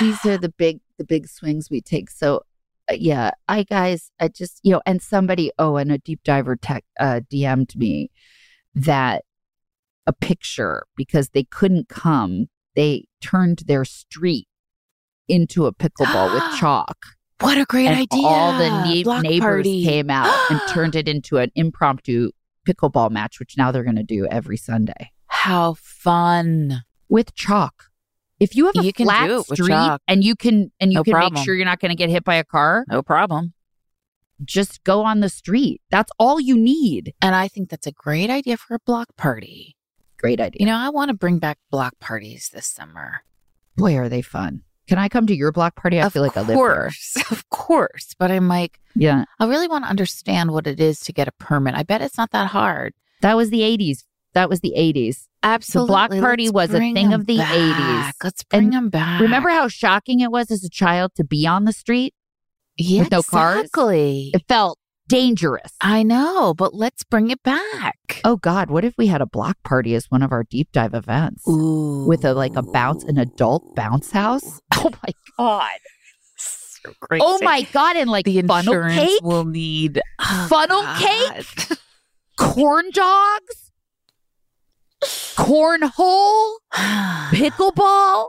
these 0.00 0.24
are 0.26 0.36
the 0.36 0.52
big 0.56 0.80
the 0.98 1.04
big 1.04 1.28
swings 1.28 1.70
we 1.70 1.80
take 1.80 2.10
so 2.10 2.40
uh, 2.90 2.94
yeah 2.94 3.30
i 3.48 3.62
guys 3.62 4.10
i 4.20 4.28
just 4.28 4.60
you 4.62 4.72
know 4.72 4.80
and 4.86 5.02
somebody 5.02 5.50
oh 5.58 5.76
and 5.76 5.90
a 5.92 5.98
deep 5.98 6.20
diver 6.24 6.56
tech 6.56 6.84
uh 7.00 7.20
dm'd 7.32 7.74
me 7.76 8.10
that 8.74 9.24
a 10.06 10.12
picture 10.12 10.84
because 10.96 11.30
they 11.30 11.44
couldn't 11.44 11.88
come 11.88 12.46
they 12.76 13.04
turned 13.20 13.62
their 13.66 13.84
street 13.84 14.46
into 15.28 15.66
a 15.66 15.72
pickleball 15.74 16.32
with 16.34 16.58
chalk 16.60 17.06
what 17.40 17.58
a 17.58 17.64
great 17.64 17.86
and 17.88 17.96
idea. 18.00 18.26
all 18.26 18.56
the 18.58 18.70
ne- 18.84 19.02
neighbors 19.20 19.40
party. 19.40 19.84
came 19.84 20.10
out 20.10 20.32
and 20.50 20.60
turned 20.68 20.94
it 20.94 21.08
into 21.08 21.38
an 21.38 21.50
impromptu 21.54 22.30
pickleball 22.68 23.10
match 23.10 23.40
which 23.40 23.56
now 23.56 23.70
they're 23.72 23.82
going 23.84 23.96
to 23.96 24.02
do 24.02 24.26
every 24.26 24.56
sunday 24.56 25.10
How 25.26 25.74
fun. 25.74 26.84
with 27.08 27.34
chalk. 27.34 27.90
If 28.40 28.56
you 28.56 28.66
have 28.66 28.76
a 28.76 28.82
You 28.84 28.92
flat 28.92 29.44
street 29.46 29.98
and 30.08 30.24
you 30.24 30.34
can 30.36 30.70
and 30.80 30.92
you 30.92 30.98
No 30.98 31.04
can 31.04 31.12
problem. 31.12 31.34
make 31.34 31.44
sure 31.44 31.54
you're 31.54 31.64
not 31.64 31.80
going 31.80 31.90
to 31.90 31.96
get 31.96 32.10
hit 32.10 32.24
by 32.24 32.34
a 32.34 32.44
car, 32.44 32.84
No 32.88 33.02
problem. 33.02 33.52
just 34.44 34.82
go 34.84 35.02
on 35.02 35.20
the 35.20 35.28
street. 35.28 35.80
That's 35.90 36.10
all 36.18 36.40
you 36.40 36.56
need. 36.56 37.14
And 37.22 37.34
I 37.34 37.48
think 37.48 37.70
that's 37.70 37.86
a 37.86 37.92
great 37.92 38.30
idea 38.30 38.56
for 38.56 38.74
a 38.74 38.78
block 38.84 39.08
party. 39.16 39.76
Great 40.18 40.40
idea. 40.40 40.58
You 40.60 40.66
know, 40.66 40.76
I 40.76 40.88
want 40.88 41.10
to 41.10 41.14
bring 41.14 41.38
back 41.38 41.58
block 41.70 41.94
parties 42.00 42.50
this 42.52 42.66
summer. 42.66 43.20
Boy, 43.76 43.96
are 43.96 44.08
they 44.08 44.22
fun. 44.22 44.62
Can 44.88 44.98
I 44.98 45.08
come 45.08 45.26
to 45.28 45.34
your 45.34 45.50
block 45.52 45.76
party? 45.76 46.00
I 46.00 46.06
of 46.06 46.12
feel 46.12 46.22
like 46.22 46.36
I 46.36 46.40
live 46.40 46.48
there. 46.48 46.56
course, 46.56 47.16
of 47.30 47.48
course. 47.50 48.14
But 48.18 48.30
I'm 48.30 48.48
like, 48.48 48.80
Yeah. 48.94 49.24
I 49.38 49.46
really 49.46 49.68
want 49.68 49.84
to 49.84 49.90
understand 49.90 50.50
what 50.50 50.66
it 50.66 50.80
is 50.80 51.00
to 51.00 51.12
get 51.12 51.28
a 51.28 51.32
permit. 51.32 51.74
I 51.74 51.82
bet 51.84 52.02
it's 52.02 52.18
not 52.18 52.32
that 52.32 52.48
hard. 52.48 52.92
That 53.22 53.36
was 53.36 53.50
the 53.50 53.60
80s. 53.60 54.04
That 54.34 54.50
was 54.50 54.60
the 54.60 54.74
80s. 54.76 55.28
Absolutely. 55.44 55.86
The 55.86 55.92
block 55.92 56.10
party 56.10 56.44
Let's 56.48 56.54
was 56.54 56.74
a 56.74 56.78
thing 56.78 57.12
of 57.12 57.26
the 57.26 57.36
back. 57.36 57.52
80s. 57.54 58.12
Let's 58.24 58.42
bring 58.44 58.64
And 58.64 58.72
them 58.72 58.88
back. 58.90 59.20
Remember 59.20 59.50
how 59.50 59.68
shocking 59.68 60.20
it 60.20 60.32
was 60.32 60.50
as 60.50 60.64
a 60.64 60.70
child 60.70 61.12
to 61.16 61.24
be 61.24 61.46
on 61.46 61.64
the 61.64 61.72
street? 61.72 62.14
yeah, 62.76 63.00
with 63.02 63.10
no 63.12 63.22
cars? 63.22 63.70
It 63.76 64.42
felt 64.48 64.78
dangerous. 65.06 65.72
I 65.80 66.02
know, 66.02 66.54
but 66.54 66.74
let's 66.74 67.04
bring 67.04 67.30
it 67.30 67.42
back. 67.42 68.20
Oh 68.24 68.36
God, 68.36 68.70
what 68.70 68.84
if 68.84 68.94
we 68.96 69.06
had 69.06 69.20
a 69.20 69.26
block 69.26 69.58
party 69.64 69.94
as 69.94 70.06
one 70.10 70.22
of 70.22 70.32
our 70.32 70.44
deep 70.44 70.72
dive 70.72 70.94
events? 70.94 71.46
Ooh. 71.46 72.04
with 72.06 72.24
a 72.24 72.32
like 72.34 72.56
a 72.56 72.62
bounce, 72.62 73.04
an 73.04 73.18
adult 73.18 73.74
bounce 73.76 74.10
house. 74.10 74.60
Oh 74.76 74.90
my 75.06 75.12
god! 75.38 75.78
So. 76.36 76.90
Oh 77.12 77.38
my 77.42 77.62
god! 77.72 77.96
And 77.96 78.10
like 78.10 78.24
The 78.26 78.42
funnel 78.42 78.74
insurance 78.74 78.94
cake, 78.96 79.20
will 79.22 79.44
need 79.44 80.00
oh, 80.20 80.46
Funnel 80.50 80.82
God. 80.82 81.44
corn 82.36 82.90
dogs, 82.92 83.63
cornhole, 85.36 86.54
pickleball, 87.30 88.28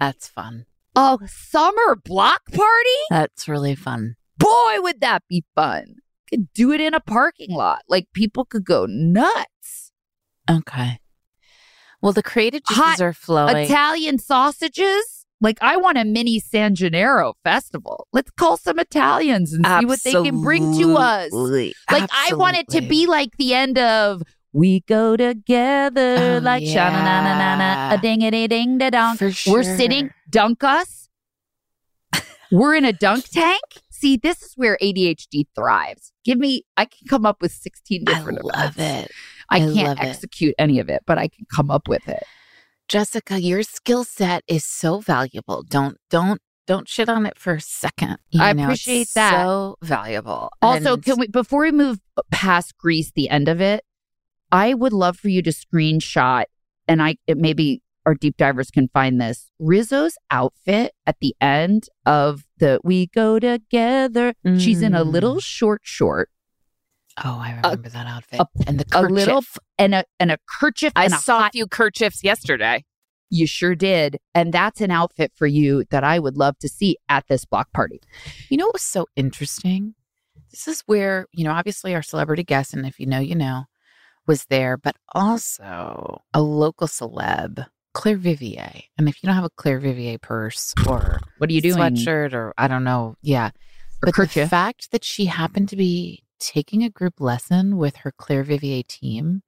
That's 0.00 0.28
fun. 0.28 0.66
a 0.96 1.18
summer 1.26 1.96
block 1.96 2.42
party. 2.52 2.98
That's 3.10 3.48
really 3.48 3.74
fun. 3.74 4.16
Boy, 4.38 4.76
would 4.78 5.00
that 5.00 5.22
be 5.28 5.44
fun! 5.54 5.96
Could 6.28 6.52
do 6.52 6.72
it 6.72 6.80
in 6.80 6.94
a 6.94 7.00
parking 7.00 7.50
lot. 7.50 7.82
Like 7.88 8.08
people 8.12 8.44
could 8.44 8.64
go 8.64 8.86
nuts. 8.88 9.92
Okay. 10.50 10.98
Well, 12.02 12.12
the 12.12 12.22
creative 12.22 12.62
juices 12.64 12.84
Hot 12.84 13.00
are 13.00 13.12
flowing. 13.12 13.56
Italian 13.56 14.18
sausages. 14.18 15.24
Like 15.40 15.58
I 15.60 15.76
want 15.76 15.98
a 15.98 16.04
mini 16.04 16.38
San 16.40 16.74
Gennaro 16.74 17.34
festival. 17.44 18.08
Let's 18.12 18.30
call 18.30 18.56
some 18.56 18.78
Italians 18.78 19.52
and 19.52 19.66
see 19.66 19.86
what 19.86 20.02
they 20.02 20.12
can 20.12 20.42
bring 20.42 20.76
to 20.78 20.96
us. 20.96 21.26
Absolutely. 21.26 21.74
Like 21.90 22.08
I 22.12 22.34
want 22.34 22.56
it 22.56 22.68
to 22.70 22.80
be 22.80 23.06
like 23.06 23.36
the 23.36 23.54
end 23.54 23.78
of 23.78 24.22
"We 24.54 24.80
Go 24.86 25.16
Together," 25.16 26.36
Oh, 26.36 26.38
like 26.42 26.64
sha 26.64 26.88
na 26.90 27.02
na 27.04 27.22
na 27.22 27.56
na 27.56 27.58
yeah. 27.58 27.94
a 27.94 27.98
ding 28.00 28.22
a 28.22 28.30
ding 28.48 28.78
da 28.78 28.88
dong. 28.90 29.16
For 29.18 29.30
We're 29.50 29.64
sitting, 29.76 30.10
dunk 30.30 30.64
us. 30.64 31.08
We're 32.52 32.74
in 32.76 32.84
a 32.84 32.92
dunk 32.92 33.28
tank. 33.28 33.60
See, 33.90 34.16
this 34.16 34.42
is 34.42 34.52
where 34.56 34.76
ADHD 34.82 35.46
thrives. 35.54 36.12
Give 36.24 36.38
me, 36.38 36.64
I 36.76 36.84
can 36.84 37.06
come 37.08 37.24
up 37.26 37.40
with 37.42 37.52
sixteen 37.52 38.04
different. 38.04 38.38
I 38.44 38.62
love 38.64 38.76
events. 38.76 39.10
it. 39.10 39.14
I 39.50 39.56
I 39.56 39.58
can't 39.60 39.76
love 39.76 39.98
it. 39.98 40.04
execute 40.04 40.54
any 40.58 40.78
of 40.78 40.88
it, 40.88 41.02
but 41.06 41.18
I 41.18 41.28
can 41.28 41.46
come 41.54 41.70
up 41.70 41.88
with 41.88 42.06
it. 42.08 42.22
Jessica, 42.88 43.40
your 43.40 43.62
skill 43.62 44.04
set 44.04 44.42
is 44.46 44.64
so 44.64 45.00
valuable. 45.00 45.62
Don't 45.68 45.96
don't 46.10 46.40
don't 46.66 46.88
shit 46.88 47.08
on 47.08 47.26
it 47.26 47.38
for 47.38 47.54
a 47.54 47.60
second. 47.60 48.18
You 48.30 48.42
I 48.42 48.52
know, 48.52 48.64
appreciate 48.64 49.08
that. 49.14 49.42
So 49.44 49.76
valuable. 49.82 50.50
Also, 50.62 50.94
And- 50.94 51.04
can 51.04 51.18
we 51.18 51.26
before 51.28 51.62
we 51.62 51.72
move 51.72 51.98
past 52.30 52.76
Grease, 52.78 53.10
the 53.14 53.28
end 53.30 53.48
of 53.48 53.60
it, 53.60 53.84
I 54.54 54.72
would 54.74 54.92
love 54.92 55.16
for 55.18 55.28
you 55.28 55.42
to 55.42 55.50
screenshot, 55.50 56.44
and 56.88 57.02
I 57.02 57.16
it 57.26 57.36
maybe 57.36 57.82
our 58.06 58.14
deep 58.14 58.36
divers 58.36 58.70
can 58.70 58.88
find 58.88 59.20
this 59.20 59.50
Rizzo's 59.58 60.16
outfit 60.30 60.92
at 61.06 61.16
the 61.20 61.34
end 61.40 61.88
of 62.06 62.44
the 62.58 62.78
"We 62.84 63.06
Go 63.08 63.38
Together." 63.38 64.34
She's 64.58 64.80
in 64.82 64.94
a 64.94 65.04
Mm. 65.04 65.10
little 65.10 65.40
short 65.40 65.80
short, 65.84 66.30
Oh, 67.24 67.38
I 67.40 67.50
remember 67.56 67.88
that 67.88 68.06
outfit. 68.06 68.40
a- 68.40 68.46
and 68.68 68.78
the 68.80 68.84
a 68.98 69.02
little 69.02 69.42
and 69.78 69.94
a 69.94 70.04
and 70.20 70.30
a 70.30 70.38
kerchief. 70.48 70.92
I 70.96 71.04
and 71.06 71.14
a 71.14 71.18
saw 71.18 71.40
hot, 71.40 71.48
a 71.48 71.52
few 71.52 71.66
kerchiefs 71.66 72.22
yesterday. 72.24 72.84
You 73.30 73.46
sure 73.48 73.74
did, 73.74 74.18
and 74.34 74.52
that's 74.52 74.80
an 74.80 74.90
outfit 74.92 75.32
for 75.34 75.46
you 75.48 75.84
that 75.90 76.04
I 76.04 76.18
would 76.20 76.36
love 76.36 76.58
to 76.58 76.68
see 76.68 76.96
at 77.08 77.26
this 77.28 77.44
block 77.44 77.72
party. 77.72 78.00
You 78.48 78.56
know 78.58 78.66
what 78.66 78.74
was 78.74 78.82
so 78.82 79.06
interesting? 79.16 79.94
This 80.52 80.68
is 80.68 80.82
where, 80.86 81.26
you 81.32 81.42
know, 81.42 81.50
obviously 81.52 81.94
our 81.96 82.02
celebrity 82.02 82.44
guest, 82.44 82.74
and 82.74 82.86
if 82.86 83.00
you 83.00 83.06
know, 83.06 83.18
you 83.18 83.34
know, 83.34 83.64
was 84.26 84.44
there, 84.46 84.76
but 84.76 84.96
also 85.14 86.22
a 86.32 86.40
local 86.42 86.86
celeb, 86.86 87.66
Clare 87.92 88.16
Vivier. 88.18 88.84
And 88.98 89.08
if 89.08 89.22
you 89.22 89.26
don't 89.26 89.36
have 89.36 89.44
a 89.44 89.50
Clare 89.50 89.80
Vivier 89.80 90.20
purse 90.20 90.74
or 90.88 91.20
What 91.38 91.50
are 91.50 91.52
you 91.52 91.60
doing? 91.60 91.76
sweatshirt 91.76 92.32
or 92.32 92.54
I 92.58 92.68
don't 92.68 92.84
know, 92.84 93.16
yeah. 93.22 93.50
Or 94.04 94.12
But 94.16 94.30
the 94.30 94.46
fact 94.48 94.90
that 94.90 95.04
she 95.04 95.26
happened 95.26 95.68
to 95.70 95.76
be 95.76 96.22
taking 96.40 96.82
a 96.82 96.90
group 96.90 97.20
lesson 97.20 97.76
with 97.76 97.96
her 97.96 98.12
Clare 98.16 98.44
Vivier 98.44 98.82
team 98.86 99.42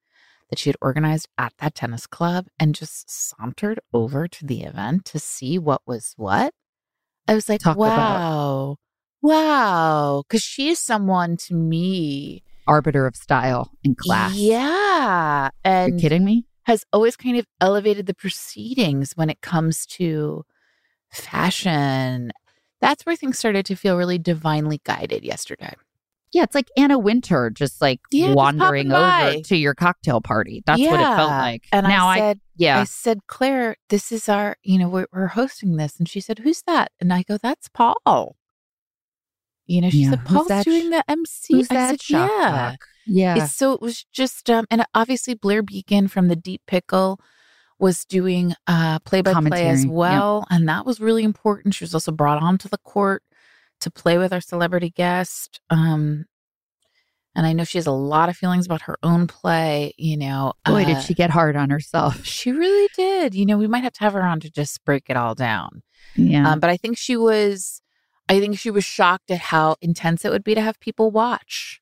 that 0.50 0.58
she 0.58 0.68
had 0.68 0.76
organized 0.80 1.28
at 1.36 1.52
that 1.58 1.74
tennis 1.74 2.06
club 2.06 2.46
and 2.58 2.74
just 2.74 3.10
sauntered 3.10 3.80
over 3.92 4.28
to 4.28 4.46
the 4.46 4.62
event 4.62 5.04
to 5.06 5.18
see 5.18 5.58
what 5.58 5.82
was 5.86 6.12
what. 6.16 6.54
I 7.26 7.34
was 7.34 7.48
like, 7.48 7.60
Talk 7.60 7.76
about- 7.76 7.88
wow, 7.98 8.76
wow. 9.22 10.22
Because 10.28 10.42
she 10.42 10.68
is 10.68 10.78
someone 10.78 11.36
to 11.38 11.54
me. 11.54 12.44
Arbiter 12.66 13.06
of 13.06 13.16
style 13.16 13.70
and 13.84 13.96
class. 13.96 14.34
Yeah. 14.34 15.46
you 15.46 15.50
And 15.64 16.00
kidding 16.00 16.24
me? 16.24 16.46
has 16.64 16.84
always 16.92 17.16
kind 17.16 17.36
of 17.38 17.46
elevated 17.60 18.06
the 18.06 18.14
proceedings 18.14 19.12
when 19.14 19.30
it 19.30 19.40
comes 19.40 19.86
to 19.86 20.44
fashion. 21.10 22.32
That's 22.80 23.06
where 23.06 23.14
things 23.14 23.38
started 23.38 23.64
to 23.66 23.76
feel 23.76 23.96
really 23.96 24.18
divinely 24.18 24.80
guided 24.84 25.24
yesterday. 25.24 25.74
Yeah, 26.32 26.42
it's 26.42 26.56
like 26.56 26.68
Anna 26.76 26.98
Wintour 26.98 27.50
just 27.50 27.80
like 27.80 28.00
Yeah, 28.10 28.34
wandering 28.34 28.90
popping 28.90 29.30
over 29.32 29.42
to 29.44 29.56
your 29.56 29.74
cocktail 29.74 30.20
party. 30.20 30.62
That's 30.66 30.80
what 30.80 31.00
it 31.00 31.16
felt 31.16 31.30
like. 31.30 31.62
And 31.72 31.86
now 31.86 32.08
I 32.08 32.18
said, 32.18 32.40
yeah, 32.56 32.80
I 32.80 32.84
said, 32.84 33.20
Clare, 33.28 33.76
this 33.88 34.10
is 34.10 34.28
our, 34.28 34.56
you 34.62 34.78
know, 34.78 34.88
we're, 34.88 35.06
we're 35.12 35.28
hosting 35.28 35.76
this. 35.76 35.98
And 35.98 36.08
she 36.08 36.20
said, 36.20 36.40
who's 36.40 36.62
that? 36.66 36.90
And 37.00 37.12
I 37.12 37.22
go, 37.22 37.38
that's 37.38 37.68
Paul. 37.68 38.36
You 39.66 39.80
know, 39.80 39.90
she 39.90 39.98
Yeah, 39.98 40.10
said, 40.10 40.24
Paul's 40.24 40.48
that 40.48 40.64
doing 40.64 40.90
the 40.90 41.04
MC. 41.08 41.60
I 41.60 41.62
that 41.74 42.00
said, 42.00 42.10
yeah. 42.10 42.76
Yeah. 43.06 43.44
It's, 43.44 43.54
so 43.54 43.72
it 43.72 43.80
was 43.80 44.04
just, 44.12 44.48
um, 44.50 44.66
and 44.70 44.84
obviously 44.94 45.34
Blair 45.34 45.62
Beacon 45.62 46.08
from 46.08 46.28
the 46.28 46.36
Deep 46.36 46.62
Pickle 46.66 47.20
was 47.78 48.04
doing 48.06 48.54
uh 48.66 48.98
play 49.00 49.20
by 49.20 49.32
play 49.32 49.34
Commentary, 49.34 49.68
as 49.68 49.84
yep. 49.84 49.92
well, 49.92 50.46
and 50.50 50.66
that 50.68 50.86
was 50.86 50.98
really 50.98 51.24
important. 51.24 51.74
She 51.74 51.84
was 51.84 51.92
also 51.92 52.10
brought 52.10 52.42
onto 52.42 52.68
the 52.68 52.78
court 52.78 53.22
to 53.80 53.90
play 53.90 54.16
with 54.16 54.32
our 54.32 54.40
celebrity 54.40 54.90
guest. 54.90 55.60
Um, 55.68 56.24
and 57.34 57.44
I 57.46 57.52
know 57.52 57.64
she 57.64 57.76
has 57.76 57.86
a 57.86 57.92
lot 57.92 58.30
of 58.30 58.36
feelings 58.36 58.64
about 58.64 58.82
her 58.82 58.96
own 59.02 59.26
play. 59.26 59.92
You 59.98 60.16
know, 60.16 60.54
Boy, 60.64 60.86
did 60.86 60.96
uh, 60.96 61.00
she 61.00 61.12
get 61.12 61.28
hard 61.28 61.54
on 61.54 61.68
herself. 61.68 62.24
She 62.24 62.50
really 62.50 62.88
did. 62.96 63.34
You 63.34 63.44
know, 63.44 63.58
we 63.58 63.66
might 63.66 63.84
have 63.84 63.92
to 63.94 64.00
have 64.00 64.14
her 64.14 64.22
on 64.22 64.40
to 64.40 64.50
just 64.50 64.82
break 64.86 65.04
it 65.10 65.16
all 65.18 65.34
down. 65.34 65.82
Yeah. 66.14 66.50
Um, 66.52 66.60
but 66.60 66.70
I 66.70 66.78
think 66.78 66.96
she 66.96 67.14
was, 67.14 67.82
I 68.28 68.40
think 68.40 68.58
she 68.58 68.70
was 68.70 68.84
shocked 68.84 69.30
at 69.30 69.38
how 69.38 69.76
intense 69.80 70.24
it 70.24 70.30
would 70.30 70.44
be 70.44 70.54
to 70.54 70.60
have 70.60 70.80
people 70.80 71.10
watch. 71.10 71.80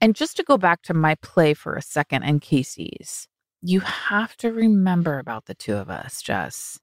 And 0.00 0.14
just 0.14 0.36
to 0.36 0.42
go 0.42 0.58
back 0.58 0.82
to 0.82 0.94
my 0.94 1.14
play 1.16 1.54
for 1.54 1.74
a 1.74 1.82
second 1.82 2.24
and 2.24 2.40
Casey's, 2.40 3.28
you 3.62 3.80
have 3.80 4.36
to 4.38 4.52
remember 4.52 5.18
about 5.18 5.46
the 5.46 5.54
two 5.54 5.76
of 5.76 5.90
us, 5.90 6.22
Jess. 6.22 6.78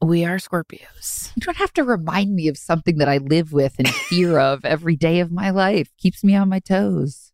We 0.00 0.24
are 0.24 0.36
Scorpios. 0.36 1.32
you 1.36 1.40
don't 1.40 1.56
have 1.56 1.72
to 1.74 1.84
remind 1.84 2.34
me 2.34 2.48
of 2.48 2.56
something 2.56 2.98
that 2.98 3.08
I 3.08 3.18
live 3.18 3.52
with 3.52 3.74
and 3.78 3.88
fear 3.88 4.38
of 4.38 4.64
every 4.64 4.94
day 4.96 5.20
of 5.20 5.32
my 5.32 5.50
life. 5.50 5.90
Keeps 5.98 6.22
me 6.22 6.36
on 6.36 6.48
my 6.48 6.60
toes. 6.60 7.32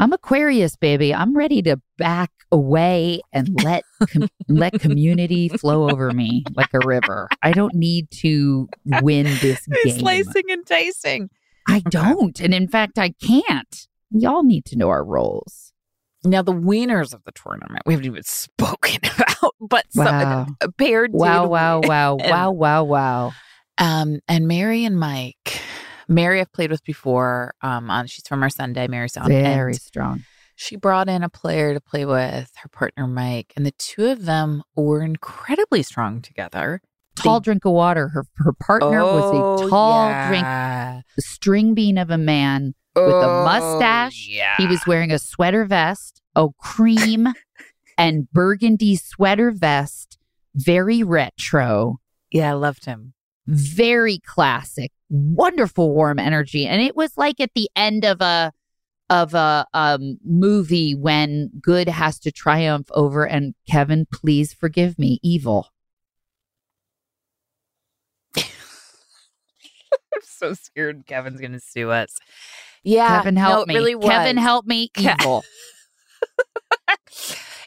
I'm 0.00 0.14
Aquarius, 0.14 0.76
baby. 0.76 1.14
I'm 1.14 1.36
ready 1.36 1.60
to 1.60 1.78
back 1.98 2.30
away 2.50 3.20
and 3.34 3.50
let 3.62 3.84
com- 4.10 4.30
let 4.48 4.80
community 4.80 5.50
flow 5.50 5.90
over 5.90 6.10
me 6.12 6.42
like 6.54 6.72
a 6.72 6.78
river. 6.86 7.28
I 7.42 7.52
don't 7.52 7.74
need 7.74 8.10
to 8.22 8.66
win 9.02 9.26
this 9.42 9.66
game. 9.66 9.98
Slicing 9.98 10.44
and 10.48 10.64
tasting. 10.64 11.28
I 11.68 11.80
don't, 11.80 12.40
and 12.40 12.54
in 12.54 12.66
fact, 12.66 12.98
I 12.98 13.10
can't. 13.22 13.88
We 14.10 14.24
all 14.24 14.42
need 14.42 14.64
to 14.66 14.76
know 14.78 14.88
our 14.88 15.04
roles. 15.04 15.74
Now, 16.24 16.40
the 16.40 16.50
winners 16.52 17.12
of 17.12 17.22
the 17.24 17.32
tournament, 17.32 17.82
we 17.84 17.92
haven't 17.92 18.06
even 18.06 18.22
spoken 18.22 19.00
about, 19.14 19.54
but 19.60 19.84
Wow. 19.94 20.46
some, 20.46 20.56
a 20.62 20.72
pair 20.72 21.08
did 21.08 21.14
Wow! 21.14 21.46
Wow! 21.48 21.80
Wow! 21.84 22.16
Wow! 22.16 22.50
Wow! 22.52 22.84
Wow! 22.84 23.32
Um, 23.76 24.20
and 24.28 24.48
Mary 24.48 24.86
and 24.86 24.98
Mike, 24.98 25.60
Mary 26.10 26.40
I've 26.40 26.52
played 26.52 26.70
with 26.70 26.84
before. 26.84 27.54
Um, 27.62 27.88
on 27.90 28.06
she's 28.06 28.26
from 28.28 28.42
our 28.42 28.50
Sunday, 28.50 28.86
Mary 28.88 29.08
Sound. 29.08 29.28
Very 29.28 29.74
strong. 29.74 30.24
she 30.56 30.76
brought 30.76 31.08
in 31.08 31.22
a 31.22 31.28
player 31.30 31.72
to 31.72 31.80
play 31.80 32.04
with 32.04 32.50
her 32.62 32.68
partner 32.68 33.06
Mike, 33.06 33.52
and 33.56 33.64
the 33.64 33.72
two 33.78 34.06
of 34.08 34.26
them 34.26 34.62
were 34.76 35.02
incredibly 35.02 35.82
strong 35.82 36.20
together. 36.20 36.82
Tall 37.16 37.40
drink 37.40 37.64
of 37.64 37.72
water. 37.72 38.08
Her 38.08 38.24
her 38.36 38.52
partner 38.52 39.02
was 39.02 39.24
Oh, 39.34 39.66
a 39.66 39.70
tall 39.70 40.08
drink, 40.28 40.42
yeah. 40.44 41.00
string 41.18 41.74
bean 41.74 41.96
of 41.98 42.10
a 42.10 42.18
man. 42.18 42.74
with 42.96 43.04
a 43.14 43.44
mustache. 43.44 44.26
Oh, 44.28 44.32
Yeah, 44.32 44.56
He 44.58 44.66
was 44.66 44.80
wearing 44.86 45.12
a 45.12 45.18
sweater 45.18 45.64
vest, 45.64 46.20
a 46.34 46.48
cream 46.58 47.28
and 47.98 48.30
burgundy 48.32 48.96
sweater 48.96 49.50
vest, 49.50 50.18
very 50.54 51.02
retro, 51.02 51.98
yeah, 52.32 52.50
I 52.50 52.54
loved 52.54 52.84
him. 52.86 53.12
very 53.46 54.18
classic, 54.18 54.92
wonderful 55.10 55.92
warm 55.92 56.18
energy. 56.18 56.66
And 56.66 56.80
it 56.80 56.96
was 56.96 57.16
like 57.16 57.40
at 57.40 57.50
the 57.54 57.68
end 57.76 58.04
of 58.04 58.20
a 58.20 58.52
of 59.10 59.34
a 59.34 59.66
um 59.74 60.18
movie 60.24 60.94
when 60.94 61.50
good 61.60 61.88
has 61.88 62.18
to 62.20 62.30
triumph 62.30 62.86
over 62.92 63.26
and 63.26 63.54
Kevin, 63.68 64.06
please 64.10 64.54
forgive 64.54 64.98
me, 64.98 65.18
evil. 65.22 65.68
I'm 68.36 70.22
so 70.22 70.54
scared 70.54 71.04
Kevin's 71.06 71.40
gonna 71.40 71.60
sue 71.60 71.90
us. 71.90 72.18
Yeah, 72.84 73.18
Kevin 73.18 73.36
help 73.36 73.62
it 73.62 73.68
me. 73.68 73.74
really. 73.74 73.98
Kevin 73.98 74.36
help 74.36 74.64
me, 74.64 74.90
evil. 74.96 75.44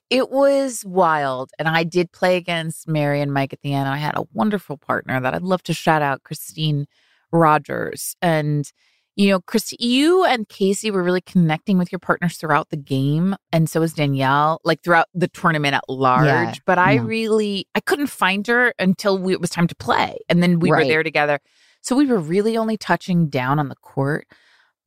it 0.09 0.31
was 0.31 0.83
wild. 0.85 1.51
And 1.59 1.67
I 1.67 1.83
did 1.83 2.11
play 2.11 2.37
against 2.37 2.87
Mary 2.87 3.21
and 3.21 3.33
Mike 3.33 3.53
at 3.53 3.61
the 3.61 3.73
end. 3.73 3.87
I 3.87 3.97
had 3.97 4.17
a 4.17 4.23
wonderful 4.33 4.77
partner 4.77 5.19
that 5.19 5.35
I'd 5.35 5.43
love 5.43 5.61
to 5.63 5.73
shout 5.73 6.01
out, 6.01 6.23
Christine 6.23 6.87
Rogers. 7.33 8.15
And, 8.21 8.71
you 9.15 9.29
know, 9.29 9.41
Chris, 9.41 9.73
you 9.79 10.23
and 10.23 10.47
Casey 10.47 10.89
were 10.91 11.03
really 11.03 11.21
connecting 11.21 11.77
with 11.77 11.91
your 11.91 11.99
partners 11.99 12.37
throughout 12.37 12.69
the 12.69 12.77
game. 12.77 13.35
And 13.51 13.69
so 13.69 13.81
was 13.81 13.93
Danielle, 13.93 14.61
like 14.63 14.81
throughout 14.83 15.07
the 15.13 15.27
tournament 15.27 15.75
at 15.75 15.83
large. 15.89 16.25
Yeah, 16.25 16.53
but 16.65 16.77
I 16.77 16.93
yeah. 16.93 17.03
really, 17.03 17.67
I 17.75 17.81
couldn't 17.81 18.07
find 18.07 18.47
her 18.47 18.73
until 18.79 19.17
we, 19.17 19.33
it 19.33 19.41
was 19.41 19.49
time 19.49 19.67
to 19.67 19.75
play. 19.75 20.19
And 20.29 20.41
then 20.41 20.59
we 20.59 20.69
were 20.69 20.85
there 20.85 21.03
together. 21.03 21.39
So 21.81 21.97
we 21.97 22.05
were 22.05 22.19
really 22.19 22.55
only 22.55 22.77
touching 22.77 23.27
down 23.27 23.59
on 23.59 23.67
the 23.67 23.75
court. 23.75 24.25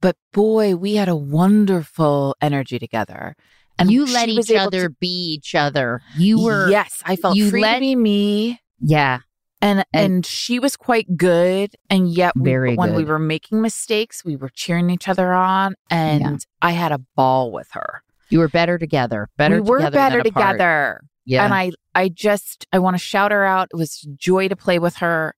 But 0.00 0.16
boy, 0.32 0.76
we 0.76 0.94
had 0.94 1.08
a 1.08 1.16
wonderful 1.16 2.36
energy 2.40 2.78
together. 2.78 3.34
And 3.78 3.90
you 3.90 4.06
let 4.06 4.28
each 4.28 4.50
other 4.50 4.88
to- 4.88 4.94
be 4.98 5.34
each 5.34 5.54
other. 5.54 6.00
You 6.16 6.42
were 6.42 6.70
yes, 6.70 7.02
I 7.04 7.16
felt 7.16 7.36
you 7.36 7.50
free 7.50 7.60
let- 7.60 7.74
to 7.74 7.80
be 7.80 7.96
me, 7.96 8.60
yeah. 8.80 9.18
And, 9.66 9.84
And- 9.92 10.04
and 10.14 10.26
she 10.26 10.58
was 10.58 10.76
quite 10.76 11.16
good. 11.16 11.74
And 11.90 12.08
yet, 12.08 12.32
we- 12.36 12.44
Very 12.44 12.74
when 12.76 12.94
we 12.94 13.04
were 13.04 13.18
making 13.18 13.60
mistakes, 13.60 14.24
we 14.24 14.36
were 14.36 14.50
cheering 14.50 14.90
each 14.90 15.08
other 15.08 15.32
on, 15.32 15.74
and 15.90 16.20
Yeah. 16.22 16.36
I 16.62 16.70
had 16.72 16.92
a 16.92 16.98
ball 17.16 17.50
with 17.52 17.68
her. 17.72 18.02
You 18.30 18.38
were 18.40 18.48
better 18.48 18.78
together. 18.78 19.28
Better 19.36 19.62
we 19.62 19.70
were 19.70 19.90
better 19.90 20.22
together, 20.22 21.00
Yeah. 21.24 21.44
and 21.44 21.54
I, 21.54 21.72
I 21.94 22.08
just, 22.08 22.66
I 22.72 22.78
want 22.78 22.94
to 22.94 22.98
shout 23.02 23.30
her 23.32 23.44
out. 23.44 23.68
It 23.72 23.76
was 23.76 24.00
joy 24.16 24.48
to 24.48 24.56
play 24.56 24.78
with 24.78 24.96
her, 24.96 25.34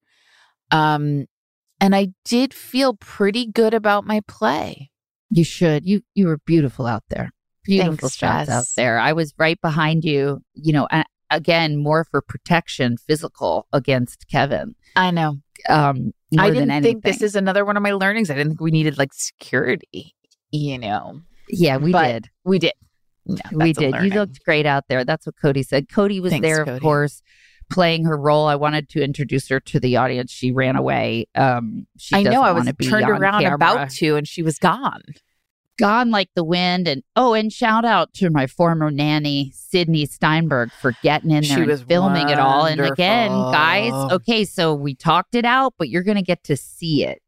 um, 0.70 1.26
and 1.80 1.94
I 1.94 2.08
did 2.24 2.52
feel 2.54 2.94
pretty 2.94 3.46
good 3.46 3.74
about 3.74 4.06
my 4.06 4.20
play. 4.26 4.90
You 5.30 5.44
should. 5.44 5.84
You 5.86 6.00
you 6.14 6.26
were 6.26 6.38
beautiful 6.38 6.86
out 6.86 7.04
there. 7.10 7.30
Beautiful 7.64 8.08
Thanks, 8.08 8.16
shots 8.16 8.48
out 8.48 8.64
there. 8.76 8.98
I 8.98 9.12
was 9.12 9.34
right 9.38 9.60
behind 9.60 10.02
you. 10.04 10.40
You 10.54 10.72
know, 10.72 10.88
a- 10.90 11.04
again, 11.30 11.76
more 11.76 12.04
for 12.04 12.20
protection, 12.20 12.96
physical 12.96 13.66
against 13.72 14.26
Kevin. 14.28 14.74
I 14.96 15.10
know. 15.10 15.38
Um, 15.68 16.12
I 16.38 16.50
didn't 16.50 16.82
think 16.82 17.02
this 17.04 17.22
is 17.22 17.34
another 17.34 17.64
one 17.64 17.76
of 17.76 17.82
my 17.82 17.92
learnings. 17.92 18.30
I 18.30 18.34
didn't 18.34 18.50
think 18.52 18.60
we 18.60 18.70
needed 18.70 18.98
like 18.98 19.12
security. 19.12 20.14
You 20.50 20.78
know, 20.78 21.20
Yeah, 21.48 21.76
we 21.76 21.92
but 21.92 22.06
did. 22.12 22.30
we 22.44 22.58
did. 22.58 22.72
No, 23.26 23.36
we 23.52 23.72
did. 23.74 23.94
You 23.96 24.10
looked 24.10 24.42
great 24.44 24.64
out 24.64 24.84
there. 24.88 25.04
That's 25.04 25.26
what 25.26 25.34
Cody 25.40 25.62
said. 25.62 25.88
Cody 25.90 26.20
was 26.20 26.32
Thanks, 26.32 26.46
there, 26.46 26.62
of 26.62 26.66
Cody. 26.68 26.80
course, 26.80 27.22
playing 27.70 28.04
her 28.06 28.16
role. 28.16 28.46
I 28.46 28.54
wanted 28.54 28.88
to 28.90 29.02
introduce 29.02 29.48
her 29.48 29.60
to 29.60 29.78
the 29.80 29.96
audience. 29.98 30.32
She 30.32 30.50
ran 30.52 30.76
away. 30.76 31.26
Um, 31.34 31.86
she 31.98 32.14
I 32.16 32.22
know. 32.22 32.40
I 32.42 32.52
was 32.52 32.64
turned 32.82 33.08
around 33.08 33.42
camera. 33.42 33.56
about 33.56 33.90
to, 33.90 34.16
and 34.16 34.26
she 34.26 34.42
was 34.42 34.58
gone. 34.58 35.02
Gone 35.78 36.10
like 36.10 36.28
the 36.34 36.44
wind. 36.44 36.86
And 36.86 37.02
oh, 37.16 37.32
and 37.34 37.52
shout 37.52 37.84
out 37.84 38.12
to 38.14 38.30
my 38.30 38.46
former 38.46 38.90
nanny, 38.90 39.52
Sydney 39.54 40.04
Steinberg, 40.04 40.70
for 40.72 40.92
getting 41.02 41.30
in 41.30 41.44
She 41.44 41.54
there 41.54 41.66
was 41.66 41.80
and 41.80 41.88
filming 41.88 42.28
it 42.28 42.38
all. 42.38 42.66
And 42.66 42.80
again, 42.80 43.30
guys, 43.30 43.92
okay, 44.12 44.44
so 44.44 44.74
we 44.74 44.94
talked 44.94 45.34
it 45.34 45.44
out, 45.44 45.74
but 45.78 45.88
you're 45.88 46.02
going 46.02 46.16
to 46.16 46.22
get 46.22 46.44
to 46.44 46.56
see 46.56 47.04
it. 47.04 47.22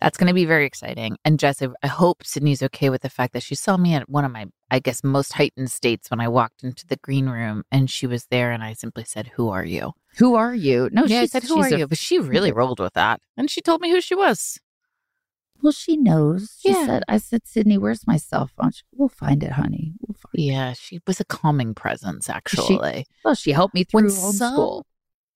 That's 0.00 0.16
going 0.16 0.28
to 0.28 0.34
be 0.34 0.46
very 0.46 0.64
exciting. 0.64 1.18
And 1.26 1.38
Jess, 1.38 1.60
I, 1.60 1.68
I 1.82 1.86
hope 1.86 2.24
Sydney's 2.24 2.62
okay 2.62 2.88
with 2.88 3.02
the 3.02 3.10
fact 3.10 3.34
that 3.34 3.42
she 3.42 3.54
saw 3.54 3.76
me 3.76 3.94
at 3.94 4.08
one 4.08 4.24
of 4.24 4.32
my, 4.32 4.46
I 4.70 4.78
guess, 4.78 5.04
most 5.04 5.34
heightened 5.34 5.70
states 5.70 6.10
when 6.10 6.20
I 6.20 6.28
walked 6.28 6.64
into 6.64 6.86
the 6.86 6.96
green 6.96 7.28
room, 7.28 7.64
and 7.70 7.90
she 7.90 8.06
was 8.06 8.24
there, 8.30 8.50
and 8.50 8.62
I 8.62 8.72
simply 8.72 9.04
said, 9.04 9.32
"Who 9.34 9.50
are 9.50 9.64
you?" 9.64 9.92
Who 10.16 10.34
are 10.36 10.54
you? 10.54 10.88
No, 10.90 11.04
yeah, 11.04 11.20
she 11.22 11.26
said, 11.28 11.44
"Who 11.44 11.60
are 11.60 11.66
a- 11.66 11.78
you?" 11.78 11.86
But 11.86 11.98
she 11.98 12.18
really 12.18 12.50
rolled 12.60 12.80
with 12.80 12.94
that, 12.94 13.20
and 13.36 13.50
she 13.50 13.60
told 13.60 13.82
me 13.82 13.90
who 13.90 14.00
she 14.00 14.14
was. 14.14 14.58
Well, 15.62 15.72
she 15.72 15.96
knows. 15.96 16.56
She 16.60 16.70
Yeah. 16.70 16.86
said, 16.86 17.02
I 17.08 17.18
said, 17.18 17.46
Sydney, 17.46 17.76
where's 17.78 18.06
my 18.06 18.16
cell 18.16 18.48
phone? 18.56 18.72
She, 18.72 18.82
we'll 18.94 19.08
find 19.08 19.42
it, 19.42 19.52
honey. 19.52 19.92
We'll 20.00 20.14
find 20.14 20.34
it. 20.34 20.40
Yeah, 20.40 20.72
she 20.72 21.00
was 21.06 21.20
a 21.20 21.24
calming 21.24 21.74
presence, 21.74 22.28
actually. 22.30 23.06
Well, 23.24 23.34
she 23.34 23.52
helped 23.52 23.74
me 23.74 23.84
through 23.84 24.02
When 24.02 24.10
homeschool. 24.10 24.32
some- 24.34 24.82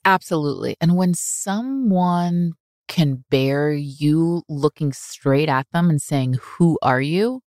Absolutely. 0.07 0.77
And 0.81 0.97
when 0.97 1.15
someone 1.15 2.53
can 2.89 3.25
bear 3.31 3.73
you 3.73 4.43
looking 4.49 4.93
straight 4.93 5.49
at 5.49 5.67
them 5.73 5.89
and 5.89 6.01
saying, 6.01 6.37
Who 6.43 6.79
are 6.83 7.01
you? 7.01 7.41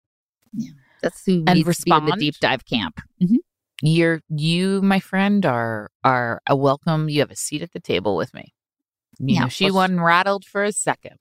Yeah. 0.53 0.71
That's 1.01 1.25
who 1.25 1.43
and 1.45 1.55
needs 1.59 1.77
to 1.79 1.83
be 1.85 1.91
in 1.91 2.05
the 2.05 2.11
deep 2.13 2.35
dive 2.39 2.65
camp. 2.65 3.01
Mm-hmm. 3.21 3.35
You're 3.81 4.21
you, 4.29 4.81
my 4.81 4.99
friend, 5.01 5.45
are 5.45 5.91
are 6.05 6.41
a 6.47 6.55
welcome. 6.55 7.09
You 7.09 7.19
have 7.19 7.31
a 7.31 7.35
seat 7.35 7.61
at 7.61 7.73
the 7.73 7.81
table 7.81 8.15
with 8.15 8.33
me. 8.33 8.53
You 9.19 9.35
Yeah, 9.35 9.41
know, 9.41 9.47
she 9.49 9.65
well, 9.65 9.69
she- 9.71 9.75
wasn't 9.75 9.99
rattled 9.99 10.45
for 10.45 10.63
a 10.63 10.71
second. 10.71 11.17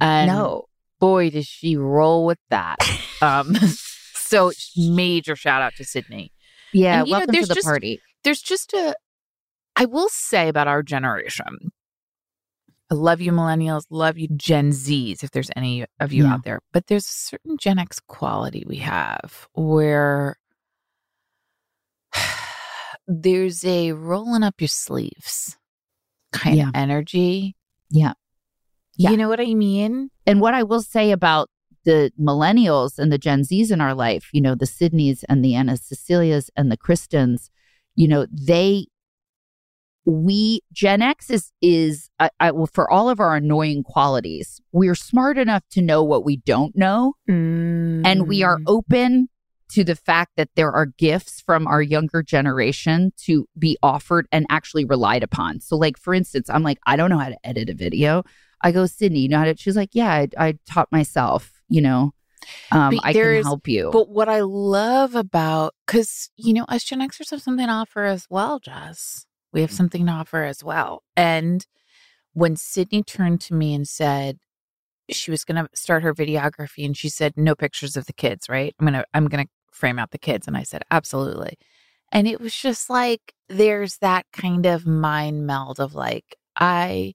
And 0.00 0.28
no. 0.28 0.64
boy, 0.98 1.30
does 1.30 1.46
she 1.46 1.76
roll 1.76 2.24
with 2.26 2.38
that. 2.50 2.76
um 3.22 3.54
so 4.14 4.52
major 4.76 5.36
shout 5.36 5.62
out 5.62 5.74
to 5.76 5.84
Sydney. 5.84 6.32
Yeah, 6.72 7.00
And, 7.00 7.08
you 7.08 7.12
know, 7.14 7.18
welcome 7.18 7.34
to 7.34 7.46
the 7.46 7.54
just- 7.54 7.66
party. 7.66 8.00
there's 8.24 8.42
just 8.42 8.72
a 8.72 8.94
I 9.76 9.84
will 9.86 10.08
say 10.10 10.48
about 10.48 10.68
our 10.68 10.82
generation. 10.82 11.72
I 12.92 12.94
love 12.96 13.20
you 13.20 13.30
millennials, 13.32 13.84
love 13.88 14.18
you 14.18 14.26
Gen 14.36 14.70
Zs 14.72 15.22
if 15.22 15.30
there's 15.30 15.50
any 15.54 15.86
of 16.00 16.12
you 16.12 16.24
Yeah. 16.24 16.34
out 16.34 16.44
there. 16.44 16.60
But 16.72 16.88
there's 16.88 17.06
a 17.06 17.12
certain 17.12 17.56
Gen 17.56 17.78
X 17.78 18.00
quality 18.08 18.64
we 18.66 18.76
have 18.78 19.48
where 19.54 20.36
there's 23.06 23.64
a 23.64 23.92
rolling 23.92 24.42
up 24.42 24.60
your 24.60 24.68
sleeves 24.68 25.56
kind 26.32 26.56
Yeah. 26.56 26.68
of 26.68 26.74
energy. 26.74 27.56
Yeah. 27.90 28.12
Yeah. 29.00 29.12
You 29.12 29.16
know 29.16 29.30
what 29.30 29.40
I 29.40 29.54
mean? 29.54 30.10
And 30.26 30.42
what 30.42 30.52
I 30.52 30.62
will 30.62 30.82
say 30.82 31.10
about 31.10 31.48
the 31.84 32.12
millennials 32.20 32.98
and 32.98 33.10
the 33.10 33.16
Gen 33.16 33.44
Zs 33.44 33.72
in 33.72 33.80
our 33.80 33.94
life, 33.94 34.28
you 34.34 34.42
know, 34.42 34.54
the 34.54 34.66
Sydneys 34.66 35.24
and 35.26 35.42
the 35.42 35.54
Anna 35.54 35.78
Cecilias 35.78 36.50
and 36.54 36.70
the 36.70 36.76
Kristens, 36.76 37.48
you 37.96 38.06
know, 38.06 38.26
they 38.30 38.88
we 40.04 40.60
Gen 40.70 41.00
X 41.00 41.30
is 41.30 41.50
is 41.62 42.10
I, 42.18 42.28
I 42.40 42.52
for 42.74 42.90
all 42.90 43.08
of 43.08 43.20
our 43.20 43.36
annoying 43.36 43.84
qualities, 43.84 44.60
we're 44.70 44.94
smart 44.94 45.38
enough 45.38 45.62
to 45.70 45.80
know 45.80 46.04
what 46.04 46.22
we 46.22 46.36
don't 46.36 46.76
know, 46.76 47.14
and 48.04 48.28
we 48.28 48.42
are 48.42 48.58
mm. 48.58 48.64
open 48.66 49.30
to 49.70 49.82
the 49.82 49.96
fact 49.96 50.32
that 50.36 50.50
there 50.56 50.72
are 50.72 50.86
gifts 50.86 51.40
from 51.40 51.66
our 51.66 51.80
younger 51.80 52.22
generation 52.22 53.12
to 53.16 53.46
be 53.58 53.78
offered 53.82 54.26
and 54.30 54.44
actually 54.50 54.84
relied 54.84 55.22
upon. 55.22 55.60
So, 55.60 55.76
like 55.76 55.96
for 55.96 56.12
instance, 56.12 56.50
I'm 56.50 56.62
like, 56.62 56.78
I 56.86 56.96
don't 56.96 57.08
know 57.08 57.18
how 57.18 57.30
to 57.30 57.46
edit 57.46 57.70
a 57.70 57.74
video. 57.74 58.24
I 58.62 58.72
go, 58.72 58.86
Sydney, 58.86 59.20
you 59.20 59.28
know 59.28 59.38
how 59.38 59.44
to? 59.44 59.56
She's 59.56 59.76
like, 59.76 59.90
Yeah, 59.92 60.10
I, 60.10 60.28
I 60.38 60.58
taught 60.66 60.90
myself. 60.92 61.52
You 61.68 61.82
know, 61.82 62.12
um, 62.72 63.00
I 63.02 63.12
can 63.12 63.42
help 63.42 63.68
you. 63.68 63.90
But 63.92 64.08
what 64.08 64.28
I 64.28 64.40
love 64.40 65.14
about, 65.14 65.74
because, 65.86 66.30
you 66.36 66.52
know, 66.52 66.64
us 66.64 66.84
Gen 66.84 67.00
Xers 67.00 67.30
have 67.30 67.42
something 67.42 67.66
to 67.66 67.72
offer 67.72 68.04
as 68.04 68.26
well, 68.30 68.58
Jess. 68.58 69.26
We 69.52 69.60
have 69.62 69.72
something 69.72 70.06
to 70.06 70.12
offer 70.12 70.44
as 70.44 70.62
well. 70.62 71.02
And 71.16 71.66
when 72.32 72.56
Sydney 72.56 73.02
turned 73.02 73.40
to 73.42 73.54
me 73.54 73.74
and 73.74 73.86
said 73.86 74.38
she 75.10 75.30
was 75.32 75.44
going 75.44 75.56
to 75.56 75.68
start 75.74 76.04
her 76.04 76.14
videography 76.14 76.84
and 76.84 76.96
she 76.96 77.08
said, 77.08 77.34
no 77.36 77.56
pictures 77.56 77.96
of 77.96 78.06
the 78.06 78.12
kids, 78.12 78.48
right? 78.48 78.74
I'm 78.78 78.86
going 78.86 78.94
to, 78.94 79.04
I'm 79.12 79.26
going 79.26 79.44
to 79.44 79.50
frame 79.72 79.98
out 79.98 80.12
the 80.12 80.18
kids. 80.18 80.46
And 80.46 80.56
I 80.56 80.62
said, 80.62 80.82
absolutely. 80.90 81.58
And 82.12 82.28
it 82.28 82.40
was 82.40 82.54
just 82.54 82.90
like, 82.90 83.34
there's 83.48 83.98
that 83.98 84.26
kind 84.32 84.66
of 84.66 84.86
mind 84.86 85.46
meld 85.46 85.80
of 85.80 85.94
like, 85.94 86.36
I 86.56 87.14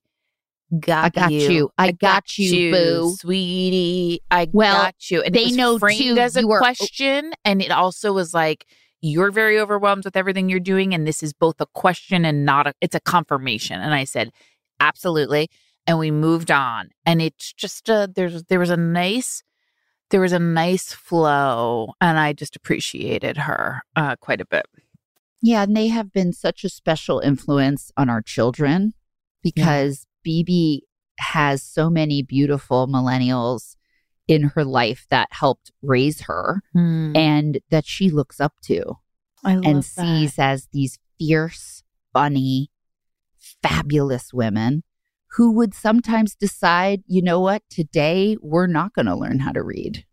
got, 0.79 1.05
I 1.05 1.09
got 1.09 1.31
you. 1.31 1.69
I 1.77 1.91
got 1.91 2.37
you, 2.37 2.71
boo. 2.71 3.15
sweetie. 3.19 4.21
I 4.31 4.47
Well, 4.51 4.83
got 4.83 5.09
you. 5.09 5.21
And 5.21 5.33
they 5.33 5.51
know, 5.51 5.77
framed 5.79 6.01
too, 6.01 6.17
as 6.17 6.35
a 6.35 6.41
you 6.41 6.47
question, 6.47 7.33
and 7.43 7.61
it 7.61 7.71
also 7.71 8.13
was 8.13 8.33
like, 8.33 8.65
you're 9.01 9.31
very 9.31 9.59
overwhelmed 9.59 10.05
with 10.05 10.15
everything 10.17 10.49
you're 10.49 10.59
doing, 10.59 10.93
and 10.93 11.05
this 11.07 11.21
is 11.21 11.33
both 11.33 11.59
a 11.59 11.67
question 11.67 12.25
and 12.25 12.45
not 12.45 12.67
a. 12.67 12.73
It's 12.81 12.95
a 12.95 12.99
confirmation. 12.99 13.79
And 13.79 13.93
I 13.93 14.03
said, 14.03 14.31
absolutely. 14.79 15.49
And 15.85 15.99
we 15.99 16.09
moved 16.09 16.49
on, 16.49 16.89
and 17.05 17.21
it's 17.21 17.53
just 17.53 17.89
a 17.89 18.09
there's 18.13 18.43
there 18.45 18.59
was 18.59 18.71
a 18.71 18.77
nice 18.77 19.43
there 20.09 20.21
was 20.21 20.33
a 20.33 20.39
nice 20.39 20.93
flow, 20.93 21.93
and 22.01 22.17
I 22.17 22.33
just 22.33 22.55
appreciated 22.55 23.37
her 23.37 23.83
uh, 23.95 24.15
quite 24.15 24.41
a 24.41 24.45
bit. 24.45 24.65
Yeah, 25.41 25.63
and 25.63 25.75
they 25.77 25.87
have 25.89 26.11
been 26.11 26.33
such 26.33 26.63
a 26.63 26.69
special 26.69 27.19
influence 27.19 27.91
on 27.97 28.09
our 28.09 28.21
children 28.21 28.93
because 29.43 30.07
BB 30.25 30.81
has 31.19 31.61
so 31.63 31.89
many 31.89 32.21
beautiful 32.21 32.87
millennials 32.87 33.75
in 34.27 34.43
her 34.55 34.63
life 34.65 35.05
that 35.09 35.27
helped 35.31 35.71
raise 35.81 36.21
her 36.21 36.61
and 37.15 37.59
that 37.69 37.85
she 37.85 38.09
looks 38.09 38.39
up 38.41 38.53
to 38.63 38.95
and 39.43 39.77
that. 39.77 39.83
sees 39.83 40.39
as 40.39 40.67
these 40.73 40.97
fierce, 41.19 41.83
funny, 42.11 42.71
fabulous 43.61 44.33
women 44.33 44.83
who 45.37 45.51
would 45.51 45.73
sometimes 45.73 46.35
decide, 46.35 47.03
you 47.07 47.21
know 47.21 47.39
what, 47.39 47.61
today 47.69 48.37
we're 48.41 48.67
not 48.67 48.93
going 48.93 49.05
to 49.05 49.15
learn 49.15 49.39
how 49.39 49.51
to 49.51 49.61
read. 49.61 50.05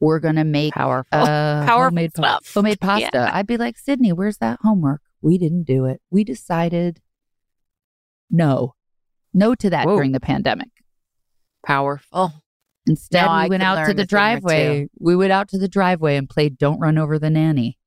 We're 0.00 0.20
going 0.20 0.36
to 0.36 0.44
make 0.44 0.72
powerful. 0.74 1.18
uh, 1.18 1.66
Powerful 1.66 1.84
homemade, 1.90 2.14
pa- 2.14 2.38
homemade 2.54 2.80
pasta. 2.80 3.10
Yeah. 3.12 3.30
I'd 3.32 3.46
be 3.46 3.56
like, 3.56 3.76
Sydney, 3.78 4.12
where's 4.12 4.38
that 4.38 4.58
homework? 4.62 5.02
We 5.20 5.36
didn't 5.38 5.64
do 5.64 5.84
it. 5.84 6.00
We 6.10 6.24
decided 6.24 7.00
no, 8.30 8.74
no 9.34 9.54
to 9.54 9.70
that 9.70 9.86
Whoa. 9.86 9.96
during 9.96 10.12
the 10.12 10.20
pandemic. 10.20 10.68
powerful. 11.64 12.32
Instead, 12.86 13.22
No, 13.26 13.28
I 13.30 13.44
we 13.44 13.50
went 13.50 13.62
out 13.62 13.86
to 13.86 13.86
the 13.86 13.90
a 13.90 13.94
thing 13.94 14.02
or 14.02 14.06
driveway. 14.06 14.88
We 14.98 15.14
went 15.14 15.30
out 15.32 15.48
to 15.50 15.58
the 15.58 15.68
driveway 15.68 16.16
and 16.16 16.28
played 16.28 16.58
Don't 16.58 16.80
Run 16.80 16.98
Over 16.98 17.16
the 17.18 17.30
Nanny, 17.30 17.78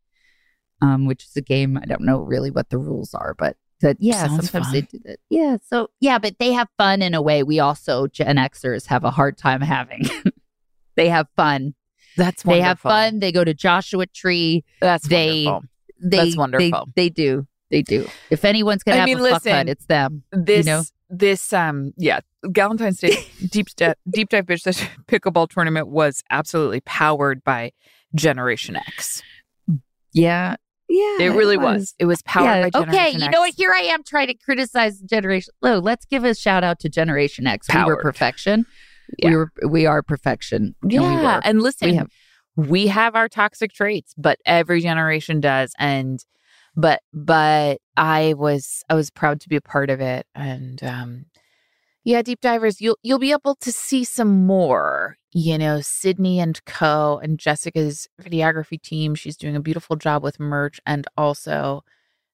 um, 0.82 1.06
which 1.06 1.26
is 1.26 1.36
a 1.36 1.42
game. 1.42 1.78
I 1.78 1.86
don't 1.86 2.02
know 2.06 2.20
really 2.20 2.50
what 2.50 2.70
the 2.70 2.78
rules 2.78 3.14
are, 3.14 3.34
but 3.38 3.58
that, 3.82 3.98
yeah, 4.00 4.26
Sounds 4.28 4.50
sometimes 4.50 4.72
they 4.72 4.82
do 4.82 5.00
that. 5.04 5.18
Yeah. 5.30 5.58
So, 5.68 5.90
yeah, 6.00 6.18
but 6.18 6.40
they 6.40 6.54
have 6.54 6.70
fun 6.78 7.02
in 7.02 7.14
a 7.14 7.22
way 7.22 7.44
we 7.44 7.60
also, 7.60 8.08
Gen 8.08 8.38
Xers, 8.38 8.86
have 8.88 9.04
a 9.04 9.12
hard 9.12 9.38
time 9.38 9.60
having. 9.60 10.04
they 10.96 11.10
have 11.10 11.28
fun. 11.36 11.76
That's 12.16 12.44
They 12.44 12.62
have 12.62 12.80
fun. 12.80 13.20
They 13.20 13.34
go 13.34 13.44
to 13.44 13.54
Joshua 13.54 14.06
Tree. 14.08 14.64
That's 14.80 15.06
They- 15.08 15.44
wonderful. 15.46 15.70
They, 16.02 16.18
That's 16.18 16.38
wonderful. 16.38 16.90
They, 16.96 17.04
they 17.06 17.10
do. 17.10 17.48
They 17.72 17.82
do. 17.82 18.08
If 18.30 18.46
anyone's 18.46 18.84
going 18.84 18.94
to 18.96 18.98
I 18.98 19.00
have 19.00 19.08
mean, 19.08 19.18
a 19.18 19.30
fuck 19.30 19.44
listen, 19.46 19.52
bud, 19.52 19.70
it's 19.70 19.86
them. 19.88 20.24
this 20.32 20.66
know? 20.66 20.84
This 21.20 21.54
um 21.54 21.92
yeah 21.98 22.20
Valentine's 22.46 23.00
Day 23.00 23.26
deep 23.50 23.70
step 23.70 23.98
deep 24.10 24.30
dive 24.30 24.46
bitch 24.46 24.62
Sesh 24.62 24.82
pickleball 25.08 25.50
tournament 25.50 25.88
was 25.88 26.22
absolutely 26.30 26.82
powered 26.82 27.44
by 27.44 27.72
Generation 28.16 28.76
X. 28.76 29.22
Yeah. 30.14 30.56
Yeah. 30.88 31.18
It 31.20 31.30
really 31.36 31.58
was. 31.58 31.94
It 32.00 32.06
was 32.06 32.22
powered 32.22 32.46
Yeah. 32.46 32.62
by 32.62 32.70
Generation 32.70 32.96
Okay. 33.00 33.14
X. 33.16 33.24
You 33.24 33.30
know 33.32 33.40
what? 33.42 33.54
Here 33.58 33.72
I 33.74 33.82
am 33.82 34.04
trying 34.04 34.28
to 34.28 34.34
criticize 34.36 35.00
Generation. 35.02 35.52
Oh, 35.64 35.80
let's 35.80 36.06
give 36.06 36.24
a 36.24 36.34
shout 36.36 36.64
out 36.64 36.80
to 36.80 36.90
Generation 36.90 37.48
X. 37.48 37.68
We 37.74 37.84
were 37.84 38.02
perfection. 38.02 38.66
Yeah. 39.18 39.30
We 39.30 39.36
were. 39.36 39.52
We 39.68 39.86
are 39.86 40.02
perfection. 40.04 40.76
And 40.84 40.92
we 40.92 40.98
Yeah, 40.98 41.42
and 41.44 41.62
listen, 41.62 41.90
We 41.90 42.00
we 42.58 42.88
have- 42.88 42.96
have, 42.96 43.16
our 43.16 43.28
toxic 43.28 43.74
traits, 43.74 44.14
but 44.18 44.40
every 44.46 44.80
generation 44.80 45.42
does, 45.42 45.74
and 45.78 46.24
but 46.76 47.02
but 47.14 47.80
I 47.98 48.34
was 48.34 48.84
I 48.90 48.96
was 48.96 49.10
proud 49.10 49.42
to 49.42 49.50
be 49.50 49.56
a 49.56 49.62
part 49.62 49.90
of 49.90 50.02
it, 50.02 50.28
and 50.36 50.84
um, 50.84 51.26
yeah, 52.04 52.22
deep 52.22 52.42
divers, 52.42 52.82
you'll 52.82 52.98
you'll 53.04 53.20
be 53.20 53.32
able 53.32 53.56
to 53.56 53.72
see 53.72 54.04
some 54.04 54.46
more. 54.46 55.18
You 55.34 55.58
know, 55.58 55.82
Sydney 55.82 56.40
and 56.40 56.64
Co. 56.66 57.20
and 57.22 57.38
Jessica's 57.38 58.08
videography 58.22 58.82
team. 58.82 59.16
She's 59.16 59.36
doing 59.38 59.56
a 59.56 59.62
beautiful 59.62 59.96
job 59.96 60.24
with 60.24 60.40
merch, 60.40 60.80
and 60.86 61.08
also 61.18 61.84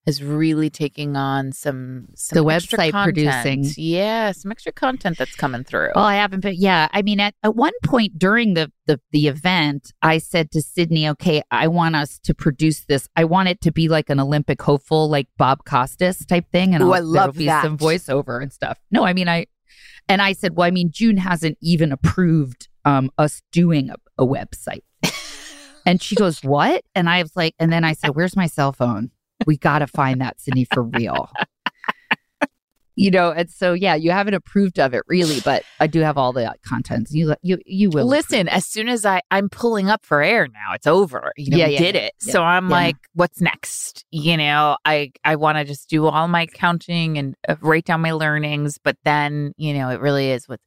is 0.07 0.23
really 0.23 0.69
taking 0.69 1.15
on 1.15 1.51
some, 1.51 2.07
some 2.15 2.43
The 2.43 2.53
extra 2.53 2.79
website 2.79 2.91
content. 2.91 3.15
producing. 3.15 3.65
Yeah, 3.77 4.31
some 4.31 4.51
extra 4.51 4.71
content 4.71 5.17
that's 5.17 5.35
coming 5.35 5.63
through. 5.63 5.91
Oh, 5.95 6.01
I 6.01 6.15
haven't 6.15 6.39
been. 6.39 6.55
Yeah, 6.57 6.87
I 6.91 7.01
mean, 7.03 7.19
at, 7.19 7.35
at 7.43 7.55
one 7.55 7.73
point 7.83 8.17
during 8.17 8.55
the, 8.55 8.71
the 8.87 8.99
the 9.11 9.27
event, 9.27 9.93
I 10.01 10.17
said 10.17 10.49
to 10.51 10.61
Sydney, 10.61 11.07
"Okay, 11.09 11.43
I 11.51 11.67
want 11.67 11.95
us 11.95 12.19
to 12.23 12.33
produce 12.33 12.85
this. 12.85 13.07
I 13.15 13.25
want 13.25 13.49
it 13.49 13.61
to 13.61 13.71
be 13.71 13.87
like 13.89 14.09
an 14.09 14.19
Olympic 14.19 14.61
hopeful, 14.61 15.07
like 15.07 15.27
Bob 15.37 15.65
Costas 15.65 16.25
type 16.25 16.45
thing, 16.51 16.73
and 16.73 16.83
Ooh, 16.83 16.87
I'll, 16.87 16.93
I 16.93 16.97
there'll 17.01 17.11
love 17.27 17.37
be 17.37 17.45
that. 17.45 17.63
some 17.63 17.77
voiceover 17.77 18.41
and 18.41 18.51
stuff." 18.51 18.79
No, 18.89 19.03
I 19.05 19.13
mean, 19.13 19.29
I 19.29 19.45
and 20.09 20.19
I 20.21 20.33
said, 20.33 20.55
"Well, 20.55 20.67
I 20.67 20.71
mean, 20.71 20.89
June 20.91 21.17
hasn't 21.17 21.59
even 21.61 21.91
approved 21.91 22.69
um, 22.85 23.11
us 23.19 23.43
doing 23.51 23.91
a, 23.91 23.95
a 24.17 24.25
website." 24.25 24.81
and 25.85 26.01
she 26.01 26.15
goes, 26.15 26.43
"What?" 26.43 26.83
And 26.95 27.07
I 27.07 27.21
was 27.21 27.35
like, 27.35 27.53
and 27.59 27.71
then 27.71 27.83
I 27.83 27.93
said, 27.93 28.15
"Where's 28.15 28.35
my 28.35 28.47
cell 28.47 28.71
phone? 28.73 29.11
We 29.45 29.57
got 29.57 29.79
to 29.79 29.87
find 29.87 30.21
that, 30.21 30.39
Sydney, 30.39 30.65
for 30.73 30.83
real." 30.83 31.29
you 32.97 33.09
know 33.09 33.31
and 33.31 33.49
so 33.49 33.71
yeah 33.71 33.95
you 33.95 34.11
haven't 34.11 34.33
approved 34.33 34.77
of 34.77 34.93
it 34.93 35.01
really 35.07 35.39
but 35.45 35.63
i 35.79 35.87
do 35.87 36.01
have 36.01 36.17
all 36.17 36.33
the 36.33 36.43
uh, 36.45 36.51
contents 36.67 37.13
you 37.13 37.33
you 37.41 37.57
you 37.65 37.89
will 37.89 38.05
Listen, 38.05 38.49
as 38.49 38.65
soon 38.67 38.89
as 38.89 39.05
I 39.05 39.21
I'm 39.31 39.47
pulling 39.47 39.89
up 39.89 40.05
for 40.05 40.21
air 40.21 40.45
now, 40.47 40.73
it's 40.73 40.85
over. 40.87 41.31
You 41.37 41.51
know, 41.51 41.57
Yeah, 41.57 41.67
yeah, 41.67 41.77
did 41.79 41.95
yeah, 41.95 42.01
it. 42.01 42.13
yeah, 42.21 42.33
so 42.33 42.43
I'm 42.43 42.67
like, 42.67 42.97
what's 43.13 43.39
next? 43.39 44.03
You 44.11 44.35
know, 44.35 44.75
I 44.83 45.11
I 45.23 45.37
want 45.37 45.57
to 45.57 45.63
just 45.63 45.89
do 45.89 46.05
all 46.07 46.27
my 46.27 46.47
counting 46.47 47.17
and 47.17 47.33
uh, 47.47 47.55
write 47.61 47.85
down 47.85 48.01
my 48.01 48.11
learnings, 48.11 48.77
but 48.83 48.97
then 49.05 49.53
you 49.55 49.73
know, 49.73 49.89
it 49.89 50.01
really 50.01 50.29
is 50.29 50.49
what 50.49 50.59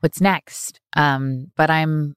what's 0.00 0.20
next. 0.20 0.78
Um, 0.94 1.46
but 1.56 1.70
I'm 1.70 2.14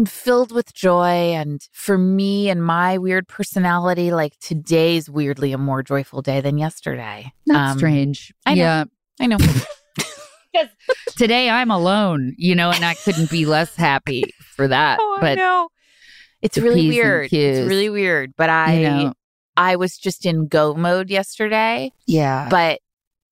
I'm 0.00 0.06
filled 0.06 0.50
with 0.50 0.72
joy, 0.72 1.34
and 1.34 1.60
for 1.72 1.98
me 1.98 2.48
and 2.48 2.64
my 2.64 2.96
weird 2.96 3.28
personality, 3.28 4.12
like 4.12 4.32
today's 4.38 5.10
weirdly 5.10 5.52
a 5.52 5.58
more 5.58 5.82
joyful 5.82 6.22
day 6.22 6.40
than 6.40 6.56
yesterday. 6.56 7.30
that's 7.44 7.72
Um, 7.72 7.76
strange 7.76 8.32
I 8.46 8.54
know. 8.54 8.62
yeah 8.62 8.84
I 9.20 9.26
know. 9.26 9.36
today 11.16 11.48
i'm 11.50 11.70
alone 11.70 12.34
you 12.38 12.54
know 12.56 12.70
and 12.72 12.84
i 12.84 12.94
couldn't 12.94 13.30
be 13.30 13.44
less 13.46 13.76
happy 13.76 14.24
for 14.56 14.66
that 14.66 14.98
Oh, 15.00 15.16
I 15.18 15.20
but 15.20 15.34
know. 15.38 15.68
It's 16.42 16.56
really 16.58 16.88
weird. 16.88 17.30
It's 17.32 17.68
really 17.68 17.88
weird. 17.90 18.32
But 18.36 18.48
I 18.50 18.74
you 18.80 18.88
know 18.88 19.12
I 19.56 19.76
was 19.76 19.96
just 19.98 20.24
in 20.26 20.48
go 20.48 20.74
mode 20.74 21.08
yesterday. 21.10 21.92
yeah 22.06 22.48
But 22.50 22.80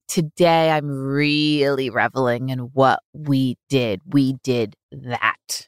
today 0.07 0.71
I'm 0.71 0.87
really 0.89 1.89
reveling 1.91 2.51
in 2.51 2.59
what 2.59 3.01
we 3.15 3.57
did. 3.71 4.01
We 4.07 4.35
did 4.45 4.77
that. 4.93 5.67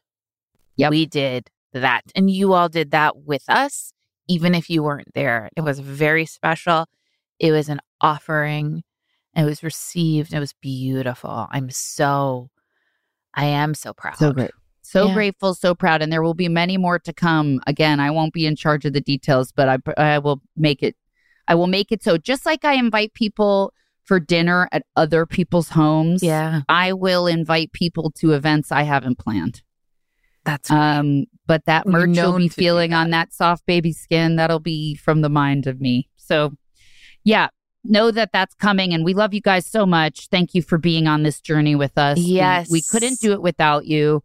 Yep. 0.81 0.91
We 0.91 1.07
did 1.07 1.51
that. 1.73 2.03
And 2.15 2.31
you 2.31 2.53
all 2.53 2.69
did 2.69 2.91
that 2.91 3.19
with 3.19 3.45
us, 3.49 3.93
even 4.29 4.55
if 4.55 4.69
you 4.71 4.83
weren't 4.83 5.13
there. 5.15 5.49
It 5.57 5.61
was 5.63 5.79
very 5.81 6.27
special. 6.27 6.87
It 7.39 7.53
was 7.53 7.69
an 7.69 7.81
offering. 8.01 8.83
It 9.37 9.45
was 9.45 9.63
received. 9.63 10.33
It 10.35 10.41
was 10.41 10.53
beautiful. 10.61 11.47
I'm 11.51 11.71
so 11.71 12.51
I 13.35 13.45
am 13.47 13.75
so 13.75 13.93
proud. 13.93 14.17
so 14.17 14.33
great 14.33 14.51
so 14.83 15.07
Yeah. 15.07 15.15
grateful 15.15 15.55
so 15.55 15.75
proud 15.75 16.03
and 16.03 16.13
there 16.13 16.23
will 16.23 16.35
be 16.35 16.49
many 16.49 16.77
more 16.77 16.99
to 16.99 17.13
come 17.13 17.61
again 17.69 18.01
i 18.01 18.11
won't 18.11 18.33
be 18.33 18.45
in 18.47 18.57
charge 18.57 18.85
of 18.87 18.93
the 18.93 19.01
details 19.01 19.53
but 19.53 19.69
i 19.69 19.79
i 19.99 20.19
will 20.19 20.41
make 20.57 20.83
it 20.83 20.97
i 21.47 21.55
will 21.55 21.69
make 21.69 21.93
it 21.93 22.03
so 22.03 22.17
just 22.17 22.45
like 22.47 22.65
i 22.65 22.73
invite 22.75 23.13
people 23.15 23.73
for 24.03 24.19
dinner 24.19 24.69
at 24.73 24.83
other 24.97 25.27
people's 25.27 25.69
homes 25.69 26.23
Yeah. 26.25 26.63
I 26.69 26.93
will 26.95 27.27
invite 27.29 27.71
people 27.73 28.11
to 28.21 28.33
events 28.33 28.73
I 28.73 28.83
haven't 28.83 29.19
planned. 29.19 29.63
That's 30.45 30.71
Um, 30.71 31.25
but 31.47 31.65
that 31.67 31.87
merch 31.87 32.17
you'll 32.17 32.39
be 32.39 32.49
feeling 32.49 32.93
on 32.93 33.11
that 33.11 33.33
soft 33.33 33.67
baby 33.67 33.93
skin, 33.93 34.37
that'll 34.37 34.61
be 34.61 34.95
from 34.95 35.21
the 35.21 35.29
mind 35.29 35.67
of 35.67 35.81
me. 35.81 36.09
So, 36.17 36.53
yeah, 37.25 37.49
know 37.85 38.11
that 38.11 38.31
that's 38.33 38.55
coming. 38.55 38.95
And 38.95 39.05
we 39.05 39.15
love 39.15 39.35
you 39.35 39.41
guys 39.41 39.67
so 39.67 39.85
much. 39.85 40.29
Thank 40.29 40.55
you 40.55 40.63
for 40.63 40.79
being 40.79 41.07
on 41.07 41.23
this 41.23 41.41
journey 41.41 41.75
with 41.75 41.97
us. 41.99 42.17
We- 42.19 42.25
Yes. 42.25 42.71
We, 42.71 42.83
couldn't 42.91 43.21
do 43.21 43.33
it 43.33 43.43
without 43.43 43.87
you. 43.87 44.23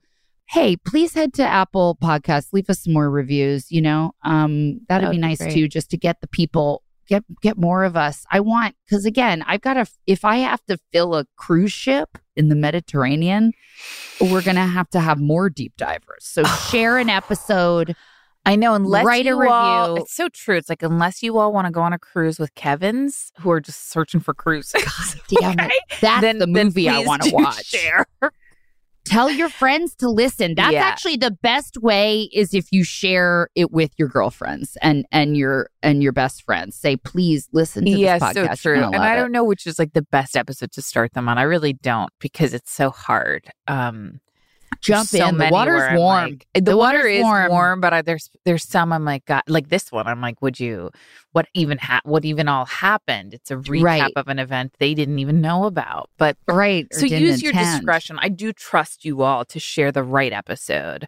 Hey, 0.48 0.76
please 0.78 1.16
head 1.16 1.34
to 1.34 1.44
Apple 1.44 1.98
Podcasts, 2.02 2.54
leave 2.54 2.70
us 2.70 2.84
some 2.84 2.94
more 2.94 3.10
reviews. 3.10 3.72
You 3.72 3.82
know, 3.82 4.12
um, 4.24 4.80
that'd 4.88 5.06
That 5.08 5.12
be 5.12 5.18
be 5.18 5.22
nice 5.22 5.40
great. 5.40 5.54
too, 5.54 5.68
just 5.68 5.90
to 5.90 5.98
get 5.98 6.22
the 6.22 6.28
people 6.28 6.84
get 7.08 7.24
get 7.42 7.58
more 7.58 7.84
of 7.84 7.96
us. 7.96 8.26
I 8.32 8.40
want 8.40 8.76
because 8.86 9.06
again, 9.06 9.44
I've 9.48 9.62
got 9.62 9.76
to. 9.76 9.86
If 10.08 10.26
I 10.26 10.38
have 10.38 10.64
to 10.66 10.78
fill 10.92 11.16
a 11.16 11.26
cruise 11.38 11.72
ship 11.72 12.18
in 12.36 12.50
the 12.50 12.56
Mediterranean, 12.56 13.54
we're 14.22 14.42
gonna 14.42 14.66
have 14.68 14.90
to 14.92 15.00
have 15.00 15.20
more 15.20 15.50
deep 15.50 15.74
divers. 15.78 16.22
So 16.22 16.44
share 16.70 16.98
an 16.98 17.10
episode. 17.10 17.96
I 18.48 18.56
know. 18.56 18.76
Unless 18.76 19.06
Write 19.06 19.26
a 19.26 19.30
you 19.30 19.50
all, 19.50 19.90
review. 19.90 20.04
it's 20.04 20.14
so 20.16 20.30
true. 20.30 20.56
It's 20.58 20.70
like 20.70 20.84
unless 20.84 21.24
you 21.24 21.38
all 21.40 21.52
want 21.52 21.66
to 21.66 21.72
go 21.72 21.82
on 21.82 21.94
a 21.94 21.98
cruise 22.00 22.38
with 22.38 22.54
Kevin's, 22.54 23.32
who 23.40 23.50
are 23.50 23.60
just 23.60 23.90
searching 23.90 24.20
for 24.20 24.34
cruises. 24.36 24.84
Damn 25.40 25.60
it. 25.60 25.72
That's 26.02 26.22
Then- 26.22 26.38
the 26.38 26.46
movie 26.48 26.88
I 26.88 27.00
want 27.00 27.24
to 27.24 27.32
watch. 27.34 27.66
Share. 27.66 28.06
Tell 29.06 29.30
your 29.30 29.50
friends 29.50 29.96
to 29.98 30.10
listen. 30.10 30.56
That's 30.56 30.74
Yeah. 30.74 30.84
actually 30.84 31.18
the 31.18 31.32
best 31.32 31.78
way 31.78 32.24
is 32.34 32.54
if 32.54 32.72
you 32.72 32.84
share 32.84 33.50
it 33.56 33.72
with 33.72 33.92
your 33.98 34.08
girlfriends 34.08 34.78
and 34.82 35.06
and 35.12 35.38
your 35.38 35.70
and 35.84 36.02
your 36.02 36.12
best 36.12 36.44
friends. 36.44 36.76
Say, 36.76 36.98
please 36.98 37.48
listen 37.54 37.86
to 37.86 37.92
Yeah, 37.92 38.18
this 38.18 38.36
podcast. 38.36 38.58
so 38.58 38.72
true. 38.74 38.84
And 38.84 38.96
I 38.98 39.16
don't 39.16 39.32
know 39.32 39.44
which 39.44 39.68
is 39.68 39.78
like 39.80 39.94
the 39.94 40.02
best 40.02 40.36
episode 40.36 40.72
to 40.74 40.82
start 40.82 41.14
them 41.14 41.30
on. 41.30 41.38
I 41.38 41.44
really 41.44 41.74
don't 41.74 42.10
because 42.20 42.54
it's 42.54 42.72
so 42.72 42.90
hard. 42.90 43.48
Um, 43.68 44.20
jump 44.82 45.08
so 45.10 45.18
in. 45.28 45.34
The 45.36 45.40
many 45.40 45.52
water's 45.52 45.98
warm. 45.98 46.30
like- 46.32 46.48
the, 46.54 46.62
The 46.62 46.78
water 46.78 46.98
water's 47.00 47.18
is 47.18 47.24
warm. 47.24 47.50
warm, 47.50 47.82
but 47.82 47.94
I, 47.94 48.02
there's 48.02 48.30
there's 48.46 48.64
some 48.64 48.92
I'm 48.94 49.06
like, 49.06 49.26
God, 49.26 49.44
like 49.48 49.70
this 49.70 49.92
one. 49.92 50.08
I'm 50.08 50.22
like, 50.22 50.42
would 50.42 50.60
you? 50.60 50.92
What 51.32 51.48
even 51.54 51.78
ha- 51.78 52.02
What 52.06 52.24
even 52.26 52.48
all 52.48 52.66
happened? 52.66 53.34
It's 53.34 53.52
a 53.52 53.56
recap 53.58 53.84
Right. 53.84 54.14
of 54.16 54.28
an 54.28 54.40
event 54.40 54.74
they 54.80 54.94
didn't 54.94 55.20
even 55.20 55.42
know 55.42 55.66
about. 55.66 56.10
But 56.18 56.38
right. 56.48 56.88
so 56.94 57.06
use 57.06 57.42
your 57.42 57.52
discretion. 57.54 58.18
I 58.22 58.30
do 58.30 58.54
trust 58.54 59.04
you 59.06 59.22
all 59.24 59.44
to 59.46 59.60
share 59.60 59.92
the 59.92 60.04
right 60.04 60.32
episode. 60.32 61.08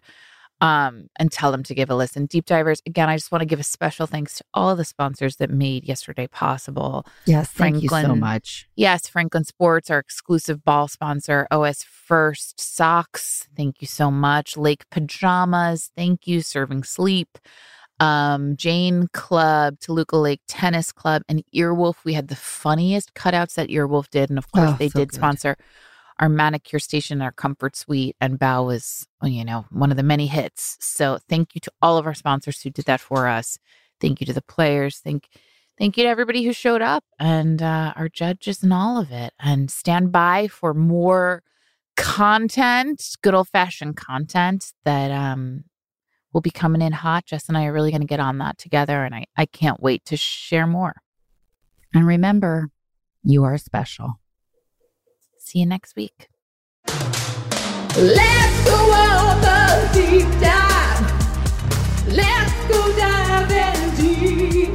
Um, 0.60 1.06
and 1.20 1.30
tell 1.30 1.52
them 1.52 1.62
to 1.62 1.74
give 1.74 1.88
a 1.88 1.94
listen. 1.94 2.26
Deep 2.26 2.44
divers, 2.44 2.82
again, 2.84 3.08
I 3.08 3.16
just 3.16 3.30
want 3.30 3.42
to 3.42 3.46
give 3.46 3.60
a 3.60 3.62
special 3.64 4.08
thanks 4.08 4.38
to 4.38 4.44
all 4.52 4.74
the 4.74 4.84
sponsors 4.84 5.36
that 5.36 5.50
made 5.50 5.84
yesterday 5.84 6.26
possible. 6.26 7.06
Yes, 7.26 7.48
thank 7.48 7.80
you 7.80 7.88
so 7.88 8.16
much. 8.16 8.68
Yes, 8.74 9.06
Franklin 9.08 9.44
Sports, 9.44 9.88
our 9.88 10.00
exclusive 10.00 10.64
ball 10.64 10.88
sponsor, 10.88 11.46
OS1st 11.52 12.54
Socks. 12.58 13.46
Thank 13.56 13.80
you 13.80 13.86
so 13.86 14.10
much. 14.10 14.56
Lake 14.56 14.82
Pajamas. 14.90 15.90
Thank 15.96 16.26
you. 16.26 16.40
Serving 16.40 16.82
Sleep. 16.82 17.38
Um, 18.00 18.56
Jane 18.56 19.08
Club, 19.12 19.78
Toluca 19.80 20.16
Lake 20.16 20.40
Tennis 20.46 20.92
Club, 20.92 21.22
and 21.28 21.42
Earwolf. 21.54 21.96
We 22.04 22.14
had 22.14 22.28
the 22.28 22.36
funniest 22.36 23.14
cutouts 23.14 23.54
that 23.54 23.68
Earwolf 23.70 24.08
did. 24.10 24.30
And 24.30 24.38
of 24.38 24.50
course, 24.52 24.70
Oh, 24.72 24.76
they 24.78 24.88
so 24.88 25.00
did 25.00 25.08
good. 25.10 25.16
sponsor 25.16 25.56
our 26.18 26.28
manicure 26.28 26.78
station, 26.78 27.22
our 27.22 27.32
comfort 27.32 27.76
suite, 27.76 28.16
and 28.20 28.38
Bow 28.38 28.64
was, 28.64 29.06
you 29.22 29.44
know, 29.44 29.66
one 29.70 29.90
of 29.90 29.96
the 29.96 30.02
many 30.02 30.26
hits. 30.26 30.76
So 30.80 31.18
thank 31.28 31.54
you 31.54 31.60
to 31.62 31.72
all 31.80 31.96
of 31.96 32.06
our 32.06 32.14
sponsors 32.14 32.60
who 32.60 32.70
did 32.70 32.86
that 32.86 33.00
for 33.00 33.28
us. 33.28 33.58
Thank 34.00 34.20
you 34.20 34.26
to 34.26 34.32
the 34.32 34.42
players. 34.42 34.98
Thank 34.98 35.28
thank 35.78 35.96
you 35.96 36.04
to 36.04 36.08
everybody 36.08 36.42
who 36.44 36.52
showed 36.52 36.82
up 36.82 37.04
and 37.20 37.62
uh, 37.62 37.92
our 37.96 38.08
judges 38.08 38.62
and 38.62 38.72
all 38.72 38.98
of 38.98 39.10
it. 39.12 39.32
And 39.38 39.70
stand 39.70 40.10
by 40.12 40.48
for 40.48 40.74
more 40.74 41.42
content, 41.96 43.16
good 43.22 43.34
old 43.34 43.48
fashioned 43.48 43.96
content 43.96 44.72
that 44.84 45.10
um 45.10 45.64
will 46.32 46.40
be 46.40 46.50
coming 46.50 46.82
in 46.82 46.92
hot. 46.92 47.26
Jess 47.26 47.48
and 47.48 47.56
I 47.56 47.64
are 47.66 47.72
really 47.72 47.90
going 47.90 48.02
to 48.02 48.06
get 48.06 48.20
on 48.20 48.38
that 48.38 48.58
together, 48.58 49.04
and 49.04 49.14
I 49.14 49.24
I 49.36 49.46
can't 49.46 49.80
wait 49.80 50.04
to 50.06 50.16
share 50.16 50.66
more. 50.66 50.96
And 51.94 52.06
remember, 52.06 52.70
you 53.22 53.44
are 53.44 53.58
special. 53.58 54.20
See 55.48 55.60
you 55.60 55.66
next 55.66 55.96
week. 55.96 56.28
Let's 57.96 58.64
go 58.66 58.76
on 58.76 59.40
the 59.40 59.88
deep 59.94 60.28
dive. 60.42 61.00
Let's 62.06 62.52
go 62.68 62.92
deep. 63.96 64.74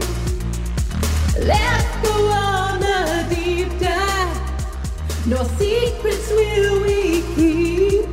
Let's 1.38 2.08
go 2.08 2.14
on 2.28 2.80
the 2.80 3.36
deep 3.36 3.70
dive. 3.80 5.28
No 5.28 5.44
secrets 5.60 6.32
will 6.32 6.82
we 6.82 7.22
keep. 7.36 8.10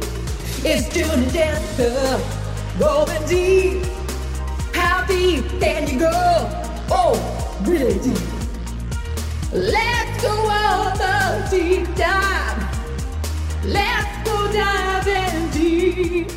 It's 0.62 0.86
doing 0.92 1.22
it 1.22 1.28
together, 1.28 2.20
going 2.78 3.26
deep. 3.26 3.86
How 4.74 5.06
deep 5.06 5.48
can 5.60 5.88
you 5.88 6.00
go? 6.00 6.10
Oh, 6.90 7.16
really 7.64 7.98
deep. 8.00 8.39
Let's 9.52 10.22
go 10.22 10.30
on 10.30 10.96
the 10.96 11.48
deep 11.50 11.96
dive. 11.96 13.64
Let's 13.64 14.28
go 14.28 14.52
diving 14.52 15.50
deep. 15.50 16.28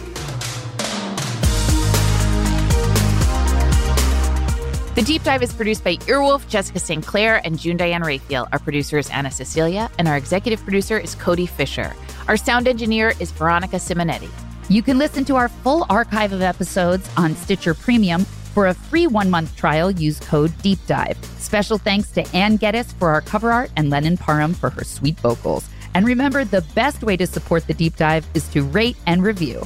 The 4.95 5.03
Deep 5.03 5.23
Dive 5.23 5.44
is 5.44 5.53
produced 5.53 5.84
by 5.84 5.98
Earwolf, 5.98 6.48
Jessica 6.48 6.80
St. 6.80 7.06
Clair, 7.06 7.40
and 7.45 7.60
June 7.60 7.77
Diane 7.77 8.02
Raphael. 8.02 8.48
Our 8.52 8.57
producer 8.57 8.98
is 8.98 9.11
Anna 9.11 9.30
Cecilia, 9.30 9.91
and 9.99 10.07
our 10.07 10.18
executive 10.18 10.64
producer 10.64 10.98
is 10.98 11.14
Cody 11.14 11.45
Fisher. 11.45 11.95
Our 12.27 12.38
sound 12.38 12.68
engineer 12.68 13.14
is 13.19 13.30
Veronica 13.30 13.76
Simonetti. 13.76 14.30
You 14.69 14.81
can 14.81 14.98
listen 14.98 15.23
to 15.26 15.35
our 15.35 15.49
full 15.49 15.85
archive 15.88 16.34
of 16.34 16.41
episodes 16.41 17.07
on 17.15 17.35
Stitcher 17.35 17.76
Premium. 17.76 18.26
For 18.53 18.67
a 18.67 18.73
free 18.75 19.07
one 19.07 19.31
month 19.31 19.55
trial, 19.55 19.89
use 19.89 20.19
code 20.19 20.55
Deep 20.61 20.77
Dive. 20.85 21.17
Special 21.39 21.80
thanks 21.80 22.11
to 22.11 22.35
Anne 22.35 22.57
Geddes 22.57 22.93
for 22.93 23.09
our 23.09 23.21
cover 23.21 23.51
art 23.51 23.71
and 23.75 23.89
Lennon 23.89 24.15
Parham 24.15 24.53
for 24.53 24.69
her 24.69 24.84
sweet 24.84 25.19
vocals. 25.19 25.67
And 25.95 26.05
remember, 26.05 26.45
the 26.45 26.61
best 26.75 27.03
way 27.03 27.17
to 27.17 27.25
support 27.25 27.65
the 27.65 27.73
Deep 27.73 27.95
Dive 27.95 28.27
is 28.35 28.47
to 28.49 28.61
rate 28.61 28.97
and 29.07 29.23
review. 29.23 29.65